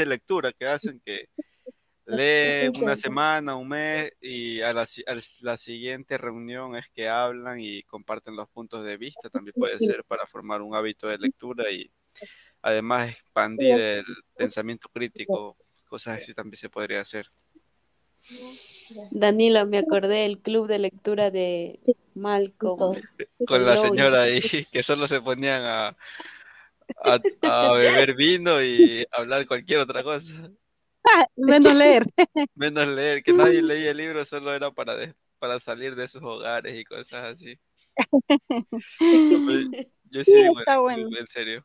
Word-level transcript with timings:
de 0.00 0.06
lectura 0.06 0.52
que 0.52 0.66
hacen 0.66 1.00
que 1.04 1.28
lee 2.06 2.70
una 2.80 2.96
semana, 2.96 3.56
un 3.56 3.68
mes 3.68 4.12
y 4.20 4.60
a 4.60 4.72
la, 4.72 4.86
la, 5.40 5.56
siguiente 5.56 6.18
reunión 6.18 6.76
es 6.76 6.86
que 6.94 7.08
hablan 7.08 7.60
y 7.60 7.82
comparten 7.84 8.36
los 8.36 8.48
puntos 8.48 8.84
de 8.84 8.96
vista. 8.96 9.30
También 9.30 9.54
puede 9.56 9.78
ser 9.78 10.04
para 10.04 10.26
formar 10.26 10.62
un 10.62 10.74
hábito 10.74 11.06
de 11.06 11.18
lectura 11.18 11.70
y 11.70 11.90
además 12.62 13.10
expandir 13.10 13.78
el 13.78 14.04
pensamiento 14.36 14.88
crítico. 14.88 15.56
Cosas 15.88 16.18
así 16.18 16.34
también 16.34 16.56
se 16.56 16.68
podría 16.68 17.00
hacer. 17.00 17.26
Danilo, 19.10 19.66
me 19.66 19.78
acordé 19.78 20.22
del 20.22 20.38
club 20.38 20.66
de 20.66 20.78
lectura 20.78 21.30
de 21.30 21.80
Malcolm. 22.14 23.00
Con 23.46 23.64
la 23.64 23.76
señora 23.76 24.22
ahí, 24.22 24.40
que 24.72 24.82
solo 24.82 25.06
se 25.06 25.20
ponían 25.20 25.62
a, 25.64 25.96
a, 27.02 27.72
beber 27.72 28.14
vino 28.14 28.62
y 28.62 29.04
hablar 29.12 29.46
cualquier 29.46 29.80
otra 29.80 30.02
cosa. 30.02 30.34
Menos 31.36 31.74
leer. 31.74 32.04
Menos 32.54 32.86
leer, 32.88 33.22
que 33.22 33.32
nadie 33.32 33.62
leía 33.62 33.90
el 33.90 33.96
libro, 33.96 34.24
solo 34.24 34.54
era 34.54 34.70
para, 34.70 34.94
para 35.38 35.60
salir 35.60 35.94
de 35.94 36.08
sus 36.08 36.22
hogares 36.22 36.74
y 36.74 36.84
cosas 36.84 37.32
así. 37.32 37.58
Yo 40.10 40.24
sí, 40.24 40.32
en 40.32 41.28
serio. 41.28 41.64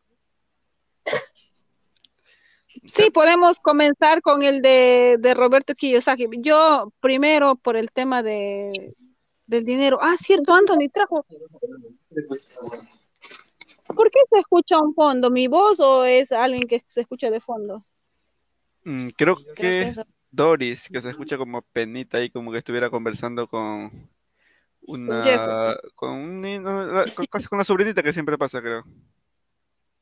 Sí, 2.86 3.10
podemos 3.12 3.60
comenzar 3.60 4.22
con 4.22 4.44
el 4.44 4.62
de, 4.62 5.18
de 5.20 5.34
Roberto 5.34 5.74
Kiyosaki. 5.74 6.28
Yo 6.40 6.92
primero 7.00 7.56
por 7.56 7.78
el 7.78 7.92
tema 7.92 8.22
de, 8.22 8.96
del 9.48 9.64
dinero. 9.64 10.00
Ah, 10.02 10.16
cierto, 10.18 10.54
Anthony 10.54 10.90
trajo. 10.92 11.26
¿Por 13.96 14.12
qué 14.12 14.20
se 14.30 14.40
escucha 14.40 14.80
un 14.80 14.94
fondo? 14.94 15.30
¿Mi 15.30 15.48
voz 15.48 15.80
o 15.80 16.06
es 16.06 16.32
alguien 16.32 16.68
que 16.68 16.82
se 16.88 17.02
escucha 17.02 17.30
de 17.30 17.40
fondo? 17.40 17.86
Mm, 18.84 19.10
creo 19.10 19.38
que 19.56 19.94
Doris, 20.32 20.90
que 20.90 21.02
se 21.02 21.10
escucha 21.10 21.38
como 21.38 21.62
penita 21.62 22.18
ahí, 22.18 22.30
como 22.30 22.52
que 22.52 22.60
estuviera 22.60 22.90
conversando 22.90 23.48
con 23.48 23.90
una. 24.82 25.78
Con, 25.96 26.44
con, 27.16 27.26
con 27.50 27.58
la 27.58 27.64
sobrinita 27.64 28.04
que 28.04 28.14
siempre 28.14 28.38
pasa, 28.38 28.62
creo. 28.62 28.84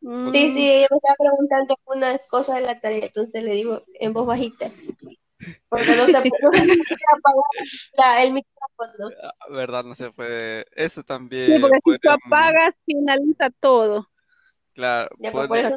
Mm. 0.02 0.26
Sí, 0.32 0.52
sí, 0.52 0.70
ella 0.70 0.88
me 0.92 0.98
estaba 0.98 1.16
preguntando 1.17 1.80
una 1.86 2.17
cosa 2.30 2.56
de 2.56 2.62
la 2.62 2.80
tarea, 2.80 3.06
entonces 3.06 3.42
le 3.42 3.54
digo 3.54 3.84
en 4.00 4.12
voz 4.12 4.28
bajita. 4.28 4.70
Porque 5.69 5.95
no 5.95 6.05
se, 6.05 6.30
puede 6.30 6.73
apagar 7.16 8.25
el 8.25 8.33
micrófono. 8.33 9.09
Verdad, 9.49 9.83
no 9.83 9.95
se 9.95 10.11
puede. 10.11 10.66
Eso 10.72 11.03
también. 11.03 11.47
Sí, 11.47 11.59
porque 11.59 11.80
si 11.83 11.99
tú 11.99 12.09
apagas, 12.09 12.80
finaliza 12.86 13.49
todo. 13.59 14.09
Claro. 14.73 15.09
Ya, 15.19 15.31
pues, 15.31 15.47
por 15.47 15.58
eso 15.58 15.75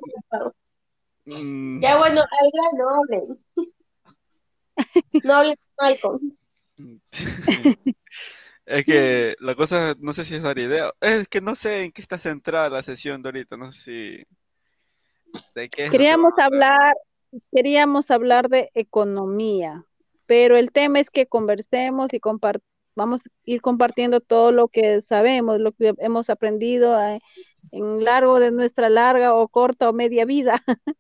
se. 1.24 1.42
Mm. 1.42 1.82
Ya, 1.82 1.98
bueno, 1.98 2.20
al 2.22 2.78
no 2.78 2.88
hablen. 2.94 3.44
No 5.24 5.34
hablen, 5.34 5.56
Malcolm. 5.78 6.36
Es 8.66 8.84
que 8.84 9.36
la 9.38 9.54
cosa, 9.54 9.94
no 10.00 10.12
sé 10.12 10.24
si 10.24 10.34
es 10.34 10.42
dar 10.42 10.58
idea. 10.58 10.90
Es 11.00 11.28
que 11.28 11.40
no 11.40 11.54
sé 11.54 11.84
en 11.84 11.92
qué 11.92 12.02
está 12.02 12.18
centrada 12.18 12.68
la 12.68 12.82
sesión 12.82 13.22
de 13.22 13.28
ahorita, 13.28 13.56
no 13.56 13.70
sé 13.70 13.80
si. 13.80 14.24
¿De 15.54 15.68
qué 15.68 15.88
queríamos 15.88 16.32
hablar, 16.36 16.94
queríamos 17.52 18.10
hablar 18.10 18.48
de 18.48 18.70
economía, 18.74 19.84
pero 20.26 20.56
el 20.56 20.72
tema 20.72 21.00
es 21.00 21.10
que 21.10 21.26
conversemos 21.26 22.12
y 22.14 22.20
vamos 22.94 23.26
a 23.26 23.30
ir 23.44 23.60
compartiendo 23.60 24.20
todo 24.20 24.52
lo 24.52 24.68
que 24.68 25.00
sabemos, 25.00 25.60
lo 25.60 25.72
que 25.72 25.94
hemos 25.98 26.30
aprendido 26.30 27.00
eh, 27.00 27.20
en 27.72 28.04
largo 28.04 28.40
de 28.40 28.50
nuestra 28.50 28.88
larga 28.88 29.34
o 29.34 29.48
corta 29.48 29.88
o 29.88 29.92
media 29.92 30.24
vida. 30.24 30.62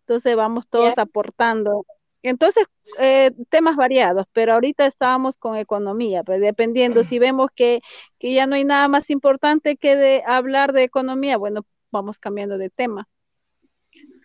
Entonces 0.00 0.36
vamos 0.36 0.68
todos 0.68 0.98
aportando 0.98 1.86
entonces, 2.22 2.66
eh, 3.00 3.32
temas 3.50 3.74
variados, 3.74 4.26
pero 4.32 4.54
ahorita 4.54 4.86
estábamos 4.86 5.36
con 5.36 5.56
economía, 5.56 6.22
pues 6.22 6.40
dependiendo, 6.40 7.02
si 7.02 7.18
vemos 7.18 7.50
que, 7.54 7.80
que 8.20 8.32
ya 8.32 8.46
no 8.46 8.54
hay 8.54 8.64
nada 8.64 8.86
más 8.86 9.10
importante 9.10 9.76
que 9.76 9.96
de 9.96 10.22
hablar 10.24 10.72
de 10.72 10.84
economía, 10.84 11.36
bueno, 11.36 11.66
vamos 11.90 12.20
cambiando 12.20 12.58
de 12.58 12.70
tema. 12.70 13.08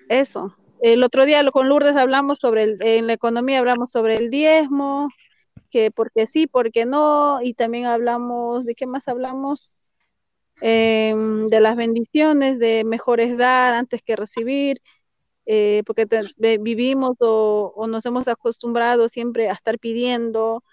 Eso. 0.10 0.56
El 0.82 1.04
otro 1.04 1.26
día 1.26 1.44
con 1.52 1.70
Lourdes 1.70 1.96
hablamos 1.96 2.40
sobre, 2.40 2.64
el, 2.64 2.82
en 2.82 3.08
la 3.08 3.14
economía 3.14 3.60
hablamos 3.60 3.92
sobre 3.92 4.16
el 4.16 4.30
diezmo, 4.30 5.10
que 5.72 5.92
porque 5.92 6.28
sí, 6.28 6.48
porque 6.48 6.86
no, 6.86 7.42
y 7.42 7.54
también 7.54 7.86
hablamos, 7.86 8.66
¿de 8.66 8.76
qué 8.76 8.86
más 8.86 9.08
hablamos? 9.08 9.74
Em, 10.62 11.48
de 11.48 11.60
las 11.60 11.76
bendiciones, 11.78 12.58
de 12.60 12.84
mejores 12.84 13.38
dar 13.38 13.76
antes 13.76 14.02
que 14.02 14.16
recibir, 14.16 14.82
eh, 15.46 15.84
porque 15.86 16.08
vivimos 16.60 17.12
o, 17.20 17.86
nos 17.88 18.06
hemos 18.06 18.28
acostumbrado 18.28 19.08
siempre 19.10 19.50
a 19.50 19.54
estar 19.54 19.80
pidiendo, 19.80 20.64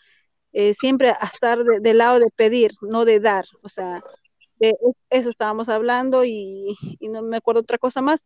eh, 0.53 0.75
siempre 0.75 1.11
a 1.11 1.27
estar 1.27 1.63
del 1.65 1.99
lado 1.99 2.19
de 2.19 2.31
pedir, 2.37 2.73
no 2.83 3.05
de 3.05 3.21
dar. 3.21 3.45
O 3.63 3.69
sea, 3.69 4.03
de 4.59 4.75
eso 5.11 5.31
estábamos 5.31 5.69
hablando 5.69 6.25
y, 6.25 6.77
no 7.01 7.23
me 7.23 7.37
acuerdo 7.39 7.61
otra 7.63 7.79
cosa 7.79 8.01
más, 8.03 8.25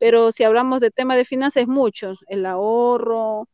pero 0.00 0.32
si 0.32 0.42
hablamos 0.42 0.80
de 0.80 0.90
tema 0.90 1.14
de 1.14 1.24
finanzas, 1.24 1.68
muchos, 1.68 2.18
el 2.26 2.44
ahorro, 2.44 3.48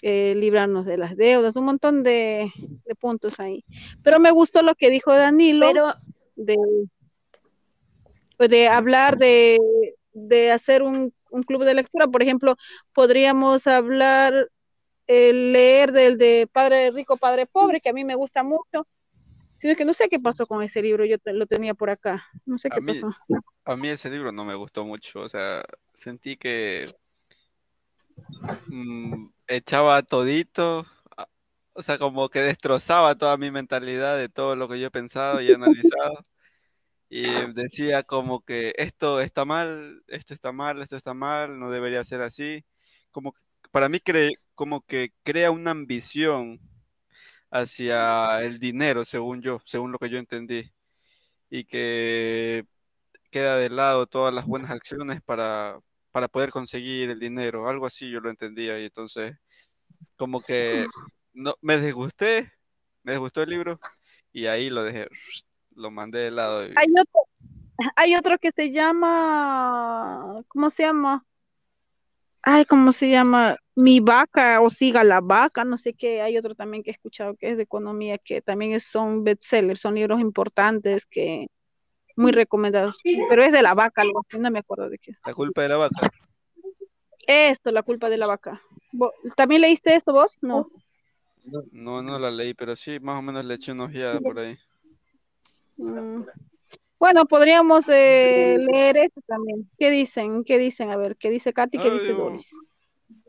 eh, 0.00 0.34
librarnos 0.34 0.86
de 0.86 0.96
las 0.96 1.14
deudas, 1.16 1.56
un 1.56 1.66
montón 1.66 2.02
de, 2.02 2.50
puntos 2.98 3.38
ahí. 3.38 3.62
Pero 4.02 4.18
me 4.18 4.30
gustó 4.30 4.62
lo 4.62 4.74
que 4.74 4.88
dijo 4.88 5.12
Danilo 5.12 5.92
de, 6.36 6.56
de 8.38 8.68
hablar 8.68 9.18
de, 9.18 9.58
de 10.14 10.50
hacer 10.50 10.82
un 10.82 11.12
un 11.34 11.42
club 11.42 11.64
de 11.64 11.74
lectura. 11.74 12.06
Por 12.06 12.22
ejemplo, 12.22 12.56
podríamos 12.94 13.66
hablar, 13.66 14.50
el 15.06 15.52
leer 15.52 15.92
del 15.92 16.16
de 16.16 16.48
Padre 16.50 16.90
Rico, 16.90 17.16
Padre 17.16 17.46
Pobre, 17.46 17.80
que 17.80 17.90
a 17.90 17.92
mí 17.92 18.04
me 18.04 18.14
gusta 18.14 18.42
mucho. 18.42 18.86
Sino 19.64 19.76
que 19.76 19.86
no 19.86 19.94
sé 19.94 20.10
qué 20.10 20.20
pasó 20.20 20.46
con 20.46 20.62
ese 20.62 20.82
libro, 20.82 21.06
yo 21.06 21.16
lo 21.24 21.46
tenía 21.46 21.72
por 21.72 21.88
acá. 21.88 22.22
No 22.44 22.58
sé 22.58 22.68
qué 22.68 22.82
pasó. 22.82 23.08
A 23.64 23.76
mí 23.76 23.88
ese 23.88 24.10
libro 24.10 24.30
no 24.30 24.44
me 24.44 24.54
gustó 24.54 24.84
mucho, 24.84 25.20
o 25.20 25.28
sea, 25.30 25.64
sentí 25.94 26.36
que 26.36 26.86
mm, 28.66 29.28
echaba 29.46 30.02
todito, 30.02 30.84
o 31.72 31.80
sea, 31.80 31.96
como 31.96 32.28
que 32.28 32.40
destrozaba 32.40 33.14
toda 33.14 33.38
mi 33.38 33.50
mentalidad 33.50 34.18
de 34.18 34.28
todo 34.28 34.54
lo 34.54 34.68
que 34.68 34.78
yo 34.78 34.88
he 34.88 34.90
pensado 34.90 35.40
y 35.40 35.50
analizado 35.50 36.12
y 37.08 37.22
decía 37.54 38.02
como 38.02 38.44
que 38.44 38.74
esto 38.76 39.22
está 39.22 39.46
mal, 39.46 40.04
esto 40.08 40.34
está 40.34 40.52
mal, 40.52 40.82
esto 40.82 40.98
está 40.98 41.14
mal, 41.14 41.58
no 41.58 41.70
debería 41.70 42.04
ser 42.04 42.20
así. 42.20 42.66
Como 43.10 43.32
que, 43.32 43.40
para 43.70 43.88
mí 43.88 43.96
como 44.54 44.82
que 44.82 45.14
crea 45.22 45.50
una 45.50 45.70
ambición 45.70 46.60
hacia 47.54 48.42
el 48.42 48.58
dinero, 48.58 49.04
según 49.04 49.40
yo, 49.40 49.60
según 49.64 49.92
lo 49.92 49.98
que 49.98 50.10
yo 50.10 50.18
entendí, 50.18 50.72
y 51.48 51.64
que 51.64 52.66
queda 53.30 53.56
de 53.56 53.70
lado 53.70 54.06
todas 54.06 54.34
las 54.34 54.44
buenas 54.44 54.72
acciones 54.72 55.22
para, 55.22 55.78
para 56.10 56.26
poder 56.26 56.50
conseguir 56.50 57.10
el 57.10 57.20
dinero, 57.20 57.68
algo 57.68 57.86
así 57.86 58.10
yo 58.10 58.20
lo 58.20 58.28
entendía, 58.28 58.80
y 58.80 58.86
entonces 58.86 59.36
como 60.16 60.40
que 60.40 60.86
no, 61.32 61.54
me 61.60 61.78
desgusté, 61.78 62.52
me 63.04 63.12
desgustó 63.12 63.42
el 63.42 63.50
libro, 63.50 63.78
y 64.32 64.46
ahí 64.46 64.68
lo 64.68 64.82
dejé 64.82 65.06
lo 65.76 65.90
mandé 65.90 66.20
de 66.20 66.30
lado. 66.30 66.60
Hay, 66.60 66.86
otro, 67.00 67.20
hay 67.96 68.16
otro 68.16 68.38
que 68.38 68.50
se 68.50 68.70
llama, 68.70 70.42
¿cómo 70.48 70.70
se 70.70 70.84
llama? 70.84 71.24
Ay, 72.46 72.66
¿cómo 72.66 72.92
se 72.92 73.08
llama? 73.08 73.56
Mi 73.74 74.00
vaca 74.00 74.60
o 74.60 74.68
siga 74.68 75.02
la 75.02 75.20
vaca, 75.20 75.64
no 75.64 75.78
sé 75.78 75.94
qué. 75.94 76.20
Hay 76.20 76.36
otro 76.36 76.54
también 76.54 76.82
que 76.82 76.90
he 76.90 76.92
escuchado 76.92 77.34
que 77.36 77.50
es 77.50 77.56
de 77.56 77.62
economía, 77.62 78.18
que 78.18 78.42
también 78.42 78.78
son 78.80 79.24
bestsellers, 79.24 79.80
son 79.80 79.94
libros 79.94 80.20
importantes 80.20 81.06
que 81.06 81.46
muy 82.16 82.32
recomendados. 82.32 82.98
Pero 83.28 83.42
es 83.42 83.50
de 83.50 83.62
la 83.62 83.72
vaca, 83.72 84.02
algo 84.02 84.20
así, 84.20 84.38
no 84.38 84.50
me 84.50 84.58
acuerdo 84.58 84.90
de 84.90 84.98
qué. 84.98 85.12
La 85.24 85.32
culpa 85.32 85.62
de 85.62 85.68
la 85.70 85.76
vaca. 85.78 86.10
Esto, 87.26 87.70
la 87.72 87.82
culpa 87.82 88.10
de 88.10 88.18
la 88.18 88.26
vaca. 88.26 88.60
¿También 89.36 89.62
leíste 89.62 89.94
esto 89.94 90.12
vos? 90.12 90.36
No. 90.42 90.68
No, 91.72 92.02
no 92.02 92.18
la 92.18 92.30
leí, 92.30 92.52
pero 92.52 92.76
sí, 92.76 93.00
más 93.00 93.18
o 93.18 93.22
menos 93.22 93.44
le 93.44 93.54
eché 93.54 93.72
una 93.72 93.84
ojeada 93.84 94.20
por 94.20 94.38
ahí. 94.38 94.58
Mm. 95.76 96.24
Bueno, 97.04 97.26
podríamos 97.26 97.86
eh, 97.90 98.56
leer 98.72 98.96
esto 98.96 99.20
también. 99.26 99.68
¿Qué 99.78 99.90
dicen? 99.90 100.42
¿Qué 100.42 100.56
dicen? 100.56 100.90
A 100.90 100.96
ver, 100.96 101.16
¿qué 101.16 101.28
dice 101.28 101.52
Katy? 101.52 101.76
¿Qué 101.76 101.90
dice 101.90 102.14
Doris? 102.14 102.48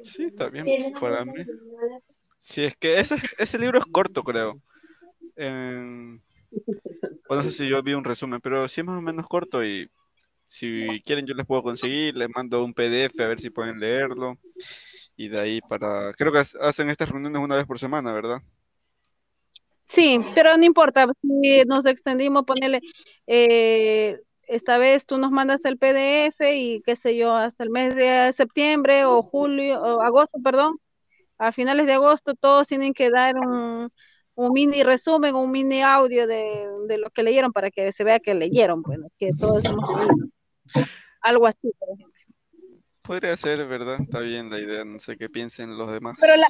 Sí, 0.02 0.24
está 0.24 0.48
bien 0.48 0.94
para 0.94 1.26
mí. 1.26 1.44
Sí, 2.40 2.64
es 2.64 2.78
que 2.78 3.02
ese, 3.02 3.18
ese 3.38 3.60
libro 3.60 3.78
es 3.78 3.86
corto, 3.86 4.24
creo. 4.24 4.62
bueno, 5.36 6.22
no 7.30 7.44
sé 7.44 7.52
si 7.52 7.68
yo 7.68 7.84
vi 7.84 7.94
un 7.96 8.06
resumen, 8.06 8.40
pero 8.40 8.66
sí 8.70 8.80
es 8.80 8.88
más 8.88 8.98
o 8.98 9.02
menos 9.02 9.28
corto 9.28 9.62
y 9.62 9.90
si 10.48 10.88
quieren 11.06 11.28
yo 11.28 11.34
les 11.34 11.46
puedo 11.46 11.62
conseguir, 11.62 12.16
les 12.16 12.30
mando 12.34 12.64
un 12.64 12.74
PDF 12.74 13.20
a 13.20 13.28
ver 13.28 13.42
si 13.42 13.50
pueden 13.50 13.82
leerlo. 13.82 14.40
Y 15.18 15.28
de 15.28 15.42
ahí 15.42 15.60
para... 15.60 16.14
Creo 16.14 16.32
que 16.32 16.38
hacen 16.38 16.90
estas 16.90 17.10
reuniones 17.10 17.42
una 17.42 17.58
vez 17.58 17.66
por 17.66 17.78
semana, 17.78 18.14
¿verdad? 18.14 18.42
Sí, 19.88 20.20
pero 20.34 20.58
no 20.58 20.66
importa, 20.66 21.08
si 21.22 21.64
nos 21.66 21.86
extendimos, 21.86 22.46
ponerle, 22.46 22.82
eh, 23.28 24.20
esta 24.48 24.78
vez 24.78 25.06
tú 25.06 25.18
nos 25.18 25.32
mandas 25.32 25.66
el 25.66 25.78
PDF 25.78 26.56
y 26.56 26.82
qué 26.84 26.96
sé 26.96 27.16
yo, 27.16 27.34
hasta 27.34 27.64
el 27.64 27.70
mes 27.70 27.96
de 27.96 28.32
septiembre 28.34 29.06
o 29.06 29.22
julio, 29.22 29.82
o 29.82 30.02
agosto, 30.02 30.40
perdón, 30.44 30.78
a 31.38 31.52
finales 31.52 31.86
de 31.86 31.94
agosto 31.94 32.34
todos 32.36 32.68
tienen 32.68 32.94
que 32.94 33.10
dar 33.10 33.36
un, 33.36 33.90
un 34.36 34.54
mini 34.54 34.84
resumen, 34.84 35.36
un 35.36 35.52
mini 35.52 35.82
audio 35.82 36.28
de, 36.28 36.68
de, 36.88 36.98
lo 36.98 37.10
que 37.10 37.24
leyeron 37.24 37.52
para 37.52 37.72
que 37.72 37.92
se 37.92 38.04
vea 38.04 38.20
que 38.20 38.34
leyeron, 38.34 38.82
bueno, 38.82 39.08
que 39.18 39.32
todos 39.40 39.64
hemos 39.66 40.00
leído. 40.00 40.28
Algo 41.22 41.48
así, 41.48 41.72
por 41.80 41.90
ejemplo. 41.90 42.15
Podría 43.06 43.38
ser, 43.38 43.68
¿verdad? 43.68 44.00
Está 44.02 44.20
bien 44.20 44.50
la 44.50 44.60
idea, 44.60 44.84
no 44.84 45.00
sé 45.00 45.16
qué 45.16 45.30
piensen 45.30 45.78
los 45.78 45.92
demás. 45.92 46.18
Pero 46.20 46.36
la, 46.38 46.48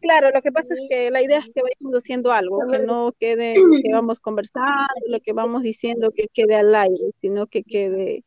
claro, 0.00 0.30
lo 0.30 0.40
que 0.40 0.50
pasa 0.50 0.68
es 0.72 0.80
que 0.88 1.10
la 1.10 1.22
idea 1.22 1.38
es 1.38 1.50
que 1.52 1.60
vayamos 1.62 2.02
haciendo 2.02 2.32
algo, 2.32 2.60
que 2.70 2.78
no 2.78 3.12
quede 3.18 3.54
que 3.54 3.92
vamos 3.92 4.18
conversando, 4.18 4.86
lo 5.08 5.20
que 5.20 5.34
vamos 5.34 5.62
diciendo 5.62 6.10
que 6.12 6.28
quede 6.32 6.56
al 6.56 6.74
aire, 6.74 7.10
sino 7.18 7.46
que 7.46 7.62
quede, 7.62 8.24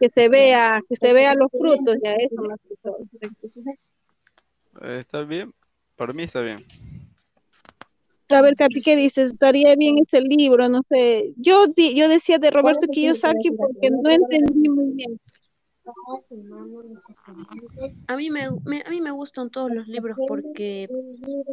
que 0.00 0.08
se 0.10 0.28
vea, 0.28 0.80
que 0.88 0.96
se 0.96 1.12
vea 1.12 1.34
los 1.34 1.50
frutos, 1.52 1.96
ya 2.02 2.14
eso 2.14 2.42
más 2.42 2.58
que 2.68 2.74
todo. 2.82 2.98
Está 4.98 5.22
bien, 5.22 5.52
para 5.94 6.12
mí 6.12 6.24
está 6.24 6.40
bien. 6.40 6.58
A 8.28 8.42
ver, 8.42 8.56
Katy, 8.56 8.82
¿qué 8.82 8.96
dices? 8.96 9.30
Estaría 9.30 9.76
bien 9.76 9.98
ese 9.98 10.20
libro, 10.20 10.68
no 10.68 10.82
sé. 10.88 11.32
Yo, 11.36 11.66
yo 11.76 12.08
decía 12.08 12.38
de 12.38 12.50
Roberto 12.50 12.88
Kiyosaki 12.88 13.52
porque 13.52 13.90
no 13.90 14.10
entendí 14.10 14.68
muy 14.68 14.90
bien. 14.94 15.20
A 18.08 18.16
mí 18.16 18.30
me, 18.30 18.44
a 18.44 18.90
mí 18.90 19.00
me 19.00 19.10
gustan 19.10 19.50
todos 19.50 19.70
los 19.70 19.86
libros 19.86 20.16
porque 20.26 20.88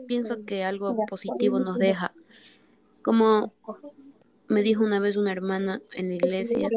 pienso 0.07 0.45
que 0.45 0.63
algo 0.63 0.95
positivo 1.07 1.59
nos 1.59 1.77
deja. 1.77 2.11
Como 3.01 3.53
me 4.47 4.61
dijo 4.61 4.83
una 4.83 4.99
vez 4.99 5.17
una 5.17 5.31
hermana 5.31 5.81
en 5.93 6.09
la 6.09 6.15
iglesia, 6.15 6.69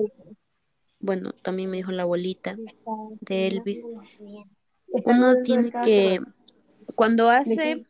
bueno, 0.99 1.33
también 1.43 1.71
me 1.71 1.77
dijo 1.77 1.93
la 1.93 2.03
abuelita 2.03 2.57
de 3.21 3.47
Elvis, 3.47 3.85
uno 4.89 5.43
tiene 5.43 5.71
que, 5.85 6.21
cuando 6.95 7.29
hace, 7.29 7.85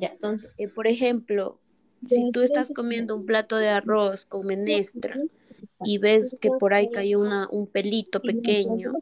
eh, 0.00 0.68
por 0.68 0.86
ejemplo, 0.86 1.60
si 2.08 2.30
tú 2.32 2.42
estás 2.42 2.72
comiendo 2.74 3.16
un 3.16 3.26
plato 3.26 3.56
de 3.56 3.68
arroz 3.68 4.26
con 4.26 4.46
menestra, 4.46 5.16
y 5.84 5.98
ves 5.98 6.36
que 6.40 6.50
por 6.50 6.74
ahí 6.74 6.90
cayó 6.90 7.20
una, 7.20 7.48
un 7.50 7.66
pelito 7.66 8.20
pequeño 8.20 8.92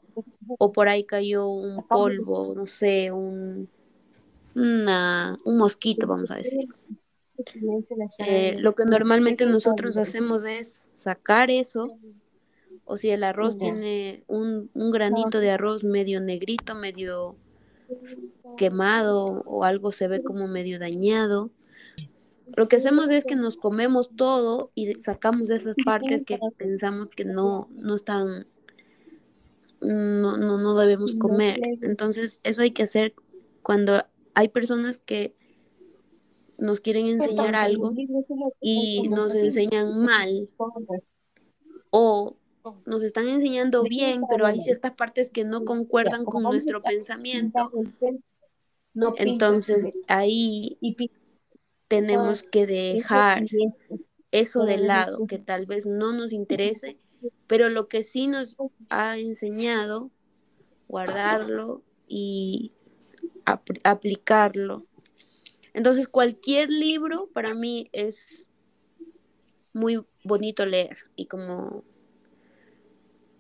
o 0.58 0.73
por 0.73 0.88
ahí 0.88 1.05
cayó 1.05 1.49
un 1.49 1.87
polvo, 1.87 2.55
no 2.55 2.67
sé, 2.67 3.11
un, 3.11 3.69
una, 4.55 5.37
un 5.44 5.58
mosquito, 5.58 6.06
vamos 6.06 6.31
a 6.31 6.37
decir. 6.37 6.67
Eh, 8.19 8.56
lo 8.58 8.75
que 8.75 8.84
normalmente 8.84 9.46
nosotros 9.46 9.96
hacemos 9.96 10.44
es 10.44 10.82
sacar 10.93 11.50
eso, 11.50 11.99
o 12.84 12.96
si 12.96 13.11
el 13.11 13.25
arroz 13.25 13.58
tiene 13.58 14.25
un, 14.26 14.70
un 14.75 14.90
granito 14.90 15.38
de 15.40 15.50
arroz 15.50 15.84
medio 15.84 16.20
negrito, 16.20 16.75
medio 16.75 17.37
quemado 18.56 19.43
o 19.46 19.64
algo 19.64 19.93
se 19.93 20.08
ve 20.08 20.23
como 20.23 20.49
medio 20.49 20.79
dañado, 20.79 21.50
lo 22.55 22.69
que 22.69 22.77
hacemos 22.77 23.11
es 23.11 23.25
que 23.25 23.37
nos 23.37 23.57
comemos 23.57 24.11
todo 24.15 24.73
y 24.75 24.95
sacamos 24.95 25.51
esas 25.51 25.75
partes 25.85 26.23
que 26.23 26.39
pensamos 26.57 27.09
que 27.09 27.25
no, 27.25 27.69
no 27.73 27.95
están, 27.95 28.47
no, 29.81 30.37
no, 30.37 30.59
no 30.59 30.75
debemos 30.75 31.15
comer. 31.15 31.61
Entonces, 31.81 32.41
eso 32.43 32.63
hay 32.63 32.73
que 32.73 32.83
hacer 32.83 33.15
cuando 33.63 34.05
hay 34.35 34.49
personas 34.49 34.99
que 34.99 35.35
nos 36.59 36.81
quieren 36.81 37.09
enseñar 37.09 37.57
algo 37.57 37.93
y 38.61 39.09
nos 39.09 39.35
enseñan 39.35 39.99
mal 40.05 40.49
o 41.91 42.37
nos 42.87 43.03
están 43.03 43.29
enseñando 43.29 43.83
bien, 43.83 44.23
pero 44.29 44.47
hay 44.47 44.61
ciertas 44.61 44.93
partes 44.93 45.31
que 45.31 45.45
no 45.45 45.65
concuerdan 45.65 46.25
con 46.25 46.43
nuestro 46.43 46.83
pensamiento. 46.83 47.71
Entonces 49.17 49.91
ahí 50.07 50.79
tenemos 51.93 52.43
que 52.43 52.67
dejar 52.67 53.44
eso 54.31 54.65
de 54.65 54.79
lado, 54.79 55.27
que 55.27 55.39
tal 55.39 55.67
vez 55.67 55.85
no 55.85 56.15
nos 56.15 56.33
interese, 56.33 56.99
pero 57.47 57.69
lo 57.69 57.87
que 57.87 58.03
sí 58.03 58.29
nos 58.29 58.56
ha 58.89 59.19
enseñado, 59.19 60.11
guardarlo 60.89 61.83
y 62.09 62.73
aplicarlo. 63.85 64.87
Entonces, 65.75 66.09
cualquier 66.09 66.71
libro 66.71 67.29
para 67.35 67.53
mí 67.53 67.91
es 67.93 68.47
muy 69.75 70.03
bonito 70.25 70.65
leer 70.65 70.97
y 71.15 71.27
como, 71.27 71.85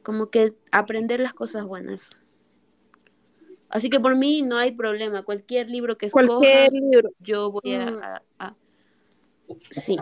como 0.02 0.28
que 0.28 0.54
aprender 0.72 1.20
las 1.20 1.32
cosas 1.32 1.64
buenas. 1.64 2.10
Así 3.72 3.88
que 3.88 3.98
por 3.98 4.14
mí 4.14 4.42
no 4.42 4.58
hay 4.58 4.72
problema. 4.72 5.22
Cualquier 5.22 5.70
libro 5.70 5.96
que 5.96 6.06
escoja, 6.06 6.68
yo 7.20 7.50
voy 7.50 7.74
mm. 7.74 7.98
a, 8.38 8.54
Sí. 9.70 9.96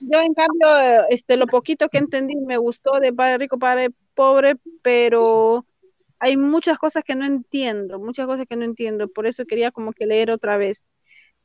Yo 0.00 0.18
en 0.20 0.34
cambio, 0.34 1.06
este, 1.08 1.36
lo 1.36 1.46
poquito 1.46 1.88
que 1.88 1.98
entendí 1.98 2.34
me 2.36 2.56
gustó 2.56 2.98
de 2.98 3.12
Padre 3.12 3.38
Rico, 3.38 3.58
Padre 3.58 3.90
Pobre, 4.14 4.56
pero 4.82 5.64
hay 6.18 6.36
muchas 6.36 6.78
cosas 6.78 7.04
que 7.04 7.14
no 7.14 7.24
entiendo, 7.24 8.00
muchas 8.00 8.26
cosas 8.26 8.46
que 8.48 8.56
no 8.56 8.64
entiendo, 8.64 9.08
por 9.08 9.26
eso 9.26 9.44
quería 9.44 9.70
como 9.70 9.92
que 9.92 10.06
leer 10.06 10.30
otra 10.30 10.56
vez. 10.56 10.86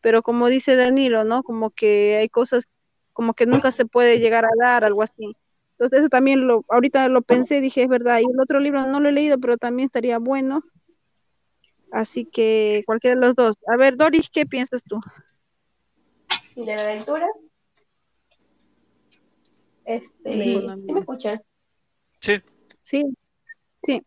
Pero 0.01 0.24
como 0.24 0.48
dice 0.48 0.75
Danilo, 0.75 1.24
¿no? 1.24 1.44
Como 1.44 1.69
que 1.69 2.18
hay 2.18 2.30
cosas 2.30 2.68
como 3.13 3.33
que 3.36 3.45
nunca 3.45 3.72
se 3.72 3.86
puede 3.86 4.19
llegar 4.19 4.45
a 4.45 4.50
dar, 4.60 4.86
algo 4.86 5.04
así. 5.04 5.36
Entonces 5.72 6.00
eso 6.00 6.10
también 6.10 6.48
lo, 6.48 6.66
ahorita 6.69 7.10
lo 7.10 7.22
pensé, 7.22 7.62
dije, 7.62 7.83
es 7.83 7.90
verdad, 7.90 8.19
y 8.19 8.25
el 8.31 8.40
otro 8.40 8.60
libro 8.60 8.88
no 8.88 9.00
lo 9.00 9.10
he 9.10 9.12
leído, 9.12 9.40
pero 9.40 9.57
también 9.57 9.88
estaría 9.88 10.18
bueno. 10.18 10.63
Así 11.92 12.25
que 12.25 12.84
cualquiera 12.86 13.16
de 13.16 13.25
los 13.25 13.36
dos. 13.36 13.56
A 13.68 13.78
ver, 13.78 13.95
Doris, 13.98 14.30
¿qué 14.30 14.45
piensas 14.45 14.84
tú? 14.84 15.00
De 16.56 16.66
la 16.66 16.81
aventura. 16.81 17.28
Este, 19.86 20.34
¿sí 20.34 20.94
me 20.94 21.00
escuchan? 21.00 21.42
Sí. 22.19 22.42
Sí. 22.84 23.04
Sí. 23.84 24.01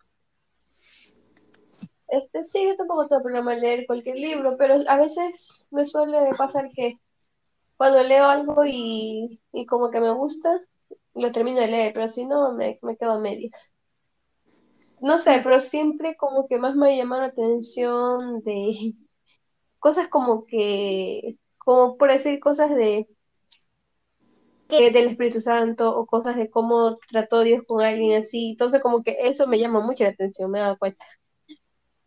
Este, 2.09 2.45
sí, 2.45 2.65
yo 2.67 2.77
tampoco 2.77 3.07
tengo 3.07 3.23
problema 3.23 3.55
en 3.55 3.61
leer 3.61 3.87
cualquier 3.87 4.17
libro, 4.17 4.57
pero 4.59 4.79
a 4.89 4.97
veces 4.97 5.67
me 5.71 5.85
suele 5.85 6.31
pasar 6.37 6.71
que 6.75 6.99
cuando 7.77 8.03
leo 8.03 8.27
algo 8.27 8.65
y, 8.67 9.41
y 9.53 9.65
como 9.65 9.91
que 9.91 10.01
me 10.01 10.13
gusta, 10.13 10.61
lo 11.15 11.33
termino 11.33 11.61
de 11.61 11.69
leer, 11.69 11.93
pero 11.95 12.09
si 12.09 12.27
no, 12.27 12.53
me, 12.53 12.79
me 12.83 12.97
quedo 12.97 13.13
a 13.13 13.21
medias 13.21 13.73
no 15.03 15.19
sé, 15.19 15.41
pero 15.45 15.61
siempre 15.61 16.17
como 16.17 16.47
que 16.49 16.59
más 16.59 16.75
me 16.77 16.97
llama 16.97 17.19
la 17.19 17.27
atención 17.27 18.19
de 18.45 18.95
cosas 19.79 20.09
como 20.09 20.47
que, 20.47 21.37
como 21.59 21.97
por 21.99 22.11
decir 22.13 22.41
cosas 22.41 22.75
de 22.75 23.09
del 24.69 25.09
Espíritu 25.09 25.41
Santo 25.41 25.97
o 25.97 26.07
cosas 26.07 26.37
de 26.37 26.51
cómo 26.51 26.97
trató 27.11 27.41
Dios 27.43 27.63
con 27.67 27.83
alguien 27.83 28.17
así. 28.19 28.51
Entonces 28.51 28.81
como 28.83 29.03
que 29.03 29.17
eso 29.21 29.47
me 29.47 29.59
llama 29.59 29.81
mucho 29.81 30.05
la 30.05 30.11
atención, 30.11 30.51
me 30.51 30.59
he 30.59 30.63
dado 30.63 30.79
cuenta. 30.79 31.05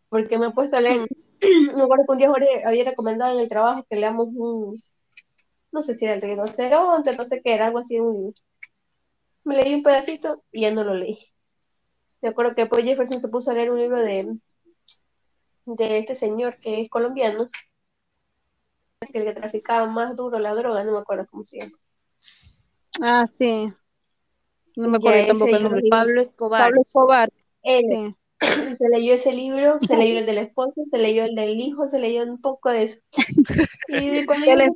Porque 0.08 0.38
me 0.38 0.46
he 0.46 0.50
puesto 0.52 0.76
a 0.76 0.80
leer, 0.80 0.98
me 1.76 1.82
acuerdo 1.82 2.04
que 2.06 2.12
un 2.12 2.18
día 2.18 2.28
había 2.66 2.84
recomendado 2.84 3.34
en 3.34 3.40
el 3.40 3.48
trabajo 3.48 3.84
que 3.88 3.96
leamos 3.96 4.28
un, 4.34 4.76
no 5.72 5.82
sé 5.82 5.94
si 5.94 6.06
era 6.06 6.14
el 6.14 6.22
rinoceronte, 6.22 7.16
no 7.16 7.26
sé 7.26 7.42
qué, 7.42 7.54
era 7.54 7.66
algo 7.66 7.80
así, 7.80 8.00
un 8.00 8.32
Me 9.44 9.56
leí 9.56 9.74
un 9.74 9.82
pedacito 9.82 10.42
y 10.52 10.62
ya 10.62 10.70
no 10.72 10.84
lo 10.84 10.94
leí. 10.94 11.33
Me 12.24 12.30
acuerdo 12.30 12.54
que 12.54 12.62
después 12.62 12.82
Jefferson 12.82 13.20
se 13.20 13.28
puso 13.28 13.50
a 13.50 13.54
leer 13.54 13.70
un 13.70 13.78
libro 13.78 14.00
de, 14.00 14.38
de 15.66 15.98
este 15.98 16.14
señor 16.14 16.56
que 16.56 16.80
es 16.80 16.88
colombiano, 16.88 17.50
que 19.12 19.18
el 19.18 19.24
que 19.24 19.34
traficaba 19.34 19.84
más 19.84 20.16
duro 20.16 20.38
la 20.38 20.54
droga, 20.54 20.82
no 20.84 20.92
me 20.92 20.98
acuerdo 21.00 21.26
cómo 21.30 21.44
se 21.46 21.58
llama. 21.58 21.72
Ah, 23.02 23.26
sí. 23.30 23.70
No 24.74 24.88
me 24.88 24.96
acuerdo 24.96 25.26
tampoco 25.26 25.54
el 25.54 25.62
nombre. 25.64 25.82
Pablo 25.90 26.22
Escobar. 26.22 26.62
Pablo 26.62 26.80
Escobar. 26.80 27.28
Se 28.78 28.88
leyó 28.88 29.12
ese 29.12 29.32
libro, 29.34 29.78
se 29.86 29.96
leyó 29.98 30.18
el 30.18 30.26
del 30.26 30.38
esposo, 30.38 30.82
se 30.90 30.96
leyó 30.96 31.24
el 31.24 31.34
del 31.34 31.60
hijo, 31.60 31.86
se 31.86 31.98
leyó 31.98 32.22
un 32.22 32.40
poco 32.40 32.70
de 32.70 32.84
eso. 32.84 33.00
Y 33.88 34.08
de 34.08 34.24
cuando 34.24 34.46
del, 34.46 34.72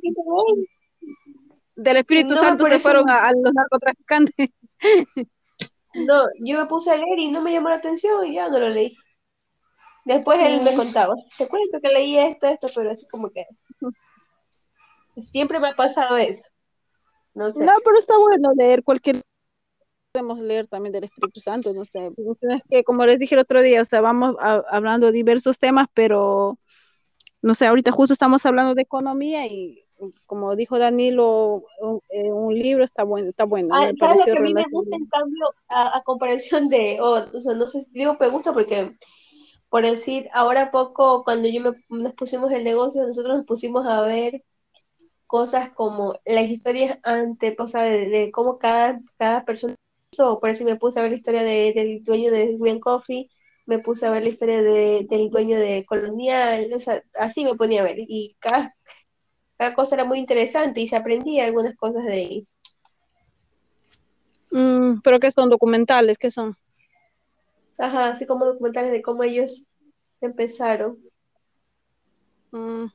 del 1.75 1.97
Espíritu 1.97 2.35
Santo 2.35 2.67
se 2.67 2.77
fueron 2.77 3.09
a, 3.09 3.21
a 3.21 3.31
los 3.31 3.53
narcotraficantes. 3.55 4.49
No, 5.93 6.23
yo 6.39 6.57
me 6.57 6.65
puse 6.65 6.91
a 6.91 6.95
leer 6.95 7.19
y 7.19 7.31
no 7.31 7.41
me 7.41 7.51
llamó 7.51 7.69
la 7.69 7.75
atención 7.75 8.25
y 8.25 8.35
ya 8.35 8.49
no 8.49 8.59
lo 8.59 8.69
leí. 8.69 8.95
Después 10.05 10.39
él 10.39 10.61
me 10.61 10.75
contaba, 10.75 11.13
te 11.37 11.47
cuento 11.47 11.79
que 11.81 11.89
leí 11.89 12.17
esto, 12.17 12.47
esto, 12.47 12.67
pero 12.73 12.91
así 12.91 13.07
como 13.07 13.29
que 13.29 13.45
siempre 15.17 15.59
me 15.59 15.69
ha 15.69 15.75
pasado 15.75 16.17
eso. 16.17 16.43
No, 17.33 17.51
sé. 17.51 17.63
no 17.63 17.73
pero 17.83 17.97
está 17.97 18.17
bueno 18.17 18.51
leer 18.55 18.83
cualquier 18.83 19.21
podemos 20.11 20.39
leer 20.39 20.67
también 20.67 20.91
del 20.91 21.03
Espíritu 21.03 21.39
Santo, 21.39 21.71
no 21.73 21.85
sé, 21.85 22.07
es 22.07 22.63
que 22.67 22.83
como 22.83 23.05
les 23.05 23.19
dije 23.19 23.35
el 23.35 23.41
otro 23.41 23.61
día, 23.61 23.83
o 23.83 23.85
sea, 23.85 24.01
vamos 24.01 24.35
hablando 24.39 25.05
de 25.05 25.11
diversos 25.11 25.59
temas, 25.59 25.87
pero 25.93 26.57
no 27.43 27.53
sé, 27.53 27.67
ahorita 27.67 27.91
justo 27.91 28.13
estamos 28.13 28.43
hablando 28.45 28.73
de 28.73 28.81
economía 28.81 29.45
y 29.45 29.85
como 30.25 30.55
dijo 30.55 30.79
Danilo, 30.79 31.63
un, 31.79 32.01
eh, 32.09 32.31
libro 32.53 32.83
está 32.83 33.03
bueno, 33.03 33.29
está 33.29 33.43
bueno. 33.43 33.69
Ah, 33.73 33.91
¿Sabes 33.97 34.19
lo 34.19 34.25
que 34.25 34.39
a 34.39 34.41
mí 34.41 34.53
me 34.53 34.65
gusta 34.69 34.95
en 34.95 35.05
cambio 35.07 35.45
a, 35.67 36.01
comparación 36.03 36.69
de, 36.69 36.99
o 37.01 37.41
sea, 37.41 37.53
no 37.53 37.67
sé, 37.67 37.85
digo 37.91 38.17
me 38.19 38.29
gusta 38.29 38.53
porque, 38.53 38.95
por 39.69 39.83
decir, 39.83 40.29
ahora 40.33 40.71
poco, 40.71 41.23
cuando 41.23 41.47
yo 41.47 41.61
me, 41.61 41.71
nos 41.89 42.13
pusimos 42.13 42.51
el 42.51 42.63
negocio, 42.63 43.05
nosotros 43.05 43.37
nos 43.37 43.45
pusimos 43.45 43.85
a 43.85 44.01
ver 44.01 44.43
cosas 45.27 45.71
como 45.71 46.19
las 46.25 46.49
historias 46.49 46.99
ante, 47.03 47.55
o 47.59 47.67
sea, 47.67 47.83
de, 47.83 48.31
cómo 48.31 48.57
cada, 48.57 49.01
cada 49.17 49.45
persona 49.45 49.75
por 50.39 50.49
eso 50.49 50.65
me 50.65 50.75
puse 50.75 50.99
a 50.99 51.03
ver 51.03 51.11
la 51.11 51.17
historia 51.17 51.43
del 51.43 52.03
dueño 52.03 52.31
de 52.31 52.57
Green 52.59 52.79
Coffee, 52.79 53.29
me 53.65 53.79
puse 53.79 54.05
a 54.05 54.11
ver 54.11 54.23
la 54.23 54.29
historia 54.29 54.61
de, 54.61 55.05
del 55.09 55.29
dueño 55.29 55.57
de 55.57 55.85
Colonial, 55.85 56.71
o 56.73 56.79
sea, 56.79 57.03
así 57.15 57.45
me 57.45 57.55
ponía 57.55 57.81
a 57.81 57.83
ver, 57.83 57.97
y 57.99 58.35
cada, 58.39 58.75
cada 59.59 59.75
cosa 59.75 59.95
era 59.95 60.05
muy 60.05 60.17
interesante 60.19 60.81
y 60.81 60.87
se 60.87 60.95
aprendía 60.95 61.45
algunas 61.45 61.75
cosas 61.75 62.05
de 62.05 62.13
ahí. 62.13 62.47
Mm, 64.51 65.01
¿Pero 65.03 65.19
qué 65.19 65.31
son 65.31 65.49
documentales? 65.49 66.17
¿Qué 66.17 66.31
son? 66.31 66.55
Ajá, 67.77 68.09
así 68.09 68.25
como 68.25 68.45
documentales 68.45 68.91
de 68.91 69.01
cómo 69.01 69.23
ellos 69.23 69.65
empezaron. 70.21 70.97
Mm, 72.51 72.85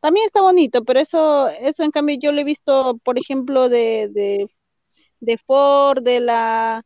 también 0.00 0.26
está 0.26 0.40
bonito, 0.40 0.84
pero 0.84 1.00
eso, 1.00 1.48
eso 1.48 1.82
en 1.82 1.90
cambio 1.90 2.16
yo 2.20 2.32
lo 2.32 2.40
he 2.40 2.44
visto, 2.44 2.98
por 3.04 3.18
ejemplo, 3.18 3.68
de, 3.68 4.08
de 4.12 4.46
de 5.20 5.38
Ford, 5.38 6.02
de 6.02 6.20
la, 6.20 6.84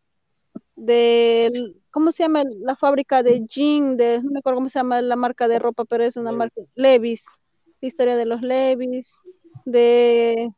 de, 0.77 1.75
¿cómo 1.91 2.13
se 2.13 2.23
llama? 2.23 2.45
La 2.61 2.77
fábrica 2.77 3.23
de 3.23 3.45
jean, 3.47 3.97
de, 3.97 4.23
no 4.23 4.31
me 4.31 4.39
acuerdo 4.41 4.59
cómo 4.59 4.69
se 4.69 4.79
llama 4.79 5.01
la 5.03 5.17
marca 5.17 5.49
de 5.49 5.59
ropa, 5.59 5.85
pero 5.87 6.05
es 6.05 6.17
una 6.17 6.33
marca, 6.33 6.61
Levis, 6.75 7.25
historia 7.81 8.17
de 8.17 8.27
los 8.27 8.43
Levis, 8.43 9.13
de, 9.65 10.51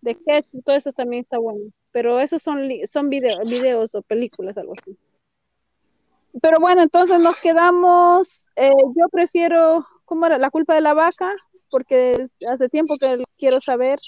de 0.00 0.14
Ketchup, 0.14 0.64
todo 0.64 0.76
eso 0.76 0.92
también 0.92 1.22
está 1.22 1.38
bueno. 1.38 1.70
Pero 1.92 2.20
esos 2.20 2.42
son, 2.42 2.68
son 2.90 3.08
videos 3.08 3.94
o 3.94 4.02
películas, 4.02 4.58
algo 4.58 4.74
así. 4.80 4.96
Pero 6.42 6.58
bueno, 6.58 6.82
entonces 6.82 7.20
nos 7.20 7.40
quedamos, 7.40 8.50
eh, 8.56 8.72
yo 8.96 9.08
prefiero, 9.10 9.86
¿cómo 10.04 10.26
era? 10.26 10.38
La 10.38 10.50
culpa 10.50 10.74
de 10.74 10.80
la 10.80 10.92
vaca, 10.92 11.32
porque 11.70 12.28
hace 12.48 12.68
tiempo 12.68 12.96
que 12.98 13.22
quiero 13.38 13.60
saber. 13.60 14.00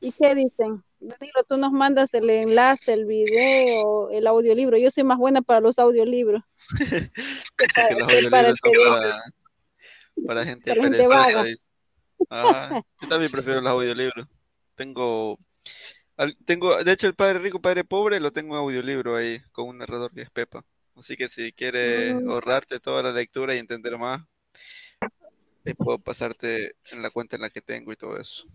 ¿Y 0.00 0.12
qué 0.12 0.34
dicen? 0.34 0.82
Danilo, 0.98 1.42
tú 1.46 1.56
nos 1.56 1.72
mandas 1.72 2.14
el 2.14 2.30
enlace, 2.30 2.92
el 2.92 3.04
video, 3.04 4.10
el 4.10 4.26
audiolibro. 4.26 4.78
Yo 4.78 4.90
soy 4.90 5.04
más 5.04 5.18
buena 5.18 5.42
para 5.42 5.60
los 5.60 5.78
audiolibros. 5.78 6.42
para, 7.76 7.88
que 7.88 7.94
los 7.96 8.08
audiolibros 8.08 8.58
son 8.58 8.72
para, 8.88 9.22
gente 10.44 10.74
perezosa. 10.74 11.44
Ah, 12.30 12.82
yo 13.00 13.08
también 13.08 13.32
prefiero 13.32 13.60
los 13.60 13.72
audiolibros. 13.72 14.26
Tengo, 14.74 15.38
tengo, 16.44 16.82
de 16.82 16.92
hecho, 16.92 17.06
el 17.06 17.14
Padre 17.14 17.38
Rico, 17.40 17.60
Padre 17.60 17.84
Pobre 17.84 18.20
lo 18.20 18.32
tengo 18.32 18.54
en 18.54 18.60
audiolibro 18.60 19.16
ahí, 19.16 19.40
con 19.52 19.68
un 19.68 19.78
narrador 19.78 20.12
que 20.12 20.22
es 20.22 20.30
Pepa. 20.30 20.64
Así 20.96 21.16
que 21.16 21.28
si 21.28 21.52
quieres 21.52 22.14
mm. 22.14 22.30
ahorrarte 22.30 22.80
toda 22.80 23.02
la 23.02 23.12
lectura 23.12 23.54
y 23.54 23.58
entender 23.58 23.98
más, 23.98 24.22
puedo 25.76 25.98
pasarte 25.98 26.76
en 26.92 27.02
la 27.02 27.10
cuenta 27.10 27.36
en 27.36 27.42
la 27.42 27.50
que 27.50 27.60
tengo 27.60 27.92
y 27.92 27.96
todo 27.96 28.18
eso 28.18 28.46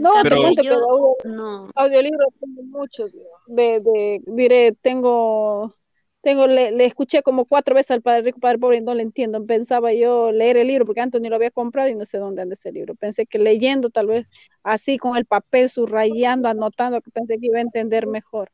no, 0.00 0.12
pero, 0.22 0.36
yo, 0.62 1.16
no. 1.24 1.70
audiolibros 1.74 2.28
tengo 2.40 2.62
muchos. 2.62 3.12
De, 3.46 3.80
de, 3.80 4.22
diré, 4.26 4.72
tengo, 4.80 5.74
tengo 6.22 6.46
le, 6.46 6.84
escuché 6.86 7.22
como 7.22 7.44
cuatro 7.44 7.74
veces 7.74 7.90
al 7.90 8.02
Padre 8.02 8.22
Rico, 8.22 8.38
Padre 8.38 8.58
Pobre 8.58 8.76
y 8.78 8.80
no 8.80 8.94
le 8.94 9.02
entiendo. 9.02 9.44
Pensaba 9.44 9.92
yo 9.92 10.30
leer 10.30 10.56
el 10.56 10.68
libro 10.68 10.86
porque 10.86 11.00
antes 11.00 11.20
ni 11.20 11.28
lo 11.28 11.36
había 11.36 11.50
comprado 11.50 11.88
y 11.88 11.94
no 11.94 12.06
sé 12.06 12.18
dónde 12.18 12.42
anda 12.42 12.54
ese 12.54 12.72
libro. 12.72 12.94
Pensé 12.94 13.26
que 13.26 13.38
leyendo 13.38 13.90
tal 13.90 14.06
vez 14.06 14.26
así 14.62 14.98
con 14.98 15.16
el 15.16 15.26
papel, 15.26 15.68
subrayando, 15.68 16.48
anotando, 16.48 17.00
que 17.00 17.10
pensé 17.10 17.38
que 17.38 17.46
iba 17.46 17.58
a 17.58 17.62
entender 17.62 18.06
mejor. 18.06 18.50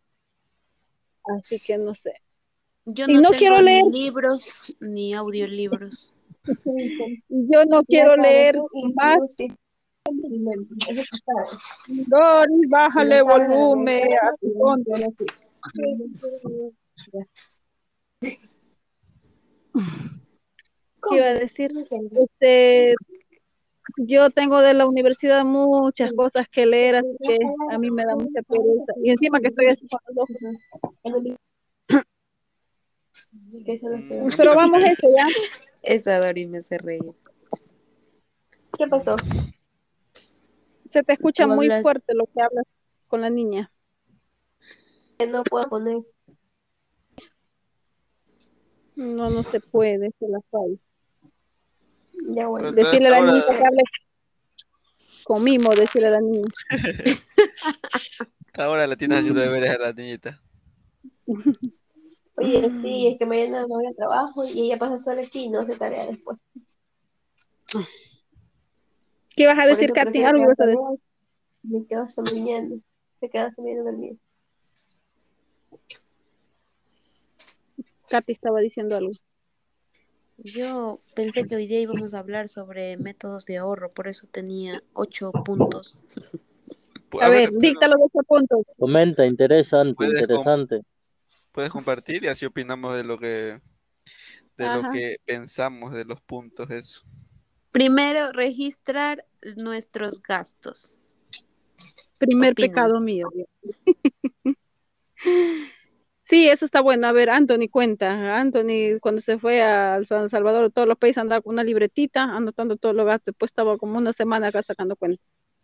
Así 1.24 1.58
que 1.64 1.76
no 1.76 1.94
sé. 1.94 2.14
Yo 2.86 3.06
no, 3.06 3.20
no 3.20 3.30
quiero 3.30 3.60
leer 3.60 3.84
libros 3.84 4.74
ni 4.80 5.12
audiolibros. 5.12 6.14
yo 7.28 7.64
no 7.66 7.84
quiero 7.84 8.16
leer 8.16 8.56
más 8.94 9.18
Doris, 12.06 12.68
bájale 12.70 13.20
volumen 13.20 14.02
a 14.22 14.30
tu 14.40 14.52
fondo. 14.54 14.94
¿Qué 18.20 18.38
iba 21.10 21.26
a 21.26 21.34
decir? 21.34 21.72
Este, 21.78 22.94
yo 23.96 24.30
tengo 24.30 24.60
de 24.60 24.74
la 24.74 24.86
universidad 24.86 25.44
muchas 25.44 26.12
cosas 26.12 26.48
que 26.48 26.66
leer, 26.66 26.96
así 26.96 27.16
que 27.26 27.38
a 27.70 27.78
mí 27.78 27.90
me 27.90 28.04
da 28.04 28.14
mucha 28.14 28.42
pereza. 28.42 28.92
Y 29.02 29.10
encima 29.10 29.40
que 29.40 29.48
estoy 29.48 29.66
así 29.68 29.86
con 29.88 30.00
los 30.14 30.26
Pero 34.36 34.54
vamos 34.54 34.82
a 34.82 34.86
eso 34.92 35.08
ya. 35.16 35.26
Esa 35.82 36.20
Doris 36.20 36.48
me 36.48 36.58
hace 36.58 36.78
reír. 36.78 37.14
¿Qué 38.76 38.86
pasó? 38.86 39.16
Se 40.90 41.02
te 41.02 41.12
escucha 41.12 41.46
muy 41.46 41.68
fuerte 41.82 42.14
lo 42.14 42.26
que 42.26 42.42
hablas 42.42 42.64
con 43.06 43.20
la 43.20 43.30
niña. 43.30 43.70
No 45.30 45.42
puedo 45.42 45.68
poner. 45.68 46.02
No, 48.98 49.30
no 49.30 49.44
se 49.44 49.60
puede, 49.60 50.10
se 50.18 50.28
la 50.28 50.40
falla. 50.50 50.76
Ya 52.34 52.48
bueno. 52.48 52.72
Decirle 52.72 53.06
a 53.06 53.10
la 53.10 53.20
niña 53.20 53.44
que 53.46 53.52
mimo, 55.40 55.70
decirle 55.70 56.08
a 56.08 56.10
la 56.10 56.20
niña. 56.20 56.48
Ahora 58.54 58.88
la 58.88 58.96
tienes 58.96 59.20
haciendo 59.20 59.40
deberes 59.40 59.70
a 59.70 59.78
la 59.78 59.92
niñita. 59.92 60.42
Oye, 62.36 62.72
sí, 62.82 63.06
es 63.06 63.18
que 63.20 63.26
mañana 63.26 63.60
no 63.62 63.68
voy 63.68 63.86
a 63.86 63.94
trabajo 63.94 64.44
y 64.44 64.62
ella 64.62 64.78
pasa 64.78 64.98
sola 64.98 65.20
aquí 65.20 65.44
y 65.44 65.48
no 65.48 65.60
hace 65.60 65.76
tarea 65.76 66.06
después. 66.06 66.36
¿Qué 69.36 69.46
vas 69.46 69.58
a 69.60 69.66
decir, 69.66 69.92
Katy? 69.92 70.24
Algo 70.24 70.42
ibas 70.42 70.58
a 70.58 70.66
decir. 70.66 70.80
Me 71.62 71.86
quedo 71.86 72.08
soñando. 72.08 72.80
Se 73.20 73.30
queda 73.30 73.54
soñando 73.54 73.84
dormida. 73.84 74.16
Katy 78.08 78.32
estaba 78.32 78.60
diciendo 78.60 78.96
algo. 78.96 79.12
Yo 80.38 81.00
pensé 81.14 81.46
que 81.48 81.56
hoy 81.56 81.66
día 81.66 81.80
íbamos 81.80 82.14
a 82.14 82.20
hablar 82.20 82.48
sobre 82.48 82.96
métodos 82.96 83.44
de 83.44 83.58
ahorro, 83.58 83.90
por 83.90 84.06
eso 84.06 84.28
tenía 84.30 84.80
ocho 84.92 85.32
puntos. 85.32 86.00
A, 87.20 87.28
ver, 87.28 87.50
dicta 87.52 87.88
los 87.88 87.98
ocho 88.00 88.24
puntos. 88.26 88.60
Comenta, 88.78 89.26
interesante, 89.26 90.06
interesante. 90.06 90.82
puedes 91.50 91.72
compartir 91.72 92.22
y 92.24 92.28
así 92.28 92.46
opinamos 92.46 92.94
de 92.94 93.02
lo 93.02 93.18
que 93.18 93.60
de 94.56 94.68
lo 94.68 94.90
que 94.92 95.16
pensamos 95.24 95.92
de 95.92 96.04
los 96.04 96.20
puntos 96.20 96.70
eso. 96.70 97.02
Primero, 97.72 98.30
registrar 98.32 99.26
nuestros 99.56 100.22
gastos. 100.22 100.94
Primer 102.18 102.54
pecado 102.54 103.00
mío. 103.00 103.28
sí, 106.28 106.48
eso 106.48 106.64
está 106.64 106.80
bueno. 106.80 107.06
A 107.06 107.12
ver, 107.12 107.30
Anthony 107.30 107.68
cuenta. 107.70 108.38
Anthony, 108.38 108.98
cuando 109.00 109.20
se 109.20 109.38
fue 109.38 109.62
a 109.62 110.04
San 110.04 110.28
Salvador, 110.28 110.70
todos 110.70 110.86
los 110.86 110.98
países 110.98 111.18
andaba 111.18 111.40
con 111.42 111.54
una 111.54 111.64
libretita, 111.64 112.24
anotando 112.24 112.76
todos 112.76 112.94
los 112.94 113.06
gastos. 113.06 113.32
Después 113.32 113.50
estaba 113.50 113.76
como 113.76 113.98
una 113.98 114.12
semana 114.12 114.48
acá 114.48 114.62
sacando 114.62 114.96
cuenta. 114.96 115.22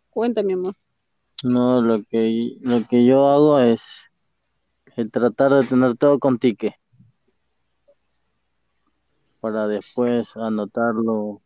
Cuenta, 0.09 0.43
mi 0.43 0.53
amor. 0.53 0.73
No, 1.43 1.81
lo 1.81 1.99
que, 2.09 2.57
lo 2.61 2.85
que 2.87 3.05
yo 3.05 3.27
hago 3.29 3.59
es 3.59 4.11
el 4.95 5.11
tratar 5.11 5.53
de 5.53 5.67
tener 5.67 5.97
todo 5.97 6.19
con 6.19 6.39
tique 6.39 6.75
para 9.41 9.67
después 9.67 10.35
anotarlo 10.37 11.41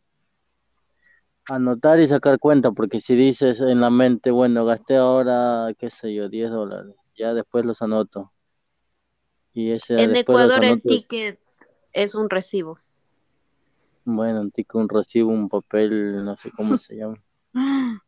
anotar 1.50 2.00
y 2.00 2.08
sacar 2.08 2.40
cuenta, 2.40 2.72
porque 2.72 3.00
si 3.00 3.16
dices 3.16 3.60
en 3.60 3.82
la 3.82 3.90
mente, 3.90 4.32
bueno, 4.32 4.66
gasté 4.66 4.98
ahora, 4.98 5.74
qué 5.78 5.90
sé 5.90 6.14
yo, 6.14 6.30
10 6.30 6.50
dólares, 6.50 6.96
ya 7.18 7.34
después 7.34 7.66
los 7.66 7.82
anoto. 7.82 8.32
Y 9.60 9.78
en 9.90 10.16
Ecuador 10.16 10.64
el 10.64 10.82
ticket 10.82 11.38
es 11.92 12.16
un 12.16 12.30
recibo. 12.30 12.80
Bueno, 14.06 14.40
un 14.40 14.52
ticket, 14.52 14.76
un 14.76 14.88
recibo, 14.88 15.32
un 15.32 15.50
papel, 15.50 16.24
no 16.24 16.38
sé 16.38 16.50
cómo 16.56 16.78
se 16.78 16.96
llama. 16.96 17.22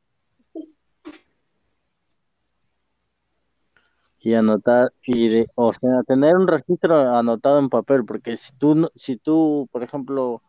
y 4.24 4.34
anotar 4.34 4.94
y 5.04 5.28
de, 5.28 5.48
o 5.56 5.74
sea 5.74 6.04
tener 6.08 6.36
un 6.36 6.48
registro 6.48 7.16
anotado 7.18 7.58
en 7.60 7.70
papel 7.70 8.06
porque 8.06 8.38
si 8.38 8.54
tú 8.54 8.90
si 8.96 9.18
tú 9.18 9.68
por 9.72 9.84
ejemplo 9.84 10.44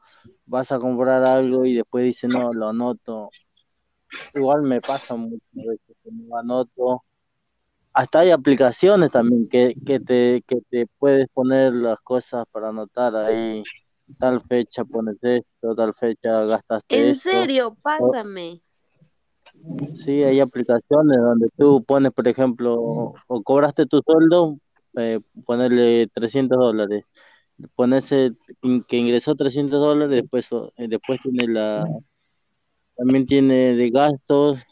vas 0.45 0.71
a 0.73 0.79
comprar 0.79 1.25
algo 1.25 1.65
y 1.65 1.75
después 1.75 2.05
dices 2.05 2.31
no 2.31 2.53
lo 2.53 2.69
anoto 2.69 3.31
igual 4.35 4.63
me 4.63 4.83
pasa 4.83 5.17
muchas 5.17 5.41
veces 5.55 5.97
que 6.05 6.11
no 6.13 6.37
anoto 6.37 7.03
hasta 7.93 8.21
hay 8.21 8.31
aplicaciones 8.31 9.11
también 9.11 9.49
que, 9.49 9.75
que 9.85 10.01
te 10.01 10.43
que 10.47 10.61
te 10.71 10.87
puedes 10.99 11.29
poner 11.33 11.73
las 11.75 12.01
cosas 12.01 12.45
para 12.51 12.69
anotar 12.69 13.15
ahí 13.17 13.63
tal 14.19 14.41
fecha 14.41 14.85
pones 14.85 15.17
esto, 15.23 15.75
tal 15.75 15.95
fecha 15.95 16.45
gastaste 16.45 17.09
¿En 17.11 17.15
serio? 17.15 17.77
Pásame. 17.83 18.63
Sí, 19.95 20.23
hay 20.23 20.41
aplicaciones 20.41 21.19
donde 21.19 21.49
tú 21.57 21.85
pones, 21.85 22.13
por 22.13 22.27
ejemplo, 22.27 23.15
o 23.27 23.43
cobraste 23.43 23.87
tu 23.87 24.01
sueldo, 24.05 24.59
eh, 24.97 25.21
ponerle 25.45 26.09
300 26.09 26.59
dólares. 26.59 27.05
Pones 27.75 28.09
que 28.09 28.97
ingresó 28.97 29.35
300 29.35 29.79
dólares, 29.79 30.23
después, 30.23 30.49
eh, 30.77 30.89
después 30.89 31.21
tiene 31.21 31.53
la... 31.53 31.87
También 32.97 33.27
tiene 33.27 33.75
de 33.75 33.91
gastos, 33.91 34.65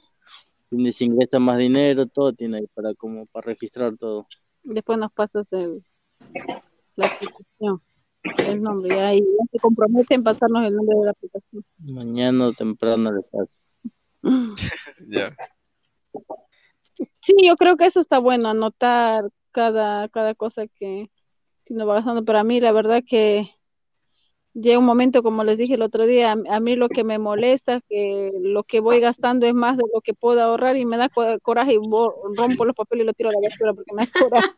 tiene 0.71 0.93
si 0.93 1.05
ingresa 1.05 1.39
más 1.39 1.59
dinero, 1.59 2.07
todo 2.07 2.33
tiene 2.33 2.59
ahí 2.59 2.67
para 2.73 2.95
como 2.95 3.27
para 3.27 3.47
registrar 3.47 3.97
todo. 3.97 4.27
Después 4.63 4.99
nos 4.99 5.13
pasas 5.13 5.47
el, 5.51 5.85
la 6.97 7.07
aplicación, 7.07 7.83
el 8.47 8.63
nombre, 8.63 9.01
ahí 9.01 9.25
se 9.51 9.59
compromete 9.59 10.15
en 10.15 10.23
pasarnos 10.23 10.67
el 10.67 10.77
nombre 10.77 10.99
de 10.99 11.05
la 11.05 11.11
aplicación. 11.11 11.65
Mañana 11.79 12.47
o 12.47 12.53
temprano 12.53 13.13
le 13.13 13.23
paso. 13.23 13.63
Ya. 15.09 15.35
Sí, 17.23 17.35
yo 17.43 17.57
creo 17.57 17.77
que 17.77 17.87
eso 17.87 18.01
está 18.01 18.19
bueno, 18.19 18.49
anotar 18.49 19.31
cada, 19.51 20.09
cada 20.09 20.35
cosa 20.35 20.67
que, 20.67 21.11
que 21.65 21.75
nos 21.75 21.89
va 21.89 21.95
gastando. 21.95 22.25
Pero 22.25 22.39
a 22.39 22.45
mí, 22.45 22.61
la 22.61 22.73
verdad 22.73 23.03
que 23.07 23.51
llega 24.55 24.79
un 24.79 24.87
momento, 24.87 25.23
como 25.23 25.45
les 25.45 25.59
dije 25.59 25.75
el 25.75 25.83
otro 25.83 26.07
día, 26.07 26.33
a, 26.33 26.61
mí 26.61 26.77
lo 26.77 26.89
que 26.89 27.05
me 27.05 27.19
molesta, 27.19 27.81
que 27.89 28.33
lo 28.41 28.65
que 28.65 28.81
voy 28.81 29.01
gastando 29.01 29.47
es 29.47 29.55
más 29.55 29.77
de 29.77 29.85
lo 29.93 30.01
que 30.01 30.15
puedo 30.15 30.43
ahorrar 30.43 30.77
y 30.77 30.85
me 30.85 30.97
da 30.97 31.09
coraje 31.43 31.75
y 31.75 31.79
rompo 32.37 32.65
los 32.65 32.77
papeles 32.77 33.05
y 33.05 33.07
lo 33.07 33.13
tiro 33.13 33.31
a 33.31 33.33
la 33.33 33.49
basura 33.49 33.75
porque 33.75 33.95
me 33.95 34.07
da 34.07 34.11
coraje. 34.19 34.49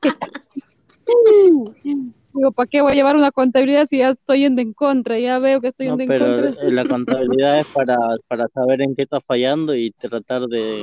Digo, 2.34 2.50
¿para 2.52 2.66
qué 2.66 2.80
voy 2.80 2.92
a 2.92 2.94
llevar 2.94 3.16
una 3.16 3.30
contabilidad 3.30 3.86
si 3.86 3.98
ya 3.98 4.10
estoy 4.10 4.40
yendo 4.40 4.62
en 4.62 4.72
contra? 4.72 5.18
Ya 5.18 5.38
veo 5.38 5.60
que 5.60 5.68
estoy 5.68 5.86
yendo 5.86 6.02
en 6.02 6.08
contra. 6.08 6.52
Pero 6.58 6.70
la 6.70 6.86
contabilidad 6.86 7.60
es 7.60 7.68
para, 7.68 7.98
para 8.26 8.48
saber 8.48 8.80
en 8.80 8.94
qué 8.94 9.02
está 9.02 9.20
fallando 9.20 9.74
y 9.74 9.90
tratar 9.90 10.46
de 10.46 10.82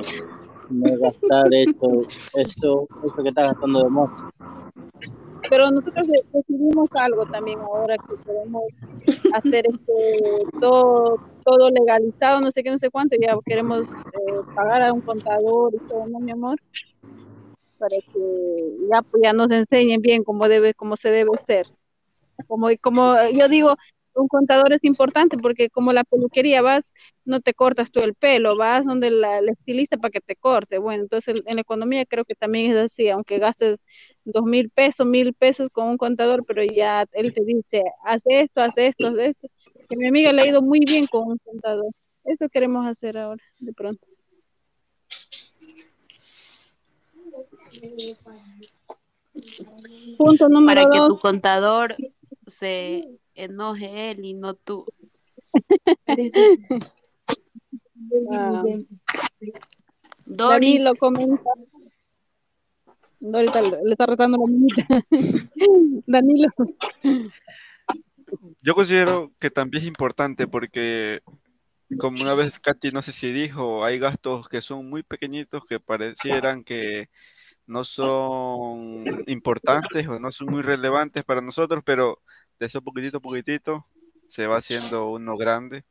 no 0.69 0.91
gastar 0.99 1.47
esto, 1.51 2.05
esto, 2.35 2.87
esto 3.07 3.23
que 3.23 3.29
está 3.29 3.47
gastando 3.47 3.83
de 3.83 3.89
más. 3.89 4.09
Pero 5.49 5.71
nosotros 5.71 6.07
decidimos 6.31 6.89
algo 6.93 7.25
también 7.25 7.59
ahora 7.59 7.95
que 7.97 8.15
podemos 8.17 8.63
hacer 9.33 9.65
este, 9.67 9.93
todo, 10.59 11.17
todo 11.43 11.69
legalizado, 11.71 12.39
no 12.39 12.51
sé 12.51 12.63
qué, 12.63 12.69
no 12.69 12.77
sé 12.77 12.89
cuánto, 12.89 13.15
ya 13.19 13.35
queremos 13.45 13.89
eh, 13.89 14.33
pagar 14.55 14.83
a 14.83 14.93
un 14.93 15.01
contador 15.01 15.73
y 15.73 15.79
todo, 15.87 16.05
¿no, 16.07 16.19
mi 16.19 16.31
amor? 16.31 16.59
para 17.79 17.95
que 17.95 18.19
ya, 18.91 19.01
pues, 19.01 19.23
ya 19.23 19.33
nos 19.33 19.49
enseñen 19.49 20.01
bien 20.01 20.23
cómo 20.23 20.47
debe, 20.47 20.73
cómo 20.73 20.95
se 20.97 21.09
debe 21.09 21.31
ser. 21.45 21.65
Como, 22.47 22.67
como 22.81 23.15
yo 23.33 23.47
digo, 23.47 23.75
un 24.21 24.27
contador 24.27 24.73
es 24.73 24.83
importante 24.83 25.37
porque 25.37 25.69
como 25.69 25.93
la 25.93 26.03
peluquería 26.03 26.61
vas, 26.61 26.93
no 27.25 27.39
te 27.41 27.53
cortas 27.53 27.91
tú 27.91 28.01
el 28.01 28.15
pelo, 28.15 28.57
vas 28.57 28.85
donde 28.85 29.11
la, 29.11 29.39
el 29.39 29.49
estilista 29.49 29.97
para 29.97 30.11
que 30.11 30.21
te 30.21 30.35
corte. 30.35 30.77
Bueno, 30.77 31.03
entonces 31.03 31.41
en 31.45 31.55
la 31.55 31.61
economía 31.61 32.05
creo 32.05 32.25
que 32.25 32.35
también 32.35 32.71
es 32.71 32.77
así, 32.77 33.09
aunque 33.09 33.39
gastes 33.39 33.85
dos 34.23 34.43
mil 34.43 34.69
pesos, 34.69 35.05
mil 35.05 35.33
pesos 35.33 35.69
con 35.71 35.87
un 35.87 35.97
contador, 35.97 36.45
pero 36.45 36.63
ya 36.63 37.05
él 37.13 37.33
te 37.33 37.43
dice, 37.43 37.83
haz 38.03 38.23
esto, 38.25 38.61
haz 38.61 38.77
esto, 38.77 39.07
haz 39.07 39.17
esto. 39.17 39.47
Que 39.89 39.95
mi 39.95 40.07
amiga 40.07 40.31
le 40.31 40.41
ha 40.41 40.47
ido 40.47 40.61
muy 40.61 40.79
bien 40.79 41.05
con 41.07 41.27
un 41.27 41.37
contador. 41.37 41.91
Eso 42.23 42.47
queremos 42.49 42.85
hacer 42.85 43.17
ahora, 43.17 43.43
de 43.59 43.73
pronto. 43.73 44.05
Punto 50.17 50.49
número 50.49 50.81
Para 50.83 50.91
que 50.91 51.07
tu 51.07 51.17
contador 51.17 51.95
se 52.45 53.07
enoje 53.43 54.11
él 54.11 54.25
y 54.25 54.33
no 54.33 54.53
tú. 54.53 54.85
Ah. 58.31 58.63
Doris. 60.25 60.81
lo 60.81 60.95
comenta. 60.95 61.43
Dorita 63.19 63.61
le 63.61 63.91
está 63.91 64.05
retando 64.05 64.37
la 64.37 64.45
minita. 64.51 64.87
Danilo. 66.07 66.47
Yo 68.61 68.73
considero 68.73 69.31
que 69.39 69.49
también 69.51 69.83
es 69.83 69.87
importante 69.87 70.47
porque, 70.47 71.21
como 71.99 72.21
una 72.21 72.35
vez 72.35 72.59
Katy, 72.59 72.91
no 72.91 73.01
sé 73.01 73.11
si 73.11 73.31
dijo, 73.31 73.83
hay 73.83 73.99
gastos 73.99 74.47
que 74.47 74.61
son 74.61 74.89
muy 74.89 75.03
pequeñitos 75.03 75.65
que 75.65 75.79
parecieran 75.79 76.63
que 76.63 77.09
no 77.67 77.83
son 77.83 79.03
importantes 79.27 80.07
o 80.07 80.19
no 80.19 80.31
son 80.31 80.47
muy 80.47 80.61
relevantes 80.61 81.23
para 81.23 81.41
nosotros, 81.41 81.83
pero 81.85 82.19
de 82.59 82.65
eso 82.67 82.81
poquitito 82.81 83.17
a 83.17 83.21
poquitito 83.21 83.85
se 84.27 84.47
va 84.47 84.57
haciendo 84.57 85.09
uno 85.09 85.37
grande. 85.37 85.83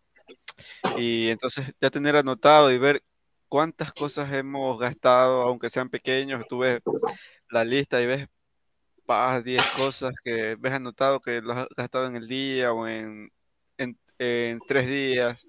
Y 0.96 1.31
entonces 1.31 1.72
ya 1.81 1.90
tener 1.90 2.16
anotado 2.16 2.70
y 2.70 2.78
ver 2.78 3.02
cuántas 3.48 3.92
cosas 3.92 4.33
hemos 4.35 4.78
gastado, 4.78 5.42
aunque 5.42 5.70
sean 5.70 5.88
pequeños, 5.88 6.44
tú 6.48 6.59
ves 6.59 6.81
la 7.50 7.64
lista 7.64 8.00
y 8.02 8.07
ves 8.07 8.28
10 9.44 9.64
cosas 9.76 10.12
que 10.22 10.57
ves 10.57 10.72
anotado 10.72 11.20
que 11.20 11.40
lo 11.40 11.52
has 11.52 11.66
gastado 11.76 12.07
en 12.07 12.16
el 12.16 12.28
día 12.28 12.72
o 12.72 12.87
en, 12.87 13.31
en, 13.78 13.98
en 14.18 14.61
tres 14.66 14.87
días. 14.87 15.46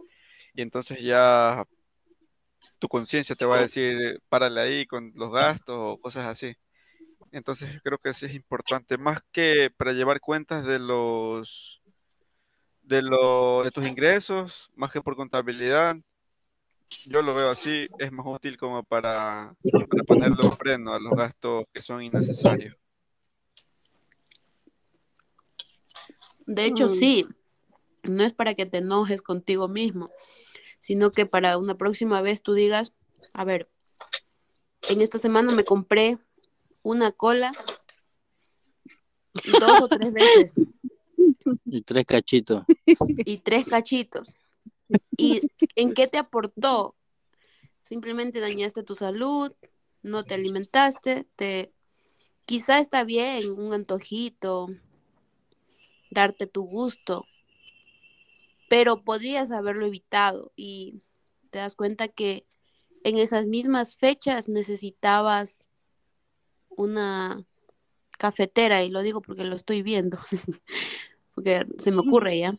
Y 0.54 0.62
entonces 0.62 1.02
ya 1.02 1.66
tu 2.80 2.88
conciencia 2.88 3.36
te 3.36 3.46
va 3.46 3.58
a 3.58 3.62
decir, 3.62 4.22
párale 4.30 4.62
ahí 4.62 4.86
con 4.86 5.12
los 5.16 5.32
gastos 5.32 5.76
o 5.78 5.98
cosas 6.00 6.26
así. 6.26 6.56
Entonces 7.32 7.80
creo 7.84 7.98
que 7.98 8.14
sí 8.14 8.26
es 8.26 8.36
importante, 8.36 8.98
más 8.98 9.24
que 9.32 9.72
para 9.76 9.94
llevar 9.94 10.20
cuentas 10.20 10.66
de 10.66 10.80
los 10.80 11.82
de 12.84 13.04
los 13.04 13.66
de 13.66 13.72
tus 13.72 13.86
ingresos, 13.88 14.72
más 14.76 14.92
que 14.92 15.02
por 15.02 15.16
contabilidad. 15.16 15.96
Yo 17.06 17.22
lo 17.22 17.36
veo 17.36 17.50
así, 17.50 17.88
es 18.00 18.12
más 18.12 18.26
útil 18.26 18.58
como 18.58 18.84
para, 18.84 19.54
para 19.90 20.04
ponerle 20.04 20.44
un 20.44 20.52
freno 20.54 20.94
a 20.94 21.00
los 21.00 21.14
gastos 21.14 21.66
que 21.72 21.84
son 21.84 22.02
innecesarios. 22.02 22.76
De 26.48 26.66
hecho, 26.66 26.88
mm. 26.88 26.96
sí, 26.96 27.28
no 28.02 28.24
es 28.24 28.34
para 28.34 28.56
que 28.56 28.66
te 28.66 28.80
enojes 28.80 29.22
contigo 29.22 29.68
mismo, 29.68 30.10
sino 30.80 31.12
que 31.12 31.28
para 31.28 31.60
una 31.60 31.78
próxima 31.78 32.24
vez 32.24 32.42
tú 32.42 32.54
digas, 32.54 32.92
a 33.34 33.44
ver, 33.44 33.70
en 34.90 35.02
esta 35.02 35.20
semana 35.20 35.54
me 35.54 35.64
compré 35.64 36.18
una 36.84 37.12
cola 37.12 37.52
dos 39.60 39.82
o 39.82 39.88
tres 39.88 40.14
veces. 40.14 40.54
Y 41.66 41.82
tres 41.82 42.06
cachitos. 42.06 42.64
Y 42.86 43.38
tres 43.38 43.66
cachitos. 43.66 44.36
¿Y 45.18 45.42
en 45.76 45.94
qué 45.94 46.08
te 46.08 46.18
aportó? 46.18 46.96
Simplemente 47.82 48.40
dañaste 48.40 48.84
tu 48.84 48.96
salud, 48.96 49.52
no 50.02 50.24
te 50.24 50.36
alimentaste, 50.36 51.28
te 51.36 51.74
quizá 52.46 52.80
está 52.80 53.04
bien 53.04 53.44
un 53.58 53.74
antojito, 53.74 54.70
darte 56.12 56.48
tu 56.48 56.64
gusto, 56.64 57.26
pero 58.70 59.04
podrías 59.04 59.52
haberlo 59.52 59.86
evitado 59.86 60.52
y 60.56 61.02
te 61.52 61.60
das 61.60 61.76
cuenta 61.76 62.08
que 62.08 62.46
en 63.04 63.18
esas 63.18 63.46
mismas 63.46 63.98
fechas 63.98 64.50
necesitabas 64.50 65.66
una 66.80 67.46
cafetera, 68.18 68.84
y 68.84 68.90
lo 68.90 69.02
digo 69.02 69.22
porque 69.22 69.44
lo 69.44 69.56
estoy 69.56 69.82
viendo, 69.82 70.18
porque 71.36 71.66
se 71.78 71.92
me 71.92 72.00
ocurre 72.00 72.40
ya, 72.40 72.58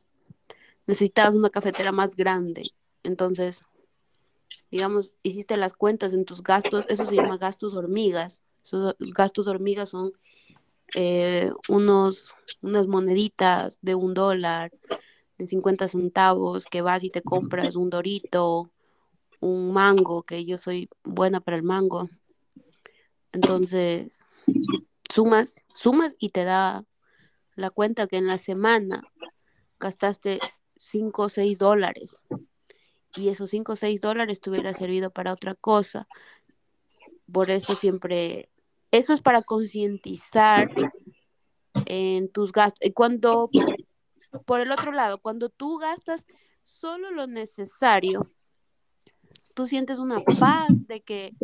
necesitabas 0.86 1.34
una 1.34 1.50
cafetera 1.50 1.90
más 1.90 2.16
grande. 2.16 2.64
Entonces, 3.02 3.64
digamos, 4.70 5.14
hiciste 5.22 5.56
las 5.56 5.72
cuentas 5.72 6.12
en 6.12 6.24
tus 6.24 6.42
gastos, 6.42 6.84
eso 6.88 7.06
se 7.06 7.14
llama 7.14 7.38
gastos 7.38 7.74
hormigas. 7.74 8.42
Esos 8.62 8.94
gastos 9.14 9.46
hormigas 9.46 9.88
son 9.88 10.12
eh, 10.94 11.50
unos, 11.68 12.34
unas 12.60 12.86
moneditas 12.86 13.78
de 13.80 13.94
un 13.94 14.12
dólar, 14.12 14.70
de 15.38 15.46
50 15.46 15.88
centavos, 15.88 16.66
que 16.66 16.82
vas 16.82 17.04
y 17.04 17.10
te 17.10 17.22
compras 17.22 17.74
un 17.74 17.88
dorito, 17.88 18.70
un 19.40 19.72
mango, 19.72 20.22
que 20.22 20.44
yo 20.44 20.58
soy 20.58 20.90
buena 21.04 21.40
para 21.40 21.56
el 21.56 21.62
mango. 21.62 22.10
Entonces, 23.32 24.24
sumas, 25.12 25.64
sumas 25.74 26.16
y 26.18 26.30
te 26.30 26.44
da 26.44 26.84
la 27.54 27.70
cuenta 27.70 28.06
que 28.06 28.16
en 28.16 28.26
la 28.26 28.38
semana 28.38 29.02
gastaste 29.78 30.38
5 30.76 31.22
o 31.22 31.28
6 31.28 31.58
dólares 31.58 32.20
y 33.16 33.28
esos 33.28 33.50
5 33.50 33.72
o 33.72 33.76
6 33.76 34.00
dólares 34.00 34.40
te 34.40 34.74
servido 34.74 35.10
para 35.10 35.32
otra 35.32 35.54
cosa. 35.54 36.06
Por 37.30 37.50
eso 37.50 37.74
siempre, 37.74 38.50
eso 38.90 39.14
es 39.14 39.20
para 39.20 39.42
concientizar 39.42 40.70
en 41.86 42.28
tus 42.28 42.52
gastos. 42.52 42.80
Y 42.82 42.92
cuando 42.92 43.50
por 44.44 44.60
el 44.60 44.70
otro 44.70 44.92
lado, 44.92 45.18
cuando 45.18 45.48
tú 45.48 45.78
gastas 45.78 46.26
solo 46.62 47.10
lo 47.10 47.26
necesario, 47.26 48.30
tú 49.54 49.66
sientes 49.66 49.98
una 49.98 50.20
paz 50.20 50.86
de 50.86 51.00
que 51.00 51.34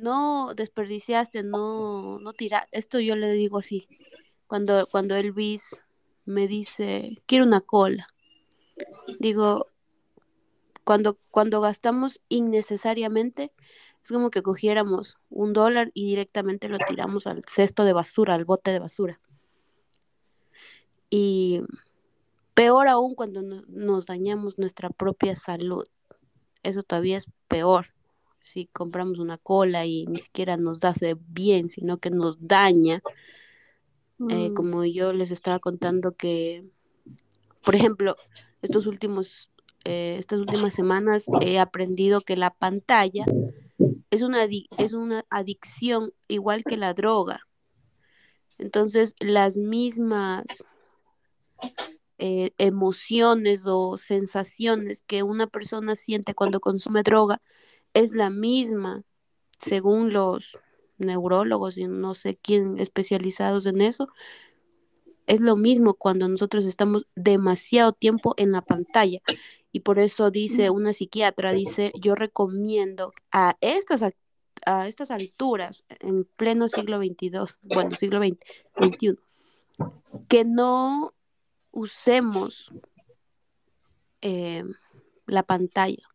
no 0.00 0.54
desperdiciaste, 0.54 1.42
no, 1.42 2.18
no 2.18 2.32
tiraste. 2.32 2.68
Esto 2.72 3.00
yo 3.00 3.16
le 3.16 3.32
digo 3.32 3.58
así. 3.58 3.86
Cuando, 4.46 4.86
cuando 4.86 5.16
Elvis 5.16 5.76
me 6.24 6.48
dice, 6.48 7.18
quiero 7.26 7.44
una 7.44 7.60
cola. 7.60 8.08
Digo, 9.18 9.68
cuando, 10.84 11.18
cuando 11.30 11.60
gastamos 11.60 12.20
innecesariamente, 12.28 13.52
es 14.02 14.10
como 14.10 14.30
que 14.30 14.42
cogiéramos 14.42 15.18
un 15.28 15.52
dólar 15.52 15.90
y 15.94 16.06
directamente 16.06 16.68
lo 16.68 16.78
tiramos 16.78 17.26
al 17.26 17.44
cesto 17.46 17.84
de 17.84 17.92
basura, 17.92 18.34
al 18.34 18.44
bote 18.44 18.72
de 18.72 18.78
basura. 18.78 19.20
Y 21.10 21.62
peor 22.54 22.88
aún 22.88 23.14
cuando 23.14 23.42
nos 23.42 24.06
dañamos 24.06 24.58
nuestra 24.58 24.90
propia 24.90 25.34
salud. 25.34 25.84
Eso 26.62 26.82
todavía 26.82 27.16
es 27.16 27.26
peor. 27.48 27.92
Si 28.42 28.66
compramos 28.66 29.18
una 29.18 29.38
cola 29.38 29.86
y 29.86 30.06
ni 30.06 30.16
siquiera 30.16 30.56
nos 30.56 30.82
hace 30.84 31.16
bien, 31.28 31.68
sino 31.68 31.98
que 31.98 32.10
nos 32.10 32.46
daña. 32.46 33.02
Eh, 34.28 34.50
mm. 34.50 34.54
como 34.54 34.84
yo 34.84 35.12
les 35.12 35.30
estaba 35.30 35.58
contando 35.58 36.12
que, 36.12 36.64
por 37.64 37.74
ejemplo, 37.74 38.16
estos 38.60 38.86
últimos, 38.86 39.50
eh, 39.84 40.16
estas 40.18 40.40
últimas 40.40 40.74
semanas 40.74 41.26
he 41.40 41.58
aprendido 41.58 42.20
que 42.20 42.36
la 42.36 42.50
pantalla 42.50 43.24
es 44.10 44.22
una, 44.22 44.44
es 44.44 44.92
una 44.92 45.24
adicción 45.30 46.12
igual 46.28 46.64
que 46.64 46.76
la 46.76 46.92
droga. 46.92 47.40
Entonces, 48.58 49.14
las 49.20 49.56
mismas 49.56 50.44
eh, 52.18 52.52
emociones 52.58 53.62
o 53.64 53.96
sensaciones 53.96 55.02
que 55.06 55.22
una 55.22 55.46
persona 55.46 55.96
siente 55.96 56.34
cuando 56.34 56.60
consume 56.60 57.02
droga 57.02 57.40
es 57.94 58.12
la 58.12 58.30
misma, 58.30 59.02
según 59.58 60.12
los 60.12 60.52
neurólogos 60.98 61.78
y 61.78 61.86
no 61.86 62.14
sé 62.14 62.36
quién 62.36 62.78
especializados 62.78 63.66
en 63.66 63.80
eso, 63.80 64.08
es 65.26 65.40
lo 65.40 65.56
mismo 65.56 65.94
cuando 65.94 66.28
nosotros 66.28 66.64
estamos 66.64 67.06
demasiado 67.14 67.92
tiempo 67.92 68.34
en 68.36 68.52
la 68.52 68.62
pantalla. 68.62 69.20
Y 69.72 69.80
por 69.80 70.00
eso 70.00 70.30
dice 70.30 70.70
una 70.70 70.92
psiquiatra, 70.92 71.52
dice, 71.52 71.92
yo 72.00 72.16
recomiendo 72.16 73.12
a 73.30 73.56
estas, 73.60 74.02
a 74.66 74.88
estas 74.88 75.10
alturas, 75.12 75.84
en 76.00 76.24
pleno 76.36 76.66
siglo 76.66 76.98
XXII, 76.98 77.30
bueno, 77.62 77.94
siglo 77.94 78.20
XXI, 78.20 79.16
que 80.28 80.44
no 80.44 81.14
usemos 81.70 82.72
eh, 84.20 84.64
la 85.26 85.44
pantalla, 85.44 86.09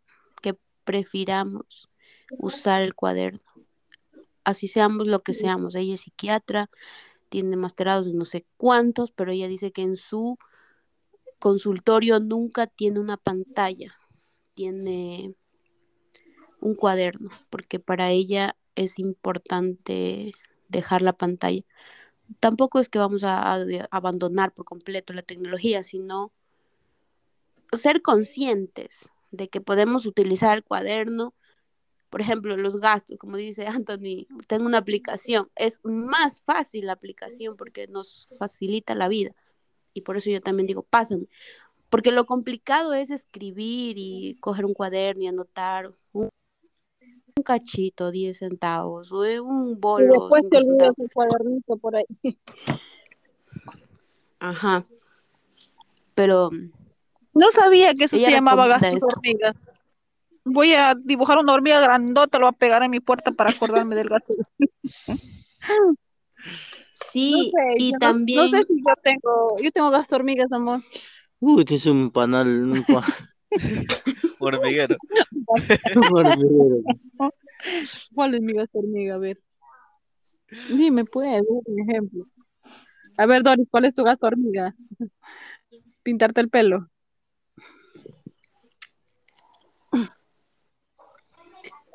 prefiramos 0.86 1.90
usar 2.32 2.82
el 2.82 2.96
cuaderno. 2.96 3.42
Así 4.44 4.68
seamos 4.68 5.08
lo 5.08 5.20
que 5.20 5.34
seamos. 5.34 5.76
Ella 5.76 5.96
es 5.96 6.02
psiquiatra, 6.02 6.70
tiene 7.30 7.58
masterados 7.58 8.06
de 8.06 8.14
no 8.14 8.26
sé 8.26 8.46
cuántos, 8.58 9.12
pero 9.12 9.32
ella 9.32 9.48
dice 9.48 9.72
que 9.72 9.82
en 9.82 9.98
su 9.98 10.38
consultorio 11.40 12.20
nunca 12.20 12.68
tiene 12.68 13.00
una 13.00 13.18
pantalla, 13.18 13.98
tiene 14.54 15.36
un 16.62 16.76
cuaderno, 16.76 17.30
porque 17.50 17.80
para 17.80 18.12
ella 18.12 18.56
es 18.76 19.00
importante 19.00 20.32
dejar 20.70 21.02
la 21.02 21.14
pantalla. 21.14 21.64
Tampoco 22.40 22.80
es 22.80 22.90
que 22.90 23.00
vamos 23.00 23.24
a, 23.24 23.54
abandonar 23.92 24.54
por 24.54 24.66
completo 24.66 25.14
la 25.14 25.22
tecnología, 25.22 25.84
sino 25.84 26.32
ser 27.72 28.02
conscientes 28.02 29.12
de 29.32 29.50
que 29.50 29.62
podemos 29.62 30.06
utilizar 30.06 30.58
el 30.58 30.64
cuaderno, 30.64 31.34
por 32.10 32.22
ejemplo, 32.22 32.56
los 32.58 32.78
gastos, 32.78 33.18
como 33.18 33.38
dice 33.38 33.68
Anthony, 33.68 34.28
tengo 34.48 34.66
una 34.66 34.78
aplicación, 34.78 35.50
es 35.56 35.80
más 35.84 36.42
fácil 36.42 36.88
la 36.88 36.94
aplicación 36.94 37.58
porque 37.58 37.88
nos 37.88 38.28
facilita 38.40 38.96
la 38.96 39.08
vida 39.08 39.36
y 39.96 40.02
por 40.02 40.18
eso 40.18 40.30
yo 40.30 40.42
también 40.42 40.68
digo, 40.68 40.84
pásame. 40.84 41.28
Porque 41.90 42.12
lo 42.12 42.26
complicado 42.26 42.94
es 42.94 43.10
escribir 43.10 43.96
y 43.98 44.36
coger 44.42 44.66
un 44.66 44.74
cuaderno 44.74 45.24
y 45.24 45.28
anotar 45.28 45.94
un, 46.12 46.30
cachito, 47.46 48.12
10 48.12 48.38
centavos, 48.38 49.12
o 49.14 49.22
un 49.42 49.80
bolo. 49.80 50.06
Y 50.06 50.20
después 50.20 50.44
te 50.50 50.58
olvidas 50.58 50.92
el 50.98 51.10
cuadernito 51.12 51.78
por 51.78 51.96
ahí. 51.96 52.06
Ajá. 54.40 54.86
Pero. 56.14 56.50
No 57.36 57.52
sabía 57.52 57.94
que 57.94 58.06
eso 58.06 58.18
se 58.18 58.32
llamaba 58.32 58.68
gastos 58.68 59.00
de 59.00 59.06
hormigas. 59.06 59.56
Voy 60.46 60.74
a 60.74 60.96
dibujar 60.96 61.38
una 61.38 61.54
hormiga 61.54 61.82
grandota, 61.82 62.40
lo 62.40 62.46
voy 62.46 62.54
a 62.56 62.58
pegar 62.58 62.82
en 62.84 62.92
mi 62.92 63.02
puerta 63.02 63.32
para 63.32 63.52
acordarme 63.52 63.96
del 63.96 64.10
gasto. 64.10 64.34
Sí, 66.92 67.52
y 67.78 67.92
también. 67.94 68.42
No, 68.42 68.48
sé 68.48 68.64
si 68.68 68.78
yo 68.78 68.94
tengo, 69.04 69.58
yo 69.62 69.72
tengo 69.72 69.90
gas 69.90 70.12
hormigas, 70.14 70.52
amor. 70.52 70.82
Uy, 71.40 71.66
tienes 71.66 71.86
un 71.88 72.10
panal, 72.12 72.48
un 72.48 72.86
hormiguero. 74.40 74.96
¿Cuál 78.14 78.36
es 78.36 78.42
mi 78.42 78.54
gas 78.54 78.70
hormiga? 78.72 79.16
A 79.16 79.18
ver. 79.18 79.40
Dime, 80.70 81.04
puedes, 81.04 81.44
un 81.48 81.90
ejemplo. 81.90 82.26
A 83.18 83.26
ver, 83.26 83.44
Doris, 83.44 83.68
¿cuál 83.70 83.86
es 83.86 83.94
tu 83.94 84.04
gas 84.04 84.18
hormiga? 84.22 84.74
Pintarte 86.04 86.40
el 86.42 86.50
pelo. 86.50 86.90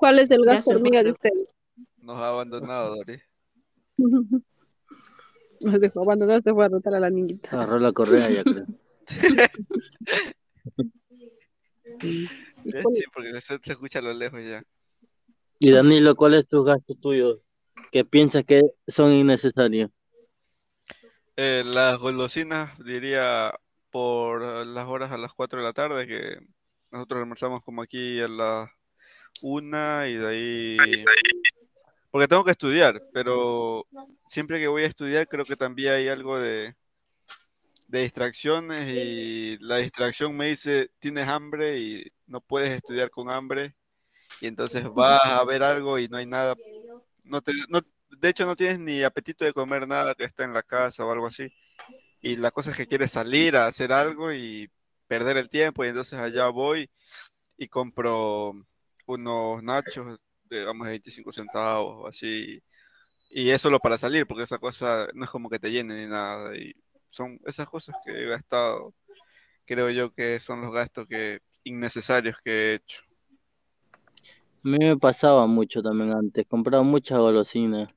¿Cuál 0.00 0.18
es 0.18 0.30
el 0.30 0.44
gas 0.46 0.66
hormiga 0.66 1.02
de 1.02 1.12
usted? 1.12 1.30
Nos 1.98 2.16
ha 2.16 2.28
abandonado, 2.28 2.96
Doris. 2.96 3.20
Nos 5.60 5.78
dejó 5.78 6.02
abandonar, 6.02 6.42
se 6.42 6.54
fue 6.54 6.64
a 6.64 6.68
rotar 6.68 6.94
a 6.94 7.00
la 7.00 7.10
niñita. 7.10 7.50
Agarró 7.50 7.78
la 7.78 7.92
correa 7.92 8.30
ya 8.30 8.42
creo. 8.42 8.64
sí, 12.00 12.30
porque 13.12 13.38
se, 13.42 13.58
se 13.58 13.72
escucha 13.72 13.98
a 13.98 14.02
lo 14.02 14.14
lejos 14.14 14.42
ya. 14.42 14.64
Y 15.58 15.70
Danilo, 15.70 16.16
¿cuál 16.16 16.32
es 16.32 16.48
tu 16.48 16.64
gasto 16.64 16.94
tuyo 16.94 17.42
que 17.92 18.06
piensas 18.06 18.46
que 18.46 18.62
son 18.88 19.12
innecesarios? 19.12 19.90
Eh, 21.36 21.62
las 21.66 21.98
golosinas, 21.98 22.82
diría, 22.82 23.52
por 23.90 24.66
las 24.66 24.88
horas 24.88 25.12
a 25.12 25.18
las 25.18 25.34
4 25.34 25.58
de 25.58 25.64
la 25.66 25.74
tarde, 25.74 26.06
que 26.06 26.38
nosotros 26.90 27.20
almorzamos 27.20 27.60
como 27.60 27.82
aquí 27.82 28.18
a 28.22 28.28
las 28.28 28.70
1 29.42 30.06
y 30.06 30.14
de 30.14 30.28
ahí 30.28 31.04
porque 32.10 32.26
tengo 32.26 32.44
que 32.44 32.50
estudiar, 32.50 33.00
pero 33.12 33.86
siempre 34.28 34.58
que 34.58 34.66
voy 34.68 34.82
a 34.82 34.88
estudiar 34.88 35.28
creo 35.28 35.44
que 35.44 35.56
también 35.56 35.94
hay 35.94 36.08
algo 36.08 36.38
de, 36.38 36.74
distracciones 37.86 38.90
y 38.92 39.58
la 39.60 39.76
distracción 39.76 40.36
me 40.36 40.48
dice, 40.48 40.90
tienes 40.98 41.28
hambre 41.28 41.78
y 41.78 42.12
no 42.26 42.40
puedes 42.40 42.70
estudiar 42.70 43.10
con 43.10 43.30
hambre 43.30 43.74
y 44.40 44.46
entonces 44.46 44.84
vas 44.92 45.20
a 45.24 45.44
ver 45.44 45.62
algo 45.62 45.98
y 45.98 46.08
no 46.08 46.16
hay 46.16 46.26
nada. 46.26 46.54
No 47.24 47.40
te, 47.42 47.52
de 48.10 48.28
hecho 48.28 48.46
no 48.46 48.56
tienes 48.56 48.78
ni 48.78 49.02
apetito 49.02 49.44
de 49.44 49.52
comer 49.52 49.86
nada 49.86 50.14
que 50.14 50.24
está 50.24 50.44
en 50.44 50.52
la 50.52 50.62
casa 50.62 51.04
o 51.04 51.10
algo 51.10 51.26
así. 51.26 51.52
Y 52.20 52.36
la 52.36 52.50
cosa 52.50 52.70
es 52.70 52.76
que 52.76 52.86
quieres 52.86 53.12
salir 53.12 53.56
a 53.56 53.66
hacer 53.66 53.92
algo 53.92 54.32
y 54.32 54.70
perder 55.06 55.36
el 55.36 55.48
tiempo 55.48 55.84
y 55.84 55.88
entonces 55.88 56.18
allá 56.18 56.48
voy 56.48 56.90
y 57.56 57.68
compro 57.68 58.54
unos 59.14 59.62
nachos 59.62 60.18
digamos, 60.50 60.86
25 60.88 61.32
centavos 61.32 62.04
o 62.04 62.06
así. 62.08 62.62
Y 63.30 63.50
eso 63.50 63.64
solo 63.64 63.78
para 63.78 63.96
salir, 63.96 64.26
porque 64.26 64.42
esa 64.42 64.58
cosa 64.58 65.06
no 65.14 65.24
es 65.24 65.30
como 65.30 65.48
que 65.48 65.58
te 65.58 65.70
llene 65.70 65.94
ni 66.04 66.10
nada. 66.10 66.56
Y 66.56 66.74
son 67.10 67.38
esas 67.46 67.68
cosas 67.68 67.96
que 68.04 68.10
he 68.12 68.26
gastado, 68.26 68.94
creo 69.64 69.90
yo 69.90 70.12
que 70.12 70.40
son 70.40 70.60
los 70.60 70.72
gastos 70.72 71.06
que 71.06 71.40
innecesarios 71.64 72.38
que 72.42 72.50
he 72.50 72.74
hecho. 72.74 73.02
A 74.64 74.68
mí 74.68 74.78
me 74.78 74.96
pasaba 74.98 75.46
mucho 75.46 75.82
también 75.82 76.12
antes, 76.12 76.46
compraba 76.46 76.82
muchas 76.82 77.18
golosinas, 77.18 77.90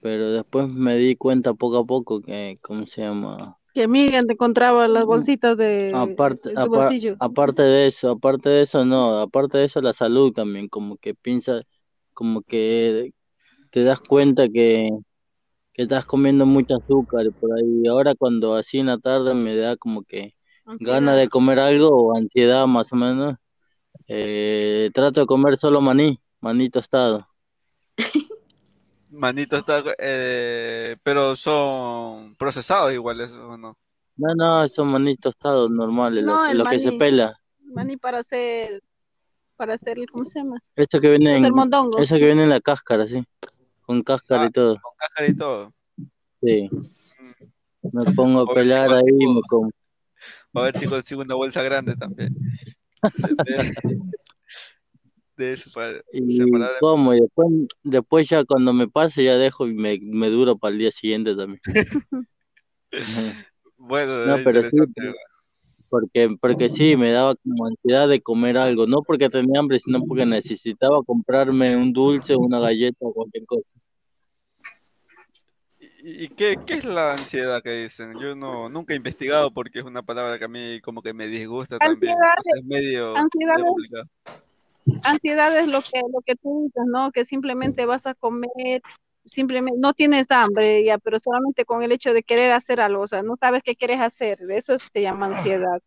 pero 0.00 0.30
después 0.30 0.68
me 0.68 0.96
di 0.96 1.16
cuenta 1.16 1.52
poco 1.52 1.78
a 1.78 1.84
poco 1.84 2.22
que, 2.22 2.58
¿cómo 2.62 2.86
se 2.86 3.02
llama? 3.02 3.58
Que 3.74 3.88
Miriam 3.88 4.24
te 4.26 4.34
encontraba 4.34 4.86
las 4.86 5.04
bolsitas 5.04 5.56
de, 5.56 5.90
aparte, 5.92 6.54
aparte 7.18 7.62
de 7.62 7.86
eso, 7.88 8.12
aparte 8.12 8.48
de 8.48 8.62
eso 8.62 8.84
no, 8.84 9.18
aparte 9.18 9.58
de 9.58 9.64
eso 9.64 9.80
la 9.80 9.92
salud 9.92 10.32
también, 10.32 10.68
como 10.68 10.96
que 10.96 11.14
piensas, 11.14 11.64
como 12.12 12.42
que 12.42 13.12
te 13.70 13.82
das 13.82 14.00
cuenta 14.00 14.48
que, 14.48 14.88
que 15.72 15.82
estás 15.82 16.06
comiendo 16.06 16.46
mucho 16.46 16.76
azúcar 16.76 17.26
por 17.40 17.50
ahí. 17.58 17.86
Ahora 17.88 18.14
cuando 18.14 18.54
así 18.54 18.78
en 18.78 18.86
la 18.86 18.98
tarde 18.98 19.34
me 19.34 19.56
da 19.56 19.76
como 19.76 20.04
que 20.04 20.34
gana 20.78 21.16
de 21.16 21.28
comer 21.28 21.58
algo 21.58 21.88
o 21.88 22.16
ansiedad 22.16 22.66
más 22.66 22.92
o 22.92 22.96
menos, 22.96 23.36
eh, 24.06 24.90
trato 24.94 25.20
de 25.20 25.26
comer 25.26 25.56
solo 25.56 25.80
maní, 25.80 26.20
maní 26.40 26.70
tostado. 26.70 27.26
Manito 29.14 29.56
está, 29.56 29.82
eh, 29.98 30.96
pero 31.02 31.36
son 31.36 32.34
procesados 32.36 32.92
iguales 32.92 33.30
o 33.32 33.56
no? 33.56 33.76
No, 34.16 34.34
no, 34.34 34.68
son 34.68 34.88
maní 34.88 35.16
tostados 35.16 35.70
normales, 35.70 36.24
lo, 36.24 36.64
que 36.64 36.78
se 36.78 36.92
pela. 36.92 37.38
Maní 37.72 37.96
para 37.96 38.18
hacer, 38.18 38.82
para 39.56 39.74
hacer, 39.74 39.98
¿cómo 40.10 40.24
se 40.24 40.40
llama? 40.40 40.58
Eso 40.76 41.00
que 41.00 41.08
viene, 41.08 41.36
en, 41.36 41.44
eso 41.98 42.16
que 42.16 42.24
viene 42.24 42.44
en 42.44 42.50
la 42.50 42.60
cáscara, 42.60 43.08
sí, 43.08 43.24
con 43.82 44.02
cáscara 44.02 44.44
y 44.44 44.46
ah, 44.46 44.50
todo. 44.50 44.80
Con 44.80 44.92
cáscara 44.96 45.28
y 45.28 45.36
todo. 45.36 45.72
Sí. 46.40 46.70
Me 47.92 48.04
pongo 48.12 48.42
a 48.42 48.54
pelear 48.54 48.92
ahí 48.92 49.02
y 49.06 49.34
me 49.34 49.40
como. 49.48 49.70
A 50.54 50.62
ver 50.62 50.78
si 50.78 50.86
consigo 50.86 51.22
una 51.22 51.34
bolsa 51.34 51.62
grande 51.62 51.96
también. 51.96 52.34
De, 55.36 55.52
eso 55.52 55.70
para 55.72 56.00
y 56.12 56.38
como 56.80 57.12
y 57.12 57.20
después, 57.20 57.48
después 57.82 58.28
ya 58.28 58.44
cuando 58.44 58.72
me 58.72 58.86
pase 58.86 59.24
ya 59.24 59.36
dejo 59.36 59.66
y 59.66 59.74
me, 59.74 59.98
me 60.00 60.28
duro 60.28 60.56
para 60.56 60.72
el 60.72 60.78
día 60.78 60.90
siguiente 60.92 61.34
también. 61.34 61.60
bueno, 63.76 64.26
no, 64.26 64.36
pero 64.44 64.62
sí, 64.62 64.76
porque, 65.88 66.36
porque 66.40 66.68
sí, 66.68 66.96
me 66.96 67.12
daba 67.12 67.36
como 67.36 67.66
ansiedad 67.66 68.08
de 68.08 68.20
comer 68.20 68.58
algo, 68.58 68.86
no 68.86 69.02
porque 69.02 69.28
tenía 69.28 69.60
hambre, 69.60 69.78
sino 69.78 70.04
porque 70.04 70.26
necesitaba 70.26 71.02
comprarme 71.04 71.76
un 71.76 71.92
dulce, 71.92 72.34
una 72.36 72.58
galleta 72.58 72.98
o 73.00 73.12
cualquier 73.12 73.44
cosa. 73.46 73.78
¿Y 76.06 76.28
qué, 76.28 76.58
qué, 76.66 76.74
es 76.74 76.84
la 76.84 77.14
ansiedad 77.14 77.62
que 77.62 77.70
dicen? 77.70 78.18
Yo 78.20 78.34
no 78.34 78.68
nunca 78.68 78.92
he 78.92 78.96
investigado 78.96 79.50
porque 79.52 79.78
es 79.78 79.84
una 79.84 80.02
palabra 80.02 80.38
que 80.38 80.44
a 80.44 80.48
mí 80.48 80.80
como 80.82 81.00
que 81.00 81.14
me 81.14 81.28
disgusta 81.28 81.78
también. 81.78 82.14
es 82.56 82.64
medio, 82.64 83.16
ansiedad, 83.16 83.54
ansiedad 85.04 85.56
es 85.58 85.68
lo 85.68 85.80
que 85.80 86.00
lo 86.12 86.20
que 86.24 86.36
tú 86.36 86.64
dices, 86.64 86.84
¿no? 86.86 87.12
Que 87.12 87.24
simplemente 87.24 87.86
vas 87.86 88.06
a 88.06 88.14
comer, 88.14 88.82
simplemente 89.24 89.78
no 89.80 89.94
tienes 89.94 90.30
hambre 90.30 90.84
ya, 90.84 90.98
pero 90.98 91.18
solamente 91.18 91.64
con 91.64 91.82
el 91.82 91.92
hecho 91.92 92.12
de 92.12 92.22
querer 92.22 92.52
hacer 92.52 92.80
algo, 92.80 93.02
o 93.02 93.06
sea, 93.06 93.22
no 93.22 93.36
sabes 93.36 93.62
qué 93.62 93.76
quieres 93.76 94.00
hacer, 94.00 94.38
eso 94.50 94.76
se 94.78 95.02
llama 95.02 95.26
ansiedad. 95.26 95.80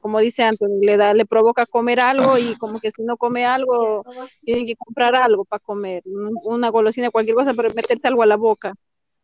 como 0.00 0.18
dice 0.20 0.42
Anthony, 0.42 0.80
le 0.82 0.96
da, 0.96 1.14
le 1.14 1.26
provoca 1.26 1.66
comer 1.66 2.00
algo 2.00 2.38
y 2.38 2.56
como 2.56 2.80
que 2.80 2.90
si 2.90 3.02
no 3.02 3.16
come 3.16 3.46
algo, 3.46 4.04
tiene 4.42 4.66
que 4.66 4.76
comprar 4.76 5.14
algo 5.14 5.44
para 5.44 5.60
comer, 5.60 6.02
una 6.44 6.68
golosina, 6.68 7.10
cualquier 7.10 7.36
cosa, 7.36 7.54
para 7.54 7.70
meterse 7.70 8.08
algo 8.08 8.22
a 8.22 8.26
la 8.26 8.36
boca 8.36 8.74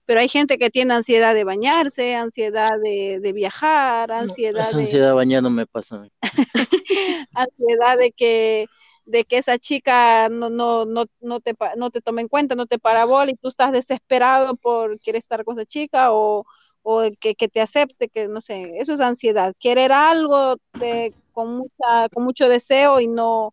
pero 0.04 0.20
hay 0.20 0.28
gente 0.28 0.58
que 0.58 0.70
tiene 0.70 0.94
ansiedad 0.94 1.34
de 1.34 1.44
bañarse, 1.44 2.14
ansiedad 2.14 2.72
de, 2.82 3.20
de 3.20 3.32
viajar, 3.32 4.10
ansiedad 4.10 4.68
esa 4.68 4.78
ansiedad 4.78 5.08
de 5.08 5.14
bañar 5.14 5.42
no 5.42 5.50
me 5.50 5.66
pasa. 5.66 6.02
ansiedad 7.34 7.98
de 7.98 8.12
que 8.12 8.66
de 9.04 9.24
que 9.24 9.38
esa 9.38 9.58
chica 9.58 10.28
no, 10.28 10.50
no, 10.50 10.84
no, 10.84 11.06
no, 11.20 11.40
te, 11.40 11.54
no 11.76 11.90
te 11.90 12.00
tome 12.00 12.22
en 12.22 12.28
cuenta, 12.28 12.54
no 12.54 12.66
te 12.66 12.78
parabola 12.78 13.30
y 13.30 13.36
tú 13.36 13.48
estás 13.48 13.72
desesperado 13.72 14.56
por 14.56 15.00
querer 15.00 15.18
estar 15.18 15.44
con 15.44 15.58
esa 15.58 15.66
chica 15.66 16.12
o, 16.12 16.46
o 16.82 17.02
que, 17.20 17.34
que, 17.34 17.48
te 17.48 17.60
acepte, 17.60 18.08
que 18.08 18.28
no 18.28 18.40
sé, 18.40 18.78
eso 18.78 18.92
es 18.92 19.00
ansiedad, 19.00 19.54
querer 19.58 19.92
algo 19.92 20.56
de, 20.74 21.14
con, 21.32 21.56
mucha, 21.56 22.08
con 22.12 22.24
mucho 22.24 22.48
deseo 22.48 23.00
y 23.00 23.08
no, 23.08 23.52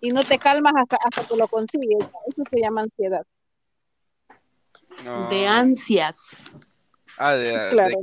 y 0.00 0.10
no 0.10 0.22
te 0.22 0.38
calmas 0.38 0.72
hasta, 0.76 0.96
hasta 1.04 1.24
que 1.24 1.36
lo 1.36 1.48
consigues, 1.48 2.06
eso 2.26 2.42
se 2.50 2.60
llama 2.60 2.82
ansiedad. 2.82 3.24
De 5.30 5.46
ansias. 5.46 6.38
Ah, 7.18 7.34
de, 7.34 7.68
claro. 7.70 7.96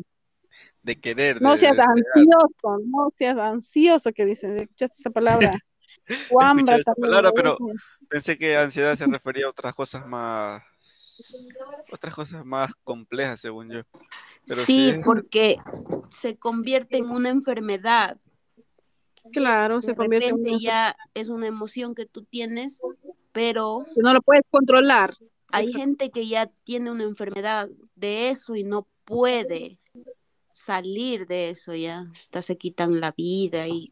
de, 0.83 0.99
querer. 0.99 1.41
No 1.41 1.57
seas 1.57 1.77
ansioso, 1.79 2.79
no 2.85 3.09
seas 3.13 3.37
ansioso, 3.37 4.11
que 4.11 4.25
dicen, 4.25 4.57
escuchaste 4.59 4.97
esa 4.99 5.09
palabra. 5.09 5.57
Esa 6.07 6.93
palabra, 6.95 7.31
pero 7.33 7.57
pensé 8.09 8.37
que 8.37 8.55
ansiedad 8.57 8.95
se 8.95 9.05
refería 9.07 9.45
a 9.45 9.49
otras 9.49 9.73
cosas 9.73 10.05
más, 10.07 10.63
otras 11.91 12.13
cosas 12.13 12.45
más 12.45 12.71
complejas, 12.83 13.39
según 13.39 13.69
yo. 13.69 13.81
sí, 14.65 14.93
porque 15.03 15.57
se 16.09 16.37
convierte 16.37 16.97
en 16.97 17.09
una 17.09 17.29
enfermedad. 17.29 18.17
Claro, 19.31 19.81
se 19.81 19.95
convierte 19.95 20.29
en 20.29 20.35
una... 20.35 20.59
ya 20.59 20.95
es 21.13 21.29
una 21.29 21.47
emoción 21.47 21.95
que 21.95 22.05
tú 22.05 22.25
tienes, 22.25 22.81
pero 23.31 23.85
no 23.95 24.13
lo 24.13 24.21
puedes 24.21 24.43
controlar. 24.49 25.15
Hay 25.49 25.71
gente 25.71 26.09
que 26.09 26.27
ya 26.27 26.47
tiene 26.63 26.91
una 26.91 27.03
enfermedad 27.03 27.69
de 27.95 28.29
eso 28.29 28.55
y 28.55 28.63
no 28.63 28.87
puede 29.05 29.79
salir 30.51 31.25
de 31.27 31.49
eso, 31.49 31.73
ya 31.73 32.05
hasta 32.11 32.41
se 32.41 32.57
quitan 32.57 32.99
la 32.99 33.11
vida 33.11 33.67
y 33.67 33.91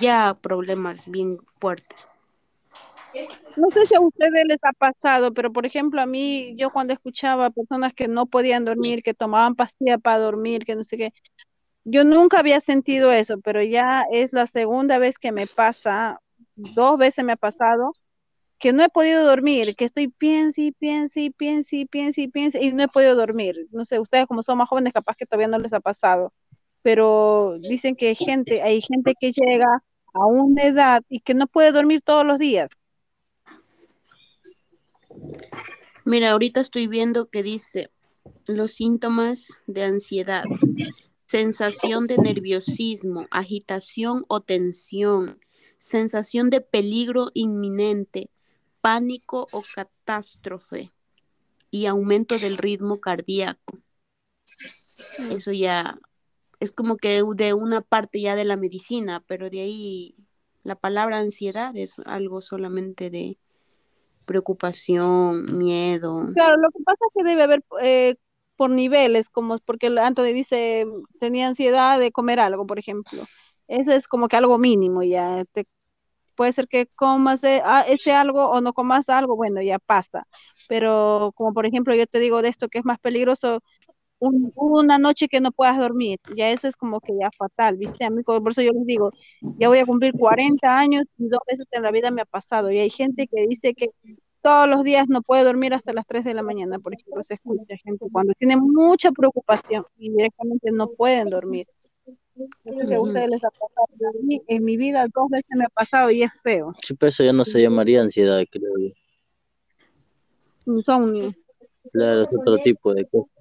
ya 0.00 0.36
problemas 0.40 1.10
bien 1.10 1.38
fuertes. 1.60 2.06
No 3.56 3.70
sé 3.72 3.86
si 3.86 3.94
a 3.94 4.00
ustedes 4.00 4.44
les 4.46 4.58
ha 4.62 4.72
pasado, 4.72 5.32
pero 5.32 5.52
por 5.52 5.66
ejemplo 5.66 6.00
a 6.00 6.06
mí, 6.06 6.54
yo 6.56 6.70
cuando 6.70 6.92
escuchaba 6.92 7.50
personas 7.50 7.94
que 7.94 8.06
no 8.06 8.26
podían 8.26 8.64
dormir, 8.64 9.02
que 9.02 9.14
tomaban 9.14 9.56
pastilla 9.56 9.98
para 9.98 10.18
dormir, 10.18 10.64
que 10.64 10.76
no 10.76 10.84
sé 10.84 10.96
qué, 10.96 11.12
yo 11.84 12.04
nunca 12.04 12.38
había 12.38 12.60
sentido 12.60 13.10
eso, 13.10 13.40
pero 13.40 13.62
ya 13.62 14.04
es 14.12 14.32
la 14.32 14.46
segunda 14.46 14.98
vez 14.98 15.18
que 15.18 15.32
me 15.32 15.46
pasa, 15.46 16.20
dos 16.54 16.98
veces 16.98 17.24
me 17.24 17.32
ha 17.32 17.36
pasado, 17.36 17.92
que 18.58 18.72
no 18.72 18.84
he 18.84 18.88
podido 18.88 19.24
dormir, 19.24 19.74
que 19.74 19.86
estoy 19.86 20.08
piense 20.08 20.62
y 20.62 20.72
piense 20.72 21.20
y 21.22 21.30
piense 21.30 21.76
y 21.76 21.86
piense 21.86 22.20
y 22.22 22.28
piense 22.28 22.62
y 22.62 22.72
no 22.72 22.82
he 22.82 22.88
podido 22.88 23.14
dormir. 23.14 23.68
No 23.70 23.84
sé, 23.84 23.98
ustedes 23.98 24.26
como 24.26 24.42
son 24.42 24.58
más 24.58 24.68
jóvenes 24.68 24.92
capaz 24.92 25.16
que 25.16 25.26
todavía 25.26 25.48
no 25.48 25.58
les 25.58 25.72
ha 25.72 25.80
pasado, 25.80 26.32
pero 26.88 27.58
dicen 27.60 27.96
que 27.96 28.08
hay 28.08 28.14
gente, 28.14 28.62
hay 28.62 28.80
gente 28.80 29.12
que 29.20 29.30
llega 29.30 29.84
a 30.14 30.24
una 30.24 30.62
edad 30.62 31.02
y 31.10 31.20
que 31.20 31.34
no 31.34 31.46
puede 31.46 31.70
dormir 31.70 32.00
todos 32.00 32.24
los 32.24 32.38
días. 32.38 32.70
Mira, 36.06 36.30
ahorita 36.30 36.60
estoy 36.60 36.86
viendo 36.86 37.28
que 37.28 37.42
dice 37.42 37.90
los 38.46 38.72
síntomas 38.72 39.48
de 39.66 39.84
ansiedad, 39.84 40.44
sensación 41.26 42.06
de 42.06 42.16
nerviosismo, 42.16 43.26
agitación 43.30 44.24
o 44.26 44.40
tensión, 44.40 45.38
sensación 45.76 46.48
de 46.48 46.62
peligro 46.62 47.32
inminente, 47.34 48.30
pánico 48.80 49.46
o 49.52 49.62
catástrofe 49.74 50.90
y 51.70 51.84
aumento 51.84 52.38
del 52.38 52.56
ritmo 52.56 52.98
cardíaco. 52.98 53.78
Eso 55.30 55.52
ya 55.52 55.98
es 56.60 56.72
como 56.72 56.96
que 56.96 57.22
de 57.34 57.54
una 57.54 57.80
parte 57.80 58.20
ya 58.20 58.34
de 58.34 58.44
la 58.44 58.56
medicina, 58.56 59.22
pero 59.26 59.50
de 59.50 59.60
ahí 59.60 60.14
la 60.62 60.74
palabra 60.74 61.18
ansiedad 61.18 61.76
es 61.76 62.00
algo 62.04 62.40
solamente 62.40 63.10
de 63.10 63.38
preocupación, 64.26 65.56
miedo. 65.56 66.28
Claro, 66.34 66.56
lo 66.58 66.70
que 66.70 66.82
pasa 66.84 66.98
es 67.06 67.12
que 67.16 67.28
debe 67.28 67.42
haber 67.42 67.64
eh, 67.80 68.16
por 68.56 68.70
niveles, 68.70 69.28
como 69.28 69.56
porque 69.58 69.86
Anthony 69.86 70.34
dice 70.34 70.84
tenía 71.18 71.46
ansiedad 71.46 71.98
de 71.98 72.12
comer 72.12 72.40
algo, 72.40 72.66
por 72.66 72.78
ejemplo. 72.78 73.24
Eso 73.68 73.92
es 73.92 74.08
como 74.08 74.28
que 74.28 74.36
algo 74.36 74.58
mínimo 74.58 75.02
ya. 75.02 75.44
Te 75.52 75.66
puede 76.34 76.52
ser 76.52 76.68
que 76.68 76.86
comas 76.96 77.42
e, 77.44 77.62
ah, 77.64 77.84
ese 77.88 78.12
algo 78.12 78.50
o 78.50 78.60
no 78.60 78.72
comas 78.72 79.08
algo, 79.08 79.36
bueno, 79.36 79.62
ya 79.62 79.78
pasa. 79.78 80.26
Pero 80.68 81.32
como 81.34 81.54
por 81.54 81.66
ejemplo 81.66 81.94
yo 81.94 82.06
te 82.06 82.18
digo 82.18 82.42
de 82.42 82.48
esto 82.48 82.68
que 82.68 82.78
es 82.78 82.84
más 82.84 82.98
peligroso, 82.98 83.62
una 84.20 84.98
noche 84.98 85.28
que 85.28 85.40
no 85.40 85.52
puedas 85.52 85.78
dormir, 85.78 86.18
ya 86.34 86.50
eso 86.50 86.66
es 86.68 86.76
como 86.76 87.00
que 87.00 87.12
ya 87.18 87.30
fatal, 87.36 87.76
¿viste? 87.76 88.04
A 88.04 88.10
mí 88.10 88.22
por 88.22 88.50
eso 88.50 88.62
yo 88.62 88.72
les 88.72 88.86
digo, 88.86 89.12
ya 89.58 89.68
voy 89.68 89.78
a 89.78 89.86
cumplir 89.86 90.12
40 90.12 90.78
años 90.78 91.04
y 91.18 91.28
dos 91.28 91.40
veces 91.46 91.66
en 91.70 91.82
la 91.82 91.90
vida 91.90 92.10
me 92.10 92.22
ha 92.22 92.26
pasado. 92.26 92.70
Y 92.70 92.78
hay 92.78 92.90
gente 92.90 93.26
que 93.26 93.46
dice 93.46 93.74
que 93.74 93.90
todos 94.42 94.68
los 94.68 94.84
días 94.84 95.08
no 95.08 95.22
puede 95.22 95.44
dormir 95.44 95.74
hasta 95.74 95.92
las 95.92 96.06
3 96.06 96.24
de 96.24 96.34
la 96.34 96.42
mañana, 96.42 96.78
por 96.78 96.94
ejemplo, 96.94 97.22
se 97.22 97.34
escucha 97.34 97.76
gente 97.76 98.06
cuando 98.10 98.32
tiene 98.38 98.56
mucha 98.56 99.10
preocupación 99.12 99.84
y 99.98 100.10
directamente 100.10 100.70
no 100.70 100.88
pueden 100.88 101.30
dormir. 101.30 101.66
No 102.64 102.74
sé 102.74 102.86
si 102.86 102.94
a 102.94 103.00
ustedes 103.00 103.30
les 103.30 103.42
ha 103.42 103.50
pasado. 103.50 103.88
En 104.46 104.64
mi 104.64 104.76
vida 104.76 105.06
dos 105.12 105.28
veces 105.28 105.50
me 105.56 105.64
ha 105.64 105.68
pasado 105.68 106.10
y 106.10 106.22
es 106.22 106.30
feo. 106.40 106.72
Sí, 106.82 106.94
pero 106.94 107.08
eso 107.08 107.24
ya 107.24 107.32
no 107.32 107.44
se 107.44 107.60
llamaría 107.60 108.00
ansiedad, 108.00 108.44
creo 108.50 108.78
yo. 108.78 108.90
Insomnio. 110.66 111.30
Claro, 111.92 112.22
es 112.22 112.28
otro 112.36 112.58
tipo 112.58 112.94
de 112.94 113.04
cosas. 113.06 113.37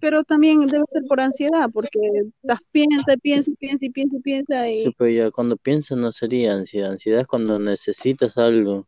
Pero 0.00 0.24
también 0.24 0.66
debe 0.66 0.84
ser 0.92 1.04
por 1.08 1.20
ansiedad, 1.20 1.70
porque 1.72 1.98
las 2.42 2.60
piensa, 2.72 3.16
piensa, 3.22 3.50
piensa 3.58 3.86
y 3.86 3.90
piensa 3.90 4.16
y 4.16 4.20
piensa. 4.20 4.68
Y... 4.68 4.82
Sí, 4.82 4.94
pero 4.96 5.10
ya 5.10 5.30
cuando 5.30 5.56
piensas 5.56 5.98
no 5.98 6.12
sería 6.12 6.54
ansiedad. 6.54 6.90
Ansiedad 6.90 7.22
es 7.22 7.26
cuando 7.26 7.58
necesitas 7.58 8.36
algo. 8.38 8.86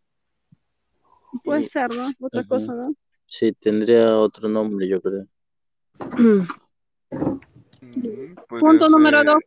Puede 1.44 1.64
ser, 1.66 1.88
¿no? 1.94 2.26
Otra 2.26 2.42
cosa, 2.44 2.74
¿no? 2.74 2.94
Sí, 3.26 3.52
tendría 3.52 4.16
otro 4.16 4.48
nombre, 4.48 4.88
yo 4.88 5.00
creo. 5.00 5.26
Punto 8.48 8.88
número 8.88 9.22
dos, 9.24 9.42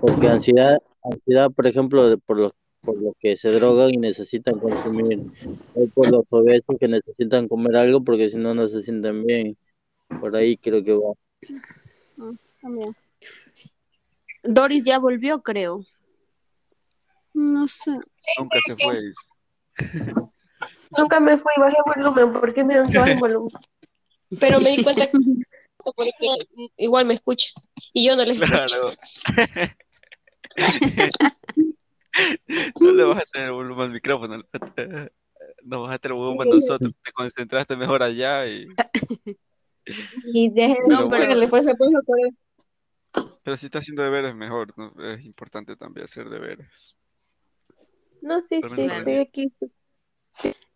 Porque 0.00 0.28
ansiedad, 0.28 0.78
ansiedad, 1.02 1.50
por 1.50 1.66
ejemplo, 1.66 2.18
por 2.18 2.40
los 2.40 2.52
por 2.82 3.00
los 3.02 3.14
que 3.18 3.36
se 3.36 3.50
drogan 3.50 3.92
y 3.92 3.96
necesitan 3.96 4.58
consumir, 4.58 5.20
o 5.74 5.88
por 5.88 6.10
los 6.10 6.24
obesos 6.30 6.76
que 6.78 6.88
necesitan 6.88 7.48
comer 7.48 7.76
algo 7.76 8.02
porque 8.04 8.28
si 8.28 8.36
no, 8.36 8.54
no 8.54 8.68
se 8.68 8.82
sienten 8.82 9.24
bien. 9.24 9.56
Por 10.20 10.34
ahí 10.36 10.56
creo 10.56 10.82
que 10.82 10.92
va. 10.92 11.12
Ah, 12.18 12.92
Doris 14.42 14.84
ya 14.84 14.98
volvió, 14.98 15.42
creo. 15.42 15.84
No 17.34 17.68
sé. 17.68 17.90
Nunca 18.38 18.60
se 18.64 18.76
fue. 18.76 19.00
Nunca 20.96 21.20
me 21.20 21.36
fui, 21.36 21.52
bajé 21.56 21.76
volumen 21.84 22.32
porque 22.40 22.64
me 22.64 22.76
dan 22.76 23.08
el 23.08 23.18
volumen. 23.20 23.50
Pero 24.40 24.60
me 24.60 24.70
di 24.70 24.82
cuenta 24.82 25.06
que 25.10 25.18
porque 25.94 26.12
igual 26.76 27.06
me 27.06 27.14
escucha 27.14 27.50
y 27.92 28.06
yo 28.06 28.16
no 28.16 28.24
le 28.24 28.32
escucho. 28.32 28.50
Claro. 28.50 28.90
no 32.80 32.92
le 32.92 33.04
vas 33.04 33.18
a 33.22 33.26
tener 33.26 33.52
volumen 33.52 33.86
al 33.86 33.92
micrófono. 33.92 34.42
No 35.62 35.82
vas 35.82 35.94
a 35.94 35.98
tener 35.98 36.16
volumen 36.16 36.48
nosotros. 36.48 36.92
Te 37.02 37.12
concentraste 37.12 37.76
mejor 37.76 38.02
allá 38.02 38.46
y. 38.46 38.66
Y 40.32 40.50
dejen 40.50 40.76
no, 40.88 41.08
pero... 41.08 41.32
el 41.32 41.42
esfuerzo 41.42 41.74
por 41.76 41.88
Pero 43.42 43.56
si 43.56 43.66
está 43.66 43.78
haciendo 43.78 44.02
deberes, 44.02 44.34
mejor, 44.34 44.72
¿no? 44.76 44.92
Es 45.04 45.24
importante 45.24 45.76
también 45.76 46.04
hacer 46.04 46.28
deberes. 46.28 46.96
No, 48.20 48.42
sí, 48.42 48.60
sí, 48.74 48.82
estoy 48.82 49.14
aquí. 49.14 49.52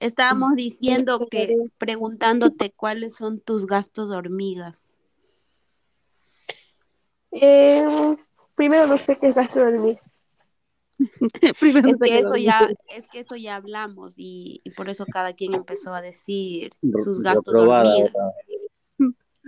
Estábamos 0.01 0.57
diciendo 0.57 1.27
que, 1.31 1.55
preguntándote 1.79 2.73
cuáles 2.73 3.15
son 3.15 3.41
tus 3.41 3.67
gastos 3.67 4.11
hormigas. 4.11 4.87
Eh, 7.31 8.17
primero 8.55 8.87
no 8.87 8.99
sé 8.99 9.17
qué 9.17 9.29
es 9.29 9.35
gasto 9.35 9.61
hormigas. 9.61 10.03
es 11.41 11.99
que 11.99 12.19
eso 12.19 12.37
ya, 12.37 12.69
es 12.95 13.09
que 13.09 13.21
eso 13.21 13.37
ya 13.37 13.57
hablamos 13.57 14.15
y, 14.17 14.63
por 14.77 14.89
eso 14.89 15.05
cada 15.07 15.33
quien 15.33 15.55
empezó 15.55 15.95
a 15.95 16.03
decir 16.03 16.73
sus 17.03 17.21
gastos 17.21 17.55
hormigas. 17.55 18.13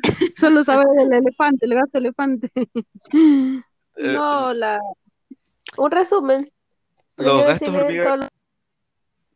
Solo 0.37 0.65
sabe 0.65 0.85
del 0.97 1.13
elefante, 1.13 1.67
el 1.67 1.75
gasto 1.75 1.99
elefante. 1.99 2.51
no, 3.97 4.53
la 4.53 4.81
un 5.77 5.91
resumen. 5.91 6.51
Los 7.17 7.45
gastos 7.45 7.69
hormigas. 7.69 8.29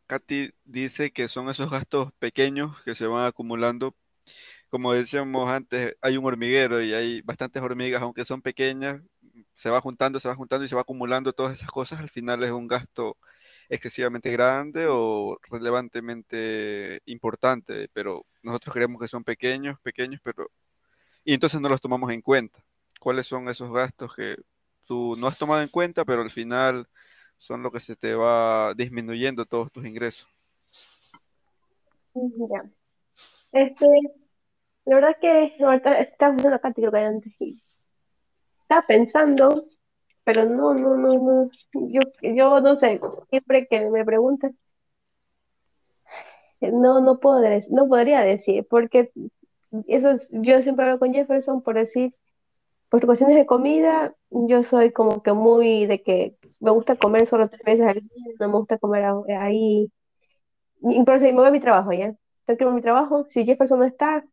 Katy 0.07 0.51
dice 0.65 1.11
que 1.11 1.27
son 1.27 1.49
esos 1.49 1.69
gastos 1.69 2.11
pequeños 2.17 2.81
que 2.83 2.95
se 2.95 3.05
van 3.05 3.25
acumulando. 3.25 3.95
Como 4.69 4.93
decíamos 4.93 5.49
antes, 5.49 5.95
hay 6.01 6.17
un 6.17 6.25
hormiguero 6.25 6.81
y 6.81 6.93
hay 6.93 7.21
bastantes 7.21 7.61
hormigas, 7.61 8.01
aunque 8.01 8.25
son 8.25 8.41
pequeñas, 8.41 9.01
se 9.55 9.69
va 9.69 9.81
juntando, 9.81 10.19
se 10.19 10.27
va 10.27 10.35
juntando 10.35 10.65
y 10.65 10.69
se 10.69 10.75
va 10.75 10.81
acumulando 10.81 11.33
todas 11.33 11.53
esas 11.53 11.69
cosas. 11.69 11.99
Al 11.99 12.09
final 12.09 12.43
es 12.43 12.51
un 12.51 12.67
gasto 12.67 13.17
excesivamente 13.69 14.31
grande 14.31 14.87
o 14.89 15.37
relevantemente 15.49 17.01
importante, 17.05 17.89
pero 17.93 18.25
nosotros 18.43 18.73
creemos 18.73 19.01
que 19.01 19.07
son 19.07 19.23
pequeños, 19.23 19.79
pequeños, 19.81 20.19
pero... 20.23 20.49
Y 21.23 21.33
entonces 21.33 21.61
no 21.61 21.69
los 21.69 21.81
tomamos 21.81 22.11
en 22.11 22.21
cuenta. 22.21 22.63
¿Cuáles 22.99 23.27
son 23.27 23.47
esos 23.49 23.71
gastos 23.71 24.15
que 24.15 24.37
tú 24.89 25.15
no 25.17 25.27
has 25.27 25.37
tomado 25.37 25.61
en 25.61 25.69
cuenta, 25.69 26.03
pero 26.03 26.23
al 26.23 26.31
final 26.31 26.87
son 27.37 27.61
lo 27.61 27.71
que 27.71 27.79
se 27.79 27.95
te 27.95 28.15
va 28.15 28.73
disminuyendo 28.73 29.45
todos 29.45 29.71
tus 29.71 29.85
ingresos. 29.85 30.27
Mira, 32.15 32.69
este, 33.51 33.85
la 34.85 34.95
verdad 34.95 35.15
que 35.21 35.55
ahorita 35.63 35.99
estaba 35.99 36.55
acá 36.55 36.73
que 36.73 36.85
antes 36.97 37.33
estaba 38.61 38.85
pensando, 38.87 39.67
pero 40.29 40.45
no, 40.45 40.75
no, 40.75 40.95
no, 40.95 41.13
no, 41.15 41.49
yo, 41.73 42.01
yo 42.21 42.61
no 42.61 42.75
sé, 42.75 42.99
siempre 43.31 43.65
que 43.67 43.89
me 43.89 44.05
preguntan, 44.05 44.55
no, 46.61 47.01
no 47.01 47.19
puedo, 47.19 47.41
no 47.71 47.87
podría 47.87 48.21
decir, 48.21 48.67
porque 48.69 49.11
eso 49.87 50.09
yo 50.31 50.61
siempre 50.61 50.85
hablo 50.85 50.99
con 50.99 51.13
Jefferson 51.13 51.63
por 51.63 51.75
decir, 51.77 52.13
por 52.89 53.05
cuestiones 53.07 53.37
de 53.37 53.47
comida, 53.47 54.15
yo 54.31 54.63
soy 54.63 54.91
como 54.91 55.23
que 55.23 55.33
muy 55.33 55.87
de 55.87 56.03
que 56.03 56.37
me 56.59 56.71
gusta 56.71 56.95
comer 56.97 57.25
solo 57.27 57.49
tres 57.49 57.63
veces 57.65 57.87
al 57.87 57.95
día, 57.95 58.33
no 58.39 58.49
me 58.49 58.55
gusta 58.55 58.77
comer 58.77 59.05
ahí. 59.39 59.91
Incluso 60.81 61.25
me 61.25 61.33
voy 61.33 61.47
a 61.47 61.51
mi 61.51 61.59
trabajo, 61.59 61.93
¿ya? 61.93 62.15
Tengo 62.45 62.57
que 62.59 62.63
ir 62.65 62.69
a 62.69 62.73
mi 62.73 62.81
trabajo, 62.81 63.25
si 63.29 63.45
Jefferson 63.45 63.79
no 63.79 63.85
está, 63.85 64.25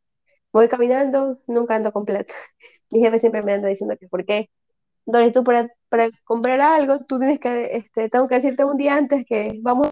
voy 0.53 0.69
caminando, 0.69 1.41
nunca 1.47 1.77
ando 1.77 1.93
completo. 1.93 2.35
Mi 2.93 3.01
jefe 3.01 3.19
siempre 3.21 3.43
me 3.43 3.55
anda 3.55 3.69
diciendo 3.69 3.97
que 3.99 4.09
por 4.09 4.25
qué. 4.27 4.51
Entonces 5.07 5.33
tú 5.33 5.45
para, 5.45 5.69
para 5.89 6.11
comprar 6.25 6.61
algo, 6.61 7.05
tú 7.05 7.19
tienes 7.19 7.39
que, 7.41 7.77
este, 7.77 8.09
tengo 8.09 8.29
que 8.29 8.37
decirte 8.37 8.65
un 8.65 8.77
día 8.77 8.97
antes 8.97 9.25
que 9.27 9.59
vamos. 9.63 9.91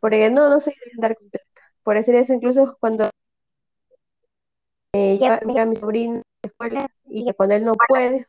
Porque 0.00 0.30
no, 0.30 0.48
no 0.48 0.60
sé 0.60 0.74
andar 0.94 1.16
completa. 1.16 1.46
Por 1.82 1.96
decir 1.96 2.14
eso, 2.14 2.34
incluso 2.34 2.76
cuando 2.80 3.10
eh, 4.92 5.18
lleva, 5.18 5.40
a 5.62 5.66
mi 5.66 5.76
sobrino 5.76 6.18
a 6.18 6.22
la 6.42 6.48
escuela 6.48 6.88
y 7.08 7.24
que 7.24 7.34
cuando 7.34 7.54
él 7.54 7.64
no 7.64 7.74
puede, 7.88 8.26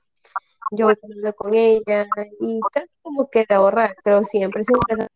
yo 0.71 0.88
voy 0.88 0.95
caminando 0.95 1.34
con 1.36 1.54
ella 1.54 2.08
y 2.39 2.60
tal 2.74 2.89
como 3.02 3.30
que 3.30 3.45
de 3.47 3.56
ahorrar, 3.56 3.95
pero 4.04 4.24
siempre, 4.24 4.63
siempre. 4.63 5.08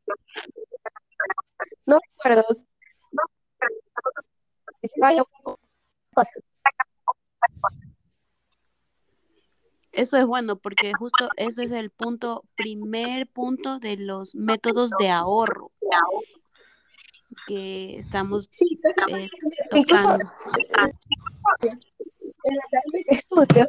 No 1.85 1.99
recuerdo. 2.17 2.45
Eso 9.95 10.17
es 10.17 10.25
bueno 10.25 10.57
porque 10.57 10.91
justo 10.93 11.29
eso 11.37 11.61
es 11.61 11.71
el 11.71 11.89
punto, 11.89 12.43
primer 12.55 13.27
punto 13.27 13.79
de 13.79 13.95
los 13.95 14.35
métodos 14.35 14.91
de 14.99 15.09
ahorro 15.09 15.71
que 17.47 17.97
estamos 17.97 18.49
eh, 19.07 19.29
tocando. 19.71 20.25
Estudio, 23.07 23.67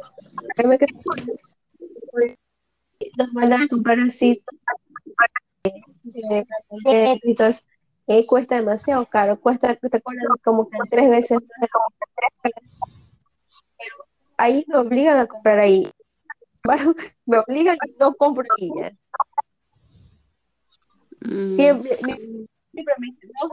nos 3.17 3.33
van 3.33 3.53
a 3.53 3.67
comprar 3.67 3.99
así 3.99 4.43
entonces 7.23 7.63
eh, 8.07 8.25
cuesta 8.25 8.55
demasiado 8.55 9.05
caro, 9.05 9.39
cuesta, 9.39 9.75
te 9.75 10.01
como 10.43 10.69
que 10.69 10.77
tres 10.89 11.09
veces 11.09 11.39
ahí 14.37 14.65
me 14.67 14.77
obligan 14.77 15.19
a 15.19 15.25
comprar 15.25 15.59
ahí. 15.59 15.89
Me 17.25 17.37
obligan 17.39 17.77
y 17.85 17.95
no 17.99 18.13
compro 18.15 18.43
ahí 18.59 18.69
ya. 18.79 18.91
Mm. 21.21 21.41
Siempre, 21.41 21.95
siempre 21.95 22.93
me 22.99 23.07
dicen, 23.07 23.29
no, 23.41 23.49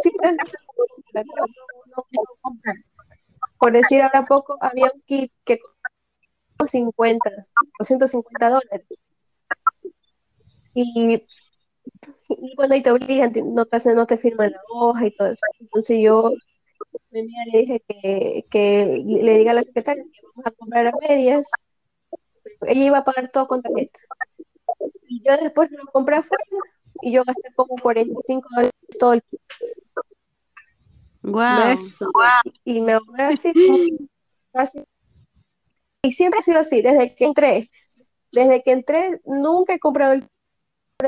siempre 0.00 0.30
no, 0.32 1.24
no, 1.96 2.24
comprar. 2.40 2.76
Por 3.58 3.72
decir 3.72 4.02
ahora 4.02 4.22
poco, 4.22 4.56
había 4.60 4.90
un 4.92 5.00
kit 5.02 5.32
que 5.44 5.58
50, 6.66 7.30
250 7.78 8.50
dólares. 8.50 8.86
Y, 10.74 11.22
y 12.28 12.54
bueno, 12.56 12.74
ahí 12.74 12.82
te 12.82 12.90
obligan, 12.90 13.32
no 13.54 13.66
te, 13.66 13.94
no 13.94 14.06
te 14.06 14.16
firman 14.18 14.52
la 14.52 14.60
hoja 14.68 15.06
y 15.06 15.16
todo 15.16 15.28
eso. 15.28 15.40
Entonces 15.60 16.00
yo 16.00 16.32
le 17.10 17.22
dije 17.52 17.82
que, 17.86 18.46
que 18.50 19.02
le 19.04 19.38
diga 19.38 19.52
a 19.52 19.54
la 19.54 19.62
secretaria 19.62 20.04
que 20.04 20.20
vamos 20.34 20.46
a 20.46 20.50
comprar 20.52 20.86
a 20.88 20.92
medias. 21.08 21.50
Ella 22.62 22.84
iba 22.84 22.98
a 22.98 23.04
pagar 23.04 23.30
todo 23.30 23.46
con 23.46 23.62
tarjeta. 23.62 23.98
Y 25.08 25.22
yo 25.26 25.36
después 25.36 25.70
lo 25.70 25.84
compré 25.92 26.16
afuera 26.16 26.44
y 27.02 27.12
yo 27.12 27.24
gasté 27.24 27.52
como 27.54 27.74
45 27.80 28.48
dólares 28.50 28.72
todo 28.98 29.12
el 29.14 29.22
Wow. 31.22 31.76
Y 32.64 32.80
me 32.80 32.98
voy 32.98 33.20
así, 33.20 33.52
así 34.54 34.84
y 36.02 36.12
siempre 36.12 36.38
ha 36.38 36.42
sido 36.42 36.60
así, 36.60 36.82
desde 36.82 37.14
que 37.14 37.24
entré. 37.24 37.70
Desde 38.32 38.62
que 38.62 38.72
entré, 38.72 39.20
nunca 39.24 39.74
he 39.74 39.78
comprado 39.78 40.14
el 40.14 40.26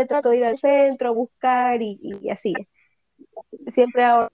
trato 0.06 0.30
de 0.30 0.38
ir 0.38 0.44
al 0.44 0.58
centro, 0.58 1.14
buscar 1.14 1.80
y, 1.80 1.98
y 2.02 2.30
así. 2.30 2.52
Siempre 3.68 4.04
ahora. 4.04 4.30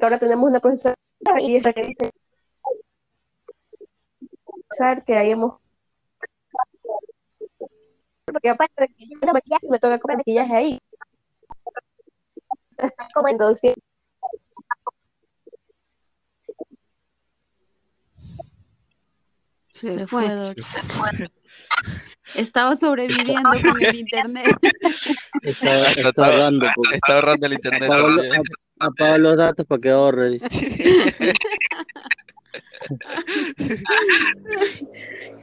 Ahora 0.00 0.18
tenemos 0.18 0.48
una 0.48 0.60
profesora 0.60 0.94
y 1.40 1.56
es 1.56 1.64
la 1.64 1.72
que 1.72 1.82
dice 1.84 2.10
que 5.06 5.16
ahí 5.16 5.30
hemos 5.30 5.54
porque 8.24 8.48
aparte 8.48 8.82
de 8.82 8.88
que 8.88 9.08
yo 9.08 9.18
me 9.68 9.78
toca 9.78 9.98
comprar 9.98 10.18
maquillaje 10.18 10.54
ahí 10.54 10.78
como 13.14 13.28
en 13.28 13.38
200 13.38 13.82
Se, 19.82 20.06
fue. 20.06 20.26
Estaba 22.36 22.76
sobreviviendo 22.76 23.50
con 23.62 23.82
el 23.82 23.96
internet. 23.96 24.56
Está, 25.42 26.24
ahorrando. 26.24 26.68
Está 26.92 27.16
ahorrando 27.16 27.46
el 27.46 27.54
internet. 27.54 27.90
Apaga, 28.78 29.18
los 29.18 29.36
datos 29.36 29.66
para 29.66 29.80
que 29.80 29.90
ahorre. 29.90 30.38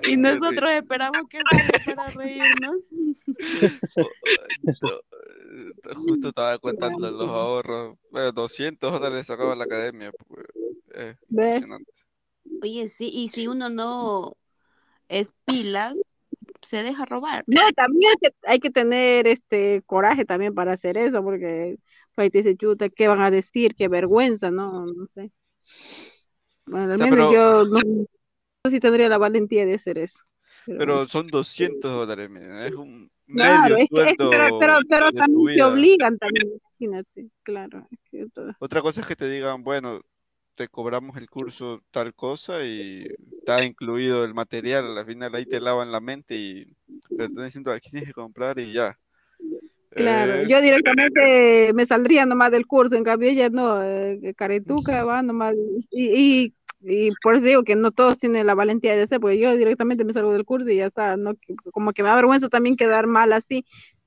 y 0.10 0.18
nosotros 0.18 0.72
esperamos 0.72 1.24
que 1.30 1.40
sea 1.84 1.96
para 1.96 2.10
reírnos. 2.12 2.94
Justo 5.96 6.30
estaba 6.30 6.58
contando 6.60 7.12
los 7.12 7.30
ahorros. 7.30 7.98
200 8.34 8.92
dólares 8.92 9.28
sacaba 9.28 9.56
la 9.56 9.64
academia. 9.66 10.12
Pues, 10.28 10.46
es 10.94 11.16
impresionante. 11.30 11.92
Oye, 12.62 12.88
sí, 12.88 13.10
y 13.14 13.30
si 13.30 13.48
uno 13.48 13.70
no 13.70 14.36
es 15.08 15.34
pilas, 15.46 16.16
se 16.62 16.84
deja 16.84 17.06
robar. 17.06 17.44
No, 17.48 17.62
también 17.76 18.14
hay 18.44 18.60
que, 18.60 18.70
tener 18.70 19.28
este 19.28 19.82
coraje 19.86 20.26
también 20.26 20.54
para 20.54 20.74
hacer 20.74 20.98
eso, 20.98 21.24
porque 21.24 21.78
pues 22.16 22.32
te 22.32 22.40
dice, 22.40 22.58
chuta, 22.58 22.90
¿qué 22.90 23.08
van 23.08 23.22
a 23.22 23.32
decir? 23.32 23.76
Qué 23.76 23.88
vergüenza, 23.88 24.52
¿no? 24.52 24.86
No 24.86 25.08
sé. 25.08 25.32
Bueno, 26.70 26.94
al 26.94 27.00
menos 27.00 27.34
yo 27.34 27.64
no, 27.66 27.80
sé 27.80 28.72
si 28.72 28.80
tendría 28.80 29.10
la 29.10 29.18
valentía 29.18 29.66
de 29.66 29.76
hacer 29.76 29.98
eso. 29.98 30.24
Pero, 30.66 31.08
son 31.08 31.28
200 31.28 31.92
dólares, 31.92 32.30
es 32.66 32.74
un 32.74 33.10
Claro, 33.32 33.76
pero, 34.60 34.80
pero, 34.90 35.12
también 35.12 35.58
te 35.58 35.64
obligan 35.64 36.18
también, 36.18 36.48
imagínate, 36.80 37.28
claro. 37.44 37.88
Otra 38.60 38.82
cosa 38.82 39.02
es 39.02 39.08
que 39.08 39.16
te 39.16 39.30
digan, 39.30 39.64
bueno, 39.64 40.02
te 40.56 40.68
cobramos 40.68 41.16
el 41.18 41.30
curso 41.30 41.82
tal 41.92 42.14
cosa 42.16 42.64
y 42.64 43.08
está 43.38 43.64
incluido 43.64 44.26
el 44.26 44.34
material, 44.34 44.98
al 44.98 45.06
final 45.06 45.36
ahí 45.36 45.46
te 45.46 45.62
lavan 45.62 45.92
la 45.92 46.00
mente 46.00 46.36
y 46.36 46.66
te 47.16 47.26
están 47.26 47.46
diciendo 47.46 47.72
aquí 47.72 47.92
tienes 47.92 48.10
que 48.10 48.14
comprar 48.14 48.60
y 48.60 48.74
ya. 48.74 48.98
Claro, 49.92 50.34
eh, 50.34 50.46
yo 50.48 50.60
directamente 50.62 51.72
me 51.74 51.86
saldría 51.86 52.26
nomás 52.26 52.52
del 52.52 52.66
curso, 52.66 52.96
en 52.96 53.04
cambio 53.04 53.30
ella 53.30 53.50
no, 53.50 53.84
eh, 53.84 54.34
caretuca 54.36 55.04
va 55.04 55.22
nomás 55.22 55.56
y, 55.92 56.46
y 56.46 56.54
y 56.82 57.12
por 57.22 57.36
eso 57.36 57.46
digo 57.46 57.64
que 57.64 57.76
no 57.76 57.92
todos 57.92 58.18
tienen 58.18 58.48
la 58.48 58.56
valentía 58.56 58.96
de 58.96 59.04
hacer, 59.04 59.20
porque 59.20 59.40
yo 59.40 59.56
directamente 59.56 60.06
me 60.06 60.14
salgo 60.14 60.34
del 60.34 60.46
curso 60.46 60.70
y 60.70 60.78
ya 60.78 60.88
está, 60.88 61.18
no 61.18 61.34
como 61.72 61.92
que 61.94 62.04
me 62.04 62.10
da 62.10 62.16
vergüenza 62.16 62.50
también 62.50 62.78
quedar 62.78 63.08
mal 63.08 63.34
así, 63.34 63.66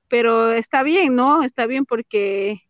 pero 0.08 0.52
está 0.52 0.82
bien, 0.82 1.14
¿no? 1.14 1.42
Está 1.42 1.66
bien 1.66 1.84
porque 1.84 2.62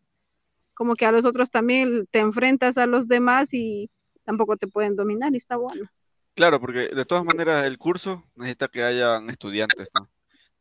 como 0.73 0.95
que 0.95 1.05
a 1.05 1.11
los 1.11 1.25
otros 1.25 1.51
también 1.51 2.07
te 2.11 2.19
enfrentas 2.19 2.77
a 2.77 2.85
los 2.85 3.07
demás 3.07 3.49
y 3.53 3.89
tampoco 4.23 4.57
te 4.57 4.67
pueden 4.67 4.95
dominar 4.95 5.33
y 5.33 5.37
está 5.37 5.55
bueno. 5.55 5.89
Claro, 6.35 6.59
porque 6.59 6.89
de 6.89 7.05
todas 7.05 7.23
maneras 7.23 7.65
el 7.65 7.77
curso 7.77 8.23
necesita 8.35 8.67
que 8.67 8.83
hayan 8.83 9.29
estudiantes, 9.29 9.89
¿no? 9.93 10.09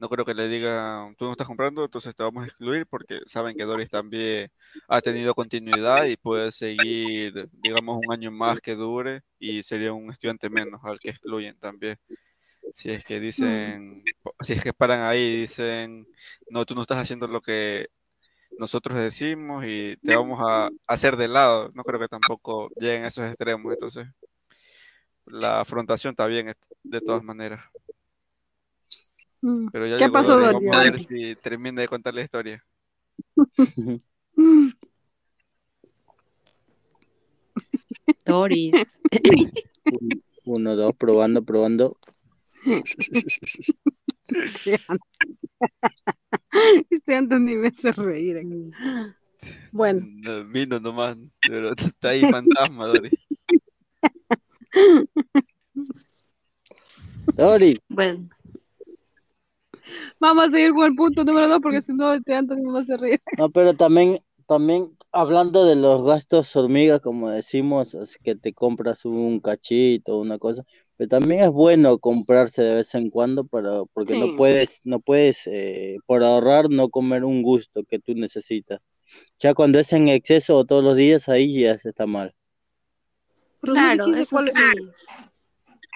No 0.03 0.09
creo 0.09 0.25
que 0.25 0.35
le 0.35 0.49
digan, 0.49 1.15
tú 1.15 1.27
no 1.27 1.31
estás 1.31 1.47
comprando, 1.47 1.85
entonces 1.85 2.13
te 2.13 2.25
vamos 2.25 2.43
a 2.43 2.47
excluir 2.49 2.87
porque 2.89 3.21
saben 3.27 3.57
que 3.57 3.63
Doris 3.63 3.89
también 3.89 4.51
ha 4.89 5.01
tenido 5.01 5.33
continuidad 5.33 6.07
y 6.07 6.17
puede 6.17 6.51
seguir, 6.51 7.49
digamos, 7.53 8.01
un 8.05 8.13
año 8.13 8.33
más 8.33 8.61
que 8.61 8.75
dure 8.75 9.23
y 9.39 9.63
sería 9.63 9.93
un 9.93 10.11
estudiante 10.11 10.51
menos 10.51 10.81
al 10.83 10.99
que 10.99 11.11
excluyen 11.11 11.57
también. 11.61 12.01
Si 12.73 12.91
es 12.91 13.05
que 13.05 13.21
dicen, 13.21 14.03
si 14.41 14.55
es 14.55 14.65
que 14.65 14.73
paran 14.73 15.03
ahí 15.03 15.43
dicen, 15.43 16.05
no, 16.51 16.67
tú 16.67 16.75
no 16.75 16.83
estás 16.83 16.99
haciendo 16.99 17.29
lo 17.29 17.41
que 17.41 17.87
nosotros 18.59 18.99
decimos 18.99 19.65
y 19.65 19.97
te 19.99 20.17
vamos 20.17 20.41
a 20.45 20.69
hacer 20.89 21.17
de 21.17 21.29
lado, 21.29 21.71
no 21.75 21.85
creo 21.85 22.01
que 22.01 22.09
tampoco 22.09 22.71
lleguen 22.77 23.05
a 23.05 23.07
esos 23.07 23.25
extremos, 23.27 23.73
entonces 23.73 24.09
la 25.27 25.61
afrontación 25.61 26.11
está 26.11 26.27
bien 26.27 26.53
de 26.83 27.01
todas 27.01 27.23
maneras. 27.23 27.63
Mm. 29.43 29.69
Pero 29.73 29.87
ya 29.87 29.99
¿Qué 29.99 30.09
pasó, 30.09 30.39
Doris? 30.39 30.69
Vamos 30.71 30.75
a 30.75 30.83
ver 30.85 31.01
si 31.01 31.35
termina 31.37 31.83
de 31.83 31.89
contar 31.89 32.15
la 32.15 32.23
historia. 32.23 32.65
Doris. 38.25 38.75
Uno, 40.45 40.77
dos, 40.77 40.95
probando, 40.97 41.45
probando. 41.45 41.99
Este 46.91 47.15
Anthony 47.15 47.57
me 47.57 47.69
hace 47.69 47.93
reír. 47.93 48.43
Bueno. 49.73 50.07
vino 50.47 50.79
nomás, 50.79 51.17
pero 51.47 51.73
está 51.77 52.11
ahí 52.11 52.21
fantasma, 52.21 52.87
Doris. 52.87 53.13
Doris. 57.35 57.79
Bueno. 57.89 58.29
Vamos 60.21 60.45
a 60.45 60.51
seguir 60.51 60.73
con 60.73 60.85
el 60.85 60.95
punto 60.95 61.25
número 61.25 61.49
dos 61.49 61.61
porque 61.63 61.83
si 61.83 61.93
no, 61.93 62.13
este 62.15 62.35
Anthony 62.35 62.63
me 62.63 62.73
va 62.73 62.79
a 62.81 62.83
hacer 62.83 63.01
reír. 63.01 63.21
No, 63.39 63.51
pero 63.51 63.75
también, 63.75 64.21
también 64.47 64.97
hablando 65.13 65.65
de 65.65 65.77
los 65.77 66.05
gastos 66.05 66.55
hormiga, 66.57 67.01
como 67.01 67.31
decimos, 67.31 67.95
es 67.95 68.17
que 68.23 68.35
te 68.35 68.53
compras 68.53 69.05
un 69.05 69.41
cachito, 69.41 70.19
una 70.19 70.39
cosa, 70.39 70.65
pero 70.97 71.09
también 71.09 71.45
es 71.45 71.51
bueno 71.51 71.99
comprarse 71.99 72.63
de 72.63 72.75
vez 72.77 72.95
en 72.95 73.11
cuando 73.11 73.45
para, 73.45 73.85
porque 73.93 74.19
no 74.19 74.37
puedes, 74.37 74.81
no 74.85 75.01
puedes, 75.01 75.47
eh, 75.47 75.99
por 76.07 76.23
ahorrar, 76.23 76.71
no 76.71 76.89
comer 76.89 77.25
un 77.25 77.43
gusto 77.43 77.83
que 77.85 77.99
tú 77.99 78.15
necesitas. 78.15 78.81
Ya 79.39 79.55
cuando 79.55 79.79
es 79.79 79.93
en 79.93 80.09
exceso 80.09 80.57
o 80.57 80.65
todos 80.65 80.83
los 80.83 80.97
días, 80.97 81.29
ahí 81.29 81.63
ya 81.63 81.77
se 81.77 81.91
está 81.91 82.07
mal. 82.07 82.35
Claro, 83.61 84.07
eso 84.15 84.39
sí. 84.41 84.51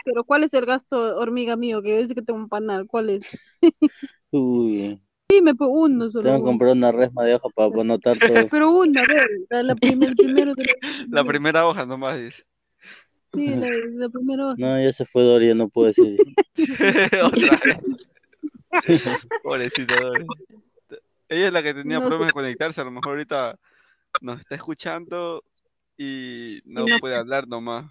Pero 0.06 0.22
¿cuál 0.22 0.44
es 0.44 0.54
el 0.54 0.64
gasto 0.64 0.96
hormiga 1.16 1.56
mío? 1.56 1.82
Que 1.82 1.90
yo 1.90 1.96
dice 2.00 2.14
que 2.14 2.22
tengo 2.22 2.38
un 2.38 2.48
panal, 2.48 2.86
¿cuál 2.86 3.10
es? 3.10 3.26
Uy. 4.30 5.02
Sí, 5.28 5.42
me 5.42 5.52
pongo 5.56 5.82
uno 5.82 6.08
solo. 6.08 6.22
Tengo 6.22 6.38
que 6.38 6.44
comprar 6.44 6.70
una 6.70 6.92
resma 6.92 7.24
de 7.24 7.34
hoja 7.34 7.48
para 7.52 7.80
anotar 7.80 8.16
todo. 8.16 8.28
Pero 8.50 8.70
una, 8.70 9.02
a 9.02 9.04
ver, 9.04 9.64
la, 9.64 9.74
primer, 9.74 10.12
primero 10.16 10.54
de 10.54 10.64
la... 10.64 10.72
la... 11.08 11.24
primera 11.24 11.66
hoja 11.66 11.84
nomás 11.84 12.20
dice. 12.20 12.44
Sí, 13.34 13.48
la, 13.48 13.68
la, 13.68 14.08
primera 14.08 14.46
hoja. 14.46 14.54
No, 14.58 14.80
ya 14.80 14.92
se 14.92 15.04
fue 15.04 15.24
Doria, 15.24 15.56
no 15.56 15.68
puedo 15.68 15.88
decir. 15.88 16.16
Otra 17.24 17.60
vez. 17.64 19.18
Pobrecita 19.42 20.00
Doria. 20.00 20.26
Ella 21.28 21.46
es 21.48 21.52
la 21.52 21.64
que 21.64 21.74
tenía 21.74 21.98
problemas 21.98 22.28
de 22.28 22.32
conectarse, 22.32 22.80
a 22.80 22.84
lo 22.84 22.92
mejor 22.92 23.14
ahorita 23.14 23.58
nos 24.20 24.38
está 24.38 24.54
escuchando 24.54 25.42
y 25.98 26.60
no 26.64 26.84
puede 27.00 27.16
hablar 27.16 27.48
nomás. 27.48 27.86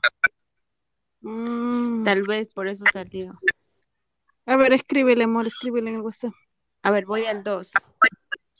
Mm. 1.25 2.03
Tal 2.03 2.21
vez 2.21 2.53
por 2.53 2.67
eso 2.67 2.85
salió. 2.93 3.39
A 4.45 4.55
ver, 4.57 4.73
escríbele, 4.73 5.23
amor, 5.23 5.47
escríbele 5.47 5.89
en 5.89 5.95
el 5.95 6.01
WhatsApp. 6.01 6.33
A 6.83 6.91
ver, 6.91 7.05
voy 7.05 7.25
al 7.25 7.43
2. 7.43 7.71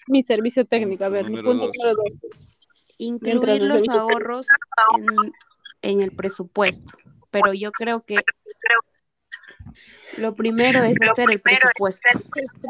Mi 0.07 0.24
servicio 0.24 0.66
técnico, 0.66 1.03
a 1.03 1.09
ver, 1.09 1.30
mi 1.30 1.43
punto 1.43 1.68
número 1.68 1.95
2. 1.95 2.34
Incluir 2.97 3.61
los 3.61 3.88
ahorros 3.88 4.47
en, 5.84 6.01
el 6.01 6.11
presupuesto. 6.11 6.97
Pero 7.30 7.53
yo 7.53 7.72
creo 7.72 8.03
que 8.03 8.16
lo 10.18 10.34
primero 10.34 10.84
es 10.84 10.97
hacer 11.07 11.30
el 11.30 11.41
presupuesto, 11.41 12.07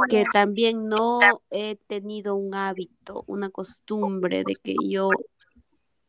que 0.09 0.25
también 0.33 0.89
no 0.89 1.19
he 1.51 1.77
tenido 1.87 2.35
un 2.35 2.53
hábito, 2.53 3.23
una 3.27 3.49
costumbre 3.49 4.43
de 4.43 4.55
que 4.55 4.75
yo, 4.83 5.09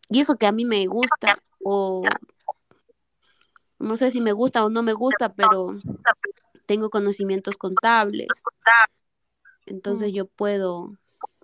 y 0.09 0.21
eso 0.21 0.37
que 0.37 0.47
a 0.47 0.53
mí 0.53 0.65
me 0.65 0.87
gusta, 0.87 1.39
o 1.63 2.03
no 3.79 3.97
sé 3.97 4.11
si 4.11 4.21
me 4.21 4.33
gusta 4.33 4.65
o 4.65 4.71
no 4.71 4.83
me 4.83 4.93
gusta, 4.93 5.33
pero 5.33 5.81
tengo 6.67 6.91
conocimientos 6.91 7.57
contables. 7.57 8.29
Entonces 9.67 10.13
yo 10.13 10.27
puedo 10.27 10.97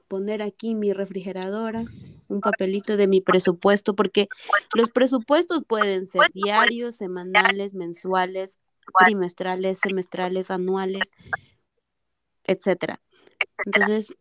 poner 0.08 0.42
aquí 0.42 0.74
mi 0.74 0.92
refrigeradora, 0.92 1.84
un 2.28 2.40
papelito 2.40 2.96
de 2.96 3.08
mi 3.08 3.20
presupuesto, 3.20 3.94
porque 3.94 4.28
los 4.74 4.90
presupuestos 4.90 5.62
pueden 5.66 6.06
ser 6.06 6.30
diarios, 6.32 6.96
semanales, 6.96 7.74
mensuales, 7.74 8.58
trimestrales, 8.98 9.78
semestrales, 9.78 10.50
anuales, 10.50 11.10
etcétera. 12.44 13.00
Entonces, 13.64 14.14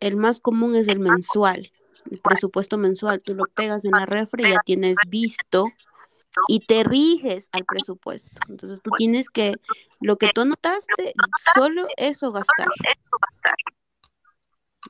el 0.00 0.16
más 0.16 0.40
común 0.40 0.74
es 0.76 0.88
el 0.88 1.00
mensual, 1.00 1.70
el 2.10 2.20
presupuesto 2.20 2.78
mensual. 2.78 3.20
Tú 3.20 3.34
lo 3.34 3.44
pegas 3.46 3.84
en 3.84 3.92
la 3.92 4.06
refri 4.06 4.44
y 4.44 4.50
ya 4.50 4.60
tienes 4.64 4.96
visto 5.08 5.66
y 6.46 6.60
te 6.60 6.84
riges 6.84 7.48
al 7.52 7.64
presupuesto. 7.64 8.40
Entonces 8.48 8.80
tú 8.82 8.90
tienes 8.96 9.28
que, 9.30 9.54
lo 10.00 10.16
que 10.16 10.30
tú 10.34 10.42
anotaste, 10.42 11.14
solo 11.54 11.86
eso 11.96 12.32
gastar. 12.32 12.68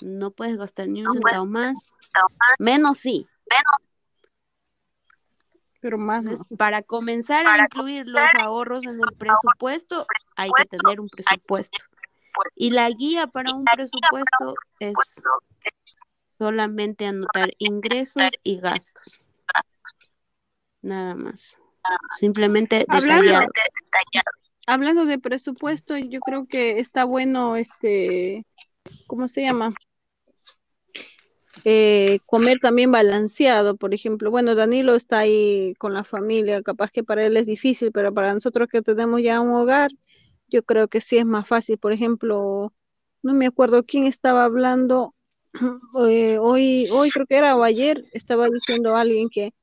No 0.02 0.30
puedes 0.30 0.58
gastar 0.58 0.88
ni 0.88 1.04
un 1.04 1.12
centavo 1.12 1.46
más. 1.46 1.88
Menos 2.58 2.98
sí. 2.98 3.26
Pero 5.80 5.96
más 5.96 6.24
Para 6.56 6.82
comenzar 6.82 7.46
a 7.46 7.58
incluir 7.58 8.06
los 8.06 8.28
ahorros 8.40 8.84
en 8.84 8.98
el 9.00 9.16
presupuesto, 9.16 10.06
hay 10.36 10.50
que 10.56 10.64
tener 10.64 11.00
un 11.00 11.08
presupuesto. 11.08 11.78
Y 12.56 12.70
la 12.70 12.88
guía 12.90 13.26
para 13.26 13.52
un 13.54 13.64
presupuesto 13.64 14.54
es 14.80 14.94
solamente 16.36 17.06
anotar 17.06 17.50
ingresos 17.58 18.30
y 18.42 18.60
gastos 18.60 19.20
nada 20.88 21.14
más. 21.14 21.56
Simplemente 22.18 22.78
detallado. 22.78 23.46
Hablando, 24.66 25.06
de 25.06 25.18
presupuesto, 25.18 25.96
yo 25.96 26.20
creo 26.20 26.46
que 26.46 26.78
está 26.78 27.04
bueno, 27.04 27.56
este, 27.56 28.44
¿cómo 29.06 29.26
se 29.26 29.42
llama? 29.42 29.72
Eh, 31.64 32.18
comer 32.26 32.58
también 32.60 32.92
balanceado, 32.92 33.76
por 33.76 33.94
ejemplo. 33.94 34.30
Bueno, 34.30 34.54
Danilo 34.54 34.94
está 34.94 35.20
ahí 35.20 35.74
con 35.78 35.94
la 35.94 36.04
familia, 36.04 36.62
capaz 36.62 36.90
que 36.90 37.02
para 37.02 37.24
él 37.24 37.36
es 37.38 37.46
difícil, 37.46 37.92
pero 37.92 38.12
para 38.12 38.34
nosotros 38.34 38.68
que 38.70 38.82
tenemos 38.82 39.22
ya 39.22 39.40
un 39.40 39.52
hogar, 39.52 39.90
yo 40.48 40.62
creo 40.62 40.88
que 40.88 41.00
sí 41.00 41.16
es 41.16 41.26
más 41.26 41.48
fácil. 41.48 41.78
Por 41.78 41.92
ejemplo, 41.92 42.72
no 43.22 43.34
me 43.34 43.46
acuerdo 43.46 43.84
quién 43.84 44.06
estaba 44.06 44.44
hablando, 44.44 45.14
eh, 46.08 46.38
hoy, 46.38 46.88
hoy 46.92 47.10
creo 47.10 47.26
que 47.26 47.36
era 47.36 47.56
o 47.56 47.62
ayer, 47.64 48.02
estaba 48.12 48.48
diciendo 48.48 48.94
alguien 48.96 49.28
que 49.30 49.54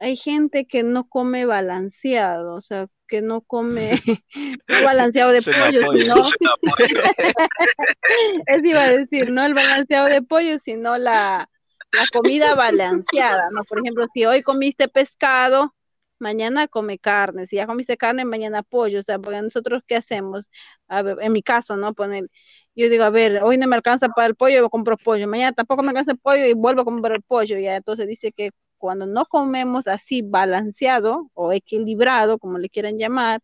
hay 0.00 0.16
gente 0.16 0.66
que 0.66 0.82
no 0.82 1.08
come 1.08 1.44
balanceado, 1.44 2.54
o 2.54 2.60
sea, 2.60 2.86
que 3.06 3.22
no 3.22 3.40
come 3.40 3.90
balanceado 4.84 5.32
de 5.32 5.42
pollo, 5.42 5.92
sino 5.92 6.14
eso 8.46 8.64
iba 8.64 8.82
a 8.82 8.92
decir, 8.92 9.32
no 9.32 9.44
el 9.44 9.54
balanceado 9.54 10.06
de 10.06 10.22
pollo, 10.22 10.58
sino 10.58 10.98
la, 10.98 11.48
la 11.92 12.04
comida 12.12 12.54
balanceada, 12.54 13.48
¿no? 13.52 13.64
Por 13.64 13.80
ejemplo, 13.80 14.06
si 14.12 14.24
hoy 14.24 14.42
comiste 14.42 14.88
pescado, 14.88 15.74
mañana 16.20 16.68
come 16.68 16.98
carne, 16.98 17.46
si 17.46 17.56
ya 17.56 17.66
comiste 17.66 17.96
carne, 17.96 18.24
mañana 18.24 18.62
pollo, 18.62 19.00
o 19.00 19.02
sea, 19.02 19.18
porque 19.18 19.42
nosotros 19.42 19.82
qué 19.86 19.96
hacemos, 19.96 20.50
a 20.88 21.02
ver, 21.02 21.18
en 21.20 21.32
mi 21.32 21.42
caso, 21.42 21.76
¿no? 21.76 21.94
Poner, 21.94 22.28
yo 22.74 22.88
digo, 22.88 23.04
a 23.04 23.10
ver, 23.10 23.42
hoy 23.42 23.58
no 23.58 23.66
me 23.66 23.76
alcanza 23.76 24.08
para 24.08 24.28
el 24.28 24.36
pollo, 24.36 24.56
yo 24.56 24.70
compro 24.70 24.96
pollo, 24.96 25.26
mañana 25.26 25.52
tampoco 25.52 25.82
me 25.82 25.90
alcanza 25.90 26.12
el 26.12 26.18
pollo 26.18 26.46
y 26.46 26.52
vuelvo 26.54 26.82
a 26.82 26.84
comprar 26.84 27.16
el 27.16 27.22
pollo, 27.22 27.58
ya, 27.58 27.76
entonces 27.76 28.06
dice 28.06 28.32
que 28.32 28.50
cuando 28.78 29.06
no 29.06 29.26
comemos 29.26 29.88
así 29.88 30.22
balanceado 30.22 31.30
o 31.34 31.52
equilibrado, 31.52 32.38
como 32.38 32.58
le 32.58 32.70
quieran 32.70 32.98
llamar, 32.98 33.40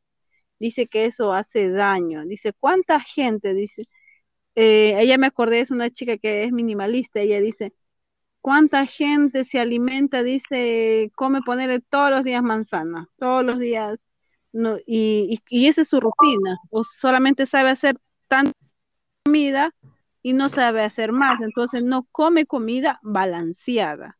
dice 0.60 0.86
que 0.86 1.06
eso 1.06 1.32
hace 1.34 1.70
daño, 1.70 2.24
dice, 2.26 2.52
¿cuánta 2.54 3.00
gente? 3.00 3.54
Dice, 3.54 3.84
eh, 4.56 4.96
ella 5.00 5.18
me 5.18 5.26
acordé, 5.28 5.60
es 5.60 5.70
una 5.70 5.90
chica 5.90 6.18
que 6.18 6.44
es 6.44 6.52
minimalista, 6.52 7.20
ella 7.20 7.40
dice, 7.40 7.74
¿Cuánta 8.44 8.84
gente 8.84 9.44
se 9.46 9.58
alimenta? 9.58 10.22
Dice, 10.22 11.10
come 11.14 11.40
ponerle 11.40 11.80
todos 11.80 12.10
los 12.10 12.24
días 12.24 12.42
manzana, 12.42 13.08
todos 13.18 13.42
los 13.42 13.58
días, 13.58 14.02
no, 14.52 14.76
y, 14.86 15.40
y, 15.48 15.66
esa 15.66 15.80
es 15.80 15.88
su 15.88 15.98
rutina, 15.98 16.58
o 16.68 16.84
solamente 16.84 17.46
sabe 17.46 17.70
hacer 17.70 17.98
tanta 18.28 18.52
comida 19.24 19.74
y 20.22 20.34
no 20.34 20.50
sabe 20.50 20.82
hacer 20.82 21.12
más, 21.12 21.40
entonces 21.40 21.84
no 21.84 22.06
come 22.12 22.44
comida 22.44 23.00
balanceada. 23.02 24.14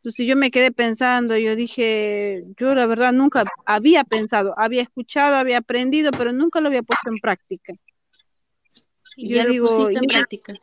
Entonces 0.00 0.26
yo 0.26 0.34
me 0.34 0.50
quedé 0.50 0.72
pensando, 0.72 1.36
yo 1.36 1.54
dije, 1.54 2.44
yo 2.56 2.74
la 2.74 2.86
verdad 2.86 3.12
nunca 3.12 3.44
había 3.66 4.02
pensado, 4.02 4.54
había 4.56 4.80
escuchado, 4.80 5.36
había 5.36 5.58
aprendido, 5.58 6.10
pero 6.10 6.32
nunca 6.32 6.58
lo 6.62 6.68
había 6.68 6.82
puesto 6.82 7.10
en 7.10 7.18
práctica. 7.18 7.74
Y 9.16 9.34
ya 9.34 9.44
lo 9.44 9.66
pusiste 9.66 9.98
en 9.98 10.06
práctica. 10.06 10.54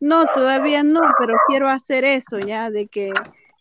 No, 0.00 0.24
todavía 0.32 0.82
no, 0.82 1.02
pero 1.18 1.34
quiero 1.46 1.68
hacer 1.68 2.04
eso 2.04 2.38
ya, 2.38 2.70
de 2.70 2.86
que, 2.86 3.12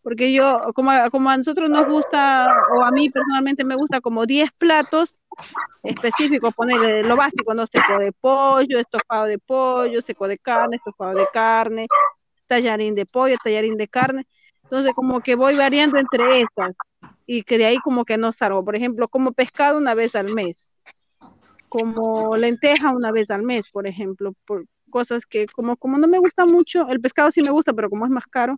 porque 0.04 0.32
yo, 0.32 0.62
como, 0.74 0.92
como 1.12 1.32
a 1.32 1.36
nosotros 1.36 1.70
nos 1.70 1.86
gusta, 1.86 2.48
o 2.74 2.82
a 2.82 2.92
mí 2.92 3.10
personalmente 3.10 3.66
me 3.66 3.76
gusta 3.76 4.00
como 4.00 4.26
10 4.26 4.52
platos 4.58 5.20
específicos, 5.84 6.56
poner 6.56 7.06
lo 7.06 7.18
básico, 7.18 7.54
¿no? 7.54 7.68
Seco 7.68 8.00
de 8.00 8.14
pollo, 8.14 8.80
estofado 8.80 9.26
de 9.26 9.38
pollo, 9.38 10.02
seco 10.02 10.30
de 10.30 10.38
carne, 10.38 10.78
estofado 10.78 11.18
de 11.18 11.28
carne, 11.34 11.88
tallarín 12.48 12.96
de 12.96 13.06
pollo, 13.06 13.36
tallarín 13.44 13.76
de 13.76 13.90
carne. 13.90 14.26
Entonces, 14.70 14.94
como 14.94 15.22
que 15.22 15.36
voy 15.36 15.56
variando 15.56 15.98
entre 15.98 16.42
estas 16.42 16.76
y 17.26 17.44
que 17.44 17.58
de 17.58 17.66
ahí 17.66 17.78
como 17.78 18.04
que 18.04 18.18
no 18.18 18.34
salgo. 18.34 18.66
Por 18.66 18.76
ejemplo, 18.76 19.08
como 19.08 19.32
pescado 19.32 19.78
una 19.78 19.94
vez 19.94 20.14
al 20.16 20.34
mes, 20.34 20.78
como 21.70 22.36
lenteja 22.36 22.92
una 22.92 23.12
vez 23.12 23.32
al 23.32 23.44
mes, 23.44 23.70
por 23.72 23.88
ejemplo, 23.88 24.34
por, 24.46 24.66
cosas 24.90 25.26
que 25.26 25.46
como, 25.48 25.78
como 25.78 25.98
no 25.98 26.08
me 26.08 26.20
gusta 26.20 26.46
mucho, 26.46 26.88
el 26.90 27.00
pescado 27.00 27.32
sí 27.32 27.42
me 27.42 27.52
gusta, 27.52 27.74
pero 27.74 27.90
como 27.90 28.06
es 28.06 28.12
más 28.12 28.26
caro, 28.26 28.58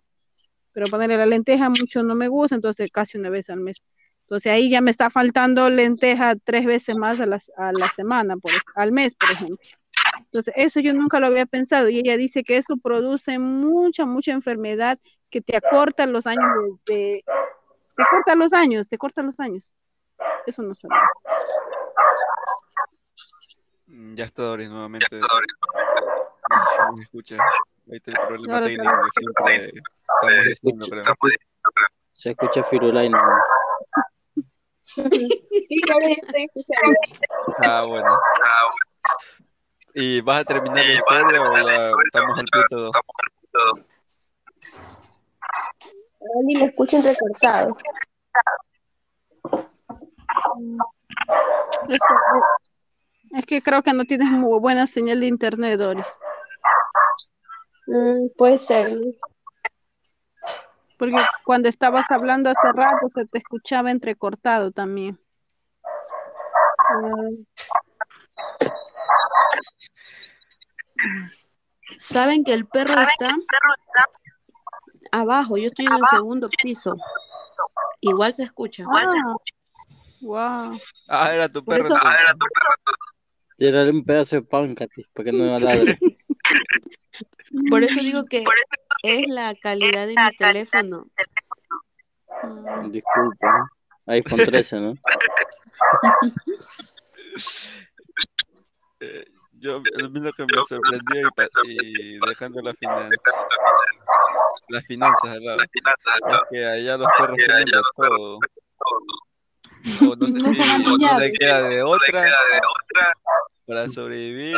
pero 0.72 0.86
ponerle 0.86 1.16
la 1.16 1.26
lenteja 1.26 1.68
mucho 1.68 2.02
no 2.02 2.14
me 2.16 2.28
gusta, 2.28 2.56
entonces 2.56 2.90
casi 2.90 3.16
una 3.16 3.30
vez 3.30 3.48
al 3.50 3.60
mes. 3.60 3.76
Entonces 4.22 4.52
ahí 4.52 4.70
ya 4.70 4.80
me 4.80 4.90
está 4.90 5.10
faltando 5.10 5.68
lenteja 5.70 6.34
tres 6.42 6.64
veces 6.64 6.96
más 6.96 7.20
a 7.20 7.26
la, 7.26 7.38
a 7.56 7.72
la 7.72 7.88
semana, 7.94 8.36
por, 8.36 8.52
al 8.74 8.92
mes, 8.92 9.16
por 9.16 9.30
ejemplo. 9.30 9.58
Entonces 10.18 10.54
eso 10.56 10.80
yo 10.80 10.92
nunca 10.92 11.18
lo 11.20 11.26
había 11.26 11.46
pensado 11.46 11.88
y 11.88 11.98
ella 11.98 12.16
dice 12.16 12.44
que 12.44 12.56
eso 12.56 12.76
produce 12.76 13.38
mucha, 13.38 14.06
mucha 14.06 14.32
enfermedad 14.32 14.98
que 15.30 15.40
te 15.40 15.56
acorta 15.56 16.06
los 16.06 16.26
años 16.26 16.42
de, 16.86 17.24
te 17.96 18.04
corta 18.10 18.34
los 18.34 18.52
años, 18.52 18.88
te 18.88 18.98
corta 18.98 19.22
los 19.22 19.38
años. 19.40 19.70
Eso 20.46 20.62
no 20.62 20.74
sabía. 20.74 20.98
Mm, 23.86 24.14
ya 24.14 24.24
está 24.24 24.42
Doris 24.42 24.70
nuevamente. 24.70 25.06
Ya 25.10 25.18
está 25.18 25.34
Doris 25.34 25.54
no 26.90 26.96
me 26.96 27.02
escucha. 27.02 27.36
Ahí 27.90 27.96
está 27.96 28.12
el 28.12 28.26
problema 28.26 28.62
técnico 28.62 28.92
que 29.04 29.10
siempre 29.20 29.66
estamos 29.66 30.44
diciendo, 30.44 30.86
creo. 30.88 31.04
Se 32.14 32.30
escucha 32.30 32.62
Firulai 32.64 33.10
Ah, 37.58 37.84
bueno. 37.86 38.18
¿Y 39.94 40.20
vas 40.20 40.40
a 40.40 40.44
terminar 40.44 40.84
la 40.84 40.92
historia 40.92 41.42
o 41.42 41.56
ya 41.56 41.92
estamos 42.06 42.38
al 42.38 42.46
punto 42.46 42.76
2? 42.76 42.92
Ni 46.44 46.54
lo 46.54 46.66
escucho 46.66 46.96
entrecortado. 46.96 47.76
Es 53.32 53.46
que 53.46 53.62
creo 53.62 53.82
que 53.82 53.92
no 53.92 54.04
tienes 54.04 54.28
muy 54.30 54.58
buena 54.58 54.86
señal 54.86 55.20
de 55.20 55.26
internet, 55.26 55.78
Doris. 55.78 56.06
Mm, 57.86 58.28
puede 58.36 58.58
ser. 58.58 58.96
Porque 60.98 61.16
cuando 61.44 61.68
estabas 61.68 62.10
hablando 62.10 62.50
hace 62.50 62.72
rato 62.74 63.08
se 63.08 63.24
te 63.24 63.38
escuchaba 63.38 63.90
entrecortado 63.90 64.70
también. 64.70 65.18
Saben 71.98 72.44
que 72.44 72.52
el 72.52 72.66
perro 72.66 73.00
está 73.00 73.36
abajo, 75.12 75.56
yo 75.56 75.66
estoy 75.66 75.86
en 75.86 75.94
el 75.94 76.06
segundo 76.10 76.48
piso. 76.62 76.96
Igual 78.00 78.34
se 78.34 78.44
escucha. 78.44 78.84
Ah, 78.88 79.34
wow. 80.20 80.78
Ah, 81.08 81.34
era 81.34 81.48
tu 81.48 81.64
perro. 81.64 81.96
Era 83.58 83.90
un 83.90 84.04
pedazo 84.04 84.36
de 84.36 84.42
pan, 84.42 84.74
Katy, 84.74 85.04
para 85.12 85.24
que 85.24 85.32
no 85.36 85.58
ladre. 85.58 85.98
Por 87.70 87.84
eso 87.84 88.00
digo 88.00 88.24
que 88.24 88.44
es 89.02 89.28
la 89.28 89.54
calidad 89.54 90.06
de 90.06 90.14
mi 90.14 90.36
teléfono. 90.38 91.06
Mm. 92.42 92.90
Disculpa, 92.90 93.68
iPhone 94.06 94.38
13, 94.38 94.80
¿no? 94.80 94.94
Yo, 99.60 99.76
a 100.04 100.08
mí 100.08 100.20
lo 100.20 100.32
que 100.32 100.44
me 100.44 100.64
sorprendió 100.66 101.28
y, 101.64 102.18
dejando 102.26 102.62
las 102.62 102.76
finanzas, 102.78 103.18
las 104.70 104.86
finanzas 104.86 105.30
al 105.30 105.44
lado, 105.44 105.62
es 105.62 105.68
que 106.50 106.64
allá 106.64 106.96
los 106.96 107.08
perros 107.18 107.36
tienen 107.36 107.66
de 107.66 107.80
todo. 107.96 108.38
O 110.08 110.16
no 110.16 110.26
sé 110.28 110.40
si 110.40 110.58
no 110.58 111.18
le 111.18 111.32
queda 111.32 111.68
de 111.68 111.82
otra 111.82 112.26
para 113.66 113.88
sobrevivir, 113.88 114.56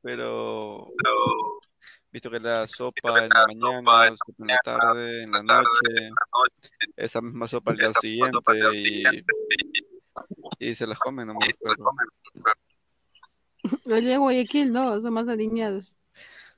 pero 0.00 0.90
visto 2.10 2.30
que 2.30 2.40
la 2.40 2.66
sopa 2.66 3.24
en 3.24 3.28
la 3.28 3.46
mañana, 3.46 4.10
la 4.10 4.10
sopa 4.10 4.34
en 4.38 4.46
la 4.46 4.58
tarde, 4.64 5.22
en 5.22 5.32
la 5.32 5.42
noche, 5.42 6.10
esa 6.96 7.20
misma 7.20 7.46
sopa 7.46 7.72
al 7.72 7.76
día 7.78 7.92
siguiente 7.94 8.38
y, 8.74 9.02
y 10.58 10.74
se 10.74 10.86
las 10.86 10.98
comen 10.98 11.26
no 11.26 11.34
me 11.34 11.54
perros. 11.54 11.94
Los 13.84 14.02
de 14.02 14.16
Guayaquil 14.16 14.72
no, 14.72 15.00
son 15.00 15.14
más 15.14 15.28
aniñados. 15.28 15.98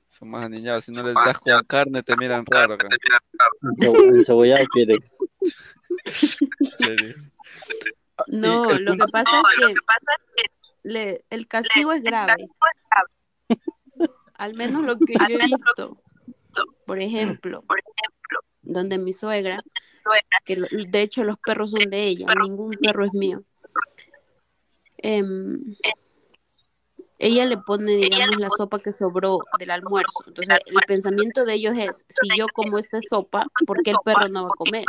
Son 0.07 0.29
más 0.29 0.45
aniñados, 0.45 0.85
si 0.85 0.91
no 0.91 1.03
les 1.03 1.13
das 1.13 1.39
con 1.39 1.63
carne 1.65 2.01
te 2.03 2.15
miran 2.15 2.45
raro 2.45 2.75
acá. 2.75 2.87
El 3.81 4.25
cebollado 4.25 4.65
quiere. 4.71 4.97
No, 8.27 8.71
lo 8.79 8.93
que 8.93 9.03
pasa 9.11 9.29
es 9.41 9.75
que 10.83 11.21
el 11.29 11.47
castigo 11.47 11.91
es 11.91 12.01
grave. 12.01 12.47
Al 14.35 14.53
menos 14.53 14.83
lo 14.83 14.97
que 14.97 15.13
yo 15.13 15.37
he 15.37 15.45
visto. 15.45 16.01
Por 16.85 16.99
ejemplo, 16.99 17.65
donde 18.61 18.97
mi 18.97 19.11
suegra, 19.11 19.61
que 20.45 20.55
de 20.55 21.01
hecho 21.01 21.23
los 21.23 21.37
perros 21.39 21.71
son 21.71 21.89
de 21.89 22.03
ella, 22.03 22.27
ningún 22.41 22.77
perro 22.81 23.05
es 23.05 23.13
mío. 23.13 23.43
Em, 24.97 25.75
ella 27.17 27.45
le 27.45 27.57
pone, 27.57 27.93
digamos, 27.93 28.37
la 28.39 28.49
sopa 28.49 28.79
que 28.79 28.91
sobró 28.91 29.39
del 29.57 29.71
almuerzo. 29.71 30.23
Entonces, 30.27 30.59
el 30.65 30.75
pensamiento 30.87 31.45
de 31.45 31.53
ellos 31.53 31.77
es, 31.77 32.05
si 32.09 32.37
yo 32.37 32.47
como 32.53 32.77
esta 32.77 32.99
sopa, 33.07 33.45
¿por 33.65 33.81
qué 33.83 33.91
el 33.91 33.97
perro 34.03 34.27
no 34.29 34.43
va 34.43 34.49
a 34.49 34.57
comer? 34.57 34.85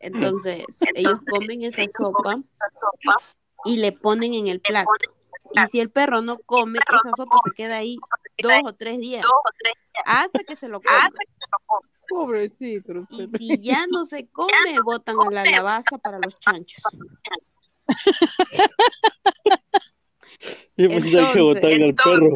Entonces, 0.00 0.64
ellos 0.94 1.20
comen 1.30 1.62
esa 1.62 1.86
sopa 1.88 2.40
y 3.64 3.76
le 3.76 3.92
ponen 3.92 4.34
en 4.34 4.48
el 4.48 4.60
plato. 4.60 4.90
Y 5.52 5.66
si 5.66 5.80
el 5.80 5.90
perro 5.90 6.22
no 6.22 6.38
come, 6.38 6.78
esa 6.78 7.10
sopa 7.16 7.36
se 7.44 7.50
queda 7.54 7.76
ahí 7.76 7.98
dos 8.42 8.60
o 8.64 8.72
tres 8.72 8.98
días. 8.98 9.24
Hasta 10.06 10.44
que 10.44 10.56
se 10.56 10.68
lo 10.68 10.80
come. 10.80 11.10
Pobrecito. 12.08 13.06
Y 13.10 13.28
si 13.28 13.62
ya 13.62 13.86
no 13.88 14.04
se 14.04 14.26
come, 14.32 14.80
botan 14.82 15.16
a 15.20 15.30
la 15.30 15.44
lavaza 15.44 15.98
para 15.98 16.18
los 16.18 16.38
chanchos. 16.40 16.82
Y 20.76 20.86
pues 20.86 21.04
entonces, 21.04 21.30
que 21.32 21.40
botar 21.40 21.72
al 21.72 21.94
perro. 21.94 22.32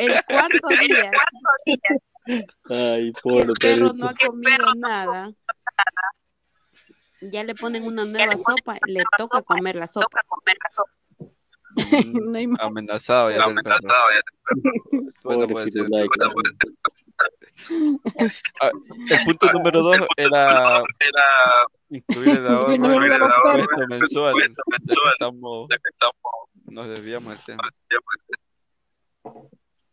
El 0.00 0.24
cuarto 0.24 0.68
día. 0.80 1.10
Ay, 2.70 3.12
pobre 3.22 3.42
el 3.42 3.54
perro 3.60 3.92
no 3.92 4.08
ha 4.08 4.14
comido 4.14 4.74
nada 4.76 5.32
ya 7.30 7.44
le 7.44 7.54
ponen 7.54 7.84
una 7.84 8.04
nueva 8.04 8.34
sopa, 8.36 8.78
le 8.86 9.02
toca 9.16 9.42
comer 9.42 9.76
la 9.76 9.86
sopa. 9.86 10.20
Mm, 11.76 12.54
amenazado 12.60 13.30
ya 13.30 13.46
del 13.46 13.56
perro. 13.62 13.78
Bueno, 15.24 15.48
puede 15.48 15.70
ser. 15.70 15.86
Ah, 18.60 18.70
el 19.10 19.24
punto 19.24 19.52
número 19.52 19.80
dos 19.80 19.96
era, 20.18 20.82
era 21.00 21.24
incluir 21.88 22.36
el 22.36 22.46
ahorro 22.46 22.74
el 22.74 23.88
mensual. 23.88 24.34
Estamos, 25.12 25.68
nos 26.64 26.88
desviamos 26.88 27.34
del 27.34 27.44
tema. 27.44 27.70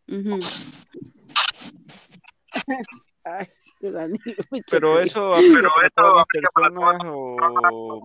Pero 4.70 5.00
eso 5.00 5.36
aplica 5.36 5.70
para 5.76 5.90
todas 5.92 6.16
las 6.16 6.26
personas 6.28 7.00
o 7.06 8.02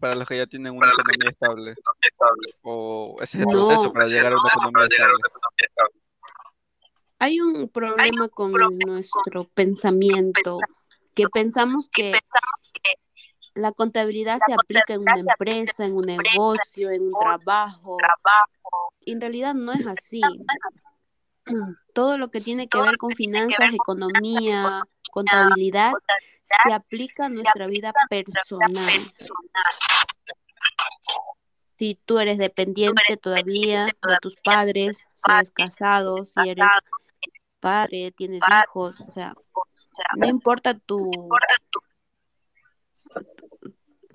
para 0.00 0.14
los 0.14 0.28
que 0.28 0.36
ya 0.36 0.46
tienen 0.46 0.76
una 0.76 0.88
economía 0.88 1.30
estable. 1.30 1.74
O 2.62 3.16
ese 3.20 3.38
es 3.38 3.44
el 3.44 3.50
proceso 3.50 3.92
para 3.92 4.06
llegar 4.06 4.32
a 4.32 4.36
una 4.36 4.48
economía 4.54 4.84
estable. 4.84 5.18
Hay 7.20 7.40
un 7.40 7.68
problema 7.68 8.28
con 8.28 8.52
nuestro 8.52 9.48
pensamiento, 9.48 10.58
que 11.14 11.28
pensamos 11.28 11.88
que 11.92 12.12
la 13.58 13.72
contabilidad 13.72 14.38
se 14.44 14.54
aplica 14.54 14.94
en 14.94 15.00
una 15.00 15.18
empresa, 15.18 15.84
en 15.84 15.94
un 15.94 16.06
negocio, 16.06 16.90
en 16.90 17.02
un 17.02 17.12
trabajo. 17.18 17.96
En 19.04 19.20
realidad 19.20 19.54
no 19.54 19.72
es 19.72 19.86
así. 19.86 20.20
Todo 21.92 22.18
lo 22.18 22.30
que 22.30 22.40
tiene 22.40 22.68
que 22.68 22.80
ver 22.80 22.96
con 22.98 23.10
finanzas, 23.10 23.72
economía, 23.72 24.82
contabilidad, 25.10 25.92
se 26.42 26.72
aplica 26.72 27.26
a 27.26 27.28
nuestra 27.28 27.66
vida 27.66 27.92
personal. 28.08 29.00
Si 31.76 31.98
tú 32.04 32.18
eres 32.18 32.38
dependiente 32.38 33.16
todavía 33.16 33.86
de 33.86 34.16
tus 34.20 34.36
padres, 34.36 35.06
si 35.14 35.32
eres 35.32 35.50
casado, 35.50 36.24
si 36.24 36.48
eres 36.48 36.66
padre, 37.60 38.12
tienes 38.12 38.42
hijos, 38.64 39.00
o 39.00 39.10
sea, 39.10 39.34
no 40.16 40.26
importa 40.26 40.74
tu, 40.74 41.10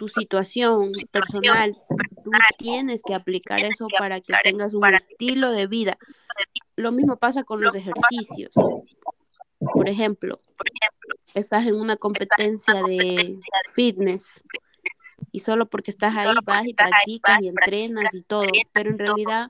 tu 0.03 0.09
situación 0.09 0.91
personal, 1.11 1.73
tú 2.23 2.31
tienes 2.57 3.01
que 3.03 3.13
aplicar 3.13 3.59
eso 3.61 3.87
para 3.97 4.19
que 4.19 4.33
tengas 4.43 4.73
un 4.73 4.85
estilo 4.93 5.51
de 5.51 5.67
vida. 5.67 5.97
Lo 6.75 6.91
mismo 6.91 7.17
pasa 7.17 7.43
con 7.43 7.61
los 7.61 7.73
ejercicios. 7.73 8.53
Por 9.59 9.87
ejemplo, 9.87 10.39
estás 11.35 11.65
en 11.67 11.75
una 11.75 11.95
competencia 11.95 12.83
de 12.83 13.37
fitness 13.73 14.43
y 15.31 15.39
solo 15.39 15.67
porque 15.67 15.91
estás 15.91 16.15
ahí 16.17 16.35
vas 16.43 16.65
y 16.65 16.73
practicas 16.73 17.41
y 17.41 17.47
entrenas 17.47 18.13
y 18.13 18.23
todo, 18.23 18.45
pero 18.73 18.89
en 18.89 18.99
realidad 18.99 19.47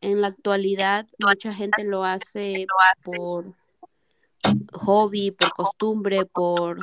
en 0.00 0.20
la 0.20 0.26
actualidad 0.28 1.06
mucha 1.20 1.54
gente 1.54 1.84
lo 1.84 2.04
hace 2.04 2.66
por 3.04 3.54
hobby, 4.72 5.30
por 5.30 5.52
costumbre, 5.52 6.26
por 6.26 6.80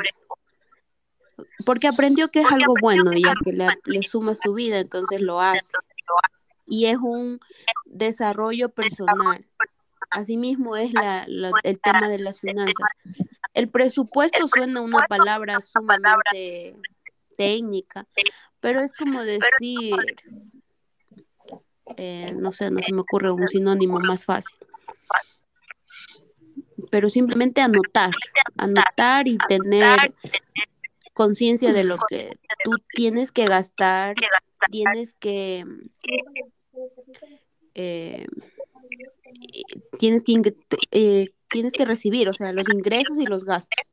porque 1.66 1.88
aprendió 1.88 2.30
que 2.30 2.42
es 2.42 2.52
algo 2.52 2.74
bueno 2.82 3.14
y 3.14 3.24
que 3.44 3.54
le, 3.54 3.68
le 3.86 4.04
suma 4.04 4.36
su 4.36 4.54
vida, 4.54 4.80
entonces 4.80 5.22
lo 5.22 5.42
hace. 5.42 5.74
Y 6.66 6.86
es 6.86 6.98
un 6.98 7.40
desarrollo 7.86 8.70
personal. 8.70 9.44
Asimismo 10.12 10.76
es 10.76 10.94
la, 10.94 11.26
el 11.64 11.80
tema 11.80 12.10
de 12.10 12.20
las 12.20 12.40
finanzas. 12.40 12.90
El 13.54 13.70
presupuesto 13.70 14.48
suena 14.48 14.82
una 14.82 15.00
palabra 15.08 15.60
sumamente 15.62 16.76
técnica, 17.38 18.06
pero 18.60 18.82
es 18.82 18.94
como 18.94 19.24
decir, 19.24 19.96
eh, 21.98 22.34
no 22.38 22.52
sé, 22.52 22.70
no 22.72 22.82
se 22.82 22.94
me 22.94 23.02
ocurre 23.02 23.32
un 23.32 23.48
sinónimo 23.48 24.00
más 24.00 24.26
fácil. 24.26 24.56
Pero 26.92 27.10
simplemente 27.10 27.62
anotar, 27.62 28.12
anotar 28.58 29.28
y 29.28 29.38
tener 29.48 30.14
conciencia 31.20 31.74
de 31.74 31.84
lo 31.84 31.98
que 32.08 32.40
tú 32.64 32.72
tienes 32.96 33.34
que 33.34 33.46
gastar, 33.46 34.16
tienes 34.72 35.14
que 35.16 35.66
eh, 37.76 38.26
tienes 40.00 40.24
que 40.24 40.56
eh, 40.92 41.28
tienes 41.50 41.74
que 41.74 41.84
recibir, 41.84 42.30
o 42.30 42.34
sea, 42.34 42.54
los 42.54 42.70
ingresos 42.70 43.20
y 43.20 43.26
los 43.26 43.44
gastos. 43.44 43.86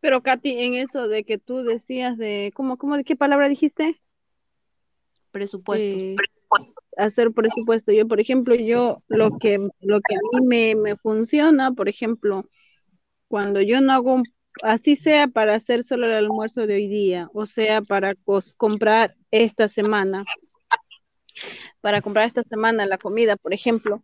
Pero 0.00 0.22
Katy, 0.22 0.58
en 0.58 0.74
eso 0.74 1.08
de 1.08 1.24
que 1.24 1.38
tú 1.38 1.62
decías 1.62 2.18
de, 2.18 2.52
¿cómo, 2.54 2.76
cómo, 2.76 2.98
de 2.98 3.04
qué 3.04 3.16
palabra 3.16 3.48
dijiste? 3.48 3.98
Presupuesto. 5.30 5.96
Eh, 5.96 6.16
hacer 6.98 7.32
presupuesto. 7.32 7.90
Yo, 7.90 8.06
por 8.06 8.20
ejemplo, 8.20 8.54
yo 8.54 9.02
lo 9.08 9.38
que, 9.38 9.56
lo 9.80 10.00
que 10.02 10.14
a 10.14 10.20
mí 10.32 10.46
me, 10.46 10.74
me 10.74 10.96
funciona, 10.98 11.72
por 11.72 11.88
ejemplo, 11.88 12.46
cuando 13.28 13.62
yo 13.62 13.80
no 13.80 13.94
hago 13.94 14.22
así 14.62 14.96
sea 14.96 15.28
para 15.28 15.54
hacer 15.54 15.84
solo 15.84 16.06
el 16.06 16.14
almuerzo 16.14 16.66
de 16.66 16.74
hoy 16.74 16.88
día, 16.88 17.28
o 17.32 17.46
sea 17.46 17.82
para 17.82 18.14
comprar 18.56 19.16
esta 19.30 19.68
semana, 19.68 20.24
para 21.80 22.02
comprar 22.02 22.26
esta 22.26 22.42
semana 22.42 22.86
la 22.86 22.98
comida, 22.98 23.36
por 23.36 23.52
ejemplo, 23.52 24.02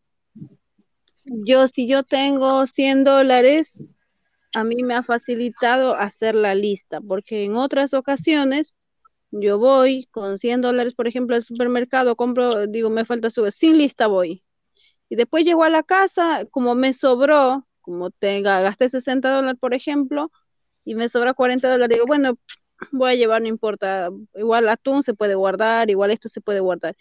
yo 1.25 1.69
si 1.69 1.87
yo 1.87 2.03
tengo 2.03 2.67
100 2.67 3.05
dólares, 3.05 3.85
a 4.55 4.65
mí 4.65 4.83
me 4.83 4.95
ha 4.95 5.03
facilitado 5.03 5.95
hacer 5.95 6.35
la 6.35 6.55
lista, 6.55 7.01
porque 7.01 7.45
en 7.45 7.57
otras 7.57 7.95
ocasiones 7.95 8.75
yo 9.31 9.59
voy 9.59 10.09
con 10.11 10.37
100 10.37 10.61
dólares, 10.61 10.95
por 10.95 11.09
ejemplo, 11.09 11.37
al 11.37 11.43
supermercado, 11.43 12.17
compro, 12.17 12.67
digo, 12.67 12.91
me 12.91 13.05
falta 13.05 13.31
subir, 13.31 13.53
sin 13.53 13.79
lista 13.79 14.07
voy. 14.07 14.45
Y 15.09 15.17
después 15.17 15.45
llego 15.45 15.65
a 15.65 15.71
la 15.71 15.83
casa, 15.83 16.47
como 16.51 16.75
me 16.75 16.93
sobró, 16.93 17.67
como 17.81 18.11
tenga, 18.11 18.61
gasté 18.61 18.89
60 18.89 19.31
dólares, 19.31 19.59
por 19.61 19.75
ejemplo, 19.75 20.31
y 20.85 20.95
me 20.95 21.09
sobra 21.09 21.35
40 21.35 21.71
dólares, 21.71 21.97
digo, 21.97 22.07
bueno, 22.07 22.39
voy 22.91 23.13
a 23.13 23.15
llevar, 23.15 23.43
no 23.43 23.49
importa, 23.49 24.11
igual 24.35 24.69
atún 24.69 25.03
se 25.03 25.15
puede 25.15 25.35
guardar, 25.35 25.91
igual 25.91 26.11
esto 26.11 26.29
se 26.29 26.41
puede 26.41 26.61
guardar. 26.61 26.97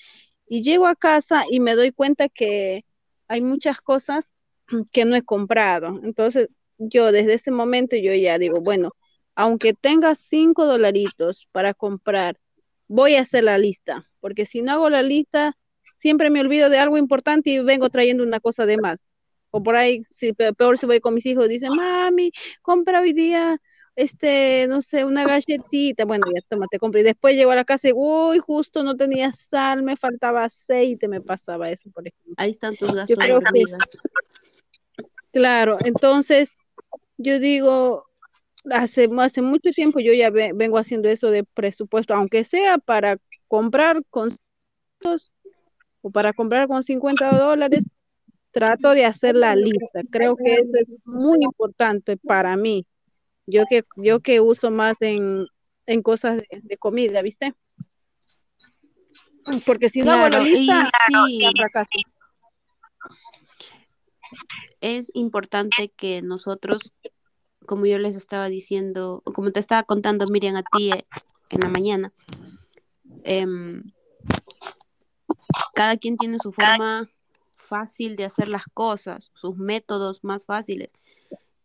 Y 0.48 0.64
llego 0.64 0.88
a 0.88 0.96
casa 0.96 1.46
y 1.50 1.60
me 1.60 1.76
doy 1.76 1.92
cuenta 1.92 2.30
que 2.30 2.86
hay 3.28 3.42
muchas 3.42 3.82
cosas 3.82 4.36
que 4.94 5.06
no 5.06 5.16
he 5.16 5.24
comprado. 5.24 6.00
Entonces, 6.04 6.50
yo 6.78 7.12
desde 7.12 7.34
ese 7.36 7.52
momento 7.52 7.96
yo 7.96 8.14
ya 8.14 8.38
digo, 8.38 8.62
bueno, 8.62 8.94
aunque 9.36 9.74
tenga 9.74 10.16
5 10.16 10.66
dolaritos 10.66 11.48
para 11.52 11.74
comprar, 11.74 12.38
voy 12.88 13.16
a 13.16 13.22
hacer 13.22 13.44
la 13.46 13.58
lista, 13.58 14.10
porque 14.20 14.46
si 14.46 14.62
no 14.62 14.74
hago 14.74 14.90
la 14.90 15.02
lista, 15.04 15.58
siempre 15.98 16.30
me 16.30 16.42
olvido 16.42 16.70
de 16.70 16.80
algo 16.80 16.98
importante 16.98 17.50
y 17.52 17.60
vengo 17.60 17.90
trayendo 17.90 18.24
una 18.24 18.40
cosa 18.40 18.66
de 18.66 18.78
más. 18.78 19.08
O 19.52 19.64
por 19.64 19.76
ahí, 19.76 20.04
si, 20.10 20.34
peor 20.34 20.78
si 20.78 20.86
voy 20.86 21.00
con 21.02 21.14
mis 21.14 21.26
hijos, 21.26 21.48
dicen, 21.50 21.74
mami, 21.76 22.32
compra 22.62 23.02
hoy 23.02 23.14
día 23.14 23.60
este, 23.96 24.68
no 24.68 24.82
sé, 24.82 25.06
una 25.06 25.26
galletita, 25.26 26.06
bueno, 26.06 26.26
ya 26.34 26.42
toma, 26.50 26.68
te 26.70 26.80
compré. 26.80 27.02
Y 27.02 27.04
después 27.04 27.36
llego 27.36 27.52
a 27.52 27.56
la 27.56 27.66
casa 27.66 27.89
y, 27.89 27.94
uy, 27.94 28.39
justo 28.39 28.84
no 28.84 28.96
tenía 28.96 29.32
sal, 29.34 29.84
me 29.84 29.98
faltaba 29.98 30.46
aceite, 30.46 31.08
me 31.08 31.22
pasaba 31.22 31.70
eso, 31.70 31.89
por 31.92 32.08
ejemplo. 32.08 32.34
Ahí 32.38 32.52
están 32.52 32.76
tus 32.76 32.94
gastos 32.94 33.18
de 33.18 33.68
Claro, 35.32 35.78
entonces, 35.86 36.58
yo 37.18 37.39
digo, 37.39 38.06
hace, 38.70 39.10
hace 39.20 39.42
mucho 39.42 39.72
tiempo 39.72 40.00
yo 40.00 40.14
ya 40.14 40.30
vengo 40.30 40.78
haciendo 40.78 41.08
eso 41.08 41.30
de 41.30 41.44
presupuesto, 41.44 42.14
aunque 42.14 42.44
sea 42.44 42.78
para 42.78 43.18
comprar 43.48 44.04
con 44.10 44.30
o 46.02 46.12
para 46.12 46.34
comprar 46.34 46.68
con 46.68 46.84
50 46.84 47.32
dólares, 47.32 47.86
trato 48.52 48.92
de 48.92 49.06
hacer 49.06 49.36
la 49.36 49.56
lista. 49.56 50.02
Creo 50.12 50.36
que 50.36 50.56
eso 50.56 50.72
es 50.74 50.96
muy 51.06 51.39
importante 51.42 52.18
para 52.18 52.56
mí 52.58 52.86
yo 53.48 53.64
que, 53.70 53.84
yo 53.98 54.22
que 54.22 54.39
uso 54.39 54.72
más 54.72 55.02
en, 55.02 55.48
en 55.86 56.02
cosas 56.02 56.42
de, 56.50 56.78
comida, 56.78 57.22
¿viste? 57.22 57.54
Porque 59.66 59.89
si 59.89 60.02
no 60.02 60.30
la 60.30 60.39
lista, 60.39 60.89
sí. 61.92 62.04
Es 64.80 65.12
importante 65.14 65.89
que 65.89 66.22
nosotros, 66.22 66.94
como 67.66 67.86
yo 67.86 67.98
les 67.98 68.16
estaba 68.16 68.48
diciendo, 68.48 69.22
como 69.26 69.52
te 69.52 69.60
estaba 69.60 69.84
contando 69.84 70.28
Miriam 70.28 70.56
a 70.56 70.64
ti 70.64 70.92
eh, 70.92 71.06
en 71.50 71.60
la 71.60 71.70
mañana, 71.70 72.14
em, 73.24 73.84
cada 75.74 75.98
quien 75.98 76.18
tiene 76.18 76.38
su 76.39 76.54
forma 76.54 77.10
fácil 77.56 78.16
de 78.16 78.26
hacer 78.26 78.48
las 78.48 78.66
cosas, 78.66 79.32
sus 79.34 79.58
métodos 79.58 80.24
más 80.24 80.46
fáciles 80.46 80.92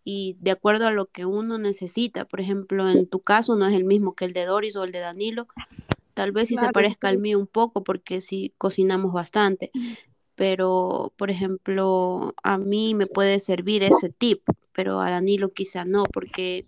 y 0.08 0.36
de 0.38 0.52
acuerdo 0.52 0.86
a 0.86 0.92
lo 0.92 1.06
que 1.06 1.24
uno 1.24 1.58
necesita. 1.58 2.24
Por 2.26 2.40
ejemplo, 2.40 2.88
en 2.88 3.08
tu 3.08 3.18
caso 3.18 3.56
no 3.56 3.66
es 3.66 3.74
el 3.74 3.82
mismo 3.82 4.14
que 4.14 4.24
el 4.24 4.32
de 4.32 4.44
Doris 4.44 4.76
o 4.76 4.84
el 4.84 4.92
de 4.92 5.00
Danilo. 5.00 5.48
Tal 6.14 6.30
vez 6.30 6.46
sí 6.46 6.56
se 6.56 6.68
parezca 6.68 7.08
al 7.08 7.18
mío 7.18 7.40
un 7.40 7.48
poco 7.48 7.82
porque 7.82 8.20
sí 8.20 8.52
cocinamos 8.56 9.12
bastante. 9.12 9.72
Pero, 10.36 11.12
por 11.16 11.28
ejemplo, 11.28 12.36
a 12.44 12.56
mí 12.56 12.94
me 12.94 13.06
puede 13.06 13.40
servir 13.40 13.82
ese 13.82 14.08
tip, 14.08 14.42
pero 14.72 15.00
a 15.00 15.10
Danilo 15.10 15.50
quizá 15.50 15.84
no, 15.84 16.04
porque 16.04 16.66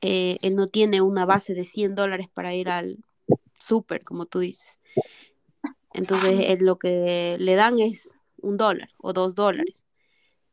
eh, 0.00 0.38
él 0.42 0.56
no 0.56 0.66
tiene 0.66 1.00
una 1.00 1.26
base 1.26 1.54
de 1.54 1.62
100 1.62 1.94
dólares 1.94 2.26
para 2.34 2.54
ir 2.54 2.68
al 2.68 2.98
súper, 3.56 4.02
como 4.02 4.26
tú 4.26 4.40
dices. 4.40 4.80
Entonces, 5.92 6.60
lo 6.60 6.76
que 6.76 7.36
le 7.38 7.54
dan 7.54 7.78
es 7.78 8.10
un 8.42 8.56
dólar 8.56 8.88
o 8.98 9.12
dos 9.12 9.36
dólares. 9.36 9.83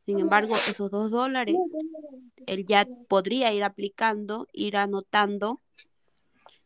Sin 0.06 0.18
embargo, 0.18 0.56
esos 0.68 0.90
dos 0.90 1.10
dólares, 1.10 1.56
él 2.46 2.66
ya 2.66 2.88
podría 3.08 3.52
ir 3.52 3.62
aplicando, 3.62 4.48
ir 4.52 4.76
anotando. 4.76 5.60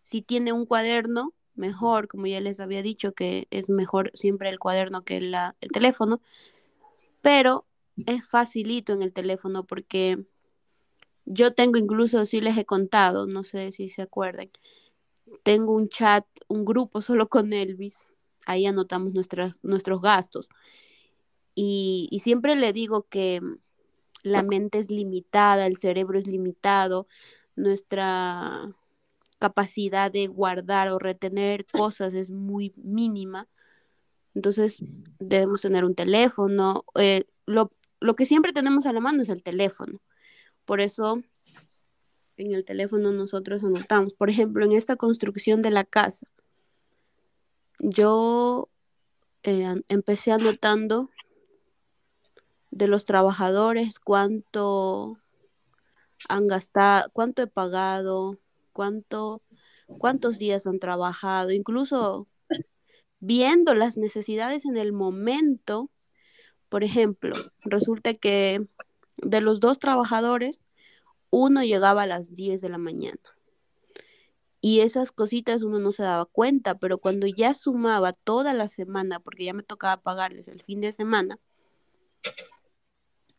Si 0.02 0.22
tiene 0.22 0.52
un 0.52 0.64
cuaderno, 0.64 1.34
mejor, 1.54 2.08
como 2.08 2.26
ya 2.26 2.40
les 2.40 2.60
había 2.60 2.82
dicho, 2.82 3.12
que 3.12 3.46
es 3.50 3.68
mejor 3.68 4.10
siempre 4.14 4.48
el 4.48 4.58
cuaderno 4.58 5.02
que 5.02 5.16
el 5.16 5.36
teléfono, 5.72 6.20
pero 7.20 7.66
es 8.06 8.28
facilito 8.28 8.92
en 8.92 9.02
el 9.02 9.12
teléfono 9.12 9.64
porque 9.64 10.24
yo 11.24 11.54
tengo 11.54 11.76
incluso, 11.76 12.24
si 12.24 12.40
les 12.40 12.56
he 12.56 12.64
contado, 12.64 13.26
no 13.26 13.42
sé 13.42 13.72
si 13.72 13.88
se 13.88 14.02
acuerdan, 14.02 14.50
tengo 15.42 15.74
un 15.74 15.88
chat, 15.88 16.24
un 16.48 16.64
grupo 16.64 17.00
solo 17.00 17.28
con 17.28 17.52
Elvis, 17.52 18.06
ahí 18.46 18.66
anotamos 18.66 19.12
nuestras, 19.12 19.62
nuestros 19.64 20.00
gastos. 20.00 20.48
Y, 21.56 22.06
y 22.12 22.20
siempre 22.20 22.54
le 22.54 22.72
digo 22.72 23.08
que 23.08 23.40
la 24.22 24.44
mente 24.44 24.78
es 24.78 24.90
limitada, 24.90 25.66
el 25.66 25.76
cerebro 25.76 26.18
es 26.18 26.28
limitado, 26.28 27.08
nuestra 27.56 28.72
capacidad 29.38 30.10
de 30.10 30.26
guardar 30.28 30.88
o 30.88 30.98
retener 30.98 31.66
cosas 31.66 32.14
es 32.14 32.30
muy 32.30 32.72
mínima. 32.76 33.48
Entonces 34.34 34.82
debemos 35.18 35.62
tener 35.62 35.84
un 35.84 35.94
teléfono. 35.94 36.84
Eh, 36.94 37.24
lo, 37.46 37.72
lo, 38.00 38.16
que 38.16 38.26
siempre 38.26 38.52
tenemos 38.52 38.86
a 38.86 38.92
la 38.92 39.00
mano 39.00 39.22
es 39.22 39.28
el 39.28 39.42
teléfono. 39.42 40.00
Por 40.64 40.80
eso 40.80 41.22
en 42.36 42.52
el 42.52 42.64
teléfono 42.64 43.12
nosotros 43.12 43.62
anotamos. 43.64 44.14
Por 44.14 44.30
ejemplo, 44.30 44.64
en 44.64 44.72
esta 44.72 44.96
construcción 44.96 45.62
de 45.62 45.70
la 45.70 45.84
casa, 45.84 46.26
yo 47.78 48.68
eh, 49.42 49.82
empecé 49.88 50.32
anotando 50.32 51.10
de 52.76 52.88
los 52.88 53.06
trabajadores 53.06 53.98
cuánto 53.98 55.16
han 56.28 56.46
gastado, 56.46 57.08
cuánto 57.12 57.42
he 57.42 57.46
pagado, 57.46 58.38
cuánto, 58.72 59.42
cuántos 59.98 60.38
días 60.38 60.66
han 60.66 60.78
trabajado, 60.78 61.52
incluso 61.52 62.28
viendo 63.18 63.74
las 63.74 63.96
necesidades 63.96 64.66
en 64.66 64.76
el 64.76 64.92
momento. 64.92 65.90
Por 66.68 66.84
ejemplo, 66.84 67.34
resulta 67.64 68.12
que 68.12 68.66
de 69.16 69.40
los 69.40 69.60
dos 69.60 69.78
trabajadores, 69.78 70.60
uno 71.30 71.62
llegaba 71.62 72.02
a 72.02 72.06
las 72.06 72.34
10 72.34 72.60
de 72.60 72.68
la 72.68 72.78
mañana. 72.78 73.20
Y 74.60 74.80
esas 74.80 75.12
cositas 75.12 75.62
uno 75.62 75.78
no 75.78 75.92
se 75.92 76.02
daba 76.02 76.26
cuenta, 76.26 76.78
pero 76.78 76.98
cuando 76.98 77.26
ya 77.26 77.54
sumaba 77.54 78.12
toda 78.12 78.52
la 78.52 78.68
semana, 78.68 79.20
porque 79.20 79.44
ya 79.44 79.54
me 79.54 79.62
tocaba 79.62 80.02
pagarles 80.02 80.48
el 80.48 80.60
fin 80.60 80.80
de 80.80 80.92
semana, 80.92 81.38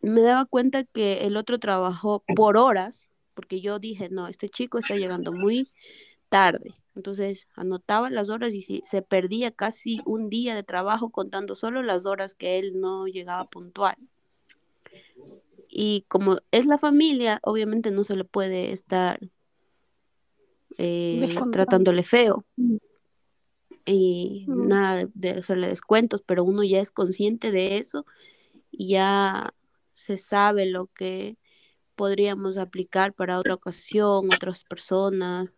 me 0.09 0.21
daba 0.21 0.45
cuenta 0.45 0.83
que 0.83 1.25
el 1.25 1.37
otro 1.37 1.59
trabajó 1.59 2.23
por 2.35 2.57
horas, 2.57 3.09
porque 3.33 3.61
yo 3.61 3.79
dije, 3.79 4.09
no, 4.09 4.27
este 4.27 4.49
chico 4.49 4.77
está 4.77 4.95
llegando 4.95 5.31
muy 5.31 5.67
tarde. 6.29 6.73
Entonces 6.95 7.47
anotaba 7.55 8.09
las 8.09 8.29
horas 8.29 8.53
y 8.53 8.61
se 8.61 9.01
perdía 9.01 9.51
casi 9.51 10.01
un 10.05 10.29
día 10.29 10.55
de 10.55 10.63
trabajo 10.63 11.11
contando 11.11 11.53
solo 11.53 11.83
las 11.83 12.05
horas 12.05 12.33
que 12.33 12.57
él 12.57 12.79
no 12.79 13.05
llegaba 13.05 13.45
puntual 13.45 13.97
y 15.69 16.05
como 16.07 16.37
es 16.51 16.65
la 16.65 16.77
familia, 16.77 17.39
obviamente 17.43 17.91
no 17.91 18.03
se 18.03 18.15
le 18.15 18.23
puede 18.23 18.71
estar 18.71 19.19
eh, 20.77 21.29
tratándole 21.51 22.03
feo 22.03 22.45
mm. 22.55 22.77
y 23.85 24.45
mm. 24.47 24.67
nada 24.67 25.09
de 25.13 25.31
hacerle 25.31 25.67
descuentos, 25.67 26.21
pero 26.25 26.43
uno 26.43 26.63
ya 26.63 26.79
es 26.79 26.91
consciente 26.91 27.51
de 27.51 27.77
eso 27.77 28.05
y 28.71 28.89
ya 28.89 29.53
se 29.97 30.19
sabe 30.19 30.67
lo 30.67 30.85
que 30.85 31.37
podríamos 31.95 32.57
aplicar 32.57 33.13
para 33.13 33.39
otra 33.39 33.55
ocasión, 33.55 34.27
otras 34.31 34.63
personas 34.63 35.57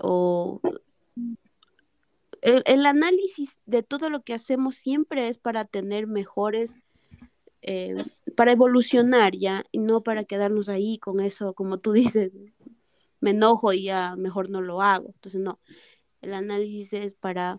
o 0.00 0.60
el, 2.40 2.86
análisis 2.86 3.58
de 3.66 3.82
todo 3.82 4.10
lo 4.10 4.22
que 4.22 4.32
hacemos 4.32 4.76
siempre 4.76 5.26
es 5.26 5.38
para 5.38 5.64
tener 5.64 6.06
mejores 6.06 6.76
eh, 7.62 7.96
para 8.36 8.52
evolucionar 8.52 9.34
ya 9.34 9.64
y 9.72 9.80
no 9.80 10.04
para 10.04 10.22
quedarnos 10.22 10.68
ahí 10.68 10.98
con 10.98 11.18
eso, 11.18 11.54
como 11.54 11.78
tú 11.78 11.90
dices, 12.22 12.30
me 13.20 13.30
enojo 13.30 13.72
y 13.72 13.82
ya 13.82 14.14
mejor 14.14 14.50
no 14.50 14.60
lo 14.60 14.82
hago. 14.82 15.10
Entonces, 15.12 15.40
no, 15.40 15.58
el 16.20 16.32
análisis 16.32 16.92
es 16.92 17.16
para 17.16 17.58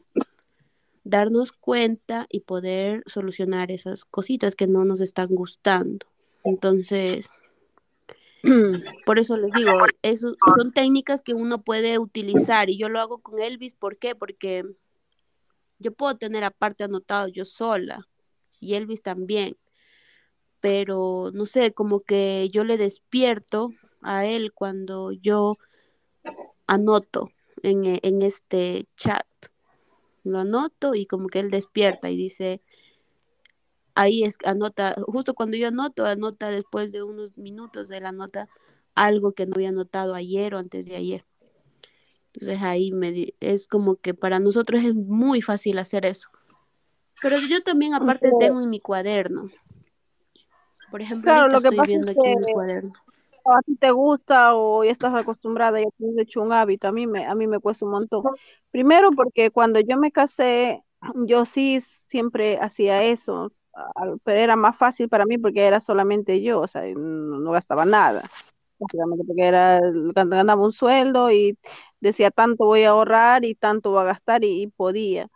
darnos 1.10 1.52
cuenta 1.52 2.28
y 2.30 2.42
poder 2.42 3.04
solucionar 3.06 3.72
esas 3.72 4.06
cositas 4.06 4.56
que 4.56 4.68
no 4.68 4.86
nos 4.86 5.02
están 5.02 5.28
gustando. 5.30 6.06
Entonces, 6.44 7.30
por 9.06 9.20
eso 9.20 9.38
les 9.38 9.52
digo, 9.52 9.72
eso 10.02 10.36
son 10.58 10.72
técnicas 10.72 11.22
que 11.22 11.34
uno 11.34 11.62
puede 11.62 12.00
utilizar 12.00 12.70
y 12.70 12.78
yo 12.78 12.90
lo 12.90 13.00
hago 13.00 13.20
con 13.20 13.40
Elvis, 13.42 13.74
¿por 13.74 13.98
qué? 13.98 14.16
Porque 14.16 14.64
yo 15.80 15.94
puedo 15.94 16.18
tener 16.18 16.44
aparte 16.44 16.84
anotado 16.84 17.28
yo 17.28 17.46
sola 17.46 18.08
y 18.60 18.76
Elvis 18.76 19.02
también 19.02 19.58
pero 20.60 21.32
no 21.34 21.46
sé, 21.46 21.74
como 21.74 22.00
que 22.00 22.50
yo 22.52 22.64
le 22.64 22.78
despierto 22.78 23.72
a 24.02 24.26
él 24.26 24.52
cuando 24.54 25.12
yo 25.12 25.58
anoto 26.68 27.32
en, 27.64 28.00
en 28.02 28.22
este 28.22 28.86
chat. 28.96 29.26
Lo 30.30 30.40
anoto 30.40 30.96
y 30.96 31.06
como 31.06 31.28
que 31.28 31.40
él 31.40 31.50
despierta 31.50 32.10
y 32.10 32.16
dice, 32.16 32.62
ahí 33.96 34.24
es, 34.24 34.38
anota, 34.46 34.96
justo 35.08 35.34
cuando 35.34 35.58
yo 35.58 35.68
anoto, 35.68 36.06
anota 36.06 36.50
después 36.50 36.92
de 36.92 37.04
unos 37.04 37.38
minutos, 37.38 37.92
él 37.92 38.06
anota 38.06 38.48
algo 38.96 39.34
que 39.34 39.46
no 39.46 39.54
había 39.56 39.70
anotado 39.70 40.16
ayer 40.16 40.56
o 40.56 40.58
antes 40.58 40.86
de 40.86 40.96
ayer. 40.96 41.26
Entonces 42.34 42.62
ahí 42.62 42.92
me, 42.92 43.34
es 43.40 43.68
como 43.68 43.96
que 43.96 44.14
para 44.14 44.40
nosotros 44.40 44.84
es 44.84 44.94
muy 44.96 45.42
fácil 45.42 45.80
hacer 45.80 46.06
eso. 46.06 46.30
Pero 47.22 47.38
yo 47.50 47.62
también 47.62 47.94
aparte 47.94 48.30
tengo 48.40 48.62
en 48.62 48.70
mi 48.70 48.80
cuaderno, 48.80 49.50
por 50.90 51.02
ejemplo, 51.02 51.32
claro, 51.32 51.50
lo 51.50 51.62
que 51.62 51.68
estoy 51.68 51.88
viendo 51.88 52.12
aquí 52.12 52.22
en 52.24 52.40
mi 52.40 52.54
cuaderno. 52.54 52.94
A 53.46 53.62
ti 53.66 53.76
te 53.76 53.92
gusta 53.92 54.56
o 54.56 54.84
ya 54.84 54.92
estás 54.92 55.14
acostumbrada, 55.16 55.80
ya 55.80 55.88
tienes 55.98 56.18
hecho 56.20 56.42
un 56.42 56.52
hábito, 56.54 56.88
a 56.88 56.92
mí 56.92 57.08
me, 57.08 57.26
a 57.26 57.36
mí 57.36 57.48
me 57.48 57.60
cuesta 57.60 57.86
un 57.86 57.92
montón. 57.92 58.24
Primero 58.72 59.10
porque 59.12 59.50
cuando 59.52 59.80
yo 59.80 59.98
me 59.98 60.12
casé, 60.12 60.84
yo 61.26 61.46
sí 61.46 61.80
siempre 61.82 62.58
hacía 62.60 63.04
eso, 63.04 63.52
pero 64.24 64.40
era 64.40 64.56
más 64.56 64.78
fácil 64.78 65.10
para 65.10 65.26
mí 65.26 65.38
porque 65.38 65.66
era 65.66 65.82
solamente 65.82 66.42
yo, 66.42 66.62
o 66.62 66.68
sea, 66.68 66.84
no, 66.96 67.52
gastaba 67.52 67.86
nada. 67.86 68.24
Básicamente 68.80 69.26
porque 69.28 69.44
era, 69.44 69.80
ganaba 70.26 70.64
un 70.66 70.72
sueldo 70.74 71.32
y 71.32 71.58
decía 72.02 72.32
tanto 72.32 72.66
voy 72.66 72.84
a 72.84 72.92
ahorrar 72.92 73.46
y 73.46 73.56
tanto 73.56 73.92
voy 73.92 74.02
a 74.02 74.06
gastar 74.06 74.44
y 74.44 74.68
podía. 74.68 75.30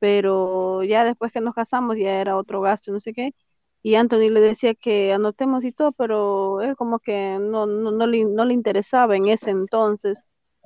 Pero 0.00 0.84
ya 0.84 1.04
después 1.04 1.32
que 1.32 1.40
nos 1.40 1.54
casamos 1.54 1.96
ya 1.98 2.20
era 2.20 2.36
otro 2.36 2.60
gasto, 2.60 2.92
no 2.92 3.00
sé 3.00 3.12
qué 3.14 3.34
y 3.82 3.94
Anthony 3.96 4.30
le 4.30 4.40
decía 4.40 4.74
que 4.74 5.12
anotemos 5.12 5.64
y 5.64 5.72
todo, 5.72 5.92
pero 5.92 6.60
él 6.62 6.76
como 6.76 6.98
que 7.00 7.38
no, 7.40 7.66
no, 7.66 7.90
no, 7.92 8.06
le, 8.06 8.24
no 8.24 8.44
le 8.44 8.54
interesaba 8.54 9.16
en 9.16 9.28
ese 9.28 9.50
entonces. 9.50 10.18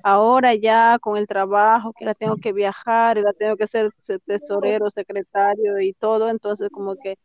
Ahora 0.05 0.55
ya 0.55 0.99
con 1.01 1.17
el 1.17 1.27
trabajo, 1.29 1.93
que 1.93 2.05
la 2.05 2.15
tengo 2.15 2.37
que 2.37 2.53
viajar, 2.53 3.19
la 3.19 3.33
tengo 3.35 3.57
que 3.57 3.67
ser 3.69 3.91
tesorero, 4.27 4.91
secretario 4.91 5.81
y 5.81 5.93
todo, 5.95 6.29
entonces 6.31 6.71
como 6.73 6.97
que 6.97 7.17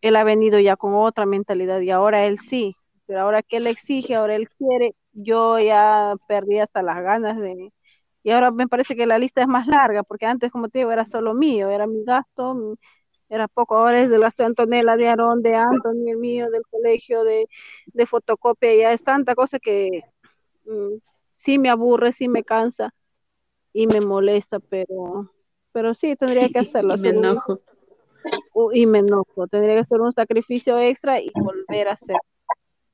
él 0.00 0.16
ha 0.16 0.24
venido 0.24 0.58
ya 0.60 0.76
con 0.76 0.94
otra 0.94 1.26
mentalidad 1.26 1.80
y 1.80 1.90
ahora 1.90 2.26
él 2.26 2.38
sí, 2.38 2.74
pero 3.06 3.20
ahora 3.20 3.42
que 3.42 3.56
él 3.56 3.66
exige, 3.66 4.14
ahora 4.16 4.34
él 4.36 4.48
quiere, 4.58 4.94
yo 5.12 5.58
ya 5.58 6.14
perdí 6.28 6.58
hasta 6.58 6.82
las 6.82 7.02
ganas 7.02 7.38
de... 7.38 7.70
Y 8.24 8.30
ahora 8.32 8.50
me 8.52 8.68
parece 8.68 8.96
que 8.96 9.06
la 9.06 9.18
lista 9.18 9.42
es 9.42 9.48
más 9.48 9.66
larga, 9.68 10.02
porque 10.04 10.26
antes, 10.26 10.52
como 10.52 10.68
te 10.70 10.78
digo, 10.80 10.92
era 10.92 11.04
solo 11.06 11.34
mío, 11.34 11.70
era 11.70 11.86
mi 11.88 12.04
gasto, 12.04 12.76
era 13.32 13.48
poco, 13.48 13.78
ahora 13.78 14.02
es 14.02 14.10
de 14.10 14.18
gasto 14.18 14.42
de 14.42 14.48
Antonella, 14.48 14.94
de 14.94 15.08
Aarón, 15.08 15.40
de 15.40 15.54
Anthony, 15.54 16.10
el 16.10 16.18
mío, 16.18 16.50
del 16.50 16.62
colegio, 16.70 17.24
de, 17.24 17.48
de 17.86 18.06
fotocopia, 18.06 18.74
ya 18.74 18.92
es 18.92 19.02
tanta 19.02 19.34
cosa 19.34 19.58
que 19.58 20.02
mm, 20.66 20.98
sí 21.32 21.58
me 21.58 21.70
aburre, 21.70 22.12
sí 22.12 22.28
me 22.28 22.44
cansa 22.44 22.92
y 23.72 23.86
me 23.86 24.02
molesta, 24.02 24.60
pero, 24.60 25.32
pero 25.72 25.94
sí, 25.94 26.14
tendría 26.14 26.50
que 26.50 26.58
hacerlo. 26.76 26.94
y 26.94 27.00
me 27.00 27.08
enojo. 27.08 27.60
y 28.74 28.84
me 28.84 28.98
enojo, 28.98 29.46
tendría 29.46 29.76
que 29.76 29.80
hacer 29.80 30.02
un 30.02 30.12
sacrificio 30.12 30.78
extra 30.78 31.18
y 31.18 31.30
volver 31.34 31.88
a 31.88 31.92
hacer. 31.92 32.18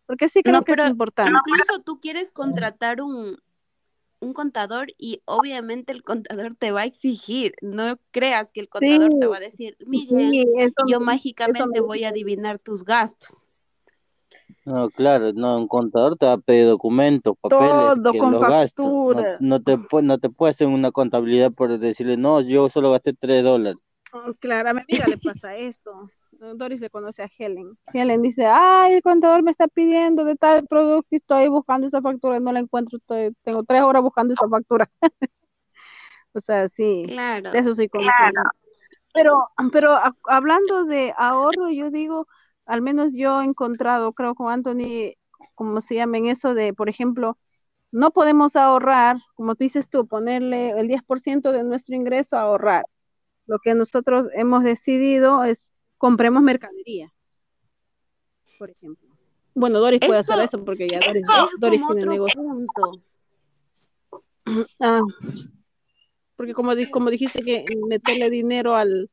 Porque 0.07 0.29
sí 0.29 0.45
creo 0.45 0.63
que 0.63 0.73
es 0.73 0.89
importante. 0.89 1.33
Incluso 1.33 1.83
tú 1.83 1.99
quieres 1.99 2.31
contratar 2.31 3.03
un, 3.03 3.39
un 4.21 4.33
contador 4.33 4.89
y 4.99 5.23
obviamente 5.25 5.93
el 5.93 6.03
contador 6.03 6.57
te 6.57 6.71
va 6.71 6.83
a 6.83 6.85
exigir. 6.85 7.55
No 7.63 7.99
creas 8.11 8.53
que 8.53 8.61
el 8.61 8.69
contador 8.69 9.11
te 9.21 9.27
va 9.27 9.37
a 9.37 9.41
decir, 9.41 9.77
Miguel, 9.87 10.47
yo 10.89 11.01
mágicamente 11.01 11.81
voy 11.81 12.05
a 12.05 12.09
adivinar 12.09 12.59
tus 12.59 12.85
gastos. 12.85 13.45
No, 14.65 14.91
claro, 14.91 15.33
no, 15.33 15.59
un 15.59 15.69
contador 15.69 16.17
te 16.17 16.27
va 16.27 16.33
a 16.33 16.39
pedir 16.39 16.67
documentos, 16.67 17.35
papeles, 17.41 17.95
que 18.13 18.19
los 18.19 18.41
gastos. 18.41 18.87
No, 19.41 19.63
te, 19.63 19.77
no 20.03 20.19
te 20.19 20.29
puede 20.31 20.51
hacer 20.51 20.67
una 20.67 20.91
contabilidad 20.91 21.53
por 21.53 21.79
decirle, 21.79 22.17
no, 22.17 22.41
yo 22.41 22.69
solo 22.69 22.91
gasté 22.91 23.15
tres 23.15 23.43
dólares. 23.43 23.81
Mm, 24.13 24.33
claro, 24.41 24.71
a 24.71 24.75
mi 24.75 24.81
amiga 24.81 25.07
le 25.07 25.19
pasa 25.19 25.57
esto. 25.57 26.11
Doris 26.39 26.81
le 26.81 26.91
conoce 26.91 27.23
a 27.23 27.29
Helen. 27.37 27.77
Helen 27.93 28.23
dice, 28.23 28.47
ay, 28.47 28.95
el 28.95 29.03
contador 29.03 29.43
me 29.43 29.51
está 29.51 29.67
pidiendo 29.69 30.25
de 30.25 30.37
tal 30.37 30.67
producto 30.67 31.09
y 31.11 31.17
estoy 31.17 31.49
buscando 31.49 31.87
esa 31.87 32.01
factura 32.01 32.37
y 32.37 32.41
no 32.41 32.53
la 32.53 32.61
encuentro. 32.61 32.99
tengo 33.43 33.65
tres 33.65 33.83
horas 33.83 34.03
buscando 34.03 34.35
esa 34.35 34.49
factura. 34.49 34.89
o 36.33 36.41
sea, 36.41 36.69
sí. 36.69 37.03
Claro. 37.07 37.51
De 37.51 37.59
eso 37.59 37.75
soy 37.75 37.89
claro. 37.89 38.43
Pero, 39.13 39.49
pero 39.73 39.99
hablando 40.25 40.85
de 40.85 41.13
ahorro, 41.17 41.71
yo 41.71 41.91
digo, 41.91 42.29
al 42.67 42.83
menos 42.83 43.15
yo 43.15 43.41
he 43.41 43.45
encontrado, 43.45 44.13
creo 44.13 44.35
con 44.35 44.53
Anthony, 44.53 45.15
como 45.55 45.81
se 45.81 45.97
llama 45.97 46.19
en 46.19 46.27
eso 46.27 46.55
de, 46.55 46.73
por 46.73 46.89
ejemplo, 46.89 47.37
no 47.91 48.13
podemos 48.13 48.55
ahorrar, 48.55 49.17
como 49.35 49.55
tú 49.55 49.65
dices 49.65 49.89
tú, 49.89 50.07
ponerle 50.07 50.71
el 50.79 50.89
10% 50.89 51.53
de 51.53 51.65
nuestro 51.65 51.97
ingreso 51.97 52.37
a 52.37 52.43
ahorrar. 52.43 52.85
Lo 53.47 53.59
que 53.59 53.75
nosotros 53.75 54.29
hemos 54.35 54.63
decidido 54.63 55.43
es 55.43 55.71
compremos 55.99 56.43
mercadería, 56.43 57.13
por 58.59 58.71
ejemplo. 58.71 59.09
Bueno, 59.55 59.81
Doris 59.81 60.01
puede 60.01 60.21
hacer 60.21 60.39
eso 60.39 60.65
porque 60.65 60.89
ya 60.89 61.01
Doris, 61.59 61.83
tiene 61.93 62.07
negocio. 62.07 62.41
Ah, 64.81 65.03
porque 66.37 66.55
como, 66.55 66.73
como 66.91 67.11
dijiste 67.11 67.43
que 67.43 67.65
meterle 67.89 68.31
dinero 68.31 68.77
al, 68.77 69.11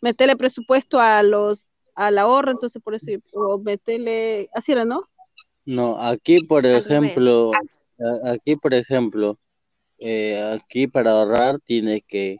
meterle 0.00 0.36
presupuesto 0.36 1.00
a 1.00 1.22
los, 1.22 1.70
al 1.94 2.18
ahorro, 2.18 2.52
entonces 2.52 2.80
por 2.82 2.94
eso, 2.94 3.06
o 3.32 3.58
meterle, 3.58 4.48
así 4.54 4.72
era, 4.72 4.84
¿no? 4.84 5.08
No, 5.64 6.00
aquí 6.00 6.40
por 6.44 6.64
ejemplo, 6.64 7.50
aquí 8.24 8.56
por 8.56 8.74
ejemplo, 8.74 9.38
eh, 9.98 10.40
aquí 10.54 10.86
para 10.86 11.10
ahorrar 11.10 11.60
tienes 11.60 12.02
que 12.06 12.38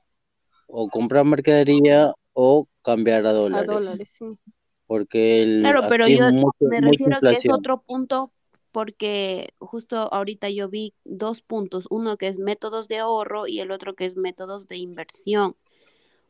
o 0.66 0.88
comprar 0.88 1.24
mercadería 1.24 2.12
o 2.33 2.68
cambiar 2.83 3.26
a 3.26 3.33
dólares. 3.33 3.68
A 3.68 3.72
dólares, 3.72 4.14
sí. 4.18 4.39
Porque 4.87 5.43
el, 5.43 5.61
claro, 5.61 5.83
pero 5.89 6.09
yo 6.09 6.24
me 6.61 6.81
refiero 6.81 7.16
a 7.16 7.20
que 7.20 7.37
es 7.37 7.49
otro 7.49 7.83
punto 7.83 8.33
porque 8.72 9.51
justo 9.59 10.12
ahorita 10.12 10.49
yo 10.51 10.68
vi 10.68 10.95
dos 11.05 11.43
puntos, 11.43 11.87
uno 11.91 12.16
que 12.16 12.28
es 12.28 12.39
métodos 12.39 12.89
de 12.89 12.99
ahorro 12.99 13.47
y 13.47 13.61
el 13.61 13.70
otro 13.70 13.95
que 13.95 14.05
es 14.05 14.16
métodos 14.16 14.68
de 14.68 14.76
inversión. 14.76 15.57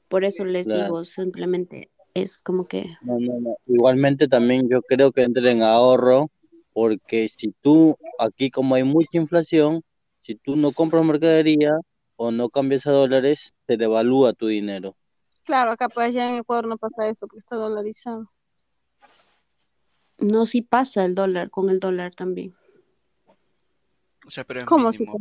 Por 0.08 0.24
eso 0.24 0.44
les 0.44 0.66
digo, 0.66 1.04
simplemente 1.04 1.90
es 2.14 2.42
como 2.42 2.66
que... 2.66 2.96
No, 3.02 3.18
no, 3.20 3.40
no. 3.40 3.56
Igualmente 3.66 4.26
también 4.26 4.68
yo 4.68 4.82
creo 4.82 5.12
que 5.12 5.22
entren 5.22 5.46
en 5.46 5.62
ahorro 5.62 6.30
porque 6.72 7.28
si 7.28 7.54
tú, 7.60 7.96
aquí 8.18 8.50
como 8.50 8.74
hay 8.74 8.84
mucha 8.84 9.18
inflación, 9.18 9.82
si 10.22 10.34
tú 10.34 10.56
no 10.56 10.72
compras 10.72 11.04
mercadería 11.04 11.78
o 12.16 12.30
no 12.30 12.48
cambias 12.48 12.86
a 12.86 12.92
dólares, 12.92 13.52
se 13.66 13.76
devalúa 13.76 14.32
tu 14.32 14.46
dinero. 14.46 14.96
Claro, 15.44 15.72
acá 15.72 15.88
pues 15.88 16.14
ya 16.14 16.28
en 16.28 16.36
Ecuador 16.36 16.66
no 16.66 16.78
pasa 16.78 17.08
esto 17.08 17.26
porque 17.26 17.38
está 17.38 17.56
dolarizado. 17.56 18.30
No, 20.18 20.46
sí 20.46 20.62
pasa 20.62 21.04
el 21.04 21.14
dólar, 21.14 21.50
con 21.50 21.70
el 21.70 21.80
dólar 21.80 22.14
también. 22.14 22.54
O 24.26 24.30
sea, 24.30 24.44
pero 24.44 24.60
es 24.60 24.66
¿Cómo 24.66 24.90
mínimo, 24.90 25.18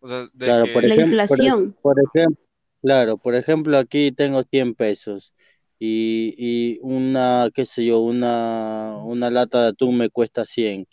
o 0.00 0.08
sea, 0.08 0.28
claro, 0.36 0.64
por 0.72 0.82
la 0.82 0.94
inflación. 0.96 1.76
Por, 1.80 1.96
ejemplo, 2.00 2.44
claro, 2.82 3.16
por 3.18 3.34
ejemplo, 3.34 3.78
aquí 3.78 4.12
tengo 4.12 4.42
100 4.42 4.74
pesos 4.74 5.32
y, 5.78 6.34
y 6.36 6.78
una, 6.82 7.50
qué 7.54 7.64
sé 7.64 7.84
yo, 7.84 8.00
una, 8.00 8.96
una 9.04 9.30
lata 9.30 9.62
de 9.62 9.68
atún 9.68 9.98
me 9.98 10.10
cuesta 10.10 10.44
100 10.44 10.86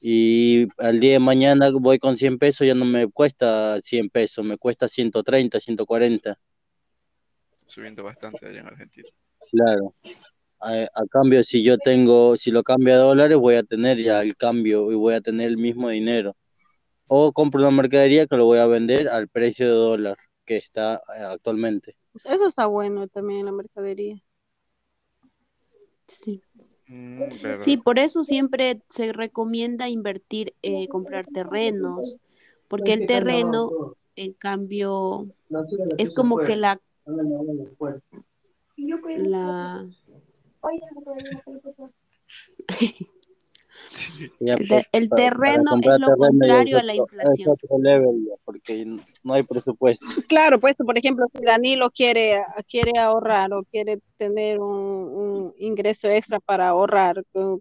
y 0.00 0.66
al 0.78 1.00
día 1.00 1.12
de 1.12 1.18
mañana 1.18 1.70
voy 1.72 1.98
con 1.98 2.16
100 2.16 2.38
pesos, 2.38 2.66
ya 2.66 2.74
no 2.74 2.84
me 2.84 3.08
cuesta 3.10 3.80
100 3.82 4.10
pesos, 4.10 4.44
me 4.44 4.58
cuesta 4.58 4.88
130, 4.88 5.60
140 5.60 6.38
subiendo 7.66 8.02
bastante 8.02 8.46
allá 8.46 8.60
en 8.60 8.66
Argentina. 8.66 9.08
Claro. 9.50 9.94
A, 10.60 10.86
cambio, 11.10 11.42
si 11.42 11.62
yo 11.62 11.76
tengo, 11.76 12.36
si 12.36 12.50
lo 12.50 12.62
cambio 12.62 12.94
a 12.94 12.98
dólares, 12.98 13.36
voy 13.36 13.56
a 13.56 13.62
tener 13.62 13.98
ya 13.98 14.22
el 14.22 14.34
cambio 14.36 14.90
y 14.90 14.94
voy 14.94 15.14
a 15.14 15.20
tener 15.20 15.48
el 15.48 15.58
mismo 15.58 15.90
dinero. 15.90 16.36
O 17.06 17.32
compro 17.32 17.60
una 17.60 17.70
mercadería 17.70 18.26
que 18.26 18.36
lo 18.36 18.46
voy 18.46 18.58
a 18.58 18.66
vender 18.66 19.08
al 19.08 19.28
precio 19.28 19.66
de 19.66 19.74
dólar 19.74 20.16
que 20.44 20.56
está 20.56 21.02
eh, 21.16 21.22
actualmente. 21.22 21.96
Eso 22.24 22.46
está 22.46 22.66
bueno 22.66 23.08
también 23.08 23.40
en 23.40 23.46
la 23.46 23.52
mercadería. 23.52 24.22
Sí. 26.06 26.42
Mm, 26.86 27.22
sí, 27.58 27.76
por 27.76 27.98
eso 27.98 28.24
siempre 28.24 28.80
se 28.88 29.12
recomienda 29.12 29.88
invertir, 29.88 30.54
eh, 30.62 30.86
comprar 30.88 31.26
terrenos, 31.26 32.18
porque 32.68 32.92
el 32.92 33.06
terreno, 33.06 33.96
en 34.16 34.32
cambio, 34.34 35.28
es 35.98 36.12
como 36.12 36.38
que 36.38 36.56
la 36.56 36.80
la... 39.18 39.86
el, 44.92 45.10
terreno 45.10 45.76
es 45.80 46.00
lo 46.00 46.16
contrario 46.16 46.78
a 46.78 46.82
la 46.82 46.94
inflación. 46.94 47.56
porque 48.44 48.86
no 49.22 49.34
hay 49.34 49.42
presupuesto. 49.42 50.06
Claro, 50.28 50.60
pues 50.60 50.76
por 50.76 50.96
ejemplo, 50.96 51.26
si 51.34 51.44
Danilo 51.44 51.90
quiere, 51.90 52.42
quiere 52.68 52.98
ahorrar 52.98 53.52
o 53.52 53.64
quiere 53.64 54.00
tener 54.16 54.60
un, 54.60 55.54
ingreso 55.58 56.08
extra 56.08 56.40
para 56.40 56.68
ahorrar, 56.68 57.22
o 57.32 57.60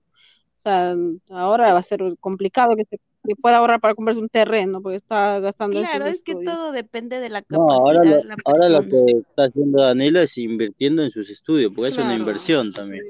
sea, 0.57 0.95
ahora 1.29 1.73
va 1.73 1.79
a 1.79 1.83
ser 1.83 1.99
complicado 2.19 2.75
que 2.75 2.85
se 2.85 2.97
que 3.25 3.35
pueda 3.35 3.57
ahorrar 3.57 3.79
para 3.79 3.95
comprarse 3.95 4.21
un 4.21 4.29
terreno, 4.29 4.81
porque 4.81 4.97
está 4.97 5.39
gastando 5.39 5.79
Claro, 5.79 6.05
es 6.05 6.23
que 6.23 6.35
todo 6.35 6.71
depende 6.71 7.19
de 7.19 7.29
la 7.29 7.41
capacidad 7.41 8.01
de 8.01 8.23
la 8.23 8.35
persona. 8.35 8.65
Ahora 8.65 8.69
lo 8.69 8.87
que 8.87 9.19
está 9.19 9.43
haciendo 9.45 9.81
Danilo 9.81 10.19
es 10.19 10.37
invirtiendo 10.37 11.03
en 11.03 11.11
sus 11.11 11.29
estudios, 11.29 11.71
porque 11.75 11.91
es 11.91 11.97
una 11.97 12.15
inversión 12.15 12.73
también. 12.73 13.03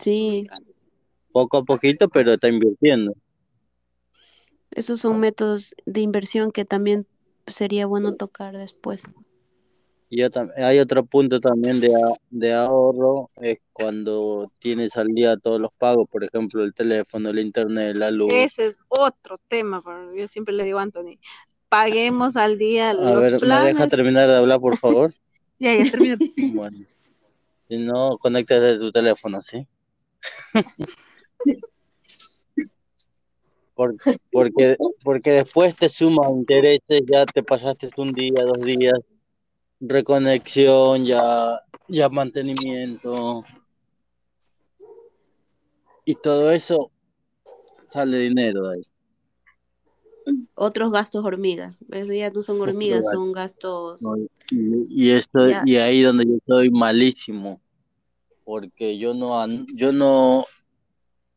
Sí. 0.00 0.48
Poco 1.32 1.58
a 1.58 1.64
poquito, 1.64 2.08
pero 2.08 2.34
está 2.34 2.48
invirtiendo. 2.48 3.14
Esos 4.70 5.00
son 5.00 5.20
métodos 5.20 5.74
de 5.84 6.00
inversión 6.00 6.50
que 6.50 6.64
también 6.64 7.06
sería 7.46 7.86
bueno 7.86 8.14
tocar 8.14 8.56
después. 8.56 9.04
Y 10.10 10.22
hay 10.22 10.78
otro 10.78 11.04
punto 11.04 11.40
también 11.40 11.80
de, 11.80 11.90
de 12.30 12.52
ahorro, 12.52 13.30
es 13.40 13.58
cuando 13.72 14.52
tienes 14.58 14.96
al 14.96 15.08
día 15.08 15.36
todos 15.36 15.60
los 15.60 15.72
pagos, 15.72 16.08
por 16.08 16.22
ejemplo, 16.22 16.62
el 16.62 16.74
teléfono, 16.74 17.30
el 17.30 17.38
internet, 17.40 17.96
la 17.96 18.10
luz. 18.10 18.30
Ese 18.32 18.66
es 18.66 18.78
otro 18.88 19.40
tema, 19.48 19.82
yo 20.16 20.28
siempre 20.28 20.54
le 20.54 20.64
digo 20.64 20.78
a 20.78 20.82
Anthony, 20.82 21.18
paguemos 21.68 22.36
al 22.36 22.58
día 22.58 22.90
a 22.90 23.14
ver, 23.16 23.32
¿me 23.44 23.66
deja 23.66 23.88
terminar 23.88 24.28
de 24.28 24.36
hablar, 24.36 24.60
por 24.60 24.76
favor? 24.78 25.12
ya, 25.58 25.76
ya 25.76 25.90
termina. 25.90 26.16
bueno, 26.54 26.78
si 27.68 27.78
no, 27.78 28.18
conéctate 28.18 28.78
tu 28.78 28.92
teléfono, 28.92 29.40
¿sí? 29.40 29.66
porque, 33.74 34.18
porque, 34.30 34.76
porque 35.02 35.30
después 35.32 35.74
te 35.74 35.88
suman 35.88 36.36
intereses, 36.36 37.02
ya 37.10 37.24
te 37.26 37.42
pasaste 37.42 37.88
un 37.96 38.12
día, 38.12 38.44
dos 38.44 38.60
días, 38.60 38.94
reconexión, 39.80 41.04
ya, 41.04 41.60
ya 41.88 42.08
mantenimiento. 42.08 43.44
Y 46.04 46.14
todo 46.16 46.50
eso 46.50 46.90
sale 47.88 48.18
dinero 48.18 48.68
de 48.68 48.76
ahí. 48.76 48.82
Otros 50.54 50.90
gastos 50.90 51.24
hormigas. 51.24 51.78
ya 51.88 52.30
no 52.30 52.42
son 52.42 52.60
hormigas, 52.60 53.06
son 53.10 53.32
gastos. 53.32 54.00
y, 54.50 55.10
esto, 55.10 55.46
y 55.64 55.76
ahí 55.76 56.02
donde 56.02 56.26
yo 56.26 56.36
estoy 56.36 56.70
malísimo. 56.70 57.60
Porque 58.44 58.98
yo 58.98 59.14
no 59.14 59.46
yo 59.74 59.90
no 59.90 60.44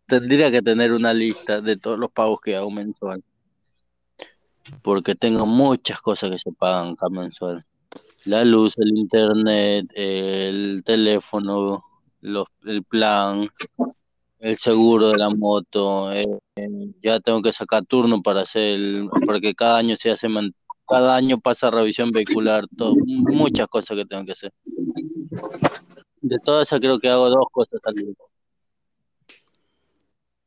tendría 0.08 0.52
que 0.52 0.62
tener 0.62 0.92
una 0.92 1.14
lista 1.14 1.62
de 1.62 1.78
todos 1.78 1.98
los 1.98 2.12
pagos 2.12 2.40
que 2.42 2.56
hago 2.56 2.70
mensual. 2.70 3.24
Porque 4.82 5.16
tengo 5.16 5.46
muchas 5.46 6.02
cosas 6.02 6.30
que 6.32 6.40
se 6.40 6.52
pagan 6.52 6.98
cada 6.98 7.10
mensual 7.10 7.62
la 8.28 8.44
luz, 8.44 8.74
el 8.78 8.98
internet, 8.98 9.88
el 9.94 10.84
teléfono, 10.86 11.84
los, 12.22 12.48
el 12.66 12.84
plan, 12.84 13.50
el 14.40 14.58
seguro 14.58 15.10
de 15.10 15.18
la 15.18 15.30
moto, 15.30 16.12
eh, 16.12 16.26
ya 17.02 17.20
tengo 17.20 17.42
que 17.42 17.52
sacar 17.52 17.86
turno 17.86 18.22
para 18.22 18.42
hacer, 18.42 18.80
porque 19.26 19.56
cada 19.56 19.78
año 19.78 19.96
se 19.96 20.12
hace, 20.12 20.28
cada 20.88 21.16
año 21.16 21.38
pasa 21.40 21.72
revisión 21.72 22.10
vehicular, 22.12 22.66
todo, 22.78 22.94
muchas 23.06 23.68
cosas 23.68 23.98
que 23.98 24.06
tengo 24.06 24.26
que 24.26 24.34
hacer. 24.34 24.52
De 26.22 26.38
todas 26.44 26.68
esas 26.68 26.80
creo 26.80 27.00
que 27.00 27.10
hago 27.10 27.30
dos 27.30 27.46
cosas 27.52 27.80
al 27.84 27.96
día. 27.96 28.14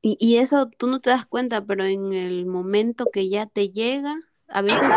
Y, 0.02 0.16
y 0.18 0.36
eso 0.36 0.68
tú 0.78 0.86
no 0.86 1.00
te 1.00 1.10
das 1.10 1.26
cuenta, 1.26 1.64
pero 1.64 1.84
en 1.84 2.12
el 2.12 2.46
momento 2.46 3.06
que 3.12 3.28
ya 3.28 3.46
te 3.46 3.68
llega, 3.70 4.16
a 4.48 4.62
veces 4.62 4.92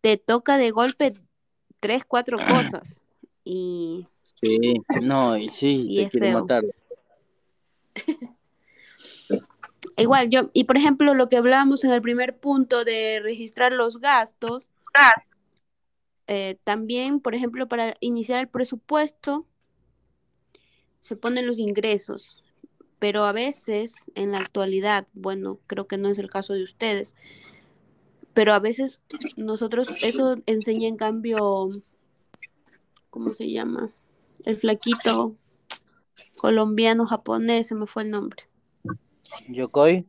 te 0.00 0.16
toca 0.16 0.56
de 0.56 0.70
golpe 0.70 1.12
tres, 1.80 2.04
cuatro 2.04 2.38
cosas. 2.38 3.02
Y. 3.44 4.06
Sí, 4.34 4.74
no, 5.02 5.36
y 5.36 5.48
sí, 5.48 5.86
y 5.90 6.04
te 6.04 6.10
quiere 6.10 6.32
matar. 6.32 6.62
Igual, 9.96 10.30
yo, 10.30 10.50
y 10.52 10.64
por 10.64 10.76
ejemplo, 10.76 11.14
lo 11.14 11.28
que 11.28 11.36
hablábamos 11.36 11.84
en 11.84 11.90
el 11.90 12.00
primer 12.00 12.38
punto 12.38 12.84
de 12.84 13.20
registrar 13.22 13.72
los 13.72 14.00
gastos, 14.00 14.70
eh, 16.26 16.56
también, 16.64 17.20
por 17.20 17.34
ejemplo, 17.34 17.68
para 17.68 17.96
iniciar 18.00 18.40
el 18.40 18.48
presupuesto, 18.48 19.46
se 21.02 21.16
ponen 21.16 21.46
los 21.46 21.58
ingresos, 21.58 22.42
pero 22.98 23.24
a 23.24 23.32
veces 23.32 24.06
en 24.14 24.32
la 24.32 24.38
actualidad, 24.38 25.06
bueno, 25.12 25.58
creo 25.66 25.86
que 25.86 25.98
no 25.98 26.08
es 26.08 26.18
el 26.18 26.30
caso 26.30 26.54
de 26.54 26.62
ustedes, 26.62 27.14
pero 28.34 28.52
a 28.52 28.58
veces 28.58 29.00
nosotros, 29.36 29.88
eso 30.02 30.36
enseña 30.46 30.88
en 30.88 30.96
cambio, 30.96 31.68
¿cómo 33.10 33.32
se 33.32 33.50
llama? 33.50 33.92
El 34.44 34.56
flaquito 34.56 35.36
colombiano 36.36 37.06
japonés, 37.06 37.66
se 37.66 37.74
me 37.74 37.86
fue 37.86 38.04
el 38.04 38.10
nombre. 38.10 38.48
Yokoi. 39.48 40.06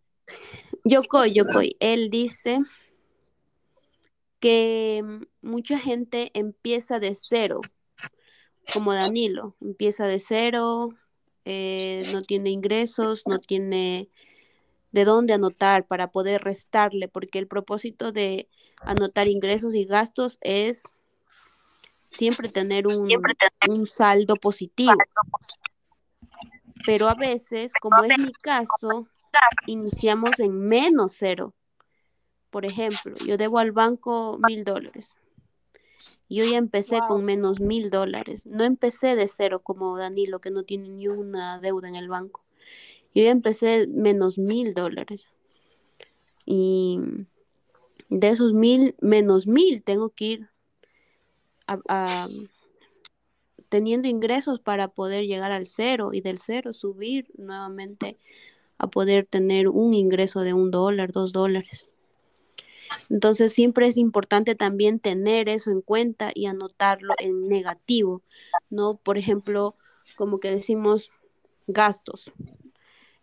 Yokoi, 0.84 1.34
Yokoi. 1.34 1.76
Él 1.80 2.10
dice 2.10 2.60
que 4.40 5.04
mucha 5.42 5.78
gente 5.78 6.32
empieza 6.34 7.00
de 7.00 7.14
cero, 7.16 7.62
como 8.74 8.94
Danilo, 8.94 9.56
empieza 9.62 10.08
de 10.08 10.20
cero, 10.20 10.90
eh, 11.46 12.04
no 12.14 12.22
tiene 12.22 12.50
ingresos, 12.50 13.24
no 13.26 13.40
tiene 13.40 14.10
de 14.92 15.06
dónde 15.06 15.34
anotar 15.34 15.88
para 15.88 16.12
poder 16.12 16.44
restarle, 16.44 17.08
porque 17.08 17.40
el 17.40 17.48
propósito 17.48 18.12
de 18.12 18.50
anotar 18.82 19.28
ingresos 19.28 19.76
y 19.76 19.86
gastos 19.86 20.38
es 20.42 20.84
siempre 22.10 22.50
tener 22.50 22.88
un, 22.88 23.10
un 23.70 23.88
saldo 23.88 24.36
positivo. 24.36 24.98
Pero 26.86 27.08
a 27.08 27.14
veces, 27.14 27.72
como 27.80 28.04
es 28.04 28.22
mi 28.26 28.34
caso, 28.34 29.08
iniciamos 29.66 30.40
en 30.40 30.60
menos 30.60 31.14
cero. 31.18 31.54
Por 32.50 32.66
ejemplo, 32.66 33.16
yo 33.26 33.38
debo 33.38 33.60
al 33.60 33.72
banco 33.72 34.38
mil 34.46 34.64
dólares. 34.64 35.18
Yo 36.28 36.44
ya 36.44 36.58
empecé 36.58 37.00
con 37.08 37.24
menos 37.24 37.60
mil 37.60 37.90
dólares. 37.90 38.46
No 38.46 38.64
empecé 38.64 39.16
de 39.16 39.28
cero 39.28 39.62
como 39.62 39.98
Danilo, 39.98 40.42
que 40.42 40.52
no 40.52 40.64
tiene 40.64 40.90
ni 40.90 41.08
una 41.08 41.60
deuda 41.60 41.88
en 41.88 41.96
el 41.96 42.10
banco. 42.10 42.41
Yo 43.14 43.24
ya 43.24 43.32
empecé 43.32 43.88
menos 43.88 44.38
mil 44.38 44.74
dólares. 44.74 45.28
Y 46.46 47.00
de 48.10 48.30
esos 48.30 48.54
mil, 48.54 48.96
menos 49.00 49.48
mil, 49.48 49.84
tengo 49.84 50.10
que 50.10 50.26
ir 50.26 50.50
teniendo 53.70 54.10
ingresos 54.10 54.60
para 54.60 54.90
poder 54.90 55.26
llegar 55.26 55.52
al 55.52 55.66
cero 55.66 56.14
y 56.14 56.20
del 56.22 56.38
cero 56.38 56.74
subir 56.74 57.32
nuevamente 57.38 58.18
a 58.78 58.88
poder 58.88 59.26
tener 59.26 59.70
un 59.70 59.94
ingreso 59.94 60.42
de 60.42 60.54
un 60.54 60.72
dólar, 60.72 61.12
dos 61.12 61.32
dólares. 61.32 61.90
Entonces 63.10 63.54
siempre 63.54 63.88
es 63.88 63.98
importante 63.98 64.56
también 64.56 65.00
tener 65.00 65.48
eso 65.48 65.72
en 65.72 65.82
cuenta 65.82 66.32
y 66.34 66.48
anotarlo 66.48 67.14
en 67.20 67.48
negativo, 67.48 68.22
¿no? 68.70 68.98
Por 68.98 69.18
ejemplo, 69.18 69.76
como 70.18 70.40
que 70.40 70.52
decimos 70.52 71.12
gastos, 71.68 72.32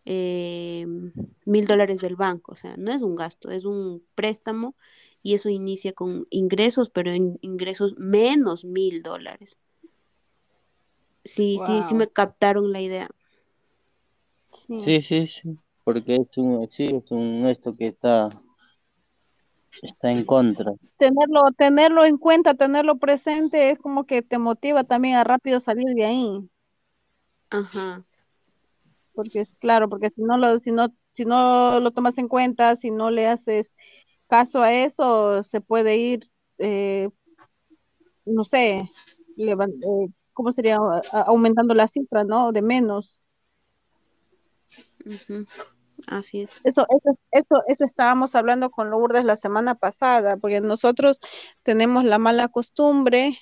mil 0.08 1.66
dólares 1.66 2.00
del 2.00 2.16
banco, 2.16 2.52
o 2.52 2.56
sea, 2.56 2.76
no 2.76 2.92
es 2.92 3.02
un 3.02 3.14
gasto, 3.14 3.50
es 3.50 3.64
un 3.64 4.02
préstamo 4.14 4.74
y 5.22 5.34
eso 5.34 5.48
inicia 5.48 5.92
con 5.92 6.26
ingresos, 6.30 6.90
pero 6.90 7.10
en 7.10 7.38
ingresos 7.42 7.94
menos 7.98 8.64
mil 8.64 9.02
dólares. 9.02 9.58
Sí, 11.24 11.58
sí, 11.66 11.82
sí 11.82 11.94
me 11.94 12.08
captaron 12.08 12.72
la 12.72 12.80
idea. 12.80 13.10
Sí, 14.50 15.02
sí, 15.02 15.26
sí, 15.26 15.58
porque 15.84 16.16
es 16.16 16.38
un, 16.38 16.70
sí, 16.70 16.84
es 16.84 17.10
un 17.10 17.46
esto 17.46 17.76
que 17.76 17.88
está 17.88 18.30
está 19.82 20.10
en 20.10 20.24
contra. 20.24 20.72
Tenerlo, 20.96 21.42
tenerlo 21.56 22.04
en 22.04 22.16
cuenta, 22.16 22.54
tenerlo 22.54 22.96
presente 22.96 23.70
es 23.70 23.78
como 23.78 24.04
que 24.06 24.22
te 24.22 24.38
motiva 24.38 24.84
también 24.84 25.16
a 25.16 25.24
rápido 25.24 25.60
salir 25.60 25.94
de 25.94 26.04
ahí. 26.04 26.50
Ajá. 27.50 28.04
Porque 29.18 29.40
es 29.40 29.56
claro, 29.56 29.88
porque 29.88 30.10
si 30.10 30.22
no 30.22 30.36
lo, 30.38 30.60
si 30.60 30.70
no, 30.70 30.94
si 31.12 31.24
no 31.24 31.80
lo 31.80 31.90
tomas 31.90 32.18
en 32.18 32.28
cuenta, 32.28 32.76
si 32.76 32.92
no 32.92 33.10
le 33.10 33.26
haces 33.26 33.74
caso 34.28 34.62
a 34.62 34.72
eso, 34.72 35.42
se 35.42 35.60
puede 35.60 35.96
ir, 35.96 36.30
eh, 36.58 37.08
no 38.24 38.44
sé, 38.44 38.88
eh, 39.38 39.56
¿cómo 40.32 40.52
sería? 40.52 40.76
aumentando 41.26 41.74
la 41.74 41.88
cifra, 41.88 42.22
¿no? 42.22 42.52
De 42.52 42.62
menos. 42.62 43.20
Así 46.06 46.42
es. 46.42 46.64
Eso, 46.64 46.86
eso, 46.88 47.18
eso, 47.32 47.62
eso 47.66 47.84
estábamos 47.84 48.36
hablando 48.36 48.70
con 48.70 48.88
Lourdes 48.88 49.24
la 49.24 49.34
semana 49.34 49.74
pasada, 49.74 50.36
porque 50.36 50.60
nosotros 50.60 51.18
tenemos 51.64 52.04
la 52.04 52.18
mala 52.18 52.46
costumbre, 52.46 53.36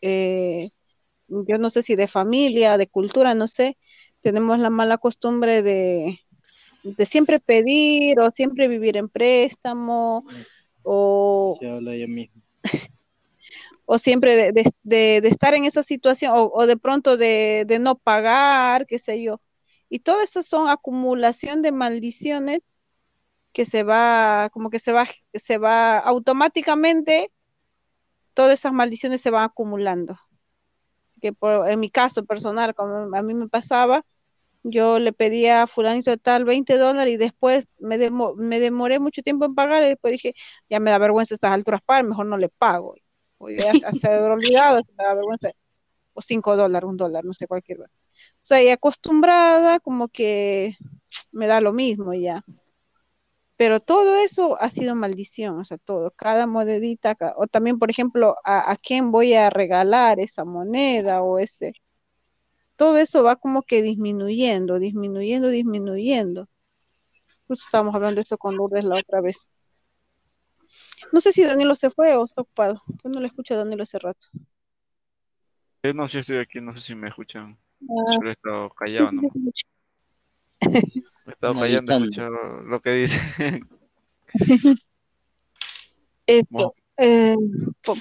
eh, 0.00 0.70
yo 1.28 1.58
no 1.58 1.68
sé 1.68 1.82
si 1.82 1.96
de 1.96 2.08
familia, 2.08 2.78
de 2.78 2.88
cultura, 2.88 3.34
no 3.34 3.46
sé, 3.46 3.76
tenemos 4.20 4.58
la 4.58 4.70
mala 4.70 4.98
costumbre 4.98 5.62
de, 5.62 6.20
de 6.96 7.06
siempre 7.06 7.38
pedir 7.40 8.20
o 8.20 8.30
siempre 8.30 8.68
vivir 8.68 8.96
en 8.96 9.08
préstamo 9.08 10.24
o... 10.82 11.58
o 13.86 13.98
siempre 13.98 14.52
de, 14.52 14.72
de, 14.82 15.28
estar 15.28 15.54
en 15.54 15.64
esa 15.64 15.82
situación 15.82 16.32
o, 16.34 16.50
o 16.52 16.66
de 16.66 16.76
pronto 16.76 17.16
de, 17.16 17.64
de 17.66 17.78
no 17.78 17.96
pagar, 17.96 18.86
qué 18.86 18.98
sé 18.98 19.22
yo. 19.22 19.40
Y 19.88 20.00
todo 20.00 20.20
eso 20.20 20.42
son 20.42 20.68
acumulación 20.68 21.62
de 21.62 21.72
maldiciones 21.72 22.60
que 23.52 23.64
se 23.64 23.82
va, 23.82 24.50
como 24.52 24.70
que 24.70 24.78
se 24.78 24.92
va, 24.92 25.06
se 25.34 25.58
va 25.58 25.98
automáticamente, 25.98 27.32
todas 28.34 28.60
esas 28.60 28.72
maldiciones 28.72 29.20
se 29.20 29.30
van 29.30 29.44
acumulando. 29.44 30.18
Que 31.20 31.32
por, 31.32 31.68
en 31.68 31.80
mi 31.80 31.90
caso 31.90 32.24
personal, 32.24 32.74
como 32.74 33.14
a 33.16 33.22
mí 33.22 33.34
me 33.34 33.48
pasaba, 33.48 34.04
yo 34.62 34.98
le 34.98 35.12
pedía 35.12 35.62
a 35.62 35.66
fulanito 35.66 36.16
tal 36.18 36.44
20 36.44 36.76
dólares 36.76 37.14
y 37.14 37.16
después 37.16 37.76
me, 37.80 37.98
me 38.36 38.60
demoré 38.60 38.98
mucho 38.98 39.22
tiempo 39.22 39.44
en 39.44 39.54
pagar 39.54 39.82
y 39.84 39.88
después 39.88 40.12
dije, 40.12 40.32
ya 40.68 40.80
me 40.80 40.90
da 40.90 40.98
vergüenza 40.98 41.34
estas 41.34 41.52
alturas 41.52 41.80
pagar, 41.82 42.04
mejor 42.04 42.26
no 42.26 42.36
le 42.36 42.48
pago. 42.48 42.94
O 43.38 43.50
ya 43.50 43.72
se 43.72 44.08
ha 44.08 44.20
olvidado, 44.20 44.82
me 44.96 45.04
da 45.04 45.14
vergüenza. 45.14 45.50
O 46.12 46.20
5 46.20 46.56
dólares, 46.56 46.88
un 46.88 46.96
dólar, 46.96 47.24
no 47.24 47.32
sé, 47.32 47.46
cualquier 47.46 47.78
cosa. 47.78 47.92
O 48.18 48.46
sea, 48.48 48.62
y 48.62 48.70
acostumbrada, 48.70 49.78
como 49.78 50.08
que 50.08 50.76
me 51.30 51.46
da 51.46 51.60
lo 51.60 51.72
mismo 51.72 52.12
ya. 52.14 52.44
Pero 53.58 53.80
todo 53.80 54.16
eso 54.18 54.56
ha 54.62 54.70
sido 54.70 54.94
maldición, 54.94 55.58
o 55.58 55.64
sea, 55.64 55.78
todo, 55.78 56.12
cada 56.12 56.46
monedita, 56.46 57.16
o 57.36 57.48
también, 57.48 57.80
por 57.80 57.90
ejemplo, 57.90 58.36
a, 58.44 58.76
quién 58.80 59.10
voy 59.10 59.34
a 59.34 59.50
regalar 59.50 60.20
esa 60.20 60.44
moneda 60.44 61.22
o 61.22 61.40
ese, 61.40 61.72
todo 62.76 62.96
eso 62.98 63.24
va 63.24 63.34
como 63.34 63.64
que 63.64 63.82
disminuyendo, 63.82 64.78
disminuyendo, 64.78 65.48
disminuyendo. 65.48 66.48
Justo 67.48 67.64
estábamos 67.66 67.96
hablando 67.96 68.16
de 68.16 68.22
eso 68.22 68.38
con 68.38 68.54
Lourdes 68.56 68.84
la 68.84 69.00
otra 69.00 69.20
vez. 69.20 69.44
No 71.12 71.20
sé 71.20 71.32
si 71.32 71.42
Danilo 71.42 71.74
se 71.74 71.90
fue 71.90 72.14
o 72.14 72.22
está 72.22 72.42
ocupado. 72.42 72.80
Yo 73.02 73.10
no 73.10 73.20
le 73.20 73.26
escucho 73.26 73.54
a 73.54 73.56
Danilo 73.56 73.82
hace 73.82 73.98
rato. 73.98 74.28
Eh, 75.82 75.92
no, 75.92 76.08
si 76.08 76.18
estoy 76.18 76.36
aquí, 76.36 76.60
no 76.60 76.76
sé 76.76 76.80
si 76.80 76.94
me 76.94 77.08
escuchan. 77.08 77.58
Ah. 77.82 78.18
he 78.24 78.30
estado 78.30 78.70
callado, 78.70 79.10
¿no? 79.10 79.22
Callando, 81.40 81.92
he 81.92 81.96
escuchado 81.96 82.62
lo 82.62 82.80
que 82.80 82.90
dice. 82.92 83.20
Eh, 87.00 87.36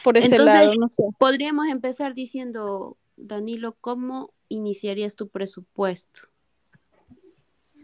por, 0.03 0.17
ese 0.17 0.37
lado, 0.39 0.73
no 0.75 0.87
sé. 0.89 1.03
Podríamos 1.17 1.67
empezar 1.69 2.13
diciendo, 2.13 2.97
Danilo, 3.15 3.77
¿cómo 3.79 4.33
iniciarías 4.49 5.15
tu 5.15 5.29
presupuesto? 5.29 6.21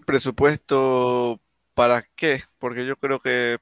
¿Presupuesto 0.05 1.39
para 1.75 2.01
qué? 2.15 2.43
Porque 2.57 2.85
yo 2.85 2.97
creo 2.97 3.19
que 3.19 3.59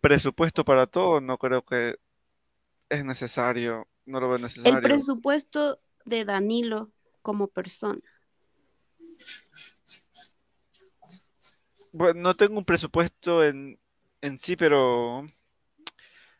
presupuesto 0.00 0.64
para 0.64 0.86
todo 0.86 1.20
no 1.20 1.38
creo 1.38 1.64
que 1.64 1.96
es 2.88 3.04
necesario, 3.04 3.88
no 4.04 4.20
lo 4.20 4.28
veo 4.28 4.38
necesario. 4.38 4.76
El 4.78 4.82
presupuesto 4.82 5.80
de 6.04 6.24
Danilo 6.24 6.92
como 7.22 7.48
persona? 7.48 8.02
Bueno, 11.92 12.20
no 12.20 12.34
tengo 12.34 12.58
un 12.58 12.64
presupuesto 12.64 13.44
en, 13.44 13.78
en 14.20 14.38
sí, 14.38 14.56
pero, 14.56 15.26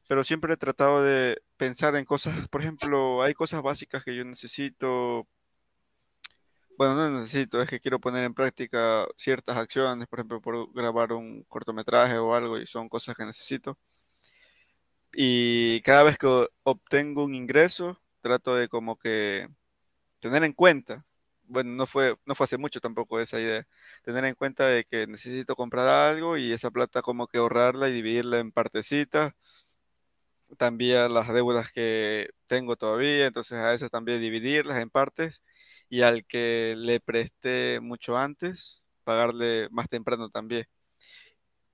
pero 0.09 0.22
siempre 0.24 0.55
he 0.55 0.57
tratado 0.57 1.03
de 1.03 1.43
pensar 1.57 1.97
en 1.97 2.05
cosas, 2.05 2.49
por 2.49 2.62
ejemplo, 2.62 3.22
hay 3.22 3.35
cosas 3.35 3.62
básicas 3.62 4.05
que 4.05 4.14
yo 4.14 4.24
necesito, 4.24 5.26
bueno, 6.78 6.95
no 6.95 7.20
necesito, 7.20 7.61
es 7.61 7.68
que 7.68 7.81
quiero 7.81 8.01
poner 8.01 8.24
en 8.24 8.35
práctica 8.35 9.07
ciertas 9.16 9.57
acciones, 9.57 10.09
por 10.09 10.20
ejemplo, 10.20 10.41
por 10.41 10.72
grabar 10.72 11.12
un 11.12 11.43
cortometraje 11.45 12.16
o 12.18 12.35
algo, 12.35 12.59
y 12.59 12.66
son 12.66 12.89
cosas 12.89 13.16
que 13.16 13.26
necesito. 13.26 13.78
Y 15.12 15.81
cada 15.83 16.05
vez 16.05 16.16
que 16.16 16.49
obtengo 16.62 17.24
un 17.24 17.35
ingreso, 17.35 18.01
trato 18.22 18.55
de 18.55 18.68
como 18.68 18.97
que 18.99 19.49
tener 20.20 20.45
en 20.45 20.53
cuenta, 20.53 21.05
bueno, 21.51 21.72
no 21.72 21.86
fue, 21.86 22.16
no 22.26 22.34
fue 22.34 22.44
hace 22.44 22.59
mucho 22.59 22.80
tampoco 22.80 23.20
esa 23.20 23.40
idea, 23.40 23.66
tener 24.05 24.24
en 24.24 24.34
cuenta 24.34 24.66
de 24.66 24.84
que 24.84 25.07
necesito 25.07 25.57
comprar 25.57 25.88
algo 25.88 26.36
y 26.38 26.53
esa 26.53 26.70
plata 26.70 27.03
como 27.03 27.26
que 27.26 27.38
ahorrarla 27.38 27.88
y 27.88 27.92
dividirla 27.92 28.38
en 28.38 28.53
partecitas 28.53 29.34
también 30.59 31.12
las 31.14 31.28
deudas 31.32 31.70
que 31.72 32.30
tengo 32.46 32.76
todavía, 32.76 33.26
entonces 33.26 33.59
a 33.59 33.70
veces 33.70 33.90
también 33.90 34.20
dividirlas 34.20 34.78
en 34.80 34.90
partes 34.90 35.42
y 35.88 36.03
al 36.03 36.24
que 36.26 36.74
le 36.78 37.01
presté 37.01 37.80
mucho 37.80 38.16
antes, 38.16 38.84
pagarle 39.05 39.68
más 39.70 39.88
temprano 39.88 40.28
también. 40.30 40.66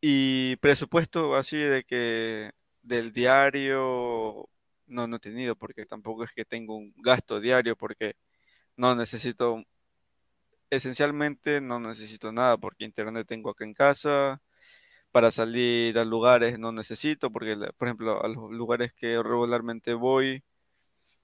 Y 0.00 0.56
presupuesto 0.56 1.34
así 1.36 1.56
de 1.58 1.84
que 1.84 2.52
del 2.82 3.12
diario 3.12 4.48
no, 4.86 5.06
no 5.06 5.16
he 5.16 5.20
tenido, 5.20 5.56
porque 5.56 5.86
tampoco 5.86 6.24
es 6.24 6.32
que 6.32 6.44
tengo 6.44 6.76
un 6.76 6.94
gasto 6.98 7.40
diario, 7.40 7.76
porque 7.76 8.14
no 8.76 8.94
necesito, 8.94 9.62
esencialmente 10.70 11.60
no 11.60 11.80
necesito 11.80 12.32
nada, 12.32 12.56
porque 12.58 12.84
internet 12.84 13.26
tengo 13.26 13.50
acá 13.50 13.64
en 13.64 13.74
casa, 13.74 14.40
para 15.12 15.30
salir 15.30 15.98
a 15.98 16.04
lugares 16.04 16.58
no 16.58 16.72
necesito, 16.72 17.30
porque 17.32 17.56
por 17.78 17.88
ejemplo 17.88 18.22
a 18.24 18.28
los 18.28 18.50
lugares 18.52 18.92
que 18.92 19.22
regularmente 19.22 19.94
voy 19.94 20.44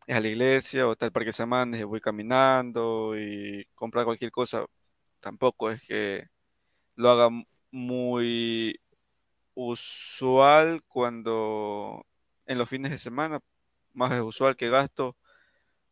es 0.06 0.16
a 0.16 0.20
la 0.20 0.28
iglesia 0.28 0.88
o 0.88 0.96
tal 0.96 1.08
el 1.08 1.12
Parque 1.12 1.32
Samanes 1.32 1.80
y 1.80 1.84
voy 1.84 2.00
caminando 2.00 3.14
y 3.18 3.66
comprar 3.74 4.04
cualquier 4.04 4.30
cosa, 4.32 4.66
tampoco 5.20 5.70
es 5.70 5.82
que 5.82 6.28
lo 6.96 7.10
haga 7.10 7.30
muy 7.70 8.80
usual 9.54 10.82
cuando 10.88 12.06
en 12.46 12.58
los 12.58 12.68
fines 12.68 12.90
de 12.92 12.98
semana, 12.98 13.40
más 13.94 14.12
es 14.12 14.22
usual 14.22 14.56
que 14.56 14.70
gasto 14.70 15.16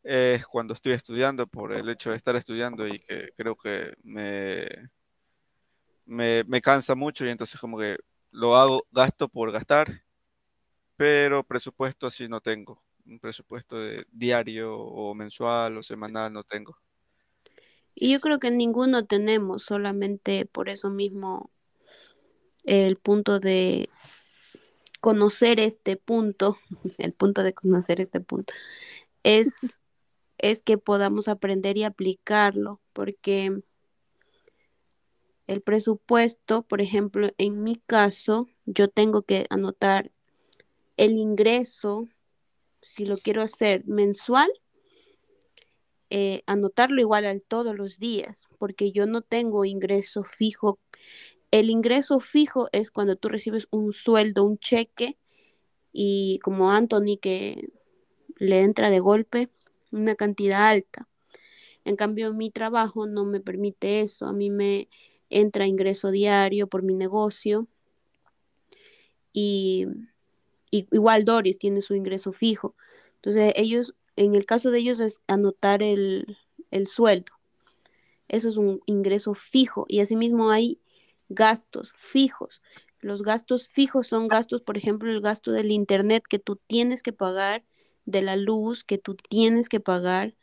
es 0.03 0.46
cuando 0.46 0.74
estoy 0.74 0.92
estudiando 0.92 1.46
por 1.46 1.72
el 1.72 1.88
hecho 1.88 2.11
de 2.11 2.16
estar 2.16 2.36
estudiando 2.36 2.86
y 2.86 3.01
que 3.01 3.30
creo 3.36 3.57
que 3.57 3.94
me, 4.03 4.66
me, 6.07 6.61
cansa 6.61 6.94
mucho 6.94 7.24
y 7.24 7.28
entonces 7.28 7.61
como 7.61 7.78
que 7.78 7.98
lo 8.30 8.57
hago, 8.57 8.86
gasto 8.90 9.28
por 9.28 9.53
gastar, 9.53 10.03
pero 10.96 11.44
presupuesto 11.44 12.07
así 12.07 12.28
no 12.28 12.40
tengo. 12.40 12.82
Un 13.07 13.18
presupuesto 13.18 13.78
de 13.78 14.07
diario 14.11 14.76
o 14.76 15.14
mensual 15.14 15.78
o 15.78 15.82
semanal 15.82 16.32
no 16.32 16.44
tengo. 16.44 16.76
Y 17.94 18.12
yo 18.12 18.20
creo 18.20 18.38
que 18.38 18.51
ninguno 18.51 19.05
tenemos, 19.05 19.64
solamente 19.64 20.46
por 20.46 20.68
eso 20.68 20.90
mismo 20.90 21.51
el 22.64 22.96
punto 22.96 23.40
de 23.40 23.88
conocer 25.01 25.61
este 25.61 25.96
punto, 25.96 26.59
el 26.98 27.12
punto 27.12 27.42
de 27.42 27.55
conocer 27.55 28.01
este 28.01 28.20
punto, 28.20 28.53
es, 29.22 29.80
es 30.43 30.62
que 30.62 30.78
podamos 30.78 31.28
aprender 31.28 31.76
y 31.78 31.84
aplicarlo, 31.84 32.80
porque 32.93 33.61
el 35.47 35.62
presupuesto, 35.62 36.62
por 36.62 36.80
ejemplo, 36.80 37.30
en 37.38 37.62
mi 37.62 37.76
caso, 37.76 38.49
yo 38.66 38.88
tengo 38.88 39.22
que 39.22 39.47
anotar 39.51 40.12
el 40.97 41.12
ingreso, 41.12 42.09
si 42.82 43.05
lo 43.05 43.16
quiero 43.16 43.43
hacer 43.43 43.84
mensual, 43.86 44.49
eh, 46.11 46.43
anotarlo 46.47 47.01
igual 47.01 47.24
al 47.24 47.43
todos 47.43 47.76
los 47.76 47.99
días, 47.99 48.47
porque 48.59 48.93
yo 48.93 49.07
no 49.07 49.22
tengo 49.22 49.64
ingreso 49.64 50.24
fijo. 50.24 50.78
El 51.51 51.70
ingreso 51.70 52.20
fijo 52.20 52.68
es 52.72 52.91
cuando 52.91 53.16
tú 53.16 53.28
recibes 53.28 53.66
un 53.70 53.93
sueldo, 53.93 54.45
un 54.45 54.59
cheque, 54.59 55.18
y 55.93 56.38
como 56.43 56.70
Anthony 56.70 57.18
que 57.20 57.68
le 58.36 58.61
entra 58.61 58.91
de 58.91 59.01
golpe 59.01 59.51
una 59.91 60.14
cantidad 60.14 60.68
alta. 60.68 61.09
En 61.84 61.97
cambio, 61.97 62.32
mi 62.34 62.51
trabajo 62.51 63.07
no 63.07 63.24
me 63.24 63.41
permite 63.41 64.01
eso. 64.01 64.26
A 64.26 64.32
mí 64.32 64.51
me 64.51 64.88
entra 65.30 65.66
ingreso 65.66 66.11
diario 66.11 66.66
por 66.68 66.82
mi 66.82 66.95
negocio. 66.95 67.68
Y, 69.32 69.86
igual 70.70 71.24
Doris 71.24 71.59
tiene 71.59 71.82
su 71.82 71.95
ingreso 71.95 72.32
fijo. 72.32 72.74
Entonces, 73.16 73.53
ellos, 73.57 73.95
en 74.16 74.34
el 74.34 74.45
caso 74.47 74.70
de 74.70 74.78
ellos 74.80 75.01
es 75.01 75.20
anotar 75.26 75.82
el, 75.82 76.38
el 76.70 76.86
sueldo. 76.86 77.32
Eso 78.28 78.49
es 78.49 78.57
un 78.57 78.80
ingreso 78.86 79.34
fijo. 79.34 79.86
Y 79.88 80.01
asimismo 80.01 80.51
hay 80.51 80.80
gastos 81.28 81.93
fijos. 81.97 82.62
Los 83.01 83.22
gastos 83.22 83.68
fijos 83.68 84.07
son 84.07 84.28
gastos, 84.28 84.61
por 84.61 84.76
ejemplo, 84.76 85.11
el 85.11 85.22
gasto 85.22 85.53
del 85.53 85.70
internet 85.70 86.24
que 86.28 86.38
tú 86.38 86.57
tienes 86.57 87.03
que 87.03 87.14
pagar, 87.14 87.64
de 88.05 88.22
la 88.22 88.36
luz 88.36 88.84
que 88.84 88.98
tú 88.98 89.14
tienes 89.14 89.68
que 89.68 89.80
pagar 89.80 90.34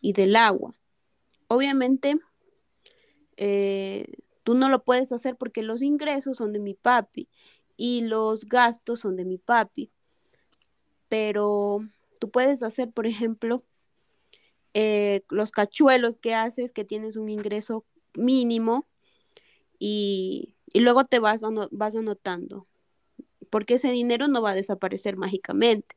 y 0.00 0.12
del 0.12 0.36
agua. 0.36 0.74
Obviamente, 1.48 2.18
eh, 3.36 4.06
tú 4.42 4.54
no 4.54 4.68
lo 4.68 4.84
puedes 4.84 5.12
hacer 5.12 5.36
porque 5.36 5.62
los 5.62 5.82
ingresos 5.82 6.38
son 6.38 6.52
de 6.52 6.60
mi 6.60 6.74
papi 6.74 7.28
y 7.76 8.02
los 8.02 8.46
gastos 8.46 9.00
son 9.00 9.16
de 9.16 9.24
mi 9.24 9.38
papi. 9.38 9.90
Pero 11.08 11.80
tú 12.20 12.30
puedes 12.30 12.62
hacer, 12.62 12.90
por 12.90 13.06
ejemplo, 13.06 13.64
eh, 14.74 15.22
los 15.30 15.52
cachuelos 15.52 16.18
que 16.18 16.34
haces, 16.34 16.72
que 16.72 16.84
tienes 16.84 17.16
un 17.16 17.28
ingreso 17.28 17.84
mínimo 18.14 18.86
y, 19.78 20.54
luego 20.74 21.04
te 21.04 21.20
vas, 21.20 21.42
vas 21.70 21.96
anotando, 21.96 22.66
porque 23.50 23.74
ese 23.74 23.90
dinero 23.90 24.26
no 24.28 24.42
va 24.42 24.50
a 24.50 24.54
desaparecer 24.54 25.16
mágicamente. 25.16 25.94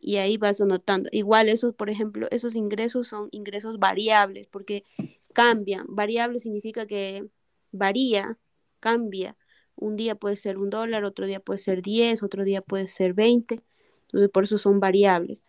Y 0.00 0.16
ahí 0.16 0.36
vas 0.36 0.60
anotando. 0.60 1.08
Igual 1.12 1.48
esos, 1.48 1.74
por 1.74 1.90
ejemplo, 1.90 2.28
esos 2.30 2.54
ingresos 2.54 3.08
son 3.08 3.28
ingresos 3.32 3.78
variables, 3.78 4.46
porque 4.48 4.84
cambian. 5.32 5.86
Variable 5.88 6.38
significa 6.38 6.86
que 6.86 7.28
varía, 7.72 8.38
cambia. 8.80 9.36
Un 9.76 9.96
día 9.96 10.14
puede 10.14 10.36
ser 10.36 10.58
un 10.58 10.70
dólar, 10.70 11.04
otro 11.04 11.26
día 11.26 11.40
puede 11.40 11.58
ser 11.58 11.82
10, 11.82 12.22
otro 12.22 12.44
día 12.44 12.62
puede 12.62 12.88
ser 12.88 13.14
20. 13.14 13.62
Entonces, 14.02 14.30
por 14.30 14.44
eso 14.44 14.58
son 14.58 14.80
variables. 14.80 15.44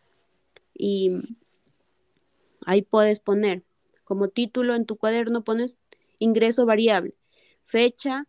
Y 0.73 1.11
ahí 2.65 2.81
puedes 2.81 3.19
poner, 3.19 3.63
como 4.03 4.29
título 4.29 4.75
en 4.75 4.85
tu 4.85 4.97
cuaderno 4.97 5.43
pones 5.43 5.77
ingreso 6.19 6.65
variable 6.65 7.15
fecha 7.69 8.25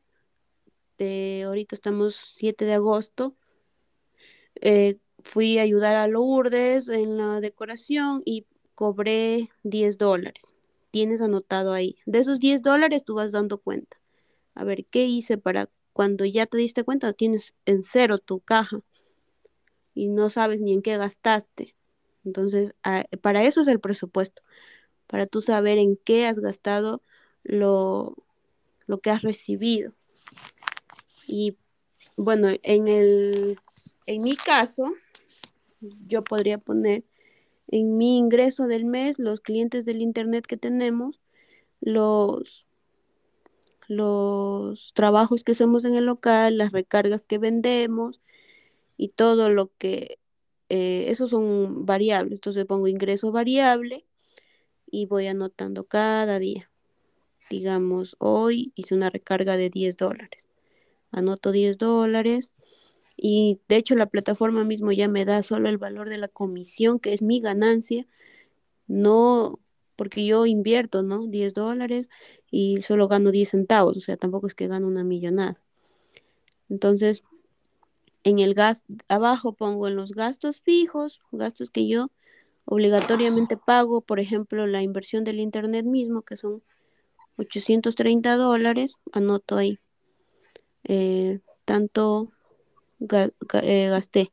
de 0.99 1.45
ahorita 1.47 1.75
estamos 1.75 2.35
7 2.37 2.67
de 2.67 2.75
agosto. 2.75 3.35
Eh, 4.61 4.99
fui 5.23 5.59
a 5.59 5.63
ayudar 5.63 5.97
a 5.97 6.09
Lourdes 6.09 6.89
en 6.89 7.17
la 7.17 7.41
decoración 7.41 8.23
y 8.25 8.47
cobré 8.75 9.51
10 9.63 9.99
dólares. 9.99 10.55
Tienes 10.91 11.21
anotado 11.21 11.73
ahí. 11.73 11.97
De 12.07 12.19
esos 12.19 12.41
10 12.41 12.63
dólares 12.63 13.05
tú 13.05 13.15
vas 13.15 13.33
dando 13.33 13.59
cuenta. 13.59 14.01
A 14.55 14.65
ver, 14.65 14.85
¿qué 14.87 15.05
hice 15.05 15.39
para 15.39 15.71
cuando 15.93 16.25
ya 16.25 16.47
te 16.47 16.59
diste 16.59 16.85
cuenta? 16.85 17.13
Tienes 17.13 17.55
en 17.67 17.85
cero 17.85 18.19
tu 18.19 18.41
caja 18.41 18.81
y 19.95 20.09
no 20.09 20.31
sabes 20.31 20.63
ni 20.63 20.73
en 20.73 20.83
qué 20.83 20.97
gastaste. 20.97 21.77
Entonces, 22.25 22.75
para 23.23 23.45
eso 23.45 23.63
es 23.63 23.69
el 23.69 23.81
presupuesto, 23.81 24.43
para 25.07 25.27
tú 25.27 25.41
saber 25.41 25.79
en 25.79 25.97
qué 25.97 26.27
has 26.27 26.41
gastado 26.41 27.03
lo, 27.43 28.15
lo 28.87 28.99
que 28.99 29.11
has 29.11 29.23
recibido. 29.23 29.93
Y 31.27 31.57
bueno, 32.17 32.49
en, 32.63 32.89
el, 32.89 33.59
en 34.07 34.21
mi 34.23 34.37
caso, 34.37 34.93
yo 35.81 36.25
podría 36.25 36.59
poner 36.59 37.05
en 37.69 37.97
mi 37.97 38.17
ingreso 38.19 38.67
del 38.67 38.85
mes 38.85 39.19
los 39.19 39.41
clientes 39.41 39.85
del 39.85 40.03
internet 40.03 40.47
que 40.47 40.57
tenemos, 40.57 41.21
los, 41.81 42.67
los 43.89 44.93
trabajos 44.95 45.45
que 45.45 45.53
hacemos 45.53 45.85
en 45.85 45.95
el 45.95 46.07
local, 46.07 46.59
las 46.59 46.73
recargas 46.73 47.27
que 47.27 47.39
vendemos 47.39 48.21
y 48.97 49.09
todo 49.09 49.51
lo 49.51 49.71
que, 49.79 50.19
eh, 50.69 51.07
esos 51.09 51.31
son 51.31 51.87
variables. 51.87 52.39
Entonces 52.39 52.67
pongo 52.67 52.89
ingreso 52.89 53.33
variable 53.33 54.07
y 54.91 55.07
voy 55.07 55.27
anotando 55.27 55.85
cada 55.85 56.39
día 56.39 56.71
digamos, 57.51 58.17
hoy 58.21 58.73
hice 58.77 58.95
una 58.95 59.11
recarga 59.11 59.57
de 59.57 59.69
10 59.69 59.97
dólares. 59.97 60.45
Anoto 61.11 61.51
10 61.53 61.77
dólares 61.79 62.53
y 63.23 63.61
de 63.69 63.77
hecho 63.77 63.95
la 63.97 64.07
plataforma 64.07 64.65
mismo 64.65 64.93
ya 64.93 65.07
me 65.07 65.27
da 65.27 65.43
solo 65.43 65.69
el 65.69 65.77
valor 65.77 66.09
de 66.09 66.17
la 66.17 66.29
comisión, 66.29 66.99
que 66.99 67.13
es 67.13 67.21
mi 67.21 67.39
ganancia, 67.41 68.07
no 68.87 69.59
porque 69.95 70.25
yo 70.25 70.47
invierto, 70.47 71.03
¿no? 71.03 71.27
10 71.27 71.53
dólares 71.53 72.09
y 72.51 72.81
solo 72.81 73.09
gano 73.09 73.31
10 73.31 73.51
centavos, 73.51 73.99
o 73.99 74.01
sea, 74.01 74.17
tampoco 74.17 74.47
es 74.47 74.55
que 74.55 74.69
gano 74.69 74.87
una 74.87 75.05
millonada. 75.05 75.61
Entonces, 76.71 77.23
en 78.25 78.39
el 78.39 78.55
gas, 78.55 78.85
abajo 79.09 79.53
pongo 79.53 79.87
en 79.87 79.97
los 79.97 80.13
gastos 80.13 80.63
fijos, 80.63 81.21
gastos 81.31 81.71
que 81.71 81.87
yo 81.87 82.11
obligatoriamente 82.65 83.59
pago, 83.59 84.01
por 84.01 84.19
ejemplo, 84.19 84.67
la 84.67 84.81
inversión 84.81 85.25
del 85.25 85.41
internet 85.41 85.85
mismo, 85.85 86.23
que 86.23 86.39
son 86.39 86.63
830 87.37 88.37
dólares, 88.37 88.95
anoto 89.13 89.59
ahí. 89.59 89.79
Eh, 90.85 91.41
tanto 91.67 92.33
eh, 93.01 93.89
gasté. 93.91 94.33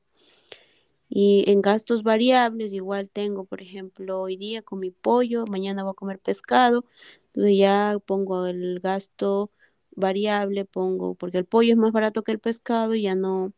Y 1.09 1.45
en 1.47 1.61
gastos 1.61 2.03
variables, 2.03 2.73
igual 2.73 3.09
tengo, 3.09 3.45
por 3.45 3.61
ejemplo, 3.61 4.19
hoy 4.21 4.35
día 4.37 4.61
con 4.61 4.79
mi 4.79 4.91
pollo, 4.91 5.45
mañana 5.47 5.83
voy 5.83 5.91
a 5.91 5.93
comer 5.93 6.19
pescado, 6.19 6.85
entonces 7.27 7.57
ya 7.57 7.97
pongo 8.05 8.45
el 8.45 8.79
gasto 8.81 9.51
variable, 9.95 10.65
pongo, 10.65 11.15
porque 11.15 11.37
el 11.37 11.45
pollo 11.45 11.71
es 11.71 11.77
más 11.77 11.91
barato 11.93 12.23
que 12.23 12.33
el 12.33 12.39
pescado, 12.39 12.93
ya 12.95 13.15
no, 13.15 13.53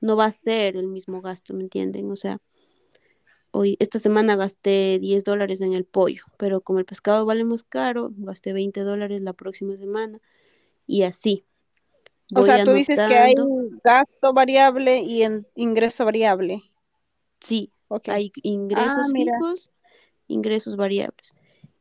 no 0.00 0.16
va 0.16 0.26
a 0.26 0.32
ser 0.32 0.76
el 0.76 0.88
mismo 0.88 1.22
gasto, 1.22 1.54
¿me 1.54 1.62
entienden? 1.64 2.10
O 2.10 2.16
sea, 2.16 2.40
hoy, 3.50 3.76
esta 3.80 3.98
semana 3.98 4.36
gasté 4.36 4.98
10 5.00 5.24
dólares 5.24 5.60
en 5.60 5.72
el 5.74 5.84
pollo, 5.84 6.24
pero 6.38 6.60
como 6.60 6.78
el 6.78 6.84
pescado 6.84 7.26
vale 7.26 7.44
más 7.44 7.64
caro, 7.64 8.12
gasté 8.16 8.52
20 8.52 8.80
dólares 8.82 9.22
la 9.22 9.32
próxima 9.32 9.76
semana 9.76 10.20
y 10.86 11.02
así. 11.02 11.46
O 12.34 12.42
sea, 12.42 12.64
tú 12.64 12.72
dices 12.72 13.00
que 13.08 13.14
hay 13.14 13.34
gasto 13.82 14.32
variable 14.32 15.00
y 15.02 15.22
en 15.22 15.46
ingreso 15.54 16.04
variable. 16.04 16.62
Sí, 17.40 17.72
hay 18.06 18.32
ingresos 18.42 19.08
ah, 19.08 19.12
fijos, 19.12 19.70
ingresos 20.28 20.76
variables. 20.76 21.34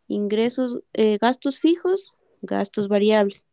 Ingresos, 0.08 0.80
eh, 0.94 1.18
gastos 1.20 1.60
fijos, 1.60 2.14
gastos 2.42 2.88
variables. 2.88 3.48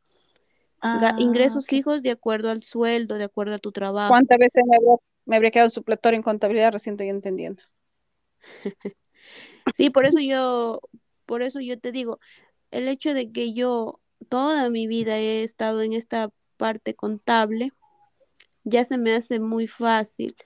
Ah, 0.81 1.15
ingresos 1.19 1.67
fijos 1.67 2.03
de 2.03 2.11
acuerdo 2.11 2.51
al 2.51 2.63
sueldo, 2.63 3.17
de 3.17 3.25
acuerdo 3.25 3.55
a 3.55 3.59
tu 3.59 3.73
trabajo. 3.73 4.11
¿Cuántas 4.11 4.39
veces 4.39 4.65
me 4.67 4.77
habría, 4.77 4.95
me 5.25 5.37
habría 5.37 5.51
quedado 5.51 5.71
supletorio 5.71 6.17
en 6.17 6.23
contabilidad? 6.23 6.73
Recién 6.73 6.95
estoy 6.95 7.09
entendiendo. 7.09 7.63
sí, 9.75 9.91
por 9.91 10.07
eso 10.07 10.21
yo, 10.21 10.81
por 11.27 11.43
eso 11.43 11.61
yo 11.61 11.79
te 11.79 11.93
digo, 11.93 12.21
el 12.71 12.89
hecho 12.89 13.15
de 13.15 13.33
que 13.33 13.53
yo 13.53 14.01
toda 14.29 14.71
mi 14.71 14.87
vida 14.87 15.19
he 15.19 15.43
estado 15.43 15.83
en 15.83 15.93
esta 15.93 16.31
parte 16.57 16.95
contable, 16.95 17.73
ya 18.65 18.85
se 18.85 18.99
me 18.99 19.15
hace 19.15 19.41
muy 19.41 19.67
fácil. 19.67 20.37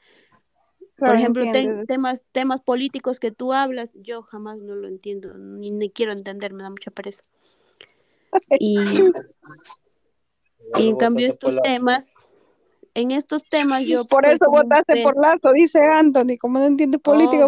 Por 0.97 1.15
ejemplo, 1.15 1.45
temas, 1.87 2.25
temas 2.31 2.61
políticos 2.61 3.19
que 3.19 3.31
tú 3.31 3.55
hablas, 3.55 3.97
yo 4.03 4.23
jamás 4.23 4.59
no 4.59 4.75
lo 4.75 4.87
entiendo, 4.87 5.33
ni, 5.39 5.71
ni 5.71 5.91
quiero 5.91 6.13
entender, 6.13 6.53
me 6.53 6.63
da 6.63 6.71
mucha 6.71 6.91
pereza. 6.91 7.25
Y, 8.59 8.77
y 10.79 10.89
en 10.89 10.97
cambio 10.97 11.27
estos 11.27 11.57
temas, 11.63 12.15
en 12.93 13.13
estos 13.13 13.45
temas 13.45 13.87
yo... 13.87 14.05
Por 14.05 14.27
eso 14.27 14.45
votaste 14.51 15.03
por 15.03 15.19
Lazo, 15.19 15.53
dice 15.53 15.81
Anthony, 15.81 16.37
como 16.39 16.59
no 16.59 16.67
entiende 16.67 16.99
política. 16.99 17.47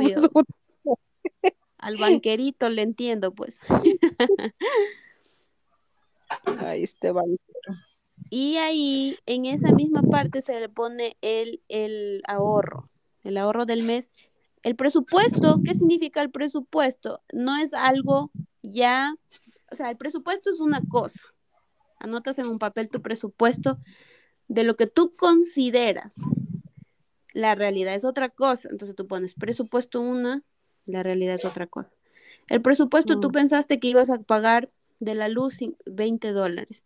Al 1.77 1.97
banquerito 1.97 2.71
le 2.71 2.83
entiendo, 2.83 3.33
pues. 3.33 3.61
Ahí 6.61 6.85
este 6.85 7.11
banquero. 7.11 7.52
Y 8.35 8.57
ahí, 8.57 9.19
en 9.27 9.45
esa 9.45 9.73
misma 9.73 10.01
parte, 10.01 10.41
se 10.41 10.59
le 10.59 10.71
pone 10.71 11.19
el, 11.21 11.63
el 11.69 12.23
ahorro, 12.27 12.89
el 13.25 13.37
ahorro 13.37 13.67
del 13.67 13.83
mes. 13.83 14.11
El 14.63 14.75
presupuesto, 14.75 15.61
¿qué 15.63 15.75
significa 15.75 16.23
el 16.23 16.31
presupuesto? 16.31 17.21
No 17.31 17.59
es 17.59 17.75
algo 17.75 18.31
ya, 18.63 19.15
o 19.71 19.75
sea, 19.75 19.91
el 19.91 19.99
presupuesto 19.99 20.49
es 20.49 20.61
una 20.61 20.81
cosa, 20.89 21.21
anotas 22.01 22.39
en 22.39 22.47
un 22.47 22.59
papel 22.59 22.89
tu 22.89 23.03
presupuesto 23.03 23.79
de 24.49 24.65
lo 24.65 24.77
que 24.77 24.87
tú 24.87 25.13
consideras. 25.19 26.17
La 27.35 27.55
realidad 27.55 27.95
es 27.95 28.07
otra 28.07 28.31
cosa. 28.31 28.71
Entonces 28.71 28.97
tú 28.97 29.07
pones 29.07 29.35
presupuesto 29.35 30.01
una, 30.01 30.43
la 30.87 31.03
realidad 31.03 31.35
es 31.35 31.45
otra 31.45 31.67
cosa. 31.67 31.95
El 32.49 32.63
presupuesto 32.63 33.21
tú 33.21 33.29
mm. 33.29 33.33
pensaste 33.33 33.79
que 33.79 33.89
ibas 33.89 34.09
a 34.09 34.23
pagar 34.23 34.71
de 35.01 35.17
la 35.17 35.29
luz 35.29 35.59
20 35.85 36.33
dólares. 36.33 36.83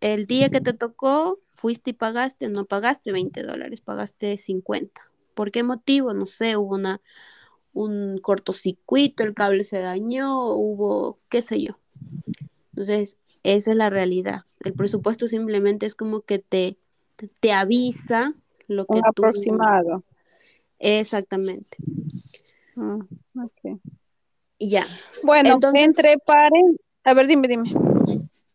El 0.00 0.26
día 0.26 0.48
que 0.50 0.60
te 0.60 0.72
tocó, 0.72 1.38
fuiste 1.54 1.90
y 1.90 1.92
pagaste, 1.92 2.48
no 2.48 2.64
pagaste 2.64 3.12
20 3.12 3.42
dólares, 3.42 3.80
pagaste 3.80 4.36
50. 4.36 5.02
¿Por 5.34 5.50
qué 5.50 5.62
motivo? 5.62 6.14
No 6.14 6.26
sé, 6.26 6.56
hubo 6.56 6.74
una, 6.74 7.00
un 7.72 8.18
cortocircuito, 8.18 9.22
el 9.22 9.34
cable 9.34 9.64
se 9.64 9.78
dañó, 9.80 10.52
hubo 10.52 11.18
qué 11.28 11.42
sé 11.42 11.62
yo. 11.62 11.78
Entonces, 12.70 13.16
esa 13.42 13.70
es 13.70 13.76
la 13.76 13.90
realidad. 13.90 14.42
El 14.60 14.72
presupuesto 14.72 15.28
simplemente 15.28 15.86
es 15.86 15.94
como 15.94 16.20
que 16.20 16.38
te, 16.38 16.76
te 17.40 17.52
avisa 17.52 18.34
lo 18.66 18.86
que 18.86 18.98
Un 18.98 19.06
aproximado. 19.06 20.04
Exactamente. 20.78 21.76
Y 24.58 24.70
ya. 24.70 24.86
Bueno, 25.24 25.54
Entonces, 25.54 25.82
entre 25.88 26.18
paren. 26.18 26.78
A 27.04 27.14
ver, 27.14 27.26
dime, 27.26 27.48
dime. 27.48 27.72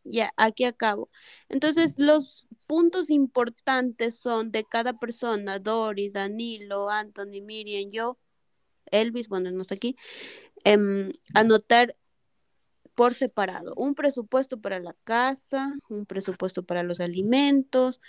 Ya, 0.04 0.34
aquí 0.38 0.66
acabo. 0.66 1.10
Entonces, 1.50 1.96
los 1.98 2.48
puntos 2.68 3.10
importantes 3.10 4.18
son 4.20 4.52
de 4.52 4.66
cada 4.66 4.94
persona, 5.00 5.60
Doris, 5.60 6.12
Danilo, 6.14 6.90
Anthony, 6.90 7.42
Miriam, 7.42 7.92
yo, 7.92 8.18
Elvis, 8.92 9.30
bueno, 9.30 9.52
no 9.52 9.62
está 9.62 9.76
aquí, 9.76 9.96
em, 10.66 11.12
anotar 11.34 11.96
por 12.96 13.14
separado. 13.14 13.74
Un 13.76 13.96
presupuesto 13.96 14.60
para 14.62 14.80
la 14.80 14.94
casa, 15.04 15.74
un 15.90 16.06
presupuesto 16.06 16.64
para 16.64 16.84
los 16.84 17.00
alimentos, 17.00 18.02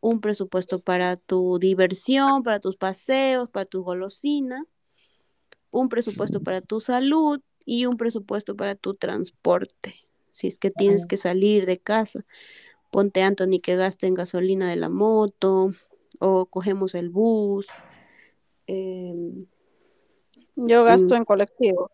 un 0.00 0.20
presupuesto 0.20 0.80
para 0.80 1.16
tu 1.16 1.58
diversión, 1.58 2.42
para 2.42 2.60
tus 2.60 2.76
paseos, 2.76 3.48
para 3.50 3.66
tu 3.66 3.82
golosina, 3.82 4.64
un 5.70 5.88
presupuesto 5.88 6.42
para 6.42 6.60
tu 6.60 6.80
salud 6.80 7.40
y 7.64 7.86
un 7.86 7.96
presupuesto 7.96 8.56
para 8.56 8.74
tu 8.74 8.94
transporte. 8.94 10.07
Si 10.30 10.46
es 10.46 10.58
que 10.58 10.70
tienes 10.70 11.06
que 11.06 11.16
salir 11.16 11.66
de 11.66 11.78
casa, 11.78 12.24
ponte 12.90 13.22
Anthony 13.22 13.60
que 13.62 13.76
gaste 13.76 14.06
en 14.06 14.14
gasolina 14.14 14.68
de 14.68 14.76
la 14.76 14.88
moto 14.88 15.72
o 16.20 16.46
cogemos 16.46 16.94
el 16.94 17.10
bus. 17.10 17.66
Em, 18.66 19.46
Yo 20.56 20.84
gasto 20.84 21.14
en 21.14 21.24
colectivo. 21.24 21.90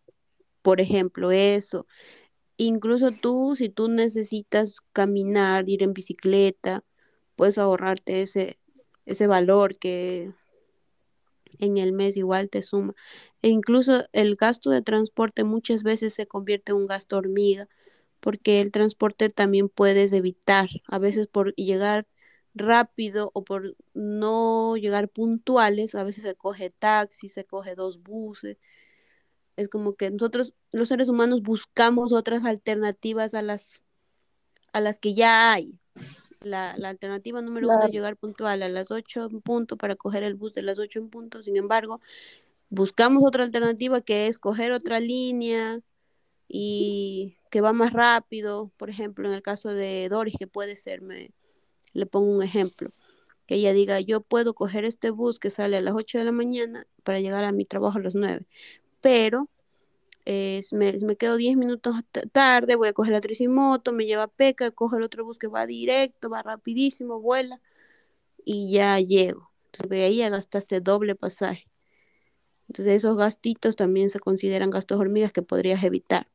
Por 0.63 0.81
ejemplo, 0.81 1.31
eso. 1.31 1.87
Incluso 2.57 3.09
tú, 3.21 3.55
si 3.57 3.69
tú 3.69 3.89
necesitas 3.89 4.81
caminar, 4.93 5.69
ir 5.69 5.83
en 5.83 5.93
bicicleta, 5.93 6.85
puedes 7.37 7.59
ahorrarte 7.59 8.23
ese, 8.23 8.59
ese 9.07 9.27
valor 9.27 9.77
que 9.77 10.33
en 11.59 11.77
el 11.79 11.93
mes 11.93 12.17
igual 12.17 12.51
te 12.51 12.63
suma. 12.63 12.95
E 13.43 13.49
incluso 13.49 14.05
el 14.13 14.37
gasto 14.37 14.71
de 14.71 14.83
transporte 14.83 15.45
muchas 15.45 15.83
veces 15.83 16.15
se 16.15 16.27
convierte 16.27 16.73
en 16.73 16.79
un 16.79 16.87
gasto 16.87 17.17
hormiga, 17.17 17.69
porque 18.25 18.61
el 18.61 18.73
transporte 18.73 19.29
también 19.29 19.69
puedes 19.69 20.15
evitar, 20.15 20.71
a 20.89 20.99
veces 20.99 21.27
por 21.27 21.55
llegar 21.57 22.07
rápido 22.55 23.31
o 23.35 23.45
por 23.45 23.77
no 23.93 24.77
llegar 24.77 25.11
puntuales, 25.11 25.95
a 25.95 26.05
veces 26.05 26.25
se 26.25 26.35
coge 26.35 26.71
taxi, 26.71 27.29
se 27.29 27.45
coge 27.45 27.75
dos 27.75 28.03
buses 28.03 28.57
es 29.57 29.69
como 29.69 29.95
que 29.95 30.11
nosotros, 30.11 30.55
los 30.73 30.89
seres 30.89 31.09
humanos, 31.09 31.43
buscamos 31.43 32.13
otras 32.13 32.45
alternativas 32.45 33.35
a 33.35 33.43
las, 33.43 33.83
a 34.73 34.81
las 34.81 34.99
que 34.99 35.15
ya 35.15 35.53
hay. 35.53 35.79
La, 36.43 36.73
alternativa 36.73 37.41
número 37.41 37.69
uno 37.69 37.85
es 37.85 37.91
llegar 37.91 38.17
puntual 38.17 38.63
a 38.63 38.69
las 38.69 38.91
8 38.91 39.29
en 39.31 39.41
punto 39.41 39.77
para 39.77 39.97
coger 39.97 40.25
el 40.25 40.35
bus 40.35 40.53
de 40.53 40.63
las 40.63 40.79
8 40.79 40.99
en 40.99 41.09
punto. 41.09 41.43
Sin 41.43 41.57
embargo, 41.57 42.01
buscamos 42.69 43.25
otra 43.25 43.45
alternativa 43.45 44.01
que 44.03 44.27
es 44.27 44.39
coger 44.39 44.73
otra 44.73 45.01
línea 45.01 45.81
y 46.49 47.39
que 47.55 47.61
va 47.61 47.73
más 47.73 47.93
rápido. 47.93 48.73
Por 48.77 48.91
ejemplo, 48.91 49.29
en 49.29 49.33
el 49.33 49.41
caso 49.41 49.69
de 49.69 50.09
Doris, 50.09 50.35
que 50.37 50.49
puede 50.49 50.75
ser, 50.75 51.03
me, 51.03 51.31
le 51.93 52.05
pongo 52.05 52.33
un 52.33 52.43
ejemplo, 52.43 52.91
que 53.47 53.55
ella 53.55 53.73
diga, 53.73 54.01
yo 54.01 54.23
puedo 54.23 54.55
coger 54.55 54.85
este 54.85 55.11
bus 55.11 55.39
que 55.39 55.51
sale 55.51 55.77
a 55.77 55.81
las 55.81 55.95
8 55.95 56.19
de 56.19 56.25
la 56.25 56.33
mañana 56.33 56.89
para 57.05 57.21
llegar 57.21 57.45
a 57.45 57.53
mi 57.53 57.65
trabajo 57.65 57.99
a 57.99 58.03
las 58.03 58.17
9 58.17 58.49
pero 59.01 59.49
me, 60.73 61.17
quedo 61.17 61.37
10 61.37 61.57
minutos 61.57 61.95
tarde, 62.33 62.75
voy 62.75 62.89
a 62.89 62.93
coger 62.93 63.13
la 63.13 63.21
tricimoto, 63.21 63.93
me 63.93 64.07
lleva 64.07 64.27
Peca, 64.27 64.73
coge 64.73 64.97
el 64.97 65.05
otro 65.05 65.25
bus 65.25 65.39
que 65.39 65.47
va 65.47 65.65
directo, 65.67 66.31
va 66.31 66.43
rapidísimo, 66.43 67.21
vuela 67.21 67.61
y 68.45 68.73
ya 68.73 68.99
llego. 68.99 69.53
Entonces 69.67 70.01
ahí 70.01 70.17
ya 70.17 70.29
gastaste 70.31 70.81
doble 70.81 71.15
pasaje. 71.15 71.69
Entonces 72.69 72.95
esos 72.95 73.17
gastitos 73.17 73.77
también 73.77 74.11
se 74.11 74.19
consideran 74.19 74.71
gastos 74.71 74.99
hormigas 74.99 75.33
que 75.33 75.43
podrías 75.43 75.85
evitar. 75.85 76.34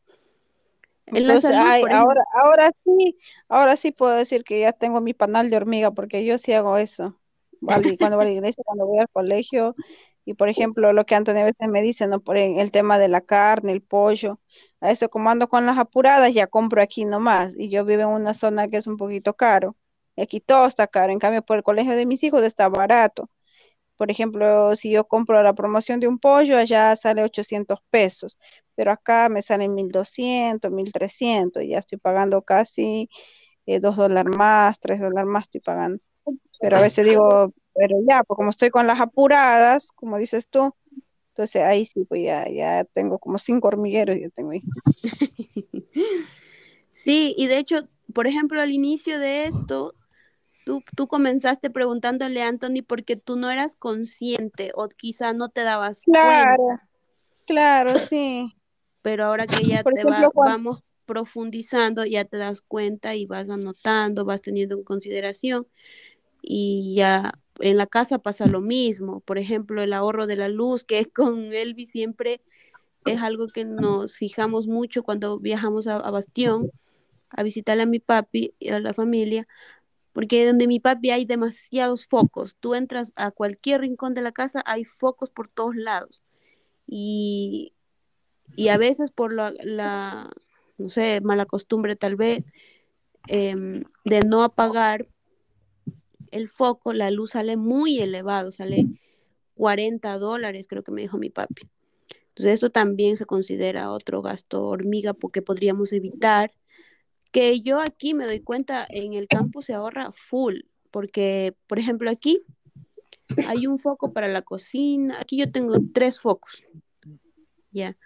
Ahora, 1.91 2.23
ahora 2.41 2.72
sí, 2.84 3.18
ahora 3.48 3.76
sí 3.76 3.91
puedo 3.91 4.11
decir 4.15 4.44
que 4.44 4.60
ya 4.60 4.73
tengo 4.73 5.02
mi 5.02 5.14
panal 5.14 5.49
de 5.49 5.57
hormiga 5.57 5.91
porque 5.91 6.26
yo 6.26 6.38
sí 6.38 6.53
hago 6.53 6.77
eso. 6.77 7.19
cuando 7.61 8.18
voy 8.18 8.26
a 8.26 8.30
la 8.30 8.34
iglesia, 8.34 8.64
cuando 8.65 8.86
voy 8.86 8.99
al 8.99 9.10
colegio, 9.10 9.76
y 10.26 10.36
por 10.36 10.49
ejemplo, 10.49 10.90
lo 10.90 11.06
que 11.06 11.15
Antonio 11.15 11.41
a 11.41 11.45
veces 11.45 11.68
me 11.68 11.81
dice, 11.81 12.07
¿no? 12.07 12.19
Por 12.19 12.38
el 12.38 12.72
tema 12.72 12.99
de 12.99 13.07
la 13.07 13.22
carne, 13.22 13.72
el 13.72 13.81
pollo, 13.81 14.40
a 14.80 14.91
eso 14.91 15.10
como 15.10 15.30
ando 15.30 15.48
con 15.48 15.65
las 15.65 15.77
apuradas, 15.77 16.34
ya 16.34 16.48
compro 16.48 16.81
aquí 16.81 17.06
nomás. 17.06 17.56
Y 17.57 17.69
yo 17.69 17.84
vivo 17.86 18.03
en 18.03 18.10
una 18.10 18.34
zona 18.34 18.68
que 18.68 18.77
es 18.77 18.88
un 18.88 18.98
poquito 18.98 19.34
caro. 19.36 19.76
Y 20.15 20.22
aquí 20.22 20.40
todo 20.40 20.68
está 20.68 20.88
caro. 20.88 21.11
En 21.11 21.19
cambio, 21.19 21.41
por 21.41 21.57
el 21.57 21.64
colegio 21.64 21.95
de 21.95 22.06
mis 22.06 22.23
hijos 22.23 22.44
está 22.44 22.69
barato. 22.69 23.30
Por 23.99 24.09
ejemplo, 24.09 24.77
si 24.77 24.91
yo 24.91 25.03
compro 25.03 25.43
la 25.43 25.51
promoción 25.51 25.99
de 25.99 26.07
un 26.07 26.19
pollo, 26.19 26.55
allá 26.57 26.95
sale 26.95 27.21
800 27.21 27.80
pesos, 27.89 28.39
pero 28.73 28.91
acá 28.93 29.27
me 29.27 29.41
sale 29.41 29.67
1200, 29.67 30.71
1300, 30.71 31.63
y 31.63 31.71
ya 31.71 31.80
estoy 31.80 31.97
pagando 31.97 32.41
casi 32.41 33.09
eh, 33.65 33.81
2 33.81 33.97
dólares 33.97 34.34
más, 34.38 34.80
3 34.80 35.01
dólares 35.01 35.27
más 35.30 35.43
estoy 35.43 35.59
pagando. 35.59 36.01
Pero 36.61 36.77
a 36.77 36.81
veces 36.81 37.05
digo, 37.05 37.51
pero 37.73 37.97
ya, 38.07 38.23
pues 38.23 38.38
como 38.38 38.51
estoy 38.51 38.69
con 38.69 38.88
las 38.88 39.01
apuradas, 39.01 39.89
como 39.91 40.17
dices 40.17 40.47
tú, 40.47 40.73
entonces 41.34 41.61
ahí 41.61 41.84
sí, 41.84 42.05
pues 42.05 42.23
ya, 42.23 42.49
ya 42.49 42.85
tengo 42.85 43.19
como 43.19 43.38
cinco 43.38 43.67
hormigueros, 43.67 44.15
ya 44.17 44.30
tengo 44.30 44.51
ahí. 44.51 44.63
Sí, 46.91 47.35
y 47.38 47.47
de 47.47 47.59
hecho, 47.59 47.88
por 48.13 48.27
ejemplo, 48.27 48.59
al 48.59 48.71
inicio 48.71 49.19
de 49.19 49.45
esto, 49.45 49.93
Tú, 50.69 50.83
tú 50.95 51.07
comenzaste 51.07 51.71
preguntándole 51.71 52.43
a 52.43 52.47
Anthony 52.47 52.83
porque 52.85 53.15
tú 53.15 53.37
no 53.37 53.49
eras 53.49 53.75
consciente 53.75 54.71
o 54.75 54.87
quizá 54.87 55.33
no 55.33 55.49
te 55.49 55.63
dabas 55.63 56.03
claro, 56.03 56.57
cuenta. 56.57 56.87
Claro, 57.47 57.97
sí. 57.97 58.53
Pero 59.01 59.25
ahora 59.25 59.47
que 59.47 59.63
ya 59.63 59.81
te 59.81 60.03
vamos 60.35 60.83
profundizando, 61.07 62.05
ya 62.05 62.23
te 62.23 62.37
das 62.37 62.61
cuenta 62.61 63.15
y 63.15 63.25
vas 63.25 63.49
anotando, 63.49 64.25
vas 64.25 64.43
teniendo 64.43 64.75
en 64.75 64.83
consideración 64.83 65.65
y 66.43 66.93
ya 66.93 67.31
en 67.61 67.77
la 67.77 67.87
casa 67.87 68.19
pasa 68.19 68.45
lo 68.45 68.61
mismo. 68.61 69.21
Por 69.21 69.39
ejemplo, 69.39 69.81
el 69.81 69.91
ahorro 69.91 70.27
de 70.27 70.35
la 70.35 70.49
luz, 70.49 70.83
que 70.83 70.99
es 70.99 71.07
con 71.11 71.51
Elvis 71.51 71.89
siempre 71.89 72.41
es 73.05 73.19
algo 73.23 73.47
que 73.47 73.65
nos 73.65 74.17
fijamos 74.17 74.67
mucho 74.67 75.01
cuando 75.01 75.39
viajamos 75.39 75.87
a, 75.87 75.95
a 75.95 76.11
Bastión 76.11 76.69
a 77.31 77.43
visitarle 77.43 77.83
a 77.83 77.85
mi 77.85 77.99
papi 77.99 78.53
y 78.59 78.69
a 78.69 78.79
la 78.79 78.93
familia, 78.93 79.47
porque 80.19 80.45
donde 80.45 80.67
mi 80.67 80.81
papi 80.81 81.11
hay 81.11 81.23
demasiados 81.23 82.05
focos. 82.05 82.57
Tú 82.59 82.75
entras 82.75 83.13
a 83.15 83.31
cualquier 83.31 83.79
rincón 83.79 84.13
de 84.13 84.21
la 84.21 84.33
casa, 84.33 84.61
hay 84.65 84.83
focos 84.83 85.29
por 85.29 85.47
todos 85.47 85.77
lados. 85.77 86.23
Y, 86.85 87.71
y 88.57 88.67
a 88.67 88.77
veces 88.77 89.11
por 89.11 89.31
la, 89.31 89.53
la, 89.63 90.29
no 90.77 90.89
sé, 90.89 91.21
mala 91.21 91.45
costumbre 91.45 91.95
tal 91.95 92.17
vez, 92.17 92.47
em, 93.29 93.85
de 94.03 94.19
no 94.19 94.43
apagar 94.43 95.07
el 96.31 96.49
foco, 96.49 96.91
la 96.91 97.11
luz 97.11 97.29
sale 97.31 97.55
muy 97.55 97.99
elevado, 98.01 98.51
sale 98.51 98.87
40 99.55 100.17
dólares, 100.17 100.67
creo 100.67 100.83
que 100.83 100.91
me 100.91 100.99
dijo 100.99 101.17
mi 101.17 101.29
papi. 101.29 101.69
Entonces, 102.27 102.55
eso 102.55 102.69
también 102.71 103.15
se 103.15 103.25
considera 103.25 103.89
otro 103.89 104.21
gasto 104.21 104.65
hormiga 104.65 105.13
porque 105.13 105.41
podríamos 105.41 105.93
evitar 105.93 106.51
que 107.31 107.61
yo 107.61 107.80
aquí 107.80 108.14
me 108.14 108.26
doy 108.26 108.41
cuenta, 108.41 108.85
en 108.89 109.14
el 109.14 109.27
campo 109.27 109.61
se 109.61 109.73
ahorra 109.73 110.11
full, 110.11 110.61
porque, 110.91 111.56
por 111.68 111.80
ejemplo, 111.80 112.10
aquí 112.10 112.41
hay 113.47 113.68
un 113.68 113.77
foco 113.77 114.14
para 114.14 114.27
la 114.27 114.41
cocina, 114.41 115.18
aquí 115.19 115.38
yo 115.38 115.51
tengo 115.51 115.76
tres 115.93 116.19
focos, 116.19 116.64
ya, 117.72 117.97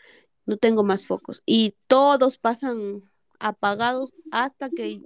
no 0.46 0.58
tengo 0.58 0.84
más 0.84 1.06
focos, 1.06 1.42
y 1.46 1.76
todos 1.88 2.38
pasan 2.38 3.02
apagados 3.40 4.14
hasta 4.32 4.70
que 4.70 5.02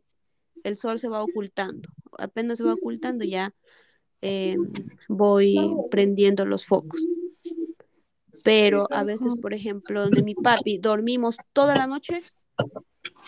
el 0.64 0.78
sol 0.78 1.00
se 1.00 1.08
va 1.08 1.24
ocultando, 1.24 1.90
apenas 2.18 2.58
se 2.58 2.64
va 2.64 2.74
ocultando 2.74 3.24
ya 3.24 3.54
eh, 4.22 4.58
voy 5.08 5.58
prendiendo 5.92 6.46
los 6.46 6.66
focos. 6.66 7.04
Pero 8.44 8.88
a 8.92 9.04
veces, 9.04 9.36
por 9.42 9.54
ejemplo, 9.54 10.02
donde 10.02 10.22
mi 10.24 10.34
papi 10.34 10.78
dormimos 10.78 11.36
toda 11.54 11.76
la 11.76 11.86
noche 11.86 12.22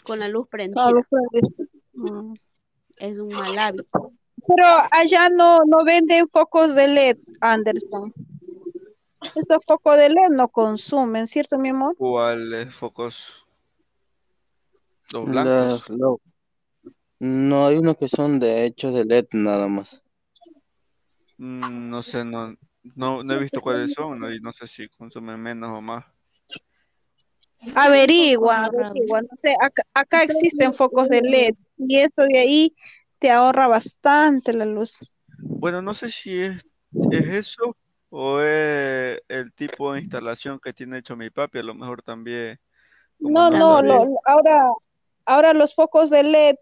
con 0.03 0.19
la 0.19 0.27
luz 0.27 0.47
prendida. 0.49 0.91
Mm, 1.93 2.33
es 2.99 3.19
un 3.19 3.29
mal 3.29 3.57
hábito. 3.57 4.13
Pero 4.47 4.65
allá 4.91 5.29
no, 5.29 5.59
no 5.65 5.83
venden 5.83 6.27
focos 6.29 6.73
de 6.73 6.87
LED, 6.87 7.17
Anderson. 7.41 8.13
Estos 9.35 9.63
focos 9.65 9.97
de 9.97 10.09
LED 10.09 10.29
no 10.31 10.47
consumen, 10.47 11.27
¿cierto, 11.27 11.57
mi 11.57 11.69
amor? 11.69 11.95
¿Cuáles 11.97 12.73
focos? 12.73 13.45
Los 15.11 15.25
blancos. 15.25 15.83
No, 17.19 17.67
hay 17.67 17.77
unos 17.77 17.97
que 17.97 18.07
son 18.07 18.39
de 18.39 18.65
hechos 18.65 18.93
de 18.93 19.03
LED 19.03 19.27
nada 19.33 19.67
más. 19.67 20.01
Mm, 21.37 21.89
no 21.89 22.01
sé, 22.01 22.23
no, 22.23 22.55
no, 22.95 23.23
no 23.23 23.33
he 23.33 23.39
visto 23.39 23.61
cuáles 23.61 23.93
son 23.93 24.31
y 24.31 24.39
no 24.39 24.53
sé 24.53 24.67
si 24.67 24.87
consumen 24.87 25.39
menos 25.39 25.69
o 25.77 25.81
más. 25.81 26.05
Averigua, 27.75 28.65
averigua. 28.65 29.21
No 29.21 29.29
sé, 29.41 29.55
acá, 29.93 30.23
existen 30.23 30.73
focos 30.73 31.09
de 31.09 31.19
LED 31.19 31.55
y 31.77 31.99
esto 31.99 32.23
de 32.23 32.39
ahí 32.39 32.75
te 33.19 33.29
ahorra 33.29 33.67
bastante 33.67 34.53
la 34.53 34.65
luz. 34.65 35.13
Bueno, 35.39 35.81
no 35.81 35.93
sé 35.93 36.09
si 36.09 36.41
es, 36.41 36.65
es 37.11 37.27
eso 37.27 37.75
o 38.09 38.39
es 38.41 39.21
el 39.27 39.53
tipo 39.53 39.93
de 39.93 40.01
instalación 40.01 40.59
que 40.59 40.73
tiene 40.73 40.97
hecho 40.97 41.15
mi 41.15 41.29
papi, 41.29 41.59
a 41.59 41.63
lo 41.63 41.75
mejor 41.75 42.01
también. 42.01 42.59
No, 43.19 43.49
no, 43.49 43.81
ahora, 44.25 44.67
ahora 45.25 45.53
los 45.53 45.75
focos 45.75 46.09
de 46.09 46.21
LED 46.21 46.55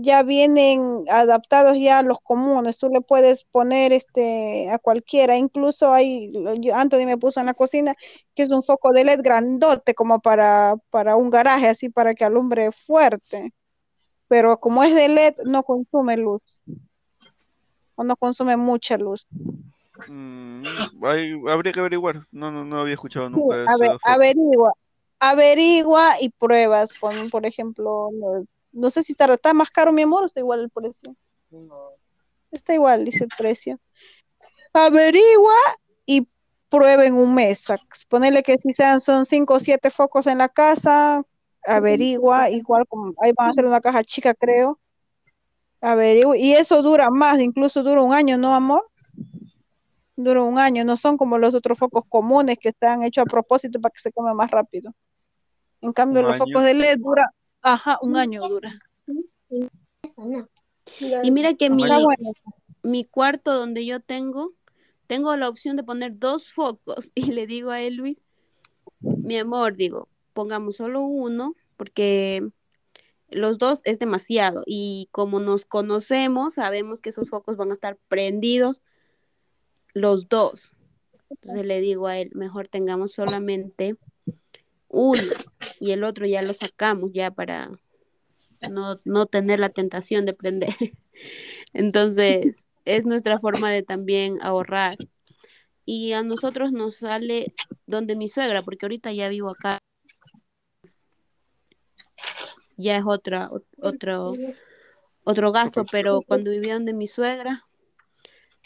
ya 0.00 0.22
vienen 0.22 1.04
adaptados 1.08 1.76
ya 1.78 1.98
a 1.98 2.02
los 2.02 2.20
comunes, 2.20 2.78
tú 2.78 2.88
le 2.88 3.00
puedes 3.00 3.44
poner 3.44 3.92
este 3.92 4.70
a 4.70 4.78
cualquiera, 4.78 5.36
incluso 5.36 5.92
hay, 5.92 6.32
Anthony 6.72 7.04
me 7.06 7.18
puso 7.18 7.40
en 7.40 7.46
la 7.46 7.54
cocina 7.54 7.94
que 8.34 8.42
es 8.42 8.50
un 8.50 8.62
foco 8.62 8.92
de 8.92 9.04
LED 9.04 9.20
grandote 9.22 9.94
como 9.94 10.20
para, 10.20 10.76
para 10.90 11.16
un 11.16 11.30
garaje, 11.30 11.68
así 11.68 11.88
para 11.88 12.14
que 12.14 12.24
alumbre 12.24 12.70
fuerte, 12.72 13.52
pero 14.28 14.58
como 14.58 14.82
es 14.82 14.94
de 14.94 15.08
LED 15.08 15.34
no 15.46 15.62
consume 15.62 16.16
luz, 16.16 16.60
o 17.94 18.04
no 18.04 18.16
consume 18.16 18.56
mucha 18.56 18.96
luz. 18.96 19.26
Mm, 20.08 20.64
habría 21.48 21.72
que 21.72 21.80
averiguar, 21.80 22.26
no, 22.30 22.52
no, 22.52 22.64
no 22.64 22.78
había 22.78 22.94
escuchado 22.94 23.28
nunca 23.28 23.64
eso. 23.64 23.98
averigua, 24.04 24.72
averigua 25.18 26.20
y 26.20 26.28
pruebas 26.30 26.96
con, 26.98 27.30
por 27.30 27.44
ejemplo, 27.44 28.10
no 28.78 28.90
sé 28.90 29.02
si 29.02 29.12
está, 29.12 29.32
está 29.32 29.52
más 29.54 29.70
caro, 29.70 29.92
mi 29.92 30.02
amor, 30.02 30.22
o 30.22 30.26
está 30.26 30.40
igual 30.40 30.60
el 30.60 30.70
precio. 30.70 31.14
Está 32.50 32.74
igual, 32.74 33.04
dice 33.04 33.24
el 33.24 33.30
precio. 33.36 33.78
Averigua 34.72 35.54
y 36.06 36.28
prueben 36.68 37.14
un 37.14 37.34
mes. 37.34 37.66
Ponerle 38.08 38.42
que 38.42 38.56
si 38.58 38.72
sean 38.72 39.00
son 39.00 39.24
cinco 39.24 39.54
o 39.54 39.60
siete 39.60 39.90
focos 39.90 40.26
en 40.26 40.38
la 40.38 40.48
casa, 40.48 41.22
averigua, 41.64 42.50
igual 42.50 42.86
como 42.88 43.12
ahí 43.20 43.32
van 43.36 43.48
a 43.48 43.50
hacer 43.50 43.66
una 43.66 43.80
caja 43.80 44.04
chica, 44.04 44.34
creo. 44.34 44.78
Averigua, 45.80 46.36
y 46.36 46.52
eso 46.52 46.82
dura 46.82 47.10
más, 47.10 47.40
incluso 47.40 47.82
dura 47.82 48.02
un 48.02 48.12
año, 48.12 48.38
¿no, 48.38 48.54
amor? 48.54 48.88
Dura 50.16 50.42
un 50.42 50.58
año, 50.58 50.84
no 50.84 50.96
son 50.96 51.16
como 51.16 51.38
los 51.38 51.54
otros 51.54 51.78
focos 51.78 52.04
comunes 52.08 52.58
que 52.60 52.70
están 52.70 53.02
hechos 53.04 53.22
a 53.22 53.26
propósito 53.26 53.80
para 53.80 53.92
que 53.92 54.00
se 54.00 54.12
come 54.12 54.34
más 54.34 54.50
rápido. 54.50 54.92
En 55.80 55.92
cambio, 55.92 56.22
los 56.22 56.36
focos 56.36 56.64
de 56.64 56.74
LED 56.74 56.98
dura 56.98 57.30
Ajá, 57.62 57.98
un 58.02 58.16
año 58.16 58.46
dura. 58.48 58.78
Y 61.22 61.30
mira 61.30 61.54
que 61.54 61.70
mi, 61.70 61.84
mi 62.82 63.04
cuarto 63.04 63.54
donde 63.54 63.84
yo 63.84 64.00
tengo, 64.00 64.54
tengo 65.06 65.34
la 65.36 65.48
opción 65.48 65.76
de 65.76 65.84
poner 65.84 66.18
dos 66.18 66.50
focos 66.50 67.10
y 67.14 67.32
le 67.32 67.46
digo 67.46 67.70
a 67.70 67.80
él, 67.80 67.96
Luis, 67.96 68.26
mi 69.00 69.38
amor, 69.38 69.76
digo, 69.76 70.08
pongamos 70.32 70.76
solo 70.76 71.02
uno 71.02 71.54
porque 71.76 72.48
los 73.30 73.58
dos 73.58 73.80
es 73.84 73.98
demasiado 73.98 74.62
y 74.66 75.08
como 75.12 75.40
nos 75.40 75.66
conocemos, 75.66 76.54
sabemos 76.54 77.00
que 77.00 77.10
esos 77.10 77.28
focos 77.28 77.56
van 77.56 77.70
a 77.70 77.74
estar 77.74 77.98
prendidos 78.08 78.82
los 79.94 80.28
dos. 80.28 80.72
Entonces 81.30 81.66
le 81.66 81.80
digo 81.80 82.06
a 82.06 82.18
él, 82.18 82.30
mejor 82.34 82.68
tengamos 82.68 83.12
solamente 83.12 83.96
uno 84.88 85.34
y 85.80 85.92
el 85.92 86.04
otro 86.04 86.26
ya 86.26 86.42
lo 86.42 86.52
sacamos 86.52 87.12
ya 87.12 87.30
para 87.30 87.70
no, 89.04 89.26
tener 89.26 89.60
la 89.60 89.68
tentación 89.68 90.26
de 90.26 90.34
prender. 90.34 90.74
Entonces, 91.72 92.66
es 92.84 93.06
nuestra 93.06 93.38
forma 93.38 93.70
de 93.70 93.82
también 93.82 94.38
ahorrar. 94.42 94.96
Y 95.84 96.12
a 96.12 96.22
nosotros 96.22 96.72
nos 96.72 96.96
sale 96.96 97.52
donde 97.86 98.16
mi 98.16 98.28
suegra, 98.28 98.62
porque 98.62 98.86
ahorita 98.86 99.12
ya 99.12 99.28
vivo 99.28 99.50
acá. 99.50 99.78
Ya 102.76 102.96
es 102.96 103.04
otra, 103.06 103.50
otro, 103.80 104.34
otro 105.24 105.52
gasto, 105.52 105.84
pero 105.90 106.20
cuando 106.22 106.50
vivía 106.50 106.74
donde 106.74 106.92
mi 106.92 107.06
suegra, 107.06 107.64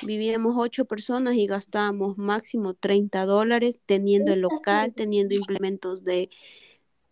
vivíamos 0.05 0.55
ocho 0.57 0.85
personas 0.85 1.35
y 1.35 1.47
gastábamos 1.47 2.19
máximo 2.19 2.75
30 2.75 3.25
dólares 3.27 3.81
teniendo 3.87 4.33
el 4.33 4.41
local, 4.41 4.93
teniendo 4.95 5.35
implementos 5.35 6.05
de, 6.05 6.31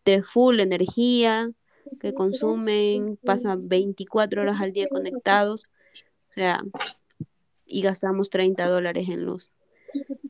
de 0.05 0.23
full 0.23 0.61
energía 0.61 1.51
que 1.99 2.15
consumen, 2.15 3.17
pasan 3.17 3.69
24 3.69 4.43
horas 4.43 4.61
al 4.61 4.73
día 4.73 4.87
conectados, 4.89 5.65
o 6.29 6.33
sea, 6.33 6.63
y 7.67 7.83
gastamos 7.83 8.31
30 8.31 8.69
dólares 8.69 9.09
en 9.09 9.25
luz. 9.25 9.51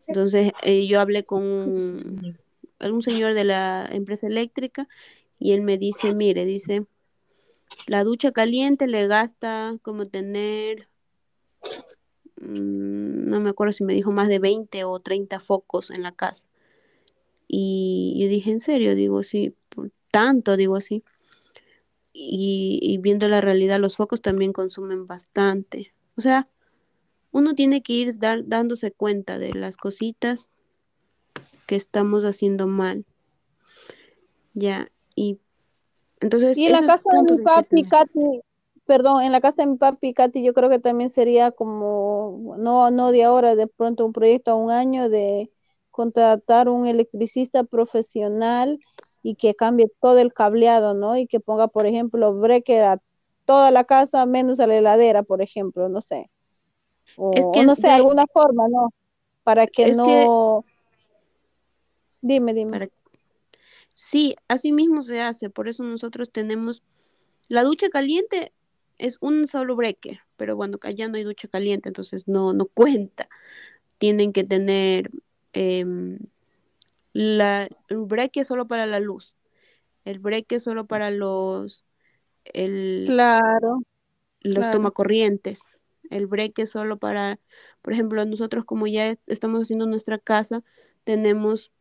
Entonces 0.06 0.52
eh, 0.62 0.86
yo 0.86 1.00
hablé 1.00 1.24
con 1.24 1.42
un, 1.42 2.38
un 2.80 3.02
señor 3.02 3.34
de 3.34 3.44
la 3.44 3.88
empresa 3.90 4.26
eléctrica 4.26 4.88
y 5.38 5.52
él 5.52 5.62
me 5.62 5.78
dice, 5.78 6.14
mire, 6.14 6.44
dice, 6.44 6.86
la 7.86 8.04
ducha 8.04 8.32
caliente 8.32 8.86
le 8.86 9.06
gasta 9.06 9.76
como 9.82 10.06
tener 10.06 10.88
no 12.40 13.40
me 13.40 13.50
acuerdo 13.50 13.72
si 13.72 13.84
me 13.84 13.94
dijo 13.94 14.10
más 14.10 14.28
de 14.28 14.38
20 14.38 14.84
o 14.84 14.98
30 14.98 15.40
focos 15.40 15.90
en 15.90 16.02
la 16.02 16.12
casa. 16.12 16.46
Y 17.46 18.16
yo 18.20 18.28
dije, 18.28 18.50
¿en 18.50 18.60
serio? 18.60 18.94
Digo, 18.94 19.22
sí, 19.22 19.54
por 19.68 19.90
tanto, 20.10 20.56
digo 20.56 20.76
así. 20.76 21.04
Y, 22.12 22.98
viendo 23.02 23.28
la 23.28 23.40
realidad, 23.40 23.78
los 23.78 23.96
focos 23.96 24.20
también 24.20 24.52
consumen 24.52 25.06
bastante. 25.06 25.92
O 26.16 26.20
sea, 26.20 26.48
uno 27.30 27.54
tiene 27.54 27.82
que 27.82 27.92
ir 27.92 28.18
dar, 28.18 28.46
dándose 28.46 28.92
cuenta 28.92 29.38
de 29.38 29.54
las 29.54 29.76
cositas 29.76 30.50
que 31.66 31.76
estamos 31.76 32.24
haciendo 32.24 32.66
mal. 32.66 33.04
Ya, 34.54 34.90
y 35.14 35.38
entonces... 36.20 36.56
Y 36.56 36.66
en 36.66 36.72
la 36.72 36.86
casa 36.86 37.10
de 37.12 37.36
mi 37.36 37.42
papi, 37.42 37.84
Katy, 37.84 38.40
perdón, 38.90 39.22
en 39.22 39.30
la 39.30 39.40
casa 39.40 39.62
de 39.62 39.68
mi 39.68 39.76
papi, 39.76 40.12
Katy, 40.12 40.42
yo 40.42 40.52
creo 40.52 40.68
que 40.68 40.80
también 40.80 41.10
sería 41.10 41.52
como, 41.52 42.56
no, 42.58 42.90
no 42.90 43.12
de 43.12 43.22
ahora, 43.22 43.54
de 43.54 43.68
pronto 43.68 44.04
un 44.04 44.12
proyecto 44.12 44.50
a 44.50 44.56
un 44.56 44.72
año 44.72 45.08
de 45.08 45.48
contratar 45.92 46.68
un 46.68 46.88
electricista 46.88 47.62
profesional 47.62 48.80
y 49.22 49.36
que 49.36 49.54
cambie 49.54 49.92
todo 50.00 50.18
el 50.18 50.32
cableado, 50.32 50.94
¿no? 50.94 51.16
Y 51.16 51.28
que 51.28 51.38
ponga, 51.38 51.68
por 51.68 51.86
ejemplo, 51.86 52.34
breaker 52.34 52.82
a 52.82 53.02
toda 53.44 53.70
la 53.70 53.84
casa 53.84 54.26
menos 54.26 54.58
a 54.58 54.66
la 54.66 54.78
heladera, 54.78 55.22
por 55.22 55.40
ejemplo, 55.40 55.88
no 55.88 56.00
sé. 56.00 56.28
O, 57.16 57.30
es 57.32 57.46
que 57.54 57.64
no 57.64 57.76
sé, 57.76 57.90
alguna 57.90 58.24
forma, 58.26 58.66
¿no? 58.68 58.92
Para 59.44 59.68
que 59.68 59.92
no... 59.92 60.64
Dime, 62.22 62.54
dime. 62.54 62.90
Sí, 63.94 64.34
así 64.48 64.72
mismo 64.72 65.04
se 65.04 65.20
hace, 65.20 65.48
por 65.48 65.68
eso 65.68 65.84
nosotros 65.84 66.32
tenemos 66.32 66.82
la 67.46 67.62
ducha 67.62 67.88
caliente 67.88 68.52
es 69.00 69.18
un 69.20 69.48
solo 69.48 69.76
breaker, 69.76 70.20
pero 70.36 70.56
bueno, 70.56 70.78
ya 70.96 71.08
no 71.08 71.16
hay 71.16 71.24
ducha 71.24 71.48
caliente, 71.48 71.88
entonces 71.88 72.28
no, 72.28 72.52
no 72.52 72.66
cuenta. 72.74 73.28
Tienen 73.98 74.32
que 74.32 74.44
tener 74.44 75.10
eh, 75.52 75.84
la, 77.12 77.68
el 77.88 77.98
breaker 77.98 78.44
solo 78.44 78.66
para 78.66 78.86
la 78.86 79.00
luz, 79.00 79.36
el 80.04 80.18
breaker 80.18 80.60
solo 80.60 80.86
para 80.86 81.10
los 81.10 81.84
el, 82.44 83.06
claro, 83.06 83.82
los 84.40 84.70
tomacorrientes, 84.70 85.62
el 86.10 86.26
breaker 86.26 86.66
solo 86.66 86.98
para, 86.98 87.38
por 87.82 87.92
ejemplo, 87.92 88.24
nosotros 88.24 88.64
como 88.64 88.86
ya 88.86 89.16
estamos 89.26 89.62
haciendo 89.62 89.86
nuestra 89.86 90.18
casa, 90.18 90.62
tenemos 91.04 91.72